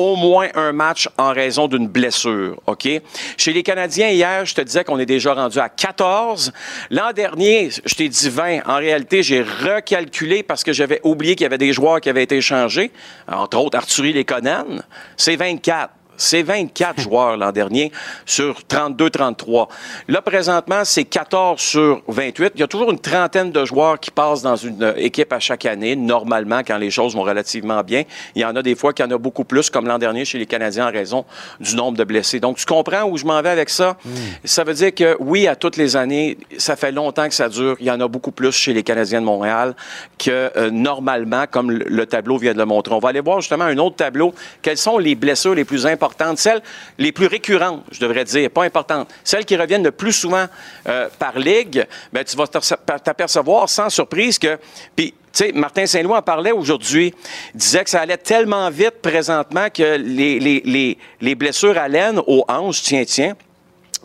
au 0.00 0.16
moins 0.16 0.48
un 0.54 0.72
match 0.72 1.10
en 1.18 1.34
raison 1.34 1.68
d'une 1.68 1.86
blessure, 1.86 2.58
OK? 2.66 2.88
Chez 3.36 3.52
les 3.52 3.62
Canadiens, 3.62 4.08
hier, 4.08 4.46
je 4.46 4.54
te 4.54 4.62
disais 4.62 4.82
qu'on 4.82 4.98
est 4.98 5.04
déjà 5.04 5.34
rendu 5.34 5.58
à 5.58 5.68
14. 5.68 6.52
L'an 6.90 7.12
dernier, 7.12 7.68
je 7.84 7.94
t'ai 7.94 8.08
dit 8.08 8.30
20. 8.30 8.60
En 8.66 8.76
réalité, 8.76 9.22
j'ai 9.22 9.42
recalculé 9.42 10.42
parce 10.42 10.64
que 10.64 10.72
j'avais 10.72 11.02
oublié 11.04 11.34
qu'il 11.36 11.44
y 11.44 11.46
avait 11.46 11.58
des 11.58 11.74
joueurs 11.74 12.00
qui 12.00 12.08
avaient 12.08 12.22
été 12.22 12.38
échangés, 12.38 12.92
entre 13.28 13.58
autres 13.58 13.76
Arthurie 13.76 14.14
Lekonen. 14.14 14.82
C'est 15.18 15.36
24. 15.36 15.90
C'est 16.20 16.42
24 16.42 17.00
joueurs 17.00 17.36
l'an 17.38 17.50
dernier 17.50 17.90
sur 18.26 18.60
32-33. 18.68 19.68
Là, 20.08 20.20
présentement, 20.20 20.82
c'est 20.84 21.04
14 21.04 21.58
sur 21.58 22.02
28. 22.08 22.52
Il 22.56 22.60
y 22.60 22.62
a 22.62 22.66
toujours 22.66 22.90
une 22.90 22.98
trentaine 22.98 23.50
de 23.50 23.64
joueurs 23.64 23.98
qui 23.98 24.10
passent 24.10 24.42
dans 24.42 24.56
une 24.56 24.82
euh, 24.82 24.92
équipe 24.96 25.32
à 25.32 25.40
chaque 25.40 25.64
année, 25.64 25.96
normalement, 25.96 26.60
quand 26.60 26.76
les 26.76 26.90
choses 26.90 27.14
vont 27.14 27.22
relativement 27.22 27.82
bien. 27.82 28.04
Il 28.34 28.42
y 28.42 28.44
en 28.44 28.54
a 28.54 28.62
des 28.62 28.74
fois 28.74 28.92
qu'il 28.92 29.04
y 29.04 29.08
en 29.08 29.10
a 29.10 29.16
beaucoup 29.16 29.44
plus, 29.44 29.70
comme 29.70 29.86
l'an 29.86 29.98
dernier 29.98 30.26
chez 30.26 30.38
les 30.38 30.44
Canadiens, 30.44 30.88
en 30.88 30.92
raison 30.92 31.24
du 31.58 31.74
nombre 31.74 31.96
de 31.96 32.04
blessés. 32.04 32.38
Donc, 32.38 32.58
tu 32.58 32.66
comprends 32.66 33.04
où 33.04 33.16
je 33.16 33.24
m'en 33.24 33.40
vais 33.40 33.48
avec 33.48 33.70
ça? 33.70 33.96
Ça 34.44 34.62
veut 34.62 34.74
dire 34.74 34.94
que, 34.94 35.16
oui, 35.20 35.46
à 35.46 35.56
toutes 35.56 35.78
les 35.78 35.96
années, 35.96 36.36
ça 36.58 36.76
fait 36.76 36.92
longtemps 36.92 37.28
que 37.28 37.34
ça 37.34 37.48
dure. 37.48 37.76
Il 37.80 37.86
y 37.86 37.90
en 37.90 38.00
a 38.00 38.08
beaucoup 38.08 38.32
plus 38.32 38.52
chez 38.52 38.74
les 38.74 38.82
Canadiens 38.82 39.22
de 39.22 39.26
Montréal 39.26 39.74
que 40.18 40.50
euh, 40.56 40.70
normalement, 40.70 41.44
comme 41.50 41.70
le, 41.70 41.86
le 41.88 42.04
tableau 42.04 42.36
vient 42.36 42.52
de 42.52 42.58
le 42.58 42.66
montrer. 42.66 42.94
On 42.94 42.98
va 42.98 43.08
aller 43.08 43.20
voir 43.20 43.40
justement 43.40 43.64
un 43.64 43.78
autre 43.78 43.96
tableau. 43.96 44.34
Quelles 44.60 44.76
sont 44.76 44.98
les 44.98 45.14
blessures 45.14 45.54
les 45.54 45.64
plus 45.64 45.86
importantes? 45.86 46.09
Celles 46.38 46.62
les 46.98 47.12
plus 47.12 47.26
récurrentes, 47.26 47.84
je 47.90 48.00
devrais 48.00 48.24
dire, 48.24 48.50
pas 48.50 48.64
importantes. 48.64 49.08
Celles 49.24 49.44
qui 49.44 49.56
reviennent 49.56 49.84
le 49.84 49.90
plus 49.92 50.12
souvent 50.12 50.46
euh, 50.88 51.08
par 51.18 51.38
ligue, 51.38 51.86
ben, 52.12 52.24
tu 52.24 52.36
vas 52.36 52.46
t'aperce- 52.46 52.74
t'apercevoir 53.04 53.68
sans 53.68 53.90
surprise 53.90 54.38
que... 54.38 54.58
Puis, 54.96 55.12
tu 55.32 55.44
sais, 55.44 55.52
Martin 55.52 55.86
Saint-Louis 55.86 56.14
en 56.14 56.22
parlait 56.22 56.50
aujourd'hui. 56.52 57.14
Disait 57.54 57.84
que 57.84 57.90
ça 57.90 58.00
allait 58.00 58.16
tellement 58.16 58.68
vite 58.70 59.00
présentement 59.00 59.68
que 59.72 59.96
les, 59.96 60.40
les, 60.40 60.60
les, 60.64 60.98
les 61.20 61.34
blessures 61.36 61.78
à 61.78 61.86
laine 61.86 62.20
aux 62.26 62.44
hanches, 62.48 62.82
tiens, 62.82 63.04
tiens, 63.06 63.34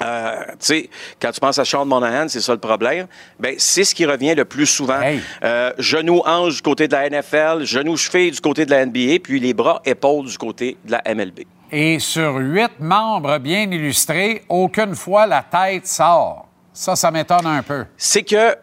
euh, 0.03 0.36
tu 0.52 0.56
sais, 0.60 0.90
quand 1.22 1.32
tu 1.32 1.40
penses 1.40 1.57
à 1.57 1.64
Sean 1.65 1.86
Monahan, 1.86 2.27
c'est 2.27 2.41
ça 2.41 2.52
le 2.52 2.60
problème. 2.60 3.07
Ben, 3.40 3.56
c'est 3.57 3.86
ce 3.86 3.95
qui 3.95 4.06
revient 4.06 4.36
le 4.36 4.44
plus 4.45 4.65
souvent. 4.65 4.99
Euh, 5.44 5.72
genou 5.77 6.22
hanche 6.26 6.56
du 6.57 6.61
côté 6.61 6.88
de 6.88 6.94
la 6.94 7.10
NFL, 7.10 7.64
genou 7.64 7.95
cheville 7.95 8.32
du 8.32 8.41
côté 8.41 8.65
de 8.65 8.72
la 8.72 8.86
NBA, 8.86 9.19
puis 9.23 9.40
les 9.40 9.53
bras 9.53 9.82
épaules 9.86 10.26
du 10.27 10.38
côté 10.38 10.76
de 10.84 10.91
la 10.91 11.02
MLB. 11.15 11.40
Et 11.72 12.00
sur 12.00 12.36
huit 12.38 12.72
membres 12.80 13.38
bien 13.40 13.64
illustrés, 13.64 14.44
aucune 14.50 14.96
fois 14.96 15.26
la 15.28 15.44
tête 15.44 15.88
sort. 15.88 16.48
Ça, 16.74 16.96
ça 16.96 17.12
m'étonne 17.12 17.46
un 17.48 17.64
peu. 17.64 17.86
C'est 17.98 18.24
que 18.24 18.56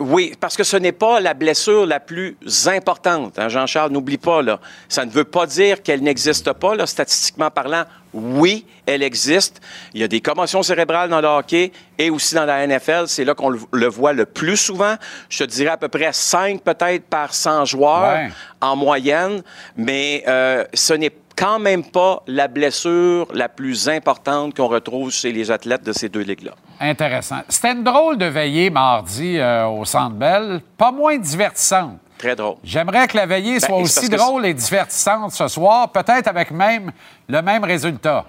oui, 0.00 0.32
parce 0.40 0.56
que 0.56 0.64
ce 0.64 0.76
n'est 0.76 0.90
pas 0.92 1.20
la 1.20 1.34
blessure 1.34 1.86
la 1.86 2.00
plus 2.00 2.36
importante. 2.66 3.38
hein, 3.38 3.48
Jean-Charles, 3.48 3.92
n'oublie 3.92 4.18
pas, 4.18 4.42
là. 4.42 4.58
Ça 4.88 5.04
ne 5.06 5.10
veut 5.10 5.24
pas 5.24 5.46
dire 5.46 5.82
qu'elle 5.84 6.02
n'existe 6.02 6.52
pas, 6.52 6.74
là, 6.74 6.84
statistiquement 6.84 7.48
parlant. 7.50 7.84
Oui, 8.12 8.66
elle 8.86 9.04
existe. 9.04 9.60
Il 9.94 10.00
y 10.00 10.04
a 10.04 10.08
des 10.08 10.20
commotions 10.20 10.62
cérébrales 10.64 11.10
dans 11.10 11.20
le 11.20 11.28
hockey 11.28 11.70
et 11.96 12.10
aussi 12.10 12.34
dans 12.34 12.44
la 12.44 12.66
NFL. 12.66 13.04
C'est 13.06 13.24
là 13.24 13.34
qu'on 13.34 13.50
le, 13.50 13.60
le 13.72 13.86
voit 13.86 14.12
le 14.12 14.26
plus 14.26 14.56
souvent. 14.56 14.96
Je 15.28 15.38
te 15.44 15.44
dirais 15.44 15.70
à 15.70 15.76
peu 15.76 15.88
près 15.88 16.12
5 16.12 16.60
peut-être 16.62 17.04
par 17.04 17.32
100 17.32 17.64
joueurs 17.64 18.14
Ouais. 18.14 18.30
en 18.60 18.74
moyenne. 18.76 19.42
Mais 19.76 20.24
euh, 20.26 20.64
ce 20.74 20.92
n'est 20.94 21.10
quand 21.36 21.58
même 21.58 21.84
pas 21.84 22.22
la 22.26 22.48
blessure 22.48 23.26
la 23.32 23.48
plus 23.48 23.88
importante 23.88 24.56
qu'on 24.56 24.68
retrouve 24.68 25.10
chez 25.10 25.32
les 25.32 25.50
athlètes 25.50 25.82
de 25.82 25.92
ces 25.92 26.08
deux 26.08 26.20
ligues-là. 26.20 26.52
Intéressant. 26.80 27.40
C'était 27.48 27.72
une 27.72 27.84
drôle 27.84 28.18
de 28.18 28.26
veillée 28.26 28.70
mardi 28.70 29.38
euh, 29.38 29.66
au 29.66 29.84
Centre 29.84 30.14
Bell, 30.14 30.60
pas 30.76 30.92
moins 30.92 31.16
divertissante. 31.18 31.98
Très 32.18 32.36
drôle. 32.36 32.56
J'aimerais 32.62 33.08
que 33.08 33.16
la 33.16 33.26
veillée 33.26 33.58
Ben, 33.58 33.66
soit 33.66 33.76
aussi 33.78 34.08
que 34.08 34.16
drôle 34.16 34.46
et 34.46 34.54
divertissante 34.54 35.32
ce 35.32 35.48
soir, 35.48 35.90
peut-être 35.90 36.28
avec 36.28 36.50
même 36.50 36.92
le 37.28 37.42
même 37.42 37.64
résultat. 37.64 38.24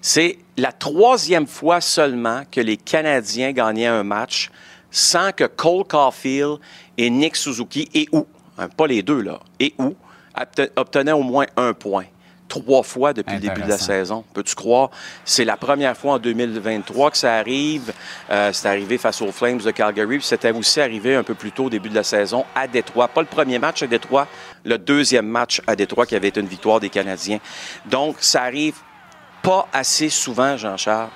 C'est 0.00 0.38
la 0.56 0.72
troisième 0.72 1.46
fois 1.46 1.80
seulement 1.80 2.42
que 2.50 2.60
les 2.60 2.76
Canadiens 2.76 3.52
gagnaient 3.52 3.86
un 3.86 4.02
match 4.02 4.50
sans 4.90 5.32
que 5.32 5.44
Cole 5.44 5.84
Caulfield 5.84 6.58
et 6.98 7.08
Nick 7.08 7.36
Suzuki, 7.36 7.88
et 7.94 8.08
où, 8.12 8.26
hein, 8.58 8.68
pas 8.68 8.86
les 8.86 9.02
deux, 9.02 9.22
là, 9.22 9.38
et 9.58 9.74
où, 9.78 9.94
obte- 10.38 10.70
obtenaient 10.76 11.12
au 11.12 11.22
moins 11.22 11.46
un 11.56 11.72
point. 11.72 12.04
Trois 12.48 12.82
fois 12.82 13.14
depuis 13.14 13.32
le 13.36 13.40
début 13.40 13.62
de 13.62 13.68
la 13.70 13.78
saison. 13.78 14.24
Peux-tu 14.34 14.54
croire? 14.54 14.90
C'est 15.24 15.46
la 15.46 15.56
première 15.56 15.96
fois 15.96 16.14
en 16.14 16.18
2023 16.18 17.10
que 17.10 17.16
ça 17.16 17.36
arrive. 17.36 17.94
Euh, 18.30 18.52
c'est 18.52 18.68
arrivé 18.68 18.98
face 18.98 19.22
aux 19.22 19.32
Flames 19.32 19.56
de 19.58 19.70
Calgary. 19.70 20.18
C'était 20.20 20.52
aussi 20.52 20.78
arrivé 20.78 21.14
un 21.14 21.22
peu 21.22 21.32
plus 21.32 21.50
tôt 21.52 21.64
au 21.64 21.70
début 21.70 21.88
de 21.88 21.94
la 21.94 22.02
saison 22.02 22.44
à 22.54 22.66
Détroit. 22.68 23.08
Pas 23.08 23.22
le 23.22 23.26
premier 23.26 23.58
match 23.58 23.82
à 23.82 23.86
Détroit, 23.86 24.26
le 24.64 24.76
deuxième 24.76 25.26
match 25.26 25.62
à 25.66 25.74
Détroit 25.76 26.04
qui 26.04 26.14
avait 26.14 26.28
été 26.28 26.40
une 26.40 26.46
victoire 26.46 26.78
des 26.78 26.90
Canadiens. 26.90 27.38
Donc, 27.86 28.16
ça 28.20 28.42
arrive 28.42 28.76
pas 29.42 29.66
assez 29.72 30.10
souvent, 30.10 30.56
Jean-Charles. 30.58 31.08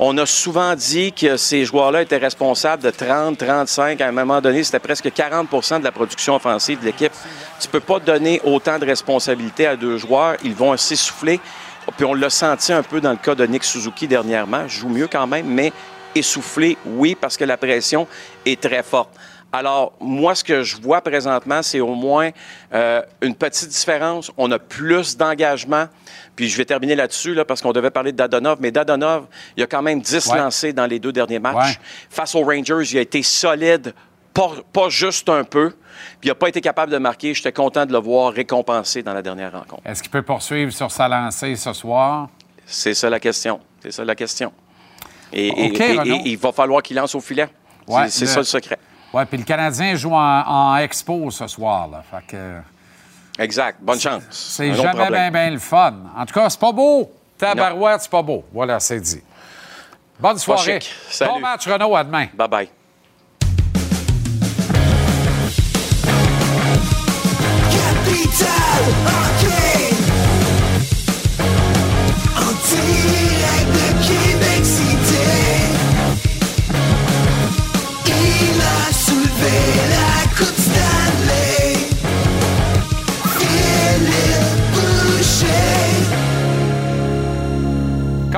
On 0.00 0.16
a 0.16 0.26
souvent 0.26 0.76
dit 0.76 1.12
que 1.12 1.36
ces 1.36 1.64
joueurs-là 1.64 2.02
étaient 2.02 2.18
responsables 2.18 2.84
de 2.84 2.90
30, 2.90 3.36
35. 3.36 4.00
À 4.00 4.06
un 4.06 4.12
moment 4.12 4.40
donné, 4.40 4.62
c'était 4.62 4.78
presque 4.78 5.06
40% 5.06 5.80
de 5.80 5.84
la 5.84 5.90
production 5.90 6.36
offensive 6.36 6.78
de 6.78 6.84
l'équipe. 6.84 7.12
Tu 7.58 7.66
peux 7.66 7.80
pas 7.80 7.98
donner 7.98 8.40
autant 8.44 8.78
de 8.78 8.86
responsabilités 8.86 9.66
à 9.66 9.74
deux 9.74 9.98
joueurs. 9.98 10.36
Ils 10.44 10.54
vont 10.54 10.76
s'essouffler. 10.76 11.40
Puis 11.96 12.04
on 12.04 12.14
l'a 12.14 12.30
senti 12.30 12.72
un 12.72 12.84
peu 12.84 13.00
dans 13.00 13.10
le 13.10 13.16
cas 13.16 13.34
de 13.34 13.44
Nick 13.44 13.64
Suzuki 13.64 14.06
dernièrement. 14.06 14.68
Joue 14.68 14.88
mieux 14.88 15.08
quand 15.08 15.26
même, 15.26 15.46
mais 15.46 15.72
essoufflé, 16.14 16.76
oui, 16.86 17.16
parce 17.20 17.36
que 17.36 17.44
la 17.44 17.56
pression 17.56 18.06
est 18.46 18.60
très 18.60 18.84
forte. 18.84 19.10
Alors, 19.50 19.92
moi, 20.00 20.34
ce 20.34 20.44
que 20.44 20.62
je 20.62 20.76
vois 20.76 21.00
présentement, 21.00 21.62
c'est 21.62 21.80
au 21.80 21.94
moins 21.94 22.30
euh, 22.74 23.00
une 23.22 23.34
petite 23.34 23.70
différence. 23.70 24.30
On 24.36 24.50
a 24.52 24.58
plus 24.58 25.16
d'engagement. 25.16 25.86
Puis 26.36 26.48
je 26.48 26.56
vais 26.58 26.66
terminer 26.66 26.94
là-dessus, 26.94 27.32
là, 27.34 27.44
parce 27.46 27.62
qu'on 27.62 27.72
devait 27.72 27.90
parler 27.90 28.12
de 28.12 28.16
Dadonov. 28.18 28.58
Mais 28.60 28.70
Dadonov, 28.70 29.24
il 29.56 29.62
a 29.62 29.66
quand 29.66 29.80
même 29.82 30.00
10 30.02 30.26
Ouais. 30.28 30.38
lancés 30.38 30.72
dans 30.74 30.86
les 30.86 30.98
deux 30.98 31.12
derniers 31.12 31.38
matchs. 31.38 31.56
Ouais. 31.78 31.78
Face 32.10 32.34
aux 32.34 32.42
Rangers, 32.44 32.82
il 32.92 32.98
a 32.98 33.00
été 33.00 33.22
solide, 33.22 33.94
pas, 34.34 34.50
pas 34.72 34.88
juste 34.90 35.28
un 35.30 35.44
peu. 35.44 35.70
Puis 36.20 36.24
il 36.24 36.28
n'a 36.28 36.34
pas 36.34 36.48
été 36.48 36.60
capable 36.60 36.92
de 36.92 36.98
marquer. 36.98 37.32
J'étais 37.32 37.50
content 37.52 37.86
de 37.86 37.92
le 37.92 37.98
voir 37.98 38.32
récompensé 38.32 39.02
dans 39.02 39.14
la 39.14 39.22
dernière 39.22 39.52
rencontre. 39.52 39.82
Est-ce 39.86 40.02
qu'il 40.02 40.10
peut 40.12 40.22
poursuivre 40.22 40.72
sur 40.72 40.90
sa 40.92 41.08
lancée 41.08 41.56
ce 41.56 41.72
soir? 41.72 42.28
C'est 42.66 42.94
ça 42.94 43.08
la 43.08 43.18
question. 43.18 43.60
C'est 43.82 43.92
ça 43.92 44.04
la 44.04 44.14
question. 44.14 44.52
Et, 45.32 45.48
et- 45.48 45.70
OK, 45.70 45.80
et- 45.80 45.98
Renaud. 45.98 46.16
et 46.16 46.22
il 46.28 46.38
va 46.38 46.52
falloir 46.52 46.82
qu'il 46.82 46.96
lance 46.96 47.14
au 47.14 47.20
filet. 47.20 47.48
C'est- 47.86 47.94
Ouais, 47.94 48.10
c'est 48.10 48.24
le- 48.26 48.30
ça 48.30 48.38
le 48.40 48.44
secret. 48.44 48.78
Oui, 49.12 49.24
puis 49.24 49.38
le 49.38 49.44
Canadien 49.44 49.94
joue 49.94 50.12
en, 50.12 50.40
en 50.46 50.76
expo 50.76 51.30
ce 51.30 51.46
soir. 51.46 51.88
Là. 51.88 52.02
Fait 52.10 52.26
que 52.26 52.60
Exact. 53.38 53.78
Bonne 53.80 54.00
chance. 54.00 54.22
c'est 54.30 54.74
jamais 54.74 55.08
bien, 55.10 55.30
bien 55.30 55.50
le 55.50 55.58
fun. 55.58 55.94
En 56.16 56.26
tout 56.26 56.34
cas, 56.34 56.50
c'est 56.50 56.60
pas 56.60 56.72
beau. 56.72 57.10
Tabarouette, 57.38 58.02
c'est 58.02 58.10
pas 58.10 58.22
beau. 58.22 58.44
Voilà, 58.52 58.80
c'est 58.80 59.00
dit. 59.00 59.22
Bonne 60.18 60.38
soirée. 60.38 60.80
Bon 61.20 61.38
match, 61.38 61.66
Renaud. 61.68 61.94
À 61.94 62.02
demain. 62.02 62.26
Bye-bye. 62.36 62.68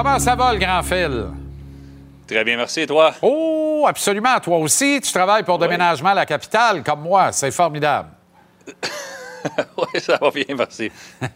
Comment 0.03 0.19
ça 0.19 0.35
va, 0.35 0.55
le 0.55 0.59
grand 0.59 0.83
fil? 0.83 1.27
Très 2.27 2.43
bien, 2.43 2.57
merci. 2.57 2.81
Et 2.81 2.87
toi? 2.87 3.13
Oh, 3.21 3.85
absolument. 3.87 4.41
Toi 4.41 4.57
aussi, 4.57 4.99
tu 5.03 5.13
travailles 5.13 5.43
pour 5.43 5.59
Déménagement 5.59 6.09
à 6.09 6.15
la 6.15 6.25
capitale, 6.25 6.83
comme 6.83 7.03
moi. 7.03 7.33
C'est 7.33 7.51
formidable. 7.51 8.09
oui, 9.77 10.01
ça 10.01 10.17
va 10.19 10.31
bien, 10.31 10.57
merci. 10.57 10.91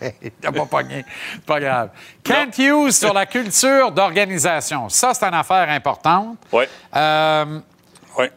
T'as 0.40 0.52
pas 0.52 0.64
pogné. 0.64 1.04
Pas 1.44 1.58
grave. 1.58 1.88
Kent 2.22 2.56
Hughes 2.56 2.92
sur 2.92 3.12
la 3.12 3.26
culture 3.26 3.90
d'organisation. 3.90 4.88
Ça, 4.88 5.12
c'est 5.12 5.24
une 5.24 5.34
affaire 5.34 5.68
importante. 5.70 6.38
Oui. 6.52 6.66
Euh, 6.94 7.58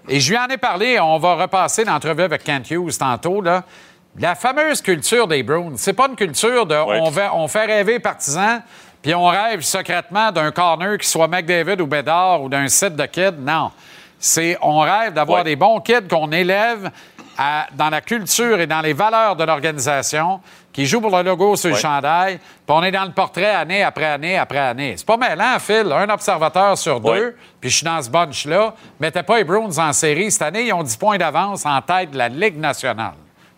Et 0.09 0.19
je 0.19 0.31
lui 0.31 0.39
en 0.39 0.47
ai 0.47 0.57
parlé. 0.57 0.99
On 0.99 1.19
va 1.19 1.35
repasser 1.35 1.85
l'entrevue 1.85 2.23
avec 2.23 2.43
Kent 2.43 2.71
Hughes 2.71 2.97
tantôt. 2.97 3.41
Là. 3.41 3.63
La 4.17 4.33
fameuse 4.33 4.81
culture 4.81 5.27
des 5.27 5.43
Bruins. 5.43 5.73
C'est 5.77 5.93
pas 5.93 6.07
une 6.07 6.15
culture 6.15 6.65
de 6.65 6.75
on, 6.75 7.11
fait, 7.11 7.29
on 7.31 7.47
fait 7.47 7.65
rêver 7.65 7.99
partisans, 7.99 8.61
puis 9.03 9.13
on 9.13 9.27
rêve 9.27 9.61
secrètement 9.61 10.31
d'un 10.31 10.49
corner 10.51 10.97
qui 10.97 11.07
soit 11.07 11.27
McDavid 11.27 11.79
ou 11.81 11.85
Bédard 11.85 12.41
ou 12.41 12.49
d'un 12.49 12.67
site 12.67 12.95
de 12.95 13.05
kids. 13.05 13.37
Non. 13.39 13.69
C'est 14.17 14.57
on 14.61 14.79
rêve 14.79 15.13
d'avoir 15.13 15.43
des 15.43 15.55
bons 15.57 15.79
kids 15.81 16.07
qu'on 16.09 16.31
élève 16.31 16.89
à- 17.37 17.67
dans 17.73 17.89
la 17.89 17.99
culture 18.01 18.59
et 18.59 18.67
dans 18.67 18.79
les 18.81 18.93
valeurs 18.93 19.35
de 19.35 19.43
l'organisation, 19.43 20.39
qui 20.71 20.85
jouent 20.85 21.01
pour 21.01 21.15
le 21.15 21.23
logo 21.23 21.55
sur 21.55 21.69
le 21.69 21.75
chandail, 21.75 22.37
puis 22.37 22.47
on 22.69 22.81
est 22.83 22.91
dans 22.91 23.03
le 23.05 23.11
portrait 23.11 23.53
année 23.53 23.83
après 23.83 24.05
année 24.05 24.37
après 24.37 24.57
année. 24.59 24.93
C'est 24.97 25.05
pas 25.05 25.17
mêlant, 25.17 25.59
Phil. 25.59 25.91
Un 25.91 26.09
observateur 26.09 26.77
sur 26.77 26.99
deux, 26.99 27.35
puis 27.59 27.69
je 27.69 27.75
suis 27.77 27.85
dans 27.85 28.01
ce 28.01 28.09
bunch-là, 28.09 28.73
mettait 28.99 29.23
pas 29.23 29.37
les 29.37 29.43
Bruins 29.43 29.77
en 29.77 29.93
série. 29.93 30.31
Cette 30.31 30.41
année, 30.43 30.63
ils 30.67 30.73
ont 30.73 30.81
10 30.83 30.95
points 30.97 31.17
d'avance 31.17 31.65
en 31.65 31.79
tête 31.81 32.11
de 32.11 32.17
la 32.17 32.29
Ligue 32.29 32.57
nationale. 32.59 33.13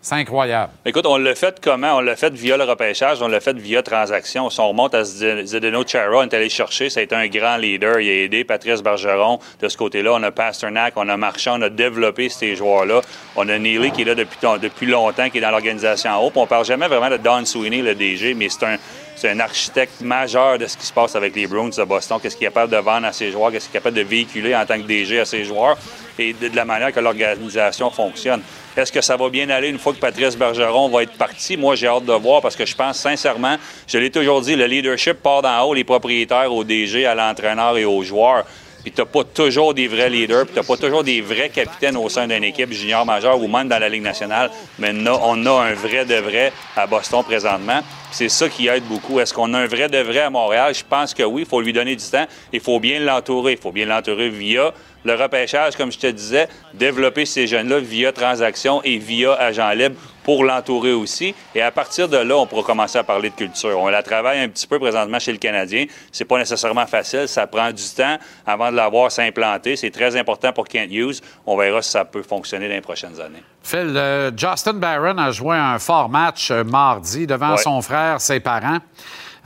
C'est 0.08 0.14
incroyable. 0.14 0.70
Écoute, 0.84 1.04
on 1.04 1.16
l'a 1.16 1.34
fait 1.34 1.58
comment? 1.60 1.96
On 1.96 2.00
l'a 2.00 2.14
fait 2.14 2.32
via 2.32 2.56
le 2.56 2.62
repêchage, 2.62 3.20
on 3.22 3.26
l'a 3.26 3.40
fait 3.40 3.56
via 3.56 3.82
transaction. 3.82 4.48
Si 4.50 4.60
on 4.60 4.68
remonte 4.68 4.94
à 4.94 5.02
Zd- 5.02 5.46
Zdeno 5.46 5.82
Chara, 5.84 6.18
on 6.18 6.22
est 6.22 6.32
allé 6.32 6.48
chercher, 6.48 6.90
ça 6.90 7.00
a 7.00 7.02
été 7.02 7.16
un 7.16 7.26
grand 7.26 7.56
leader. 7.56 7.98
Il 7.98 8.08
a 8.08 8.12
aidé 8.22 8.44
Patrice 8.44 8.84
Bergeron 8.84 9.40
de 9.60 9.68
ce 9.68 9.76
côté-là. 9.76 10.12
On 10.14 10.22
a 10.22 10.30
Pasternak, 10.30 10.92
on 10.94 11.08
a 11.08 11.16
Marchand, 11.16 11.58
on 11.58 11.62
a 11.62 11.70
développé 11.70 12.28
ces 12.28 12.54
joueurs-là. 12.54 13.00
On 13.34 13.48
a 13.48 13.58
Neely 13.58 13.90
qui 13.90 14.02
est 14.02 14.04
là 14.04 14.14
depuis, 14.14 14.38
depuis 14.62 14.86
longtemps, 14.86 15.28
qui 15.28 15.38
est 15.38 15.40
dans 15.40 15.50
l'organisation 15.50 16.10
en 16.12 16.22
haut. 16.24 16.30
Puis 16.30 16.38
on 16.40 16.46
parle 16.46 16.64
jamais 16.64 16.86
vraiment 16.86 17.10
de 17.10 17.16
Don 17.16 17.44
Sweeney, 17.44 17.82
le 17.82 17.96
DG, 17.96 18.34
mais 18.34 18.48
c'est 18.48 18.64
un, 18.64 18.76
c'est 19.16 19.30
un 19.30 19.40
architecte 19.40 20.02
majeur 20.02 20.56
de 20.58 20.68
ce 20.68 20.76
qui 20.76 20.86
se 20.86 20.92
passe 20.92 21.16
avec 21.16 21.34
les 21.34 21.48
Bruins 21.48 21.70
de 21.76 21.82
Boston. 21.82 22.18
Qu'est-ce 22.22 22.36
qu'il 22.36 22.46
est 22.46 22.50
capable 22.50 22.70
de 22.70 22.76
vendre 22.78 23.08
à 23.08 23.12
ses 23.12 23.32
joueurs, 23.32 23.50
qu'est-ce 23.50 23.66
qu'il 23.68 23.76
est 23.76 23.80
capable 23.80 23.96
de 23.96 24.02
véhiculer 24.02 24.54
en 24.54 24.64
tant 24.66 24.76
que 24.76 24.86
DG 24.86 25.18
à 25.18 25.24
ses 25.24 25.42
joueurs? 25.42 25.76
Et 26.18 26.32
de, 26.32 26.54
la 26.54 26.64
manière 26.64 26.92
que 26.92 27.00
l'organisation 27.00 27.90
fonctionne. 27.90 28.42
Est-ce 28.76 28.92
que 28.92 29.00
ça 29.00 29.16
va 29.16 29.28
bien 29.28 29.48
aller 29.50 29.68
une 29.68 29.78
fois 29.78 29.92
que 29.92 29.98
Patrice 29.98 30.36
Bergeron 30.36 30.88
va 30.88 31.02
être 31.02 31.16
parti? 31.16 31.56
Moi, 31.56 31.76
j'ai 31.76 31.86
hâte 31.86 32.04
de 32.04 32.12
voir 32.12 32.42
parce 32.42 32.56
que 32.56 32.66
je 32.66 32.74
pense 32.74 32.98
sincèrement, 32.98 33.56
je 33.86 33.98
l'ai 33.98 34.10
toujours 34.10 34.40
dit, 34.40 34.54
le 34.54 34.66
leadership 34.66 35.22
part 35.22 35.42
d'en 35.42 35.62
haut, 35.62 35.74
les 35.74 35.84
propriétaires 35.84 36.52
au 36.52 36.64
DG, 36.64 37.06
à 37.06 37.14
l'entraîneur 37.14 37.76
et 37.78 37.84
aux 37.84 38.02
joueurs. 38.02 38.44
Puis 38.86 38.92
t'as 38.92 39.04
pas 39.04 39.24
toujours 39.24 39.74
des 39.74 39.88
vrais 39.88 40.08
leaders, 40.08 40.44
puis 40.44 40.54
t'as 40.54 40.62
pas 40.62 40.76
toujours 40.76 41.02
des 41.02 41.20
vrais 41.20 41.48
capitaines 41.48 41.96
au 41.96 42.08
sein 42.08 42.28
d'une 42.28 42.44
équipe 42.44 42.72
junior 42.72 43.04
majeure 43.04 43.42
ou 43.42 43.48
même 43.48 43.66
dans 43.66 43.80
la 43.80 43.88
Ligue 43.88 44.04
nationale. 44.04 44.48
Mais 44.78 44.92
on 45.08 45.44
a, 45.44 45.64
un 45.64 45.74
vrai 45.74 46.04
de 46.04 46.14
vrai 46.14 46.52
à 46.76 46.86
Boston 46.86 47.24
présentement. 47.24 47.80
C'est 48.12 48.28
ça 48.28 48.48
qui 48.48 48.68
aide 48.68 48.84
beaucoup. 48.84 49.18
Est-ce 49.18 49.34
qu'on 49.34 49.52
a 49.54 49.58
un 49.58 49.66
vrai 49.66 49.88
de 49.88 49.98
vrai 49.98 50.20
à 50.20 50.30
Montréal? 50.30 50.72
Je 50.72 50.84
pense 50.88 51.14
que 51.14 51.24
oui. 51.24 51.42
Il 51.42 51.48
faut 51.48 51.60
lui 51.60 51.72
donner 51.72 51.96
du 51.96 52.04
temps. 52.04 52.26
Il 52.52 52.60
faut 52.60 52.78
bien 52.78 53.00
l'entourer. 53.00 53.54
Il 53.54 53.58
faut 53.58 53.72
bien 53.72 53.86
l'entourer 53.86 54.28
via 54.28 54.72
le 55.06 55.14
repêchage, 55.14 55.76
comme 55.76 55.90
je 55.92 55.98
te 55.98 56.06
disais, 56.08 56.48
développer 56.74 57.24
ces 57.24 57.46
jeunes-là 57.46 57.78
via 57.80 58.12
transaction 58.12 58.82
et 58.84 58.98
via 58.98 59.34
agent 59.34 59.70
libre 59.70 59.96
pour 60.24 60.42
l'entourer 60.44 60.92
aussi. 60.92 61.34
Et 61.54 61.62
à 61.62 61.70
partir 61.70 62.08
de 62.08 62.16
là, 62.16 62.36
on 62.36 62.46
pourra 62.46 62.64
commencer 62.64 62.98
à 62.98 63.04
parler 63.04 63.30
de 63.30 63.34
culture. 63.36 63.78
On 63.78 63.86
la 63.88 64.02
travaille 64.02 64.40
un 64.40 64.48
petit 64.48 64.66
peu 64.66 64.78
présentement 64.80 65.20
chez 65.20 65.30
le 65.30 65.38
Canadien. 65.38 65.86
C'est 66.10 66.24
pas 66.24 66.36
nécessairement 66.38 66.86
facile. 66.86 67.28
Ça 67.28 67.46
prend 67.46 67.70
du 67.70 67.84
temps 67.96 68.18
avant 68.44 68.72
de 68.72 68.76
l'avoir 68.76 69.12
s'implanter. 69.12 69.76
C'est 69.76 69.92
très 69.92 70.16
important 70.16 70.52
pour 70.52 70.66
Kent 70.66 70.90
Hughes. 70.90 71.20
On 71.46 71.56
verra 71.56 71.80
si 71.80 71.90
ça 71.90 72.04
peut 72.04 72.24
fonctionner 72.24 72.68
dans 72.68 72.74
les 72.74 72.80
prochaines 72.80 73.20
années. 73.20 73.42
Phil, 73.62 73.92
euh, 73.96 74.30
Justin 74.36 74.74
Barron 74.74 75.16
a 75.18 75.30
joué 75.30 75.56
un 75.56 75.78
fort 75.78 76.08
match 76.08 76.50
euh, 76.50 76.64
mardi 76.64 77.26
devant 77.28 77.52
Ouais. 77.52 77.56
son 77.58 77.80
frère, 77.80 78.20
ses 78.20 78.40
parents. 78.40 78.78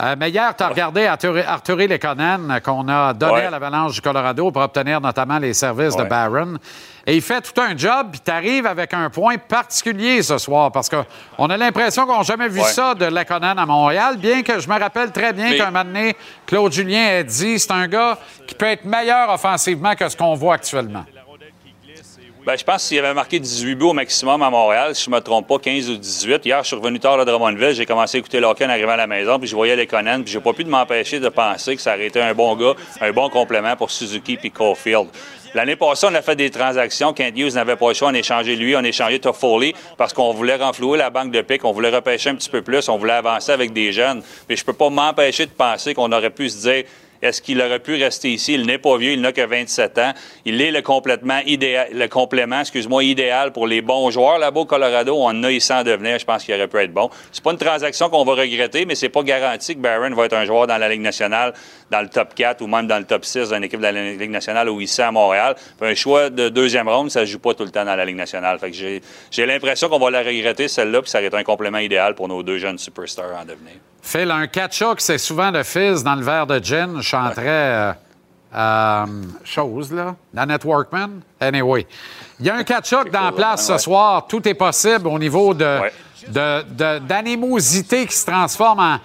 Euh, 0.01 0.15
mais 0.17 0.29
hier, 0.31 0.55
tu 0.55 0.63
as 0.63 0.67
regardé 0.69 1.05
Arthur, 1.05 1.35
Arthur 1.47 1.75
Lekonen 1.75 2.49
euh, 2.49 2.59
qu'on 2.59 2.87
a 2.87 3.13
donné 3.13 3.33
Ouais. 3.33 3.45
à 3.45 3.49
l'Avalanche 3.51 3.93
du 3.93 4.01
Colorado 4.01 4.49
pour 4.49 4.61
obtenir 4.61 4.99
notamment 4.99 5.37
les 5.37 5.53
services 5.53 5.95
de. 5.95 6.03
Barron. 6.03 6.55
Et 7.05 7.15
il 7.15 7.21
fait 7.21 7.41
tout 7.41 7.59
un 7.61 7.77
job, 7.77 8.07
puis 8.11 8.19
tu 8.23 8.31
arrives 8.31 8.65
avec 8.65 8.93
un 8.93 9.09
point 9.09 9.37
particulier 9.37 10.23
ce 10.23 10.37
soir, 10.39 10.71
parce 10.71 10.89
qu'on 10.89 11.49
a 11.49 11.57
l'impression 11.57 12.05
qu'on 12.07 12.17
n'a 12.17 12.23
jamais 12.23 12.47
vu 12.47 12.61
Ouais. 12.61 12.67
ça 12.67 12.95
de 12.95 13.05
Lekonen 13.05 13.59
à 13.59 13.65
Montréal, 13.65 14.17
bien 14.17 14.41
que 14.41 14.59
je 14.59 14.67
me 14.67 14.79
rappelle 14.79 15.11
très 15.11 15.33
bien 15.33 15.49
Mais- 15.51 15.57
qu'un 15.57 15.65
moment 15.71 15.83
donné, 15.83 16.15
Claude 16.47 16.71
Julien 16.71 17.19
a 17.19 17.23
dit 17.23 17.59
c'est 17.59 17.71
un 17.71 17.87
gars 17.87 18.17
qui 18.47 18.55
peut 18.55 18.65
être 18.67 18.85
meilleur 18.85 19.29
offensivement 19.29 19.93
que 19.95 20.09
ce 20.09 20.17
qu'on 20.17 20.33
voit 20.35 20.55
actuellement. 20.55 21.05
Ben, 22.43 22.57
je 22.57 22.63
pense 22.63 22.87
qu'il 22.87 22.97
avait 22.97 23.13
marqué 23.13 23.39
18 23.39 23.75
buts 23.75 23.85
au 23.85 23.93
maximum 23.93 24.41
à 24.41 24.49
Montréal, 24.49 24.95
si 24.95 25.05
je 25.05 25.11
ne 25.11 25.15
me 25.15 25.21
trompe 25.21 25.47
pas, 25.47 25.59
15 25.59 25.91
ou 25.91 25.97
18. 25.97 26.43
Hier, 26.43 26.63
je 26.63 26.67
suis 26.67 26.75
revenu 26.75 26.99
tard 26.99 27.19
à 27.19 27.23
Drummondville, 27.23 27.75
j'ai 27.75 27.85
commencé 27.85 28.17
à 28.17 28.19
écouter 28.19 28.39
l'hockey 28.39 28.65
en 28.65 28.69
arrivant 28.69 28.93
à 28.93 28.97
la 28.97 29.05
maison, 29.05 29.37
puis 29.37 29.47
je 29.47 29.55
voyais 29.55 29.75
les 29.75 29.85
Conan, 29.85 30.23
puis 30.23 30.33
j'ai 30.33 30.39
pas 30.39 30.51
pu 30.51 30.63
m'empêcher 30.63 31.19
de 31.19 31.29
penser 31.29 31.75
que 31.75 31.81
ça 31.83 31.93
aurait 31.93 32.07
été 32.07 32.19
un 32.19 32.33
bon 32.33 32.55
gars, 32.55 32.73
un 32.99 33.11
bon 33.11 33.29
complément 33.29 33.75
pour 33.75 33.91
Suzuki 33.91 34.37
puis 34.37 34.49
Caulfield. 34.49 35.09
L'année 35.53 35.75
passée, 35.75 36.07
on 36.09 36.15
a 36.15 36.21
fait 36.23 36.35
des 36.35 36.49
transactions. 36.49 37.13
Kent 37.13 37.37
Hughes 37.37 37.53
n'avait 37.53 37.75
pas 37.75 37.89
le 37.89 37.93
choix. 37.93 38.07
On 38.07 38.13
a 38.13 38.19
échangé 38.19 38.55
lui, 38.55 38.73
on 38.75 38.79
a 38.79 38.87
échangé 38.87 39.19
Toffoli 39.19 39.75
parce 39.97 40.13
qu'on 40.13 40.33
voulait 40.33 40.55
renflouer 40.55 40.97
la 40.97 41.09
banque 41.09 41.31
de 41.31 41.41
pique, 41.41 41.65
on 41.65 41.73
voulait 41.73 41.89
repêcher 41.89 42.29
un 42.29 42.35
petit 42.35 42.49
peu 42.49 42.61
plus, 42.61 42.87
on 42.87 42.97
voulait 42.97 43.13
avancer 43.13 43.51
avec 43.51 43.73
des 43.73 43.91
jeunes. 43.91 44.23
Mais 44.47 44.55
je 44.55 44.63
peux 44.63 44.73
pas 44.73 44.89
m'empêcher 44.89 45.45
de 45.45 45.51
penser 45.51 45.93
qu'on 45.93 46.11
aurait 46.13 46.29
pu 46.29 46.49
se 46.49 46.61
dire 46.69 46.85
est-ce 47.21 47.41
qu'il 47.41 47.61
aurait 47.61 47.79
pu 47.79 47.95
rester 47.95 48.31
ici? 48.31 48.53
Il 48.53 48.65
n'est 48.65 48.77
pas 48.77 48.97
vieux, 48.97 49.11
il 49.11 49.21
n'a 49.21 49.31
que 49.31 49.45
27 49.45 49.97
ans. 49.99 50.13
Il 50.45 50.61
est 50.61 50.71
le 50.71 50.81
complètement 50.81 51.39
idéal, 51.45 51.89
le 51.93 52.07
complément, 52.07 52.61
excuse-moi, 52.61 53.03
idéal 53.03 53.51
pour 53.51 53.67
les 53.67 53.81
bons 53.81 54.09
joueurs 54.11 54.39
là-bas 54.39 54.61
au 54.61 54.65
Colorado. 54.65 55.15
On 55.17 55.43
a 55.43 55.51
ici 55.51 55.71
en 55.71 55.83
devenir. 55.83 56.17
Je 56.19 56.25
pense 56.25 56.43
qu'il 56.43 56.55
aurait 56.55 56.67
pu 56.67 56.77
être 56.77 56.93
bon. 56.93 57.09
C'est 57.31 57.43
pas 57.43 57.51
une 57.51 57.57
transaction 57.57 58.09
qu'on 58.09 58.23
va 58.23 58.33
regretter, 58.33 58.85
mais 58.85 58.95
c'est 58.95 59.09
pas 59.09 59.23
garanti 59.23 59.75
que 59.75 59.79
Barron 59.79 60.13
va 60.15 60.25
être 60.25 60.33
un 60.33 60.45
joueur 60.45 60.67
dans 60.67 60.77
la 60.77 60.89
Ligue 60.89 61.01
nationale, 61.01 61.53
dans 61.89 62.01
le 62.01 62.09
top 62.09 62.33
4 62.33 62.61
ou 62.61 62.67
même 62.67 62.87
dans 62.87 62.97
le 62.97 63.05
top 63.05 63.25
6 63.25 63.49
d'une 63.49 63.63
équipe 63.63 63.79
de 63.79 63.85
la 63.85 63.91
Ligue 63.91 64.31
nationale 64.31 64.69
ou 64.69 64.81
ici 64.81 65.01
à 65.01 65.11
Montréal. 65.11 65.55
Un 65.81 65.95
choix 65.95 66.29
de 66.29 66.49
deuxième 66.49 66.87
ronde, 66.87 67.11
ça 67.11 67.21
se 67.21 67.31
joue 67.31 67.39
pas 67.39 67.53
tout 67.53 67.63
le 67.63 67.71
temps 67.71 67.85
dans 67.85 67.95
la 67.95 68.05
Ligue 68.05 68.15
nationale. 68.15 68.59
J'ai, 68.71 69.45
l'impression 69.45 69.89
qu'on 69.89 69.99
va 69.99 70.09
la 70.09 70.21
regretter, 70.21 70.67
celle-là, 70.67 71.01
puis 71.01 71.09
ça 71.09 71.19
aurait 71.19 71.27
été 71.27 71.37
un 71.37 71.43
complément 71.43 71.79
idéal 71.79 72.15
pour 72.15 72.27
nos 72.27 72.43
deux 72.43 72.57
jeunes 72.57 72.77
superstars 72.77 73.39
en 73.39 73.43
devenir. 73.43 73.73
Phil, 74.03 74.31
un 74.31 74.47
catch-up, 74.47 74.99
c'est 74.99 75.19
souvent 75.19 75.51
le 75.51 75.63
fizz 75.63 76.03
dans 76.03 76.15
le 76.15 76.23
verre 76.23 76.47
de 76.47 76.59
gin. 76.59 77.01
Chanterais 77.11 77.45
euh, 77.47 77.93
euh, 78.55 79.05
chose, 79.43 79.91
là. 79.91 80.15
La 80.33 80.45
Networkman. 80.45 81.19
Anyway. 81.39 81.85
Il 82.39 82.45
y 82.45 82.49
a 82.49 82.55
un 82.55 82.63
catch-up 82.63 83.09
dans 83.11 83.21
la 83.25 83.31
place 83.33 83.67
ce 83.67 83.77
soir. 83.77 84.25
Tout 84.27 84.47
est 84.47 84.53
possible 84.53 85.07
au 85.07 85.19
niveau 85.19 85.53
de, 85.53 85.79
d'animosité 86.99 88.05
qui 88.05 88.15
se 88.15 88.25
transforme 88.25 88.79
en, 88.79 88.97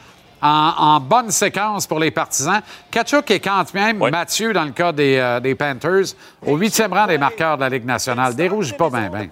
en- 0.43 0.75
en 0.97 1.01
bonne 1.01 1.31
séquence 1.31 1.87
pour 1.87 1.99
les 1.99 2.11
partisans. 2.11 2.61
Kachuk 2.91 3.31
est 3.31 3.41
quand 3.41 3.73
même 3.75 3.99
Mathieu, 4.11 4.53
dans 4.53 4.65
le 4.65 4.71
cas 4.71 4.93
des, 4.93 5.17
euh, 5.17 5.41
des 5.41 5.55
Panthers, 5.55 6.15
au 6.47 6.57
huitième 6.57 6.93
rang 6.93 7.07
des 7.07 7.19
marqueurs 7.19 7.57
de 7.57 7.63
la 7.63 7.69
Ligue 7.69 7.85
nationale. 7.87 8.35
Dérouge 8.37 8.77
pas 8.77 8.89
bien, 8.91 9.09
bien. 9.09 9.29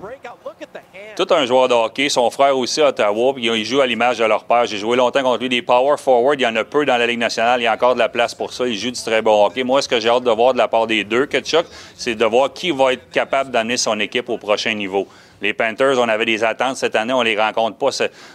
Tout 1.16 1.26
un 1.30 1.46
joueur 1.46 1.68
de 1.68 1.74
hockey, 1.74 2.08
son 2.08 2.28
frère 2.30 2.56
aussi 2.56 2.80
à 2.80 2.88
Ottawa, 2.88 3.34
puis 3.34 3.46
il 3.46 3.64
joue 3.64 3.80
à 3.80 3.86
l'image 3.86 4.18
de 4.18 4.24
leur 4.24 4.44
père. 4.44 4.66
J'ai 4.66 4.78
joué 4.78 4.96
longtemps 4.96 5.22
contre 5.22 5.40
lui 5.40 5.48
des 5.48 5.62
power 5.62 5.96
forward, 5.96 6.40
il 6.40 6.42
y 6.42 6.46
en 6.46 6.56
a 6.56 6.64
peu 6.64 6.84
dans 6.84 6.96
la 6.96 7.06
Ligue 7.06 7.18
nationale, 7.18 7.60
il 7.60 7.64
y 7.64 7.66
a 7.66 7.72
encore 7.72 7.94
de 7.94 8.00
la 8.00 8.08
place 8.08 8.34
pour 8.34 8.52
ça, 8.52 8.66
il 8.66 8.76
joue 8.76 8.90
du 8.90 9.00
très 9.00 9.22
bon 9.22 9.46
hockey. 9.46 9.62
Moi, 9.62 9.80
ce 9.82 9.88
que 9.88 10.00
j'ai 10.00 10.08
hâte 10.08 10.24
de 10.24 10.30
voir 10.30 10.52
de 10.52 10.58
la 10.58 10.68
part 10.68 10.86
des 10.86 11.04
deux, 11.04 11.26
Ketchuk, 11.26 11.66
c'est 11.96 12.14
de 12.14 12.24
voir 12.24 12.52
qui 12.52 12.70
va 12.70 12.92
être 12.92 13.10
capable 13.10 13.50
d'amener 13.50 13.76
son 13.76 13.98
équipe 14.00 14.28
au 14.28 14.38
prochain 14.38 14.74
niveau. 14.74 15.06
Les 15.42 15.52
Panthers, 15.52 15.98
on 15.98 16.08
avait 16.08 16.24
des 16.24 16.42
attentes 16.44 16.76
cette 16.76 16.96
année, 16.96 17.12
on 17.12 17.22
les 17.22 17.38
rencontre 17.38 17.76
pas. 17.76 17.90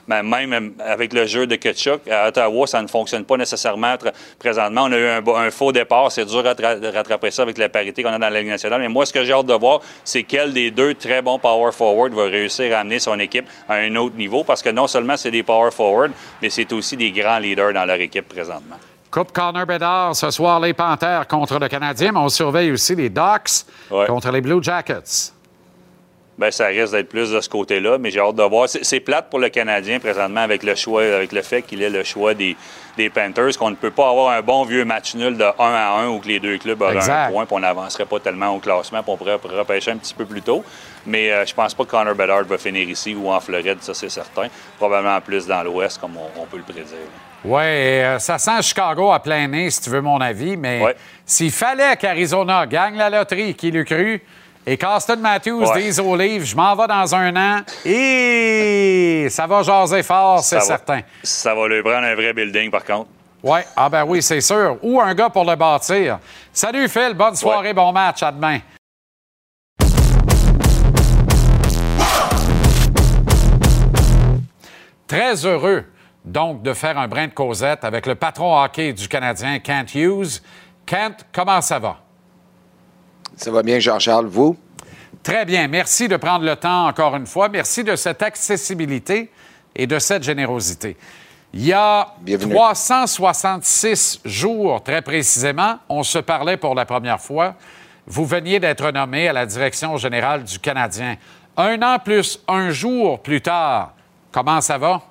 Ben, 0.08 0.24
Même 0.24 0.74
avec 0.80 1.14
le 1.14 1.26
jeu 1.26 1.48
de 1.48 1.56
Ketchuk, 1.56 2.08
à 2.08 2.28
Ottawa, 2.28 2.68
ça 2.68 2.82
ne 2.82 2.88
fonctionne 2.88 3.26
pas 3.26 3.38
nécessairement. 3.38 3.96
Présentement, 4.38 4.84
on 4.84 4.92
a 4.92 4.98
eu 4.98 5.08
un, 5.08 5.52
faux 5.52 5.72
départ. 5.72 6.12
C'est 6.12 6.26
dur 6.26 6.44
de 6.44 6.88
rattraper 6.96 7.32
ça 7.32 7.44
avec 7.44 7.58
la 7.58 7.70
parité 7.70 8.04
qu'on 8.04 8.10
a 8.10 8.20
dans 8.20 8.30
la 8.30 8.40
Ligue 8.40 8.50
nationale. 8.50 8.82
Mais 8.82 8.90
moi, 8.90 9.06
ce 9.06 9.14
que 9.14 9.24
j'ai 9.24 9.34
hâte 9.34 9.46
de 9.46 9.54
voir, 9.54 9.82
c'est 10.04 10.24
quel 10.24 10.54
des 10.54 10.72
deux 10.72 10.94
très 10.96 11.22
bons 11.22 11.40
power 11.40 11.72
forward 11.72 12.14
va 12.14 12.26
réussir 12.26 12.76
à 12.76 12.82
amener 12.82 13.00
son 13.00 13.20
équipe 13.20 13.48
à 13.68 13.76
un 13.76 13.96
autre 13.96 14.16
niveau. 14.16 14.44
Parce 14.44 14.62
que 14.62 14.70
non 14.70 14.88
seulement 14.88 15.18
c'est 15.18 15.32
des 15.32 15.44
power 15.44 15.72
forward, 15.72 16.12
mais 16.42 16.50
c'est 16.50 16.72
aussi 16.74 16.96
des 16.98 17.12
grands 17.12 17.40
leaders 17.40 17.74
dans 17.74 17.86
leur 17.86 18.00
équipe 18.00 18.28
présentement. 18.28 18.78
Coupe 19.12 19.32
Connor 19.32 19.66
Bedard 19.66 20.16
ce 20.16 20.30
soir, 20.30 20.60
les 20.60 20.74
Panthers 20.74 21.28
contre 21.28 21.58
le 21.58 21.68
Canadien, 21.68 22.12
mais 22.12 22.20
on 22.20 22.30
surveille 22.30 22.72
aussi 22.72 22.96
les 22.96 23.10
Ducks 23.10 23.66
contre 24.08 24.32
les 24.32 24.42
Blue 24.42 24.62
Jackets. 24.62 25.34
Ben, 26.40 26.52
ça 26.52 26.68
risque 26.68 26.94
d'être 26.94 27.10
plus 27.10 27.32
de 27.32 27.42
ce 27.42 27.50
côté-là, 27.50 27.98
mais 27.98 28.12
j'ai 28.12 28.22
hâte 28.22 28.36
de 28.36 28.44
voir. 28.44 28.70
C'est 28.70 29.02
plate 29.02 29.30
pour 29.30 29.40
le 29.40 29.50
Canadien 29.50 30.00
présentement 30.00 30.40
avec 30.40 30.64
le 30.64 30.74
choix, 30.74 31.02
avec 31.04 31.34
le 31.34 31.42
fait 31.42 31.64
qu'il 31.64 31.84
ait 31.84 31.90
le 31.90 32.06
choix 32.06 32.34
des, 32.34 32.56
des 32.96 33.10
Panthers, 33.10 33.58
qu'on 33.60 33.72
ne 33.72 33.76
peut 33.76 33.92
pas 33.92 34.10
avoir 34.10 34.30
un 34.32 34.42
bon 34.42 34.64
vieux 34.64 34.86
match 34.86 35.16
nul 35.16 35.36
de 35.36 35.44
1 35.44 35.52
à 35.60 36.00
1 36.00 36.08
où 36.08 36.20
que 36.20 36.30
les 36.30 36.40
deux 36.40 36.58
clubs 36.58 36.82
auraient 36.82 36.96
Exact. 36.96 37.28
un 37.28 37.32
point, 37.32 37.46
puis 37.46 37.56
on 37.58 37.60
n'avancerait 37.60 38.06
pas 38.06 38.22
tellement 38.22 38.56
au 38.56 38.60
classement, 38.60 39.04
puis 39.04 39.12
on 39.12 39.18
pourrait 39.18 39.34
repêcher 39.36 39.92
un 39.92 39.98
petit 39.98 40.14
peu 40.14 40.24
plus 40.24 40.42
tôt. 40.42 40.64
Mais 41.06 41.30
euh, 41.30 41.46
je 41.46 41.54
pense 41.54 41.74
pas 41.74 41.84
que 41.84 41.90
Connor 41.90 42.16
Bedard 42.16 42.46
va 42.46 42.58
finir 42.58 42.88
ici 42.90 43.14
ou 43.16 43.30
en 43.30 43.42
Floride, 43.42 43.80
ça 43.82 43.94
c'est 43.94 44.08
certain. 44.08 44.48
Probablement 44.78 45.20
plus 45.20 45.46
dans 45.46 45.62
l'Ouest, 45.62 45.98
comme 46.00 46.16
on, 46.16 46.42
on 46.42 46.46
peut 46.46 46.58
le 46.58 46.64
prédire. 46.64 46.86
Oui, 47.44 47.64
euh, 47.64 48.18
ça 48.20 48.38
sent 48.38 48.62
Chicago 48.62 49.12
à 49.12 49.20
plein 49.20 49.46
nez, 49.48 49.70
si 49.72 49.82
tu 49.82 49.90
veux 49.90 50.02
mon 50.02 50.22
avis, 50.22 50.56
mais 50.56 50.96
s'il 51.26 51.52
fallait 51.52 51.98
qu'Arizona 51.98 52.66
gagne 52.66 52.96
la 52.96 53.10
loterie, 53.10 53.56
qui 53.56 53.72
l'eût 53.72 53.84
cru, 53.84 54.22
et 54.66 54.78
qu'Austin 54.78 55.16
Matthews 55.18 55.66
Ouais. 55.66 55.82
dise 55.82 56.00
aux 56.00 56.16
livres, 56.16 56.46
je 56.46 56.56
m'en 56.56 56.76
vais 56.76 56.88
dans 56.88 57.16
un 57.16 57.36
an, 57.36 57.62
et 57.86 59.28
ça 59.30 59.48
va 59.48 59.64
jaser 59.64 60.04
fort, 60.04 60.40
c'est 60.44 60.62
certain. 60.62 61.02
Ça 61.24 61.56
va 61.56 61.68
lui 61.68 61.82
prendre 61.82 62.06
un 62.06 62.16
vrai 62.16 62.34
building, 62.34 62.70
par 62.70 62.84
contre. 62.84 63.10
Oui, 63.42 63.60
ah 63.76 63.88
ben 63.90 64.04
oui, 64.06 64.22
c'est 64.22 64.42
sûr. 64.42 64.78
Ou 64.84 65.00
un 65.00 65.14
gars 65.16 65.30
pour 65.30 65.46
le 65.46 65.56
bâtir. 65.56 66.20
Salut 66.52 66.90
Phil, 66.90 67.14
bonne 67.14 67.36
soirée, 67.36 67.74
bon 67.74 67.92
match, 67.94 68.22
à 68.22 68.32
demain. 68.34 68.60
Très 75.08 75.46
heureux, 75.46 75.86
donc, 76.24 76.62
de 76.62 76.74
faire 76.74 76.98
un 76.98 77.08
brin 77.08 77.28
de 77.28 77.34
causette 77.34 77.84
avec 77.84 78.06
le 78.06 78.16
patron 78.16 78.62
hockey 78.62 78.94
du 78.94 79.08
Canadien, 79.08 79.60
Kent 79.60 79.96
Hughes. 79.96 80.42
Kent, 80.86 81.26
comment 81.34 81.62
ça 81.62 81.80
va? 81.80 81.98
Ça 83.40 83.52
va 83.52 83.64
bien, 83.64 83.80
Jean-Charles, 83.80 84.26
vous? 84.26 84.58
Très 85.24 85.46
bien. 85.46 85.70
Merci 85.70 86.10
de 86.10 86.18
prendre 86.18 86.44
le 86.44 86.58
temps 86.58 86.88
encore 86.88 87.16
une 87.16 87.26
fois. 87.26 87.48
Merci 87.48 87.86
de 87.86 87.96
cette 87.96 88.22
accessibilité 88.22 89.32
et 89.74 89.88
de 89.88 89.98
cette 89.98 90.24
générosité. 90.24 90.98
Il 91.54 91.66
y 91.66 91.72
a 91.72 92.16
366 92.38 94.20
jours, 94.26 94.84
très 94.84 95.02
précisément, 95.02 95.78
on 95.88 96.04
se 96.04 96.20
parlait 96.20 96.58
pour 96.58 96.76
la 96.76 96.84
première 96.84 97.22
fois. 97.22 97.56
Vous 98.06 98.26
veniez 98.26 98.60
d'être 98.60 98.92
nommé 98.92 99.30
à 99.30 99.34
la 99.34 99.46
direction 99.46 99.96
générale 99.96 100.44
du 100.44 100.60
Canadien. 100.60 101.16
Un 101.56 101.82
an 101.82 101.98
plus 101.98 102.44
un 102.46 102.72
jour 102.72 103.22
plus 103.22 103.40
tard, 103.40 103.94
comment 104.34 104.60
ça 104.60 104.78
va? 104.78 105.02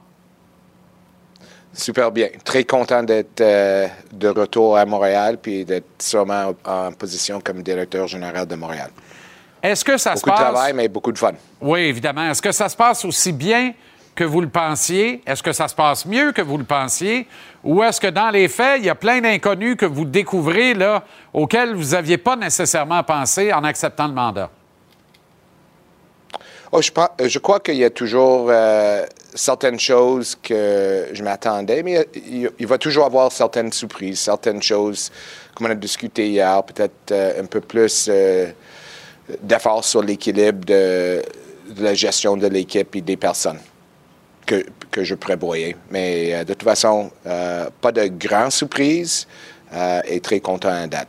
Super 1.79 2.11
bien. 2.11 2.29
Très 2.45 2.65
content 2.65 3.05
d'être 3.05 3.41
euh, 3.41 3.87
de 4.13 4.29
retour 4.29 4.77
à 4.77 4.85
Montréal 4.85 5.39
puis 5.41 5.65
d'être 5.65 5.87
sûrement 6.01 6.53
en 6.65 6.91
position 6.91 7.41
comme 7.41 7.63
directeur 7.63 8.09
général 8.09 8.47
de 8.47 8.57
Montréal. 8.57 8.91
Est-ce 9.63 9.85
que 9.85 9.97
ça 9.97 10.15
beaucoup 10.15 10.21
se 10.21 10.27
passe... 10.27 10.39
de 10.41 10.45
travail, 10.45 10.73
mais 10.73 10.89
beaucoup 10.89 11.13
de 11.13 11.19
fun. 11.19 11.33
Oui, 11.61 11.81
évidemment. 11.83 12.29
Est-ce 12.29 12.43
que 12.43 12.51
ça 12.51 12.69
se 12.69 12.77
passe 12.77 13.05
aussi 13.05 13.33
bien 13.33 13.75
que 14.17 14.25
vous 14.25 14.41
le 14.41 14.49
pensiez? 14.49 15.23
Est-ce 15.25 15.41
que 15.41 15.53
ça 15.53 15.69
se 15.69 15.75
passe 15.77 16.05
mieux 16.05 16.33
que 16.33 16.43
vous 16.43 16.59
le 16.59 16.65
pensiez? 16.65 17.29
Ou 17.63 17.81
est-ce 17.85 18.01
que 18.01 18.09
dans 18.09 18.31
les 18.31 18.49
faits, 18.49 18.81
il 18.81 18.87
y 18.87 18.91
a 18.91 18.97
plein 18.97 19.21
d'inconnus 19.21 19.77
que 19.77 19.87
vous 19.87 20.05
découvrez 20.05 20.75
là, 20.75 21.05
auxquels 21.33 21.75
vous 21.75 21.91
n'aviez 21.93 22.19
pas 22.19 22.35
nécessairement 22.35 23.05
pensé 23.05 23.53
en 23.53 23.63
acceptant 23.63 24.09
le 24.09 24.15
mandat? 24.15 24.51
Oh, 26.71 26.83
je, 26.83 26.91
je 27.27 27.39
crois 27.39 27.61
qu'il 27.61 27.77
y 27.77 27.85
a 27.85 27.91
toujours 27.91 28.49
euh, 28.51 29.07
certaines 29.35 29.79
choses 29.79 30.37
que 30.43 31.09
je 31.13 31.23
m'attendais, 31.23 31.83
mais 31.83 32.07
il, 32.59 32.67
va 32.67 32.77
toujours 32.77 33.07
avoir 33.07 33.31
certaines 33.33 33.73
surprises, 33.73 34.21
certaines 34.21 34.63
choses, 34.63 35.11
comme 35.55 35.69
on 35.69 35.71
a 35.71 35.75
discuté 35.75 36.29
hier, 36.29 36.63
peut-être 36.65 37.13
euh, 37.13 37.43
un 37.43 37.47
peu 37.47 37.61
plus 37.61 38.09
euh, 38.11 38.51
d'efforts 39.41 39.85
sur 39.85 40.03
l'équilibre 40.03 40.65
de, 40.65 41.23
la 41.79 41.95
gestion 41.95 42.37
de 42.37 42.47
l'équipe 42.49 42.95
et 42.97 43.01
des 43.01 43.17
personnes 43.17 43.61
que, 44.45 44.65
que 44.91 45.05
je 45.05 45.15
prévoyais. 45.15 45.77
Mais 45.91 46.35
euh, 46.35 46.45
de 46.45 46.55
toute 46.55 46.65
façon, 46.65 47.11
pas 47.25 47.93
de 47.93 48.07
grandes 48.09 48.53
surprises 48.53 49.27
et 50.07 50.21
très 50.21 50.41
content 50.41 50.71
à 50.71 50.87
date. 50.87 51.09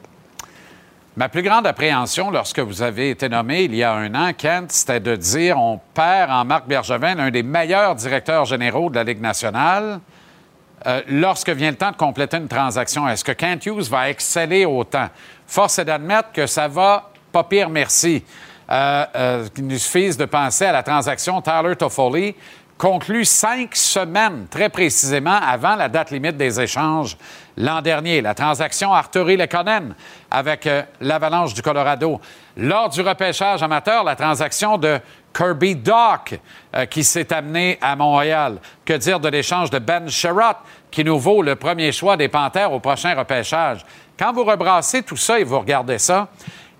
Ma 1.20 1.28
plus 1.28 1.42
grande 1.42 1.68
appréhension 1.68 2.32
lorsque 2.32 2.60
vous 2.60 2.82
avez 2.82 3.10
été 3.10 3.28
nommé 3.28 3.64
il 3.64 3.76
y 3.76 3.84
a 3.84 3.92
un 3.92 4.16
an, 4.16 4.32
Kent, 4.32 4.72
c'était 4.72 5.02
de 5.02 5.18
dire 5.18 5.58
on 5.58 5.78
perd 5.94 6.32
en 6.32 6.46
Marc 6.46 6.66
Bergevin 6.66 7.16
l'un 7.16 7.30
des 7.30 7.44
meilleurs 7.44 7.94
directeurs 7.96 8.46
généraux 8.46 8.90
de 8.90 8.96
la 8.96 9.04
Ligue 9.04 9.20
nationale. 9.20 10.00
Euh, 10.88 11.02
lorsque 11.10 11.50
vient 11.50 11.72
le 11.72 11.76
temps 11.76 11.92
de 11.92 11.98
compléter 11.98 12.38
une 12.38 12.48
transaction, 12.48 13.06
est-ce 13.10 13.26
que 13.26 13.34
Kent 13.34 13.66
Hughes 13.66 13.90
va 13.90 14.10
exceller 14.10 14.64
autant? 14.64 15.10
Force 15.46 15.80
est 15.80 15.84
d'admettre 15.84 16.32
que 16.32 16.48
ça 16.48 16.70
va 16.70 17.12
pas 17.34 17.44
pire, 17.44 17.70
merci. 17.70 18.24
Euh, 18.72 19.06
euh, 19.14 19.48
qu'il 19.54 19.68
nous 19.68 19.78
suffise 19.78 20.16
de 20.16 20.24
penser 20.24 20.68
à 20.68 20.72
la 20.72 20.84
transaction 20.84 21.42
Tyler 21.42 21.76
Toffoli, 21.76 22.34
conclue 22.78 23.26
cinq 23.26 23.76
semaines, 23.76 24.48
très 24.50 24.70
précisément, 24.70 25.38
avant 25.46 25.76
la 25.76 25.90
date 25.90 26.12
limite 26.12 26.38
des 26.38 26.62
échanges 26.62 27.18
l'an 27.60 27.82
dernier. 27.82 28.22
La 28.22 28.34
transaction 28.34 28.92
Arturi 28.92 29.38
Lekonen 29.38 29.94
avec 30.32 30.66
euh, 30.66 30.82
l'Avalanche 31.02 31.54
du 31.54 31.62
Colorado. 31.62 32.20
Lors 32.58 32.90
du 32.90 33.02
repêchage 33.02 33.62
amateur, 33.62 34.04
la 34.04 34.16
transaction 34.16 34.78
de 34.78 35.00
Kirby 35.34 35.76
Dock 35.76 36.40
euh, 36.76 36.86
qui 36.86 37.04
s'est 37.04 37.32
amené 37.32 37.78
à 37.82 37.96
Montréal. 37.96 38.58
Que 38.84 38.94
dire 38.94 39.20
de 39.20 39.30
l'échange 39.30 39.70
de 39.70 39.78
Ben 39.78 40.10
Sherratt 40.10 40.58
qui 40.90 41.04
nous 41.04 41.20
vaut 41.20 41.44
le 41.44 41.56
premier 41.56 41.92
choix 41.92 42.18
des 42.18 42.30
Panthères 42.30 42.72
au 42.72 42.80
prochain 42.80 43.14
repêchage? 43.14 43.86
Quand 44.18 44.34
vous 44.34 44.44
rebrassez 44.44 45.04
tout 45.04 45.18
ça 45.18 45.40
et 45.40 45.44
vous 45.44 45.60
regardez 45.60 46.00
ça, 46.00 46.30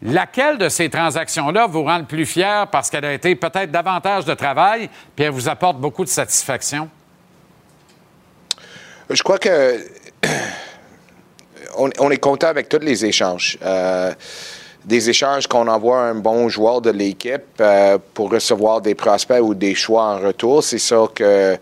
Laquelle 0.02 0.58
de 0.58 0.70
ces 0.70 0.90
transactions-là 0.90 1.68
vous 1.68 1.84
rend 1.84 1.98
le 1.98 2.06
plus 2.06 2.26
fier 2.26 2.68
parce 2.68 2.90
qu'elle 2.90 3.04
a 3.04 3.12
été 3.12 3.36
peut-être 3.36 3.70
davantage 3.70 4.24
de 4.24 4.34
travail 4.34 4.90
puis 5.14 5.26
elle 5.26 5.32
vous 5.32 5.50
apporte 5.50 5.78
beaucoup 5.78 6.06
de 6.06 6.10
satisfaction? 6.10 6.90
Je 9.10 9.22
crois 9.22 9.40
que 9.40 9.78
on, 11.78 12.12
est 12.12 12.18
content 12.18 12.48
avec 12.48 12.70
tous 12.70 12.80
les 12.80 13.06
échanges. 13.06 13.58
Euh, 13.64 14.14
des 14.86 15.10
échanges 15.10 15.48
qu'on 15.48 15.68
envoie 15.68 16.00
un 16.00 16.16
bon 16.16 16.50
joueur 16.50 16.82
de 16.82 16.90
l'équipe 16.90 17.44
euh, 17.60 17.98
pour 18.14 18.32
recevoir 18.32 18.82
des 18.82 18.96
prospects 18.96 19.42
ou 19.42 19.54
des 19.54 19.76
choix 19.76 20.04
en 20.04 20.20
retour. 20.20 20.64
C'est 20.64 20.80
sûr 20.80 21.14
que 21.14 21.58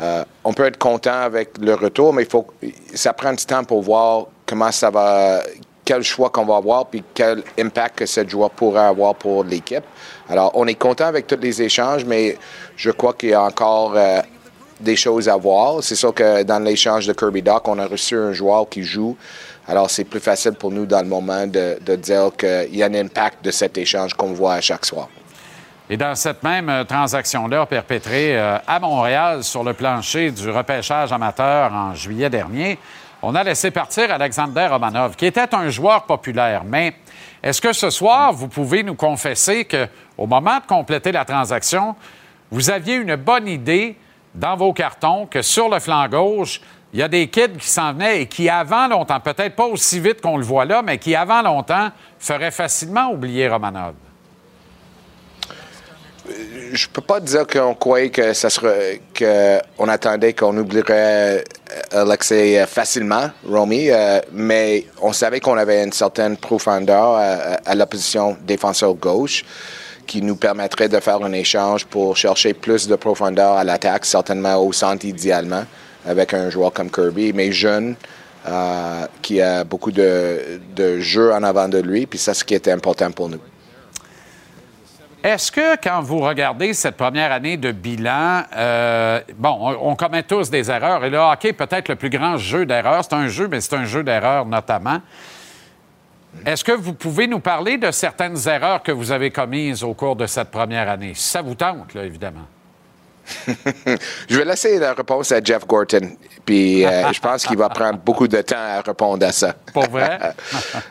euh, 0.00 0.24
on 0.44 0.52
peut 0.52 0.66
être 0.66 0.78
content 0.78 1.20
avec 1.20 1.50
le 1.60 1.74
retour, 1.74 2.12
mais 2.12 2.22
il 2.22 2.28
faut 2.28 2.46
ça 2.94 3.12
prend 3.12 3.32
du 3.32 3.44
temps 3.44 3.64
pour 3.64 3.82
voir 3.82 4.26
comment 4.46 4.70
ça 4.70 4.90
va, 4.90 5.42
quel 5.84 6.02
choix 6.02 6.30
qu'on 6.30 6.44
va 6.44 6.56
avoir, 6.56 6.86
puis 6.86 7.02
quel 7.14 7.42
impact 7.58 7.98
que 7.98 8.06
ce 8.06 8.26
joueur 8.28 8.50
pourrait 8.50 8.86
avoir 8.86 9.14
pour 9.14 9.44
l'équipe. 9.44 9.84
Alors, 10.28 10.50
on 10.54 10.66
est 10.66 10.74
content 10.74 11.06
avec 11.06 11.26
tous 11.26 11.38
les 11.40 11.62
échanges, 11.62 12.04
mais 12.04 12.36
je 12.76 12.90
crois 12.90 13.14
qu'il 13.14 13.30
y 13.30 13.34
a 13.34 13.42
encore 13.42 13.96
des 14.80 14.96
choses 14.96 15.28
à 15.28 15.36
voir. 15.36 15.82
C'est 15.82 15.94
sûr 15.94 16.14
que 16.14 16.42
dans 16.42 16.62
l'échange 16.62 17.06
de 17.06 17.12
Kirby 17.12 17.42
Doc, 17.42 17.66
on 17.68 17.78
a 17.78 17.86
reçu 17.86 18.16
un 18.16 18.32
joueur 18.32 18.68
qui 18.68 18.82
joue. 18.82 19.16
Alors, 19.66 19.90
c'est 19.90 20.04
plus 20.04 20.20
facile 20.20 20.52
pour 20.52 20.70
nous 20.70 20.86
dans 20.86 21.00
le 21.02 21.08
moment 21.08 21.46
de, 21.46 21.78
de 21.84 21.96
dire 21.96 22.30
qu'il 22.38 22.74
y 22.76 22.82
a 22.82 22.86
un 22.86 22.94
impact 22.94 23.44
de 23.44 23.50
cet 23.50 23.76
échange 23.76 24.14
qu'on 24.14 24.32
voit 24.32 24.54
à 24.54 24.60
chaque 24.60 24.86
soir. 24.86 25.08
Et 25.90 25.96
dans 25.96 26.14
cette 26.14 26.42
même 26.42 26.68
euh, 26.68 26.84
transaction-là 26.84 27.64
perpétrée 27.64 28.38
euh, 28.38 28.58
à 28.66 28.78
Montréal 28.78 29.42
sur 29.42 29.64
le 29.64 29.72
plancher 29.72 30.30
du 30.30 30.50
repêchage 30.50 31.12
amateur 31.12 31.72
en 31.72 31.94
juillet 31.94 32.28
dernier, 32.28 32.78
on 33.22 33.34
a 33.34 33.42
laissé 33.42 33.70
partir 33.70 34.12
Alexander 34.12 34.68
Romanov, 34.70 35.16
qui 35.16 35.26
était 35.26 35.54
un 35.54 35.70
joueur 35.70 36.04
populaire. 36.04 36.62
Mais 36.64 36.94
est-ce 37.42 37.60
que 37.60 37.72
ce 37.72 37.90
soir, 37.90 38.32
vous 38.32 38.48
pouvez 38.48 38.82
nous 38.82 38.94
confesser 38.94 39.64
qu'au 39.64 40.26
moment 40.26 40.58
de 40.58 40.66
compléter 40.66 41.10
la 41.10 41.24
transaction, 41.24 41.96
vous 42.50 42.70
aviez 42.70 42.96
une 42.96 43.16
bonne 43.16 43.48
idée 43.48 43.96
dans 44.38 44.56
vos 44.56 44.72
cartons 44.72 45.26
que 45.26 45.42
sur 45.42 45.68
le 45.68 45.80
flanc 45.80 46.08
gauche, 46.08 46.60
il 46.92 47.00
y 47.00 47.02
a 47.02 47.08
des 47.08 47.28
kids 47.28 47.58
qui 47.58 47.68
s'en 47.68 47.92
venaient 47.92 48.22
et 48.22 48.26
qui, 48.26 48.48
avant 48.48 48.88
longtemps, 48.88 49.20
peut-être 49.20 49.54
pas 49.54 49.66
aussi 49.66 50.00
vite 50.00 50.20
qu'on 50.20 50.38
le 50.38 50.44
voit 50.44 50.64
là, 50.64 50.80
mais 50.80 50.98
qui, 50.98 51.14
avant 51.14 51.42
longtemps, 51.42 51.90
feraient 52.18 52.50
facilement 52.50 53.10
oublier 53.10 53.48
Romanov? 53.48 53.94
je 56.72 56.86
peux 56.88 57.00
pas 57.00 57.20
dire 57.20 57.46
qu'on 57.46 57.74
croyait 57.74 58.10
que 58.10 58.32
ça 58.32 58.50
serait 58.50 59.00
que 59.14 59.58
on 59.78 59.88
attendait 59.88 60.34
qu'on 60.34 60.56
oublierait 60.56 61.42
euh, 61.94 62.02
Alexei 62.02 62.58
euh, 62.58 62.66
facilement, 62.66 63.30
Romy, 63.46 63.90
euh, 63.90 64.20
mais 64.32 64.84
on 65.00 65.12
savait 65.12 65.40
qu'on 65.40 65.56
avait 65.56 65.82
une 65.82 65.92
certaine 65.92 66.36
profondeur 66.36 67.14
à, 67.14 67.24
à 67.64 67.74
la 67.74 67.86
position 67.86 68.36
défenseur 68.42 68.94
gauche 68.94 69.44
qui 70.08 70.22
nous 70.22 70.34
permettrait 70.34 70.88
de 70.88 70.98
faire 70.98 71.22
un 71.22 71.32
échange 71.32 71.84
pour 71.84 72.16
chercher 72.16 72.54
plus 72.54 72.88
de 72.88 72.96
profondeur 72.96 73.52
à 73.52 73.62
l'attaque, 73.62 74.06
certainement 74.06 74.56
au 74.56 74.72
centre 74.72 75.04
idéalement, 75.04 75.64
avec 76.04 76.34
un 76.34 76.50
joueur 76.50 76.72
comme 76.72 76.90
Kirby, 76.90 77.32
mais 77.32 77.52
jeune, 77.52 77.94
euh, 78.46 79.06
qui 79.22 79.40
a 79.40 79.62
beaucoup 79.62 79.92
de, 79.92 80.60
de 80.74 80.98
jeux 80.98 81.32
en 81.32 81.42
avant 81.42 81.68
de 81.68 81.78
lui, 81.78 82.06
puis 82.06 82.18
ça, 82.18 82.34
ce 82.34 82.42
qui 82.42 82.54
était 82.54 82.72
important 82.72 83.10
pour 83.12 83.28
nous. 83.28 83.40
Est-ce 85.22 85.50
que 85.50 85.76
quand 85.82 86.00
vous 86.00 86.20
regardez 86.20 86.72
cette 86.72 86.96
première 86.96 87.32
année 87.32 87.56
de 87.56 87.72
bilan, 87.72 88.44
euh, 88.56 89.20
bon, 89.36 89.76
on, 89.82 89.96
commet 89.96 90.22
tous 90.22 90.48
des 90.48 90.70
erreurs 90.70 91.04
et 91.04 91.10
le 91.10 91.18
hockey 91.18 91.52
peut-être 91.52 91.88
le 91.88 91.96
plus 91.96 92.08
grand 92.08 92.36
jeu 92.36 92.64
d'erreurs. 92.64 93.02
C'est 93.02 93.14
un 93.14 93.26
jeu, 93.26 93.48
mais 93.48 93.60
c'est 93.60 93.74
un 93.74 93.84
jeu 93.84 94.04
d'erreurs 94.04 94.46
notamment. 94.46 95.00
Est-ce 96.46 96.64
que 96.64 96.72
vous 96.72 96.94
pouvez 96.94 97.26
nous 97.26 97.40
parler 97.40 97.78
de 97.78 97.90
certaines 97.90 98.36
erreurs 98.48 98.82
que 98.82 98.92
vous 98.92 99.12
avez 99.12 99.30
commises 99.30 99.82
au 99.82 99.94
cours 99.94 100.16
de 100.16 100.26
cette 100.26 100.50
première 100.50 100.88
année? 100.88 101.12
Si 101.14 101.28
ça 101.28 101.42
vous 101.42 101.54
tente, 101.54 101.94
là, 101.94 102.04
évidemment. 102.04 102.46
je 104.28 104.38
vais 104.38 104.44
laisser 104.44 104.78
la 104.78 104.94
réponse 104.94 105.32
à 105.32 105.40
Jeff 105.42 105.66
Gorton, 105.66 106.12
puis 106.46 106.86
euh, 106.86 107.12
je 107.12 107.20
pense 107.20 107.44
qu'il 107.46 107.58
va 107.58 107.68
prendre 107.68 107.98
beaucoup 107.98 108.26
de 108.26 108.40
temps 108.40 108.56
à 108.56 108.80
répondre 108.80 109.26
à 109.26 109.32
ça. 109.32 109.54
Pour 109.72 109.88
vrai? 109.90 110.18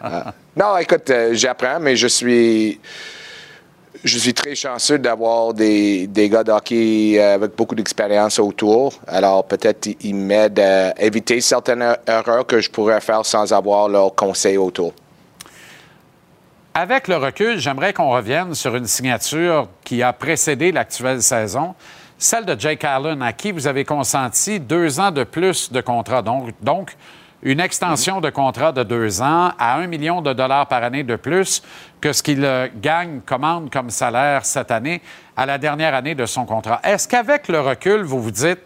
Euh, 0.04 0.22
non, 0.56 0.78
écoute, 0.78 1.10
euh, 1.10 1.32
j'apprends, 1.34 1.80
mais 1.80 1.96
je 1.96 2.08
suis 2.08 2.80
je 4.04 4.18
suis 4.20 4.34
très 4.34 4.54
chanceux 4.54 5.00
d'avoir 5.00 5.54
des, 5.54 6.06
des 6.06 6.30
gars 6.30 6.44
de 6.44 6.52
hockey 6.52 7.16
euh, 7.18 7.36
avec 7.36 7.56
beaucoup 7.56 7.74
d'expérience 7.74 8.38
autour. 8.38 8.94
Alors, 9.08 9.44
peut-être 9.46 9.90
ils 10.02 10.16
m'aident 10.16 10.60
à 10.60 11.02
éviter 11.02 11.42
certaines 11.42 11.82
er- 11.82 11.96
erreurs 12.08 12.46
que 12.46 12.62
je 12.62 12.70
pourrais 12.70 13.02
faire 13.02 13.26
sans 13.26 13.52
avoir 13.52 13.90
leur 13.90 14.14
conseil 14.14 14.58
autour. 14.58 14.94
Avec 16.80 17.08
le 17.08 17.18
recul, 17.18 17.58
j'aimerais 17.58 17.92
qu'on 17.92 18.12
revienne 18.12 18.54
sur 18.54 18.76
une 18.76 18.86
signature 18.86 19.68
qui 19.84 20.04
a 20.04 20.14
précédé 20.14 20.72
l'actuelle 20.72 21.24
saison, 21.24 21.74
celle 22.20 22.46
de 22.46 22.56
Jake 22.56 22.84
Allen, 22.84 23.20
à 23.24 23.34
qui 23.34 23.52
vous 23.52 23.66
avez 23.66 23.84
consenti 23.84 24.60
deux 24.60 25.00
ans 25.00 25.10
de 25.10 25.24
plus 25.24 25.72
de 25.72 25.82
contrat. 25.82 26.22
Donc, 26.22 26.96
une 27.42 27.62
extension 27.62 28.22
de 28.22 28.30
contrat 28.30 28.74
de 28.74 28.84
deux 28.84 29.24
ans 29.24 29.54
à 29.58 29.78
un 29.78 29.88
million 29.88 30.22
de 30.22 30.34
dollars 30.34 30.68
par 30.68 30.84
année 30.84 31.02
de 31.02 31.16
plus 31.16 31.64
que 32.00 32.14
ce 32.14 32.22
qu'il 32.22 32.46
euh, 32.46 32.68
gagne, 32.76 33.22
commande 33.22 33.72
comme 33.72 33.90
salaire 33.90 34.46
cette 34.46 34.70
année 34.70 35.02
à 35.36 35.48
la 35.48 35.58
dernière 35.58 35.96
année 35.96 36.14
de 36.14 36.28
son 36.28 36.46
contrat. 36.46 36.80
Est-ce 36.84 37.08
qu'avec 37.08 37.48
le 37.48 37.60
recul, 37.60 38.04
vous 38.04 38.22
vous 38.22 38.30
dites, 38.30 38.60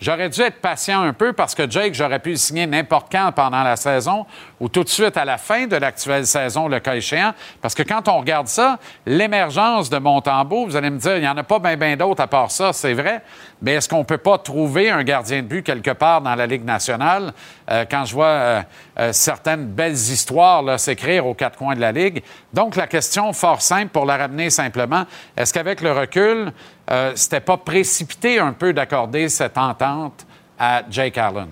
J'aurais 0.00 0.30
dû 0.30 0.40
être 0.40 0.62
patient 0.62 1.02
un 1.02 1.12
peu 1.12 1.34
parce 1.34 1.54
que 1.54 1.70
Jake, 1.70 1.92
j'aurais 1.92 2.20
pu 2.20 2.30
le 2.30 2.36
signer 2.36 2.66
n'importe 2.66 3.12
quand 3.12 3.32
pendant 3.32 3.62
la 3.62 3.76
saison 3.76 4.24
ou 4.58 4.70
tout 4.70 4.82
de 4.82 4.88
suite 4.88 5.18
à 5.18 5.26
la 5.26 5.36
fin 5.36 5.66
de 5.66 5.76
l'actuelle 5.76 6.26
saison, 6.26 6.68
le 6.68 6.80
cas 6.80 6.94
échéant. 6.94 7.34
Parce 7.60 7.74
que 7.74 7.82
quand 7.82 8.08
on 8.08 8.18
regarde 8.18 8.48
ça, 8.48 8.78
l'émergence 9.04 9.90
de 9.90 9.98
Montembeau, 9.98 10.64
vous 10.64 10.74
allez 10.74 10.88
me 10.88 10.98
dire, 10.98 11.16
il 11.16 11.20
n'y 11.20 11.28
en 11.28 11.36
a 11.36 11.42
pas 11.42 11.58
bien 11.58 11.76
ben, 11.76 11.98
d'autres 11.98 12.22
à 12.22 12.26
part 12.26 12.50
ça, 12.50 12.72
c'est 12.72 12.94
vrai. 12.94 13.22
Mais 13.60 13.74
est-ce 13.74 13.90
qu'on 13.90 13.98
ne 13.98 14.04
peut 14.04 14.16
pas 14.16 14.38
trouver 14.38 14.88
un 14.88 15.02
gardien 15.02 15.42
de 15.42 15.46
but 15.46 15.62
quelque 15.62 15.90
part 15.90 16.22
dans 16.22 16.34
la 16.34 16.46
Ligue 16.46 16.64
nationale? 16.64 17.34
Euh, 17.70 17.84
quand 17.88 18.06
je 18.06 18.14
vois 18.14 18.26
euh, 18.26 18.62
euh, 18.98 19.12
certaines 19.12 19.66
belles 19.66 19.92
histoires 19.92 20.80
s'écrire 20.80 21.26
aux 21.26 21.34
quatre 21.34 21.58
coins 21.58 21.74
de 21.74 21.80
la 21.80 21.92
Ligue. 21.92 22.22
Donc, 22.54 22.74
la 22.74 22.86
question 22.86 23.34
fort 23.34 23.60
simple 23.60 23.88
pour 23.88 24.06
la 24.06 24.16
ramener 24.16 24.48
simplement, 24.48 25.04
est-ce 25.36 25.52
qu'avec 25.52 25.82
le 25.82 25.92
recul, 25.92 26.52
euh, 26.90 27.12
c'était 27.14 27.40
pas 27.40 27.56
précipité 27.56 28.38
un 28.38 28.52
peu 28.52 28.72
d'accorder 28.72 29.28
cette 29.28 29.56
entente 29.56 30.26
à 30.58 30.82
Jake 30.90 31.18
Allen? 31.18 31.48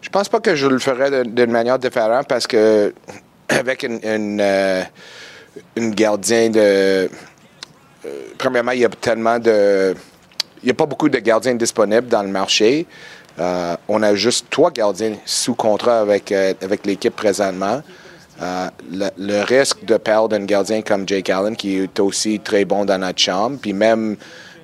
Je 0.00 0.08
pense 0.08 0.28
pas 0.28 0.40
que 0.40 0.56
je 0.56 0.66
le 0.66 0.78
ferais 0.80 1.24
d'une 1.24 1.50
manière 1.52 1.78
différente 1.78 2.26
parce 2.26 2.46
que 2.46 2.92
avec 3.48 3.84
une, 3.84 4.00
une, 4.02 4.40
euh, 4.40 4.82
gardien 5.76 6.50
de. 6.50 6.58
euh, 6.58 7.08
premièrement, 8.36 8.72
il 8.72 8.80
y 8.80 8.84
a 8.84 8.88
tellement 8.88 9.38
de. 9.38 9.94
Il 10.62 10.66
n'y 10.66 10.70
a 10.70 10.74
pas 10.74 10.86
beaucoup 10.86 11.08
de 11.08 11.18
gardiens 11.18 11.54
disponibles 11.54 12.08
dans 12.08 12.22
le 12.22 12.28
marché. 12.28 12.86
On 13.88 14.02
a 14.02 14.14
juste 14.14 14.46
trois 14.48 14.70
gardiens 14.70 15.16
sous 15.24 15.54
contrat 15.54 16.00
avec, 16.00 16.30
avec 16.30 16.86
l'équipe 16.86 17.16
présentement. 17.16 17.82
Euh, 18.40 18.68
le, 19.18 19.42
risque 19.44 19.84
de 19.84 19.96
perdre 19.96 20.34
un 20.34 20.44
gardien 20.44 20.82
comme 20.82 21.06
Jake 21.06 21.30
Allen, 21.30 21.54
qui 21.54 21.78
est 21.78 22.00
aussi 22.00 22.40
très 22.40 22.64
bon 22.64 22.84
dans 22.84 22.98
notre 22.98 23.18
chambre, 23.18 23.58
puis 23.60 23.72
même 23.72 24.16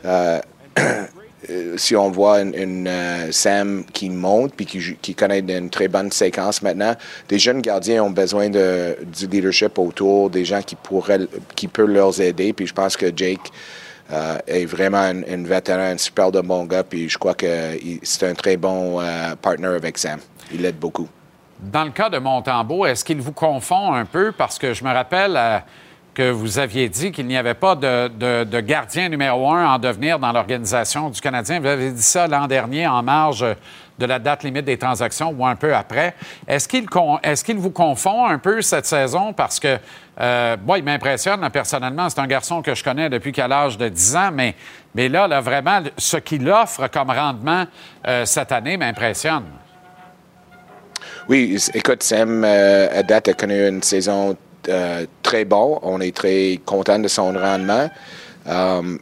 euh, 0.04 0.40
si 1.76 1.94
on 1.94 2.10
voit 2.10 2.40
une, 2.40 2.88
euh, 2.88 3.30
Sam 3.30 3.84
qui 3.92 4.08
monte 4.08 4.54
puis 4.54 4.66
qui, 4.66 5.14
connaît 5.14 5.40
une 5.40 5.70
très 5.70 5.88
bonne 5.88 6.10
séquence 6.10 6.62
maintenant, 6.62 6.94
des 7.28 7.38
jeunes 7.38 7.60
gardiens 7.60 8.02
ont 8.02 8.10
besoin 8.10 8.48
de, 8.48 8.96
du 9.16 9.26
leadership 9.26 9.78
autour, 9.78 10.30
des 10.30 10.44
gens 10.44 10.62
qui 10.62 10.74
pourraient, 10.74 11.20
qui 11.54 11.68
peuvent 11.68 11.90
leur 11.90 12.18
aider. 12.20 12.52
Puis 12.52 12.66
je 12.66 12.74
pense 12.74 12.96
que 12.96 13.06
Jake 13.14 13.52
est 14.46 14.64
vraiment 14.64 14.98
un, 14.98 15.42
vétéran, 15.44 15.82
un 15.82 15.98
super 15.98 16.32
de 16.32 16.40
bon 16.40 16.64
gars. 16.64 16.82
Puis 16.82 17.08
je 17.08 17.18
crois 17.18 17.34
que 17.34 17.78
c'est 18.02 18.26
un 18.26 18.34
très 18.34 18.56
bon 18.56 19.00
euh, 19.00 19.36
partner 19.36 19.68
avec 19.68 19.98
Sam. 19.98 20.18
Il 20.52 20.62
l'aide 20.62 20.78
beaucoup. 20.78 21.08
Dans 21.60 21.82
le 21.82 21.90
cas 21.90 22.08
de 22.08 22.18
Montembeau, 22.18 22.86
est-ce 22.86 23.04
qu'il 23.04 23.20
vous 23.20 23.32
confond 23.32 23.92
un 23.92 24.04
peu? 24.04 24.30
Parce 24.30 24.58
que 24.58 24.74
je 24.74 24.84
me 24.84 24.92
rappelle 24.92 25.34
euh, 25.36 25.58
que 26.14 26.30
vous 26.30 26.60
aviez 26.60 26.88
dit 26.88 27.10
qu'il 27.10 27.26
n'y 27.26 27.36
avait 27.36 27.54
pas 27.54 27.74
de, 27.74 28.60
gardien 28.60 29.08
numéro 29.08 29.50
un 29.50 29.66
en 29.66 29.78
devenir 29.80 30.20
dans 30.20 30.30
l'organisation 30.30 31.10
du 31.10 31.20
Canadien. 31.20 31.58
Vous 31.58 31.66
avez 31.66 31.90
dit 31.90 32.02
ça 32.02 32.28
l'an 32.28 32.46
dernier 32.46 32.86
en 32.86 33.02
marge 33.02 33.44
de 33.98 34.06
la 34.06 34.20
date 34.20 34.44
limite 34.44 34.66
des 34.66 34.78
transactions 34.78 35.34
ou 35.36 35.44
un 35.44 35.56
peu 35.56 35.74
après. 35.74 36.14
Est-ce 36.46 36.68
qu'il 36.68 37.56
vous 37.58 37.70
confond 37.70 38.26
un 38.26 38.38
peu 38.38 38.62
cette 38.62 38.86
saison? 38.86 39.32
Parce 39.32 39.58
que, 39.58 39.78
euh, 40.20 40.56
moi, 40.64 40.78
il 40.78 40.84
m'impressionne 40.84 41.48
personnellement. 41.50 42.08
C'est 42.08 42.20
un 42.20 42.28
garçon 42.28 42.62
que 42.62 42.76
je 42.76 42.84
connais 42.84 43.10
depuis 43.10 43.32
qu'à 43.32 43.48
l'âge 43.48 43.76
de 43.76 43.88
10 43.88 44.16
ans, 44.16 44.30
mais, 44.32 44.54
là, 45.08 45.40
vraiment, 45.40 45.82
ce 45.96 46.18
qu'il 46.18 46.48
offre 46.48 46.86
comme 46.86 47.10
rendement 47.10 47.64
euh, 48.06 48.24
cette 48.24 48.52
année 48.52 48.76
m'impressionne. 48.76 49.44
Oui, 51.28 51.58
écoute, 51.74 52.02
Sam, 52.02 52.42
euh, 52.44 52.88
à 52.90 53.02
date, 53.02 53.28
a 53.28 53.34
connu 53.34 53.68
une 53.68 53.82
saison 53.82 54.36
euh, 54.68 55.06
très 55.22 55.44
bonne. 55.44 55.78
On 55.82 56.00
est 56.00 56.14
très 56.16 56.58
content 56.64 56.98
de 56.98 57.08
son 57.08 57.32
rendement. 57.32 57.90
Um, 58.46 58.98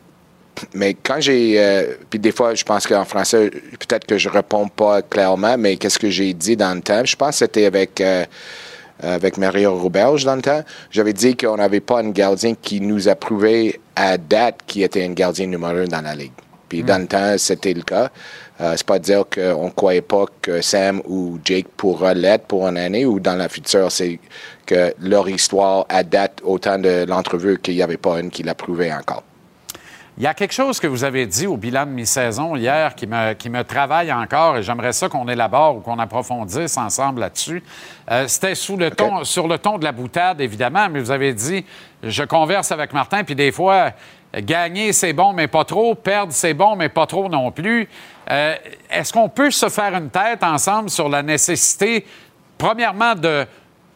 mais 0.74 0.94
quand 0.94 1.20
j'ai. 1.20 1.54
euh, 1.58 1.94
puis 2.10 2.18
des 2.18 2.32
fois, 2.32 2.54
je 2.54 2.64
pense 2.64 2.86
qu'en 2.86 3.04
français, 3.04 3.50
peut-être 3.50 4.06
que 4.06 4.18
je 4.18 4.28
réponds 4.28 4.68
pas 4.68 5.02
clairement, 5.02 5.56
mais 5.58 5.76
qu'est-ce 5.76 5.98
que 5.98 6.10
j'ai 6.10 6.32
dit 6.34 6.56
dans 6.56 6.74
le 6.74 6.80
temps? 6.80 7.04
Je 7.04 7.14
pense 7.14 7.30
que 7.30 7.36
c'était 7.38 7.66
avec. 7.66 8.00
euh, 8.00 8.24
avec 9.02 9.36
Mario 9.36 9.76
Roberge 9.78 10.24
dans 10.24 10.36
le 10.36 10.40
temps, 10.42 10.64
j'avais 10.90 11.12
dit 11.12 11.36
qu'on 11.36 11.58
n'avait 11.58 11.80
pas 11.80 12.00
un 12.00 12.08
gardien 12.10 12.54
qui 12.54 12.80
nous 12.80 13.08
a 13.08 13.14
prouvé 13.14 13.78
à 13.94 14.16
date 14.16 14.60
qu'il 14.66 14.82
était 14.84 15.04
un 15.04 15.12
gardien 15.12 15.46
numéro 15.46 15.76
un 15.76 15.84
dans 15.84 16.00
la 16.00 16.14
ligue. 16.14 16.32
Puis 16.68 16.82
dans 16.82 17.00
le 17.00 17.06
temps, 17.06 17.34
c'était 17.38 17.74
le 17.74 17.82
cas. 17.82 18.10
Euh, 18.60 18.74
c'est 18.76 18.86
pas 18.86 18.98
dire 18.98 19.24
qu'on 19.32 19.66
ne 19.66 19.70
croyait 19.70 20.00
pas 20.00 20.24
que 20.40 20.60
Sam 20.60 21.02
ou 21.06 21.38
Jake 21.44 21.68
pourra 21.76 22.14
l'être 22.14 22.46
pour 22.46 22.66
une 22.66 22.78
année 22.78 23.04
ou 23.04 23.20
dans 23.20 23.36
la 23.36 23.48
future. 23.48 23.92
C'est 23.92 24.18
que 24.64 24.94
leur 25.00 25.28
histoire 25.28 25.84
à 25.88 26.02
date, 26.02 26.40
autant 26.42 26.78
de 26.78 27.04
l'entrevue 27.06 27.58
qu'il 27.58 27.74
n'y 27.74 27.82
avait 27.82 27.98
pas 27.98 28.18
une 28.18 28.30
qui 28.30 28.42
l'a 28.42 28.54
prouvé 28.54 28.92
encore. 28.92 29.22
Il 30.18 30.22
y 30.22 30.26
a 30.26 30.32
quelque 30.32 30.54
chose 30.54 30.80
que 30.80 30.86
vous 30.86 31.04
avez 31.04 31.26
dit 31.26 31.46
au 31.46 31.58
bilan 31.58 31.84
de 31.84 31.90
mi-saison 31.90 32.56
hier 32.56 32.94
qui 32.94 33.06
me, 33.06 33.34
qui 33.34 33.50
me 33.50 33.62
travaille 33.64 34.10
encore 34.10 34.56
et 34.56 34.62
j'aimerais 34.62 34.94
ça 34.94 35.10
qu'on 35.10 35.28
élabore 35.28 35.76
ou 35.76 35.80
qu'on 35.80 35.98
approfondisse 35.98 36.78
ensemble 36.78 37.20
là-dessus. 37.20 37.62
Euh, 38.10 38.26
C'était 38.26 38.54
sous 38.54 38.78
le 38.78 38.90
ton, 38.90 39.24
sur 39.24 39.46
le 39.46 39.58
ton 39.58 39.76
de 39.76 39.84
la 39.84 39.92
boutade, 39.92 40.40
évidemment, 40.40 40.88
mais 40.88 41.00
vous 41.00 41.10
avez 41.10 41.34
dit 41.34 41.66
je 42.02 42.22
converse 42.22 42.72
avec 42.72 42.94
Martin, 42.94 43.24
puis 43.24 43.34
des 43.34 43.52
fois, 43.52 43.90
gagner, 44.42 44.92
c'est 44.92 45.12
bon, 45.12 45.32
mais 45.32 45.46
pas 45.48 45.64
trop. 45.64 45.94
Perdre, 45.94 46.32
c'est 46.32 46.54
bon, 46.54 46.76
mais 46.76 46.88
pas 46.88 47.06
trop 47.06 47.28
non 47.28 47.50
plus. 47.50 47.88
Euh, 48.30 48.54
Est-ce 48.90 49.12
qu'on 49.12 49.28
peut 49.28 49.50
se 49.50 49.68
faire 49.68 49.94
une 49.94 50.10
tête 50.10 50.42
ensemble 50.42 50.90
sur 50.90 51.08
la 51.08 51.22
nécessité, 51.22 52.04
premièrement, 52.58 53.14
de 53.14 53.46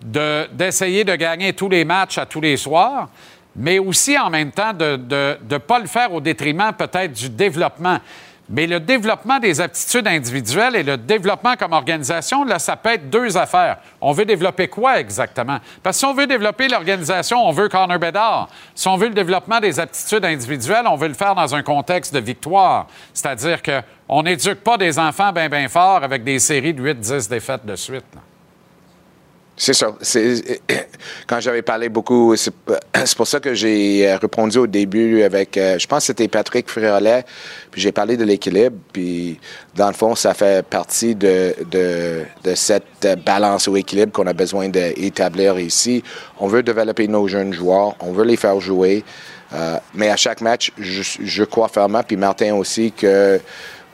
de- 0.02 0.48
d'essayer 0.52 1.04
de, 1.04 1.14
gagner 1.14 1.52
tous 1.52 1.68
les 1.68 1.84
matchs 1.84 2.16
à 2.16 2.24
tous 2.24 2.40
les 2.40 2.56
soirs, 2.56 3.10
mais 3.54 3.78
aussi 3.78 4.18
en 4.18 4.30
même 4.30 4.50
temps 4.50 4.72
de 4.72 4.98
ne 5.50 5.58
pas 5.58 5.78
le 5.78 5.86
faire 5.86 6.10
au 6.14 6.22
détriment 6.22 6.72
peut-être 6.72 7.12
du 7.12 7.28
développement? 7.28 7.98
Mais 8.52 8.66
le 8.66 8.80
développement 8.80 9.38
des 9.38 9.60
aptitudes 9.60 10.08
individuelles 10.08 10.74
et 10.74 10.82
le 10.82 10.96
développement 10.96 11.54
comme 11.54 11.72
organisation, 11.72 12.44
là, 12.44 12.58
ça 12.58 12.74
peut 12.74 12.94
être 12.94 13.08
deux 13.08 13.36
affaires. 13.36 13.78
On 14.00 14.10
veut 14.10 14.24
développer 14.24 14.66
quoi 14.66 14.98
exactement? 14.98 15.58
Parce 15.84 15.96
que 15.96 16.00
si 16.00 16.04
on 16.04 16.14
veut 16.14 16.26
développer 16.26 16.66
l'organisation, 16.66 17.46
on 17.46 17.52
veut 17.52 17.68
Connor 17.68 18.00
Bedard. 18.00 18.48
Si 18.74 18.88
on 18.88 18.96
veut 18.96 19.06
le 19.06 19.14
développement 19.14 19.60
des 19.60 19.78
aptitudes 19.78 20.24
individuelles, 20.24 20.86
on 20.86 20.96
veut 20.96 21.06
le 21.06 21.14
faire 21.14 21.36
dans 21.36 21.54
un 21.54 21.62
contexte 21.62 22.12
de 22.12 22.18
victoire. 22.18 22.88
C'est-à-dire 23.14 23.60
qu'on 23.62 24.22
n'éduque 24.24 24.64
pas 24.64 24.76
des 24.76 24.98
enfants 24.98 25.30
bien, 25.30 25.48
bien 25.48 25.68
forts 25.68 26.02
avec 26.02 26.24
des 26.24 26.40
séries 26.40 26.74
de 26.74 26.82
8-10 26.82 27.30
défaites 27.30 27.64
de 27.64 27.76
suite. 27.76 28.04
C'est 29.62 29.74
ça. 29.74 29.88
Quand 31.26 31.38
j'avais 31.38 31.60
parlé 31.60 31.90
beaucoup, 31.90 32.34
c'est 32.34 33.14
pour 33.14 33.26
ça 33.26 33.40
que 33.40 33.52
j'ai 33.52 34.08
euh, 34.08 34.16
répondu 34.16 34.56
au 34.56 34.66
début 34.66 35.22
avec, 35.22 35.58
euh, 35.58 35.78
je 35.78 35.86
pense 35.86 35.98
que 35.98 36.06
c'était 36.06 36.28
Patrick 36.28 36.70
Fréolet, 36.70 37.26
puis 37.70 37.82
j'ai 37.82 37.92
parlé 37.92 38.16
de 38.16 38.24
l'équilibre, 38.24 38.78
puis 38.90 39.38
dans 39.74 39.88
le 39.88 39.92
fond, 39.92 40.14
ça 40.14 40.32
fait 40.32 40.64
partie 40.64 41.14
de, 41.14 41.54
de, 41.70 42.22
de 42.42 42.54
cette 42.54 43.04
euh, 43.04 43.16
balance 43.16 43.66
ou 43.66 43.76
équilibre 43.76 44.12
qu'on 44.12 44.26
a 44.28 44.32
besoin 44.32 44.70
d'établir 44.70 45.58
ici. 45.58 46.02
On 46.38 46.46
veut 46.46 46.62
développer 46.62 47.06
nos 47.06 47.28
jeunes 47.28 47.52
joueurs, 47.52 47.96
on 48.00 48.12
veut 48.12 48.24
les 48.24 48.38
faire 48.38 48.58
jouer, 48.60 49.04
euh, 49.52 49.76
mais 49.92 50.08
à 50.08 50.16
chaque 50.16 50.40
match, 50.40 50.72
je, 50.78 51.02
je 51.22 51.44
crois 51.44 51.68
fermement, 51.68 52.02
puis 52.02 52.16
Martin 52.16 52.54
aussi, 52.54 52.92
que 52.92 53.38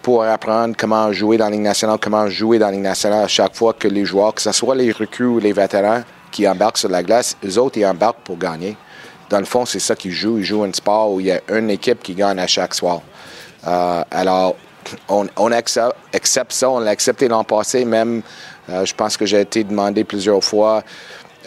pour 0.06 0.22
apprendre 0.22 0.76
comment 0.78 1.12
jouer 1.12 1.36
dans 1.36 1.46
la 1.46 1.50
Ligue 1.50 1.62
nationale, 1.62 1.98
comment 2.00 2.28
jouer 2.28 2.60
dans 2.60 2.66
la 2.66 2.72
Ligue 2.74 2.82
nationale 2.82 3.24
à 3.24 3.26
chaque 3.26 3.56
fois 3.56 3.72
que 3.72 3.88
les 3.88 4.04
joueurs, 4.04 4.32
que 4.32 4.40
ce 4.40 4.52
soit 4.52 4.76
les 4.76 4.92
recrues 4.92 5.26
ou 5.26 5.40
les 5.40 5.52
vétérans 5.52 6.02
qui 6.30 6.46
embarquent 6.48 6.78
sur 6.78 6.88
la 6.88 7.02
glace, 7.02 7.36
eux 7.44 7.58
autres, 7.58 7.76
ils 7.78 7.86
embarquent 7.86 8.20
pour 8.22 8.38
gagner. 8.38 8.76
Dans 9.30 9.40
le 9.40 9.44
fond, 9.44 9.66
c'est 9.66 9.80
ça 9.80 9.96
qu'ils 9.96 10.12
jouent. 10.12 10.38
Ils 10.38 10.44
jouent 10.44 10.62
un 10.62 10.72
sport 10.72 11.10
où 11.10 11.18
il 11.18 11.26
y 11.26 11.32
a 11.32 11.40
une 11.48 11.70
équipe 11.70 12.04
qui 12.04 12.14
gagne 12.14 12.38
à 12.38 12.46
chaque 12.46 12.74
soir. 12.74 13.00
Euh, 13.66 14.04
alors, 14.12 14.54
on, 15.08 15.50
accepte, 15.50 16.52
ça. 16.52 16.70
On 16.70 16.78
l'a 16.78 16.92
accepté 16.92 17.26
l'an 17.26 17.42
passé, 17.42 17.84
même. 17.84 18.22
euh, 18.70 18.84
je 18.84 18.94
pense 18.94 19.16
que 19.16 19.26
j'ai 19.26 19.40
été 19.40 19.64
demandé 19.64 20.04
plusieurs 20.04 20.44
fois. 20.44 20.84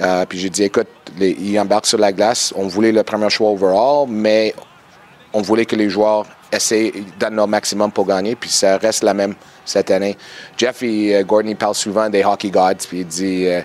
euh, 0.01 0.25
puis 0.25 0.37
j'ai 0.37 0.49
dit, 0.49 0.63
écoute, 0.63 0.89
ils 1.17 1.57
embarquent 1.57 1.85
sur 1.87 1.97
la 1.97 2.11
glace. 2.11 2.53
On 2.57 2.67
voulait 2.67 2.91
le 2.91 3.03
premier 3.03 3.29
choix 3.29 3.51
overall, 3.51 4.09
mais 4.09 4.53
on 5.31 5.41
voulait 5.41 5.65
que 5.65 5.77
les 5.77 5.89
joueurs 5.89 6.25
essaient, 6.51 6.93
donnent 7.19 7.35
leur 7.35 7.47
maximum 7.47 7.91
pour 7.91 8.05
gagner, 8.05 8.35
puis 8.35 8.49
ça 8.49 8.77
reste 8.77 9.03
la 9.03 9.13
même 9.13 9.35
cette 9.65 9.91
année. 9.91 10.17
Jeff 10.57 10.81
et 10.83 11.15
euh, 11.15 11.23
Gordon, 11.23 11.49
ils 11.49 11.55
parlent 11.55 11.75
souvent 11.75 12.09
des 12.09 12.23
hockey 12.23 12.49
gods, 12.49 12.87
puis 12.87 12.99
il 13.01 13.07
dit 13.07 13.47
euh, 13.47 13.61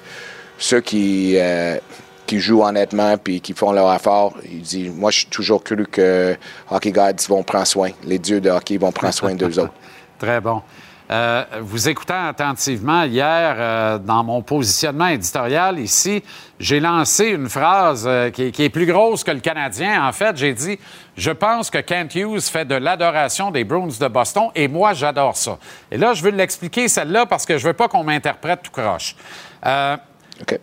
ceux 0.59 0.81
qui, 0.81 1.35
euh, 1.36 1.78
qui 2.27 2.40
jouent 2.40 2.62
honnêtement 2.62 3.16
puis 3.16 3.40
qui 3.40 3.52
font 3.52 3.73
leur 3.73 3.93
effort, 3.94 4.35
il 4.44 4.62
dit 4.62 4.90
moi 4.90 5.11
je 5.11 5.20
suis 5.20 5.28
toujours 5.28 5.62
cru 5.62 5.86
que 5.86 6.36
hockey 6.70 6.93
gods 6.93 7.27
vont 7.28 7.43
prendre 7.43 7.66
soin, 7.66 7.90
les 8.05 8.19
dieux 8.19 8.40
de 8.40 8.51
hockey 8.51 8.77
vont 8.77 8.93
prendre 8.93 9.15
soin 9.15 9.35
d'eux 9.35 9.59
autres. 9.59 9.74
Très 10.19 10.40
bon. 10.40 10.62
Euh, 11.10 11.44
vous 11.60 11.89
écoutant 11.90 12.28
attentivement 12.28 13.02
hier, 13.02 13.55
euh, 13.59 13.98
dans 13.98 14.24
mon 14.24 14.40
positionnement 14.40 15.09
éditorial 15.09 15.78
ici, 15.78 16.22
j'ai 16.59 16.81
lancé 16.81 17.26
une 17.26 17.51
phrase 17.51 18.05
euh, 18.09 18.31
qui, 18.31 18.44
est- 18.44 18.51
qui 18.52 18.64
est 18.64 18.70
plus 18.70 18.86
grosse 18.86 19.22
que 19.22 19.31
le 19.31 19.40
Canadien. 19.40 20.06
En 20.09 20.12
fait, 20.12 20.35
j'ai 20.39 20.55
dit 20.55 20.78
Je 21.16 21.31
pense 21.31 21.68
que 21.68 21.76
Kent 21.78 22.14
Hughes 22.14 22.40
fait 22.40 22.64
de 22.64 22.74
l'adoration 22.74 23.51
des 23.51 23.64
Bruins 23.64 23.89
de 24.01 24.09
Boston 24.09 24.48
et 24.55 24.66
moi, 24.66 24.94
j'adore 24.94 25.36
ça. 25.36 25.59
Et 25.90 25.98
là, 25.98 26.14
je 26.14 26.22
veux 26.22 26.31
l'expliquer, 26.31 26.89
celle-là, 26.89 27.26
parce 27.26 27.44
que 27.44 27.59
je 27.59 27.66
veux 27.66 27.74
pas 27.74 27.86
qu'on 27.89 28.02
m'interprète 28.05 28.62
tout 28.62 28.70
croche. 28.72 29.14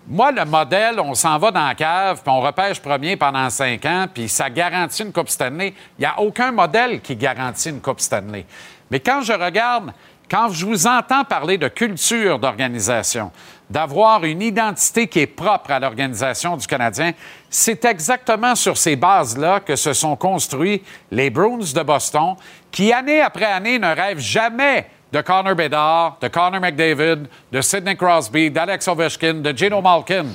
Moi, 0.07 0.31
le 0.33 0.43
modèle, 0.43 0.99
on 0.99 1.13
s'en 1.15 1.37
va 1.37 1.49
dans 1.51 1.65
la 1.65 1.75
cave, 1.75 2.21
puis 2.21 2.31
on 2.33 2.41
repêche 2.41 2.81
premier 2.81 3.15
pendant 3.15 3.49
cinq 3.49 3.85
ans, 3.85 4.05
puis 4.13 4.27
ça 4.27 4.49
garantit 4.49 5.03
une 5.03 5.13
Coupe 5.13 5.29
Stanley. 5.29 5.73
Il 5.97 6.01
n'y 6.01 6.05
a 6.05 6.19
aucun 6.19 6.51
modèle 6.51 6.99
qui 6.99 7.15
garantit 7.15 7.69
une 7.69 7.79
Coupe 7.79 8.01
Stanley. 8.01 8.45
Mais 8.89 8.99
quand 8.99 9.21
je 9.21 9.31
regarde, 9.31 9.93
quand 10.31 10.47
je 10.47 10.65
vous 10.65 10.87
entends 10.87 11.25
parler 11.25 11.57
de 11.57 11.67
culture 11.67 12.39
d'organisation, 12.39 13.31
d'avoir 13.69 14.23
une 14.23 14.41
identité 14.41 15.07
qui 15.07 15.19
est 15.19 15.27
propre 15.27 15.71
à 15.71 15.79
l'organisation 15.79 16.55
du 16.55 16.65
Canadien, 16.65 17.11
c'est 17.49 17.83
exactement 17.83 18.55
sur 18.55 18.77
ces 18.77 18.95
bases-là 18.95 19.59
que 19.59 19.75
se 19.75 19.91
sont 19.91 20.15
construits 20.15 20.83
les 21.11 21.29
Bruins 21.29 21.73
de 21.75 21.83
Boston, 21.83 22.35
qui 22.71 22.93
année 22.93 23.19
après 23.19 23.43
année 23.43 23.77
ne 23.77 23.93
rêvent 23.93 24.19
jamais 24.19 24.87
de 25.11 25.19
Connor 25.19 25.53
Bedard, 25.53 26.17
de 26.21 26.29
Connor 26.29 26.61
McDavid, 26.61 27.27
de 27.51 27.59
Sidney 27.59 27.97
Crosby, 27.97 28.49
d'Alex 28.49 28.87
Ovechkin, 28.87 29.33
de 29.33 29.51
Gino 29.51 29.81
Malkin, 29.81 30.27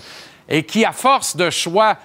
et 0.47 0.63
qui, 0.63 0.85
à 0.85 0.93
force 0.93 1.35
de 1.35 1.49
choix 1.49 1.97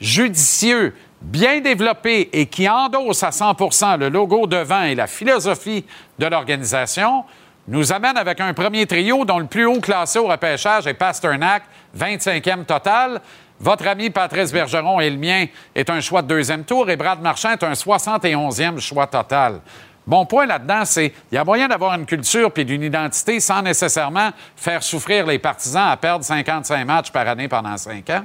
judicieux, 0.00 0.94
bien 1.20 1.60
développés 1.60 2.30
et 2.32 2.46
qui 2.46 2.68
endossent 2.68 3.24
à 3.24 3.30
100% 3.30 3.98
le 3.98 4.08
logo 4.08 4.46
devant 4.46 4.82
et 4.82 4.94
la 4.94 5.08
philosophie 5.08 5.84
de 6.18 6.26
l'organisation, 6.26 7.24
nous 7.70 7.92
amène 7.92 8.16
avec 8.16 8.40
un 8.40 8.52
premier 8.52 8.84
trio 8.84 9.24
dont 9.24 9.38
le 9.38 9.46
plus 9.46 9.64
haut 9.64 9.78
classé 9.78 10.18
au 10.18 10.26
repêchage 10.26 10.88
est 10.88 10.94
Pasternak, 10.94 11.62
25e 11.96 12.64
total. 12.64 13.20
Votre 13.60 13.86
ami 13.86 14.10
Patrice 14.10 14.52
Bergeron 14.52 14.98
et 14.98 15.08
le 15.08 15.16
mien 15.16 15.46
est 15.76 15.88
un 15.88 16.00
choix 16.00 16.20
de 16.20 16.26
deuxième 16.26 16.64
tour 16.64 16.90
et 16.90 16.96
Brad 16.96 17.22
Marchand 17.22 17.52
est 17.52 17.62
un 17.62 17.72
71e 17.72 18.80
choix 18.80 19.06
total. 19.06 19.60
Mon 20.04 20.26
point 20.26 20.46
là-dedans, 20.46 20.84
c'est 20.84 21.10
qu'il 21.10 21.36
y 21.36 21.38
a 21.38 21.44
moyen 21.44 21.68
d'avoir 21.68 21.94
une 21.94 22.06
culture 22.06 22.50
puis 22.50 22.64
d'une 22.64 22.82
identité 22.82 23.38
sans 23.38 23.62
nécessairement 23.62 24.30
faire 24.56 24.82
souffrir 24.82 25.24
les 25.24 25.38
partisans 25.38 25.90
à 25.90 25.96
perdre 25.96 26.24
55 26.24 26.84
matchs 26.84 27.12
par 27.12 27.28
année 27.28 27.46
pendant 27.46 27.76
cinq 27.76 28.10
ans. 28.10 28.24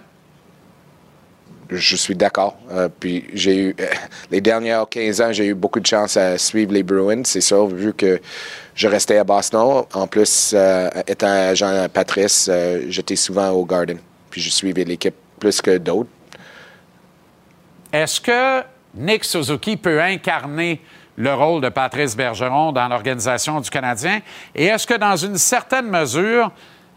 Je 1.69 1.95
suis 1.95 2.15
d'accord. 2.15 2.57
Euh, 2.71 2.89
puis 2.99 3.25
j'ai 3.33 3.57
eu 3.57 3.75
euh, 3.79 3.85
les 4.31 4.41
dernières 4.41 4.87
15 4.87 5.21
ans, 5.21 5.31
j'ai 5.31 5.47
eu 5.47 5.53
beaucoup 5.55 5.79
de 5.79 5.87
chance 5.87 6.15
à 6.15 6.37
suivre 6.37 6.71
les 6.73 6.83
Bruins, 6.83 7.23
c'est 7.23 7.41
sûr, 7.41 7.67
vu 7.67 7.93
que 7.93 8.21
je 8.75 8.87
restais 8.87 9.17
à 9.17 9.23
Boston. 9.23 9.83
En 9.93 10.05
plus, 10.05 10.53
euh, 10.53 10.89
étant 11.07 11.27
agent 11.27 11.87
Patrice, 11.91 12.49
j'étais 12.89 13.15
souvent 13.15 13.49
au 13.49 13.65
Garden. 13.65 13.97
Puis 14.29 14.41
je 14.41 14.49
suivais 14.49 14.83
l'équipe 14.83 15.15
plus 15.39 15.61
que 15.61 15.77
d'autres. 15.77 16.09
Est-ce 17.91 18.19
que 18.21 18.63
Nick 18.93 19.23
Suzuki 19.23 19.77
peut 19.77 20.01
incarner 20.01 20.81
le 21.17 21.33
rôle 21.33 21.61
de 21.61 21.69
Patrice 21.69 22.15
Bergeron 22.15 22.73
dans 22.73 22.87
l'organisation 22.89 23.61
du 23.61 23.69
Canadien? 23.69 24.19
Et 24.53 24.65
est-ce 24.65 24.85
que, 24.85 24.95
dans 24.95 25.15
une 25.15 25.37
certaine 25.37 25.89
mesure, 25.89 26.51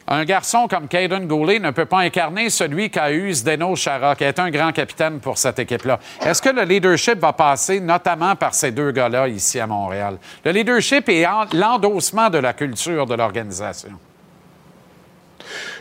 un 0.09 0.25
garçon 0.25 0.67
comme 0.69 0.89
Caden 0.89 1.27
Goulet 1.27 1.59
ne 1.59 1.71
peut 1.71 1.85
pas 1.85 1.99
incarner 1.99 2.49
celui 2.51 2.91
qu'a 2.91 3.13
eu 3.13 3.33
Zdeno 3.33 3.77
Chara, 3.77 4.17
qui 4.17 4.25
est 4.25 4.39
un 4.39 4.51
grand 4.51 4.73
capitaine 4.73 5.21
pour 5.21 5.37
cette 5.37 5.59
équipe-là? 5.59 6.01
Est-ce 6.25 6.41
que 6.41 6.49
le 6.49 6.63
leadership 6.63 7.19
va 7.19 7.33
passer 7.33 7.79
notamment 7.79 8.35
par 8.35 8.55
ces 8.55 8.71
deux 8.71 8.91
gars-là 8.91 9.29
ici 9.29 9.61
à 9.61 9.67
Montréal? 9.67 10.17
Le 10.45 10.51
leadership 10.51 11.09
et 11.09 11.27
en- 11.27 11.45
l'endossement 11.53 12.31
de 12.31 12.39
la 12.39 12.55
culture 12.55 13.07
de 13.07 13.15
l'organisation. 13.15 13.91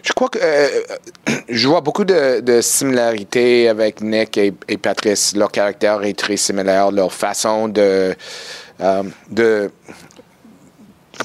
Je 0.03 0.13
crois 0.13 0.29
que 0.29 0.39
euh, 0.41 0.67
je 1.49 1.67
vois 1.67 1.81
beaucoup 1.81 2.05
de, 2.05 2.61
similarités 2.61 3.67
avec 3.69 4.01
Nick 4.01 4.37
et, 4.37 4.53
Patrice. 4.81 5.35
Leur 5.35 5.51
caractère 5.51 6.03
est 6.03 6.17
très 6.17 6.37
similaire, 6.37 6.91
leur 6.91 7.11
façon 7.11 7.67
de 7.67 8.15
euh, 8.81 9.03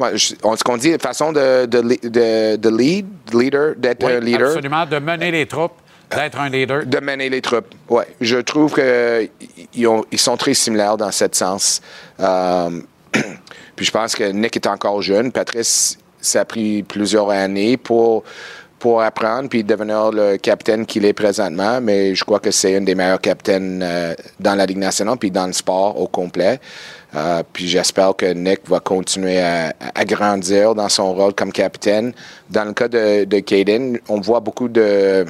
on- 0.01 0.57
ce 0.57 0.65
qu'on 0.65 0.77
dit, 0.77 0.93
façon 1.01 1.33
de 1.33 1.67
de, 1.67 1.81
de, 1.81 2.57
de 2.57 2.69
lead, 2.77 3.07
leader, 3.33 3.75
d'être 3.77 4.05
Oui, 4.07 4.13
un 4.13 4.21
leader. 4.21 4.49
Absolument, 4.51 4.87
de 4.87 4.99
mener 4.99 5.31
les 5.31 5.47
troupes, 5.47 5.73
d'être 6.11 6.39
un 6.39 6.49
leader. 6.49 6.85
De 6.87 6.99
mener 7.01 7.29
les 7.29 7.41
troupes, 7.41 7.75
oui. 7.89 8.05
Je 8.21 8.39
trouve 8.39 8.75
qu'ils 8.75 9.87
ont- 9.87 10.05
ils 10.11 10.19
sont 10.19 10.37
très 10.37 10.55
similaires 10.55 10.97
dans 10.97 11.11
ce 11.13 11.25
sens. 11.33 11.81
Euh, 12.21 12.71
puis 13.77 13.85
je 13.87 13.91
pense 13.91 14.15
que 14.15 14.25
Nick 14.25 14.57
est 14.57 14.67
encore 14.67 15.03
jeune. 15.03 15.33
Patrice, 15.33 15.99
ça 16.21 16.41
a 16.41 16.45
pris 16.45 16.83
plusieurs 16.83 17.29
années 17.31 17.77
pour, 17.77 18.25
pour 18.79 19.03
apprendre 19.03 19.49
puis 19.49 19.63
devenir 19.63 20.11
le 20.11 20.37
capitaine 20.39 20.87
qu'il 20.87 21.05
est 21.05 21.13
présentement, 21.13 21.81
mais 21.81 22.15
je 22.15 22.25
crois 22.25 22.41
que 22.41 22.51
c'est 22.51 22.77
un 22.77 22.81
des 22.81 22.95
meilleurs 22.95 23.21
capitaines 23.21 23.81
euh, 23.83 24.15
dans 24.41 24.55
la 24.55 24.67
Ligue 24.67 24.79
nationale 24.79 25.17
puis 25.19 25.31
dans 25.31 25.47
le 25.47 25.53
sport 25.53 26.01
au 26.01 26.09
complet. 26.09 26.59
Euh, 27.15 27.43
puis 27.53 27.69
j'espère 27.69 28.17
que 28.17 28.27
Nick 28.33 28.61
va 28.69 28.81
continuer 28.81 29.39
à, 29.41 29.75
à 29.95 30.05
grandir 30.05 30.75
dans 30.75 30.89
son 30.89 31.13
rôle 31.13 31.35
comme 31.35 31.53
capitaine. 31.53 32.13
Dans 32.49 32.65
le 32.65 32.73
cas 32.73 32.89
de, 32.89 33.25
de 33.25 33.39
Caden, 33.41 33.99
on 34.09 34.21
voit 34.21 34.41
beaucoup 34.41 34.69
de 34.69 35.27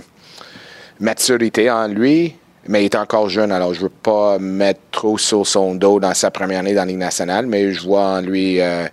maturité 1.00 1.70
en 1.70 1.88
lui, 1.88 2.36
mais 2.68 2.82
il 2.82 2.84
est 2.86 2.94
encore 2.94 3.28
jeune, 3.28 3.50
alors 3.50 3.74
je 3.74 3.80
veux 3.80 3.88
pas 3.88 4.38
mettre 4.38 4.80
trop 4.92 5.18
sur 5.18 5.46
son 5.46 5.74
dos 5.74 5.98
dans 5.98 6.14
sa 6.14 6.30
première 6.30 6.60
année 6.60 6.74
dans 6.74 6.82
la 6.82 6.86
Ligue 6.86 6.98
nationale, 6.98 7.46
mais 7.46 7.72
je 7.72 7.82
vois 7.82 8.04
en 8.04 8.20
lui 8.20 8.60
euh, 8.60 8.86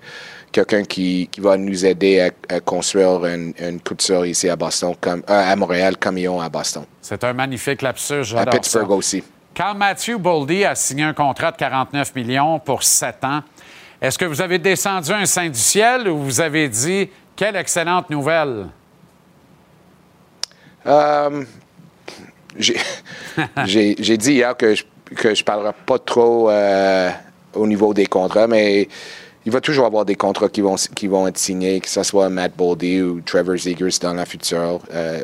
quelqu'un 0.51 0.83
qui, 0.83 1.29
qui 1.31 1.41
va 1.41 1.57
nous 1.57 1.85
aider 1.85 2.19
à, 2.21 2.55
à 2.55 2.59
construire 2.59 3.23
une, 3.25 3.53
une 3.59 3.79
culture 3.79 4.25
ici 4.25 4.49
à 4.49 4.55
Boston, 4.55 4.95
comme, 4.99 5.19
euh, 5.29 5.51
à 5.51 5.55
Montréal, 5.55 5.97
comme 5.99 6.17
ils 6.17 6.27
ont 6.27 6.41
à 6.41 6.49
Boston. 6.49 6.83
C'est 7.01 7.23
un 7.23 7.33
magnifique 7.33 7.83
lapsus, 7.83 8.13
À 8.13 8.23
j'adore 8.23 8.53
Pittsburgh 8.55 8.89
ça. 8.89 8.95
aussi. 8.95 9.23
Quand 9.55 9.75
Matthew 9.75 10.17
Boldy 10.17 10.63
a 10.63 10.75
signé 10.75 11.03
un 11.03 11.13
contrat 11.13 11.51
de 11.51 11.57
49 11.57 12.15
millions 12.15 12.59
pour 12.59 12.83
7 12.83 13.23
ans, 13.23 13.41
est-ce 14.01 14.17
que 14.17 14.25
vous 14.25 14.41
avez 14.41 14.59
descendu 14.59 15.11
un 15.11 15.25
sein 15.25 15.49
du 15.49 15.59
ciel 15.59 16.07
ou 16.07 16.17
vous 16.19 16.41
avez 16.41 16.69
dit 16.69 17.09
quelle 17.35 17.55
excellente 17.55 18.09
nouvelle? 18.09 18.67
Euh, 20.85 21.43
j'ai 23.65 24.17
dit 24.17 24.33
hier 24.33 24.55
que 24.55 24.75
je 24.75 24.83
que 25.15 25.33
je 25.33 25.43
parlerai 25.43 25.73
pas 25.85 25.99
trop 25.99 26.49
euh, 26.49 27.09
au 27.53 27.67
niveau 27.67 27.93
des 27.93 28.05
contrats, 28.05 28.47
mais 28.47 28.87
il 29.45 29.51
va 29.51 29.61
toujours 29.61 29.85
avoir 29.85 30.05
des 30.05 30.15
contrats 30.15 30.49
qui 30.49 30.61
vont, 30.61 30.75
qui 30.75 31.07
vont 31.07 31.27
être 31.27 31.37
signés, 31.37 31.79
que 31.79 31.89
ce 31.89 32.03
soit 32.03 32.29
Matt 32.29 32.55
Boldy 32.55 33.01
ou 33.01 33.21
Trevor 33.21 33.57
Zegers 33.57 33.99
dans 34.01 34.13
la 34.13 34.25
future. 34.25 34.79
Euh, 34.93 35.21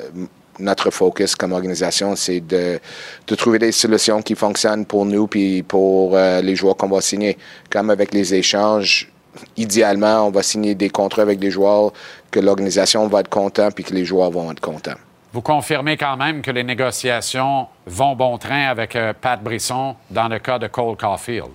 notre 0.60 0.90
focus 0.92 1.36
comme 1.36 1.52
organisation, 1.52 2.16
c'est 2.16 2.40
de, 2.40 2.80
de 3.28 3.36
trouver 3.36 3.60
des 3.60 3.72
solutions 3.72 4.22
qui 4.22 4.36
fonctionnent 4.36 4.86
pour 4.86 5.06
nous 5.06 5.28
puis 5.28 5.64
pour 5.64 6.16
euh, 6.16 6.42
les 6.42 6.56
joueurs 6.56 6.78
qu'on 6.78 6.90
va 6.90 7.02
signer. 7.02 7.38
Comme 7.70 7.90
avec 7.90 8.14
les 8.14 8.34
échanges, 8.34 9.12
idéalement, 9.58 10.28
on 10.28 10.32
va 10.32 10.44
signer 10.44 10.76
des 10.76 10.90
contrats 10.90 11.22
avec 11.22 11.40
des 11.40 11.52
joueurs 11.52 11.92
que 12.32 12.40
l'organisation 12.40 13.08
va 13.08 13.22
être 13.22 13.30
content 13.30 13.70
puis 13.72 13.84
que 13.84 13.94
les 13.94 14.06
joueurs 14.06 14.32
vont 14.32 14.52
être 14.52 14.62
contents. 14.62 15.00
Vous 15.34 15.42
confirmez 15.42 15.98
quand 15.98 16.16
même 16.16 16.42
que 16.42 16.52
les 16.52 16.64
négociations 16.64 17.68
vont 17.86 18.16
bon 18.16 18.38
train 18.38 18.68
avec 18.68 18.96
euh, 18.96 19.12
Pat 19.20 19.42
Brisson 19.44 19.96
dans 20.10 20.30
le 20.30 20.40
cas 20.40 20.60
de 20.60 20.68
Cole 20.68 20.96
Caulfield? 20.96 21.52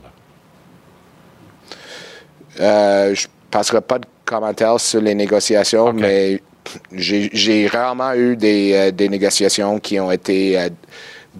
Euh, 2.61 3.15
je 3.15 3.27
ne 3.27 3.31
passerai 3.51 3.81
pas 3.81 3.99
de 3.99 4.07
commentaires 4.27 4.79
sur 4.79 5.01
les 5.01 5.15
négociations, 5.15 5.93
mais 5.93 6.43
j'ai 6.93 7.67
rarement 7.67 8.13
eu 8.15 8.37
des, 8.37 8.73
euh, 8.75 8.91
des 8.91 9.09
négociations 9.09 9.79
qui 9.79 9.99
ont 10.01 10.11
été 10.11 10.59
euh, 10.59 10.69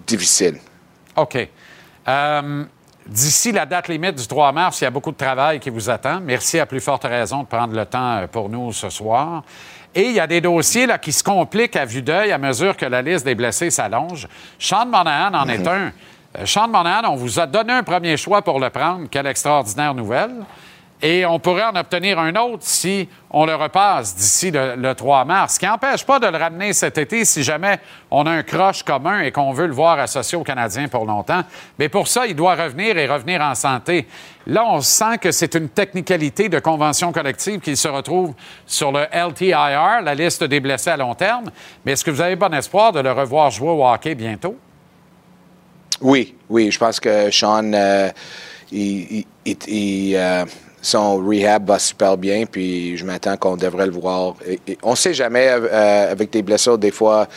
difficiles. 0.07 0.59
OK. 1.17 1.49
Euh, 2.09 2.65
D'ici 3.11 3.51
la 3.51 3.67
date 3.67 3.89
limite 3.89 4.15
du 4.15 4.27
3 4.27 4.53
mars, 4.53 4.81
il 4.81 4.85
y 4.85 4.87
a 4.87 4.91
beaucoup 4.91 5.11
de 5.11 5.17
travail 5.17 5.59
qui 5.59 5.69
vous 5.69 5.91
attend. 5.91 6.21
Merci 6.21 6.61
à 6.61 6.67
plus 6.67 6.81
forte 6.81 7.03
raison 7.03 7.43
de 7.43 7.49
prendre 7.49 7.75
le 7.75 7.85
temps 7.85 8.25
pour 8.31 8.49
nous 8.49 8.73
ce 8.73 8.89
soir. 8.89 9.43
Et 9.93 10.03
il 10.03 10.13
y 10.13 10.21
a 10.21 10.29
des 10.29 10.41
dossiers 10.41 10.87
là, 10.87 10.97
qui 10.99 11.11
se 11.11 11.25
compliquent 11.25 11.75
à 11.75 11.85
vue 11.85 12.03
d'œil 12.03 12.31
à 12.31 12.39
mesure 12.39 12.77
que 12.77 12.87
la 12.87 13.03
liste 13.03 13.25
des 13.25 13.35
blessés 13.35 13.71
s'allonge. 13.71 14.29
Sean 14.61 14.87
Monahan 14.87 15.35
en 15.35 15.49
est 15.49 15.67
un. 15.67 15.93
Euh, 16.39 16.47
Sean 16.47 16.69
Monahan, 16.69 17.11
on 17.11 17.17
vous 17.17 17.41
a 17.41 17.47
donné 17.49 17.73
un 17.73 17.83
premier 17.83 18.17
choix 18.17 18.43
pour 18.43 18.61
le 18.61 18.71
prendre. 18.71 19.09
Quelle 19.11 19.27
extraordinaire 19.27 19.93
nouvelle. 19.93 20.31
Et 21.03 21.25
on 21.25 21.39
pourrait 21.39 21.65
en 21.65 21.77
obtenir 21.77 22.19
un 22.19 22.35
autre 22.37 22.59
si 22.63 23.09
on 23.31 23.47
le 23.47 23.55
repasse 23.55 24.15
d'ici 24.15 24.51
le, 24.51 24.75
le 24.77 24.95
3 24.95 25.25
mars, 25.25 25.55
ce 25.55 25.59
qui 25.61 25.65
n'empêche 25.65 26.05
pas 26.05 26.19
de 26.19 26.27
le 26.27 26.37
ramener 26.37 26.75
cet 26.75 26.99
été 26.99 27.25
si 27.25 27.43
jamais 27.43 27.79
on 28.11 28.27
a 28.27 28.31
un 28.31 28.43
croche 28.43 28.83
commun 28.83 29.21
et 29.23 29.33
qu'on 29.33 29.53
veut 29.53 29.67
le 29.67 29.73
voir 29.73 29.99
associé 29.99 30.37
aux 30.37 30.43
Canadiens 30.45 30.89
pour 30.89 31.07
longtemps. 31.07 31.43
Mais 31.79 31.89
pour 31.89 32.07
ça, 32.07 32.27
il 32.27 32.37
doit 32.37 32.55
revenir 32.55 32.99
et 32.99 33.07
revenir 33.07 33.41
en 33.41 33.55
santé. 33.55 34.07
Là, 34.47 34.65
on 34.67 34.83
sent 34.83 35.17
que 35.23 35.31
c'est 35.33 35.55
une 35.55 35.71
technicalité 35.71 36.51
de 36.51 36.59
convention 36.59 37.13
collective 37.13 37.61
qui 37.61 37.77
se 37.77 37.89
retrouve 37.89 38.35
sur 38.67 38.93
le 38.93 39.07
LTIR, 39.13 40.03
la 40.03 40.15
liste 40.15 40.45
des 40.45 40.61
blessés 40.61 40.91
à 40.91 40.97
long 40.99 41.15
terme. 41.15 41.51
Mais 41.87 41.93
est-ce 41.93 42.05
que 42.05 42.11
vous 42.11 42.21
avez 42.21 42.37
bon 42.37 42.53
espoir 42.53 42.93
de 42.93 43.01
le 43.01 43.13
revoir 43.13 43.51
jouer 43.51 43.71
au 43.71 43.87
hockey 43.87 44.15
bientôt? 44.15 44.57
Oui, 46.03 46.35
oui, 46.49 46.71
je 46.71 46.79
pense 46.79 46.99
que 47.01 47.31
Sean, 47.31 47.73
euh, 47.73 48.11
il- 48.73 49.25
il, 49.45 50.17
euh, 50.17 50.45
son 50.83 51.17
rehab 51.19 51.67
va 51.67 51.79
super 51.79 52.17
bien, 52.17 52.45
puis 52.47 52.97
je 52.97 53.05
m'attends 53.05 53.37
qu'on 53.37 53.57
devrait 53.57 53.87
le 53.87 53.93
voir. 53.93 54.35
On 54.83 54.93
ne 54.93 54.97
sait 54.97 55.15
jamais 55.15 55.49
euh, 55.49 56.13
avec 56.13 56.31
des 56.31 56.43
blessures, 56.43 56.79
des 56.79 56.91
fois, 56.91 57.29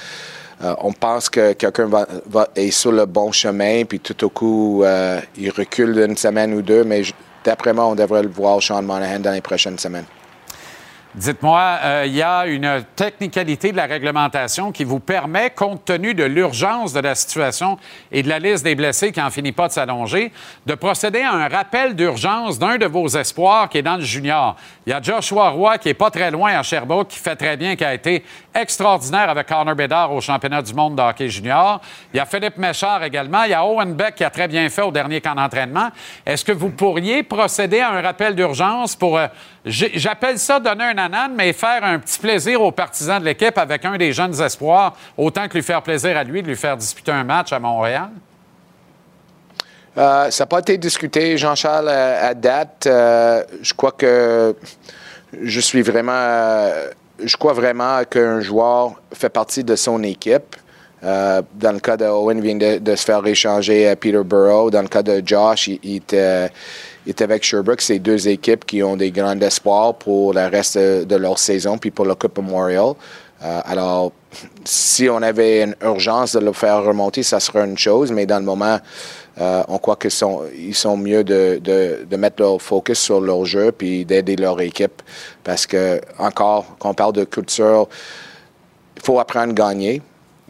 euh, 0.63 0.73
on 0.79 0.93
pense 0.93 1.29
que 1.29 1.53
quelqu'un 1.53 1.87
va, 1.87 2.47
est 2.55 2.71
sur 2.71 2.91
le 2.91 3.05
bon 3.05 3.31
chemin, 3.31 3.83
puis 3.83 3.99
tout 3.99 4.23
au 4.23 4.29
coup, 4.29 4.83
euh, 4.83 5.19
il 5.37 5.49
recule 5.49 5.93
d'une 5.93 6.15
semaine 6.15 6.53
ou 6.53 6.61
deux, 6.61 6.83
mais 6.83 7.01
d'après 7.43 7.73
moi, 7.73 7.87
on 7.87 7.95
devrait 7.95 8.23
le 8.23 8.29
voir, 8.29 8.61
Sean 8.61 8.81
Monahan, 8.81 9.19
dans 9.19 9.31
les 9.31 9.41
prochaines 9.41 9.77
semaines. 9.77 10.05
Dites-moi, 11.15 11.77
euh, 11.84 12.03
il 12.07 12.15
y 12.15 12.23
a 12.23 12.48
une 12.48 12.84
technicalité 12.95 13.72
de 13.72 13.77
la 13.77 13.85
réglementation 13.85 14.72
qui 14.72 14.84
vous 14.84 14.99
permet, 14.99 15.52
compte 15.52 15.85
tenu 15.85 16.15
de 16.15 16.23
l'urgence 16.23 16.91
de 16.91 17.02
la 17.02 17.14
situation 17.14 17.77
et 18.11 18.23
de 18.23 18.30
la 18.30 18.40
liste 18.40 18.64
des 18.64 18.73
blessés 18.73 19.11
qui 19.11 19.19
n'en 19.19 19.30
finit 19.30 19.52
pas 19.52 19.68
de 19.68 19.73
s'allonger, 19.73 20.31
de 20.65 20.73
procéder 20.73 21.22
à 21.22 21.34
un 21.34 21.48
rappel 21.49 21.95
d'urgence 21.95 22.57
d'un 22.57 22.77
de 22.77 22.88
vos 22.88 23.07
espoirs 23.10 23.69
qui 23.69 23.77
est 23.77 23.84
dans 23.84 23.98
le 23.98 24.03
junior. 24.03 24.56
Il 24.88 24.90
y 24.90 24.94
a 24.94 25.02
Joshua 25.03 25.49
Roy 25.49 25.77
qui 25.77 25.90
est 25.90 25.94
pas 25.94 26.10
très 26.10 26.31
loin 26.31 26.57
à 26.57 26.64
Sherbrooke, 26.64 27.10
qui 27.10 27.19
fait 27.19 27.35
très 27.35 27.57
bien, 27.57 27.76
qui 27.76 27.85
a 27.85 27.94
été 27.94 28.23
extraordinaire 28.56 29.30
avec 29.30 29.48
Connor 29.48 29.76
Bedard 29.76 30.11
au 30.14 30.19
championnat 30.19 30.64
du 30.64 30.73
monde 30.73 30.95
de 30.95 31.02
hockey 31.03 31.30
junior. 31.30 31.80
Il 32.11 32.18
y 32.18 32.19
a 32.19 32.26
Philippe 32.26 32.57
Méchard 32.57 33.03
également. 33.03 33.44
Il 33.44 33.52
y 33.52 33.53
a 33.53 33.64
Owen 33.64 33.94
Beck 33.94 34.15
qui 34.15 34.23
a 34.23 34.31
très 34.31 34.48
bien 34.48 34.68
fait 34.69 34.81
au 34.81 34.91
dernier 34.91 35.22
camp 35.22 35.35
d'entraînement. 35.35 35.90
Est-ce 36.26 36.44
que 36.44 36.52
vous 36.52 36.72
pourriez 36.72 37.22
procéder 37.22 37.81
à 37.81 37.91
un 37.91 38.02
rappel 38.02 38.35
d'urgence 38.35 38.95
pour, 38.95 39.18
euh, 39.18 39.27
j'appelle 39.65 40.38
ça 40.40 40.60
donner 40.60 40.84
un 40.84 40.98
anane, 40.98 41.34
mais 41.35 41.53
faire 41.53 41.84
un 41.84 41.99
petit 41.99 42.19
plaisir 42.19 42.61
aux 42.61 42.72
partisans 42.72 43.19
de 43.19 43.26
l'équipe 43.26 43.57
avec 43.57 43.85
un 43.85 43.98
des 43.98 44.11
jeunes 44.11 44.40
espoirs, 44.41 44.95
autant 45.18 45.48
que 45.48 45.53
lui 45.53 45.64
faire 45.64 45.81
plaisir 45.81 46.18
à 46.18 46.23
lui 46.23 46.41
de 46.41 46.48
lui 46.48 46.56
faire 46.56 46.76
disputer 46.76 47.11
un 47.11 47.23
match 47.23 47.53
à 47.53 47.60
Montréal? 47.60 48.10
Euh, 49.98 50.31
ça 50.31 50.44
n'a 50.44 50.48
pas 50.48 50.60
été 50.60 50.77
discuté, 50.77 51.38
Jean-Charles, 51.38 51.90
à, 51.90 52.34
date. 52.34 52.88
Euh, 52.88 53.44
je 53.61 53.73
crois 53.73 53.91
que 53.91 54.56
je 55.41 55.60
suis 55.60 55.81
vraiment. 55.81 56.11
euh, 56.14 56.90
je 57.23 57.38
crois 57.38 57.53
vraiment 57.53 58.03
qu'un 58.10 58.41
joueur 58.41 58.95
fait 59.14 59.30
partie 59.30 59.64
de 59.64 59.76
son 59.76 60.02
équipe. 60.03 60.56
Dans 61.03 61.72
le 61.73 61.80
cas 61.80 61.98
de 61.98 62.06
Owen, 62.06 62.38
il 62.38 62.44
vient 62.44 62.56
de, 62.56 62.80
de 62.80 62.95
se 62.95 63.03
faire 63.03 63.26
échanger 63.27 63.90
à 63.90 63.95
Peterborough. 63.95 64.72
Dans 64.72 64.81
le 64.81 64.88
cas 64.88 65.03
de 65.03 65.22
Josh, 65.23 65.68
il, 65.68 65.80
il 65.84 65.95
était, 65.98 66.49
il 67.05 67.11
était 67.11 67.23
avec 67.23 67.43
Sherbrooke. 67.43 67.81
C'est 67.81 67.99
deux 67.99 68.27
équipes 68.27 68.65
qui 68.65 68.84
ont 68.84 68.95
des 68.95 69.11
grands 69.11 69.39
espoirs 69.39 69.95
pour 69.95 70.34
le 70.34 70.47
reste 70.47 70.77
de, 70.77 71.03
de 71.03 71.15
leur 71.15 71.39
saison, 71.39 71.77
puis 71.77 71.91
pour 71.91 72.05
la 72.05 72.15
Coupe 72.15 72.38
Memorial. 72.38 72.93
Euh, 73.43 73.61
alors, 73.65 74.13
si 74.63 75.09
on 75.09 75.21
avait 75.21 75.63
une 75.63 75.75
urgence 75.81 76.34
de 76.34 76.39
le 76.39 76.53
faire 76.53 76.84
remonter, 76.84 77.23
ça 77.23 77.39
serait 77.39 77.65
une 77.65 77.77
chose, 77.77 78.11
mais 78.11 78.25
dans 78.25 78.39
le 78.39 78.45
moment, 78.45 78.80
euh, 79.41 79.63
on 79.67 79.80
croit 79.80 79.97
qu'ils 79.97 80.11
sont, 80.11 80.43
ils 80.55 80.75
sont 80.75 80.95
mieux 80.95 81.23
de, 81.23 81.59
de, 81.61 82.05
de 82.09 82.17
mettre 82.17 82.41
leur 82.41 82.61
focus 82.61 82.99
sur 82.99 83.19
leur 83.19 83.45
jeu 83.45 83.71
puis 83.71 84.05
d'aider 84.05 84.35
leur 84.35 84.61
équipe. 84.61 85.01
Parce 85.43 85.65
que, 85.67 85.99
encore, 86.19 86.75
quand 86.80 86.91
on 86.91 86.93
parle 86.93 87.13
de 87.13 87.25
culture, 87.25 87.88
il 88.95 89.01
faut 89.01 89.19
apprendre 89.19 89.51
à 89.51 89.69
gagner. 89.69 90.01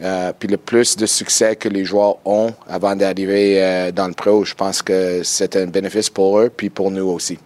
Euh, 0.02 0.32
puis 0.36 0.48
le 0.48 0.56
plus 0.56 0.96
de 0.96 1.06
succès 1.06 1.54
que 1.54 1.68
les 1.68 1.84
joueurs 1.84 2.16
ont 2.24 2.52
avant 2.68 2.96
d'arriver 2.96 3.62
euh, 3.62 3.92
dans 3.92 4.08
le 4.08 4.14
pro, 4.14 4.44
je 4.44 4.54
pense 4.54 4.82
que 4.82 5.22
c'est 5.22 5.54
un 5.56 5.66
bénéfice 5.66 6.10
pour 6.10 6.40
eux 6.40 6.50
puis 6.50 6.68
pour 6.68 6.90
nous 6.90 7.06
aussi. 7.06 7.38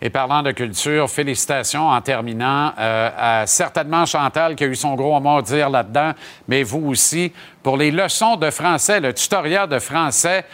Et 0.00 0.10
parlant 0.10 0.42
de 0.42 0.52
culture, 0.52 1.10
félicitations 1.10 1.88
en 1.88 2.00
terminant 2.00 2.72
euh, 2.78 3.10
à 3.18 3.46
certainement 3.46 4.06
Chantal 4.06 4.54
qui 4.54 4.62
a 4.62 4.66
eu 4.68 4.76
son 4.76 4.94
gros 4.94 5.18
mot 5.18 5.38
à 5.38 5.42
dire 5.42 5.70
là-dedans, 5.70 6.12
mais 6.46 6.62
vous 6.62 6.86
aussi, 6.90 7.32
pour 7.64 7.76
les 7.76 7.90
leçons 7.90 8.36
de 8.36 8.50
français, 8.50 9.00
le 9.00 9.12
tutoriel 9.12 9.66
de 9.66 9.80
français 9.80 10.44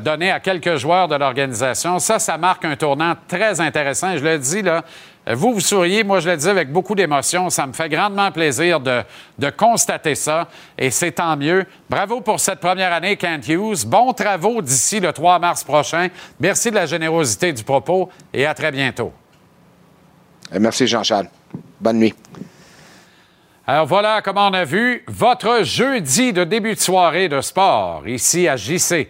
donné 0.00 0.30
à 0.30 0.40
quelques 0.40 0.76
joueurs 0.76 1.08
de 1.08 1.16
l'organisation. 1.16 1.98
Ça, 1.98 2.18
ça 2.18 2.38
marque 2.38 2.64
un 2.64 2.76
tournant 2.76 3.14
très 3.28 3.60
intéressant. 3.60 4.16
Je 4.16 4.24
le 4.24 4.38
dis, 4.38 4.62
là, 4.62 4.82
vous, 5.26 5.54
vous 5.54 5.60
souriez, 5.60 6.04
moi, 6.04 6.20
je 6.20 6.28
le 6.28 6.36
dis 6.36 6.48
avec 6.48 6.70
beaucoup 6.70 6.94
d'émotion. 6.94 7.48
Ça 7.48 7.66
me 7.66 7.72
fait 7.72 7.88
grandement 7.88 8.30
plaisir 8.30 8.78
de, 8.80 9.02
de 9.38 9.50
constater 9.50 10.14
ça, 10.14 10.48
et 10.76 10.90
c'est 10.90 11.12
tant 11.12 11.36
mieux. 11.36 11.64
Bravo 11.88 12.20
pour 12.20 12.38
cette 12.40 12.60
première 12.60 12.92
année, 12.92 13.16
Kent 13.16 13.48
Hughes. 13.48 13.86
Bons 13.86 14.12
travaux 14.12 14.60
d'ici 14.60 15.00
le 15.00 15.12
3 15.12 15.38
mars 15.38 15.64
prochain. 15.64 16.08
Merci 16.38 16.70
de 16.70 16.76
la 16.76 16.84
générosité 16.84 17.52
du 17.52 17.64
propos, 17.64 18.10
et 18.34 18.44
à 18.44 18.52
très 18.52 18.70
bientôt. 18.70 19.12
Euh, 20.52 20.58
Merci, 20.60 20.86
Jean-Charles. 20.86 21.28
Bonne 21.80 21.98
nuit. 21.98 22.14
Alors 23.66 23.86
voilà, 23.86 24.20
comme 24.20 24.36
on 24.36 24.52
a 24.52 24.64
vu, 24.64 25.04
votre 25.08 25.64
jeudi 25.64 26.34
de 26.34 26.44
début 26.44 26.74
de 26.74 26.80
soirée 26.80 27.30
de 27.30 27.40
sport, 27.40 28.06
ici 28.06 28.46
à 28.46 28.56
JC. 28.56 29.08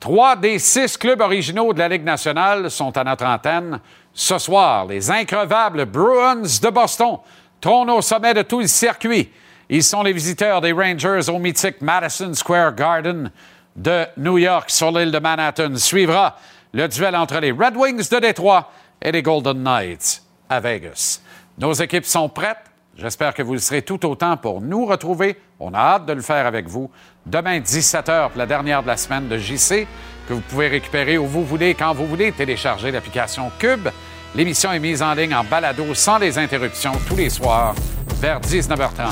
Trois 0.00 0.34
des 0.34 0.58
six 0.58 0.96
clubs 0.96 1.20
originaux 1.20 1.72
de 1.72 1.78
la 1.78 1.88
Ligue 1.88 2.04
nationale 2.04 2.70
sont 2.70 2.96
à 2.96 3.04
notre 3.04 3.24
antenne. 3.24 3.80
Ce 4.20 4.36
soir, 4.36 4.84
les 4.86 5.12
increvables 5.12 5.84
Bruins 5.84 6.42
de 6.42 6.70
Boston 6.70 7.18
trônent 7.60 7.90
au 7.90 8.02
sommet 8.02 8.34
de 8.34 8.42
tout 8.42 8.58
le 8.58 8.66
circuit. 8.66 9.30
Ils 9.68 9.84
sont 9.84 10.02
les 10.02 10.12
visiteurs 10.12 10.60
des 10.60 10.72
Rangers 10.72 11.30
au 11.30 11.38
mythique 11.38 11.80
Madison 11.80 12.34
Square 12.34 12.74
Garden 12.74 13.30
de 13.76 14.06
New 14.16 14.38
York 14.38 14.70
sur 14.70 14.90
l'île 14.90 15.12
de 15.12 15.20
Manhattan. 15.20 15.76
Suivra 15.76 16.36
le 16.72 16.88
duel 16.88 17.14
entre 17.14 17.38
les 17.38 17.52
Red 17.52 17.76
Wings 17.76 18.08
de 18.10 18.18
Détroit 18.18 18.72
et 19.00 19.12
les 19.12 19.22
Golden 19.22 19.62
Knights 19.62 20.24
à 20.50 20.58
Vegas. 20.58 21.20
Nos 21.56 21.74
équipes 21.74 22.04
sont 22.04 22.28
prêtes. 22.28 22.58
J'espère 22.96 23.32
que 23.32 23.42
vous 23.44 23.52
le 23.52 23.60
serez 23.60 23.82
tout 23.82 24.04
autant 24.04 24.36
pour 24.36 24.60
nous 24.60 24.84
retrouver. 24.84 25.40
On 25.60 25.72
a 25.74 25.78
hâte 25.78 26.06
de 26.06 26.14
le 26.14 26.22
faire 26.22 26.44
avec 26.44 26.66
vous. 26.66 26.90
Demain, 27.24 27.60
17h, 27.60 28.30
pour 28.30 28.38
la 28.38 28.46
dernière 28.46 28.82
de 28.82 28.88
la 28.88 28.96
semaine 28.96 29.28
de 29.28 29.38
JC, 29.38 29.86
que 30.26 30.34
vous 30.34 30.40
pouvez 30.40 30.66
récupérer 30.66 31.18
où 31.18 31.26
vous 31.26 31.44
voulez, 31.44 31.74
quand 31.74 31.94
vous 31.94 32.06
voulez. 32.06 32.32
Télécharger 32.32 32.90
l'application 32.90 33.52
Cube. 33.60 33.88
L'émission 34.34 34.72
est 34.72 34.78
mise 34.78 35.02
en 35.02 35.14
ligne 35.14 35.34
en 35.34 35.44
balado 35.44 35.94
sans 35.94 36.18
les 36.18 36.38
interruptions 36.38 36.92
tous 37.08 37.16
les 37.16 37.30
soirs 37.30 37.74
vers 38.20 38.40
19h30. 38.40 39.08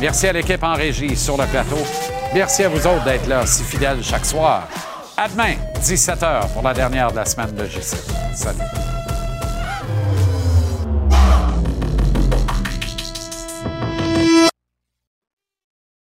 Merci 0.00 0.26
à 0.28 0.32
l'équipe 0.32 0.62
en 0.62 0.74
régie 0.74 1.16
sur 1.16 1.36
le 1.36 1.46
plateau. 1.46 1.78
Merci 2.34 2.64
à 2.64 2.68
vous 2.68 2.86
autres 2.86 3.04
d'être 3.04 3.26
là 3.26 3.46
si 3.46 3.62
fidèles 3.64 4.02
chaque 4.02 4.26
soir. 4.26 4.68
À 5.16 5.28
demain, 5.28 5.54
17h 5.82 6.52
pour 6.52 6.62
la 6.62 6.72
dernière 6.72 7.10
de 7.10 7.16
la 7.16 7.24
semaine 7.24 7.52
de 7.52 7.64
JC. 7.64 7.96
Salut. 8.34 8.58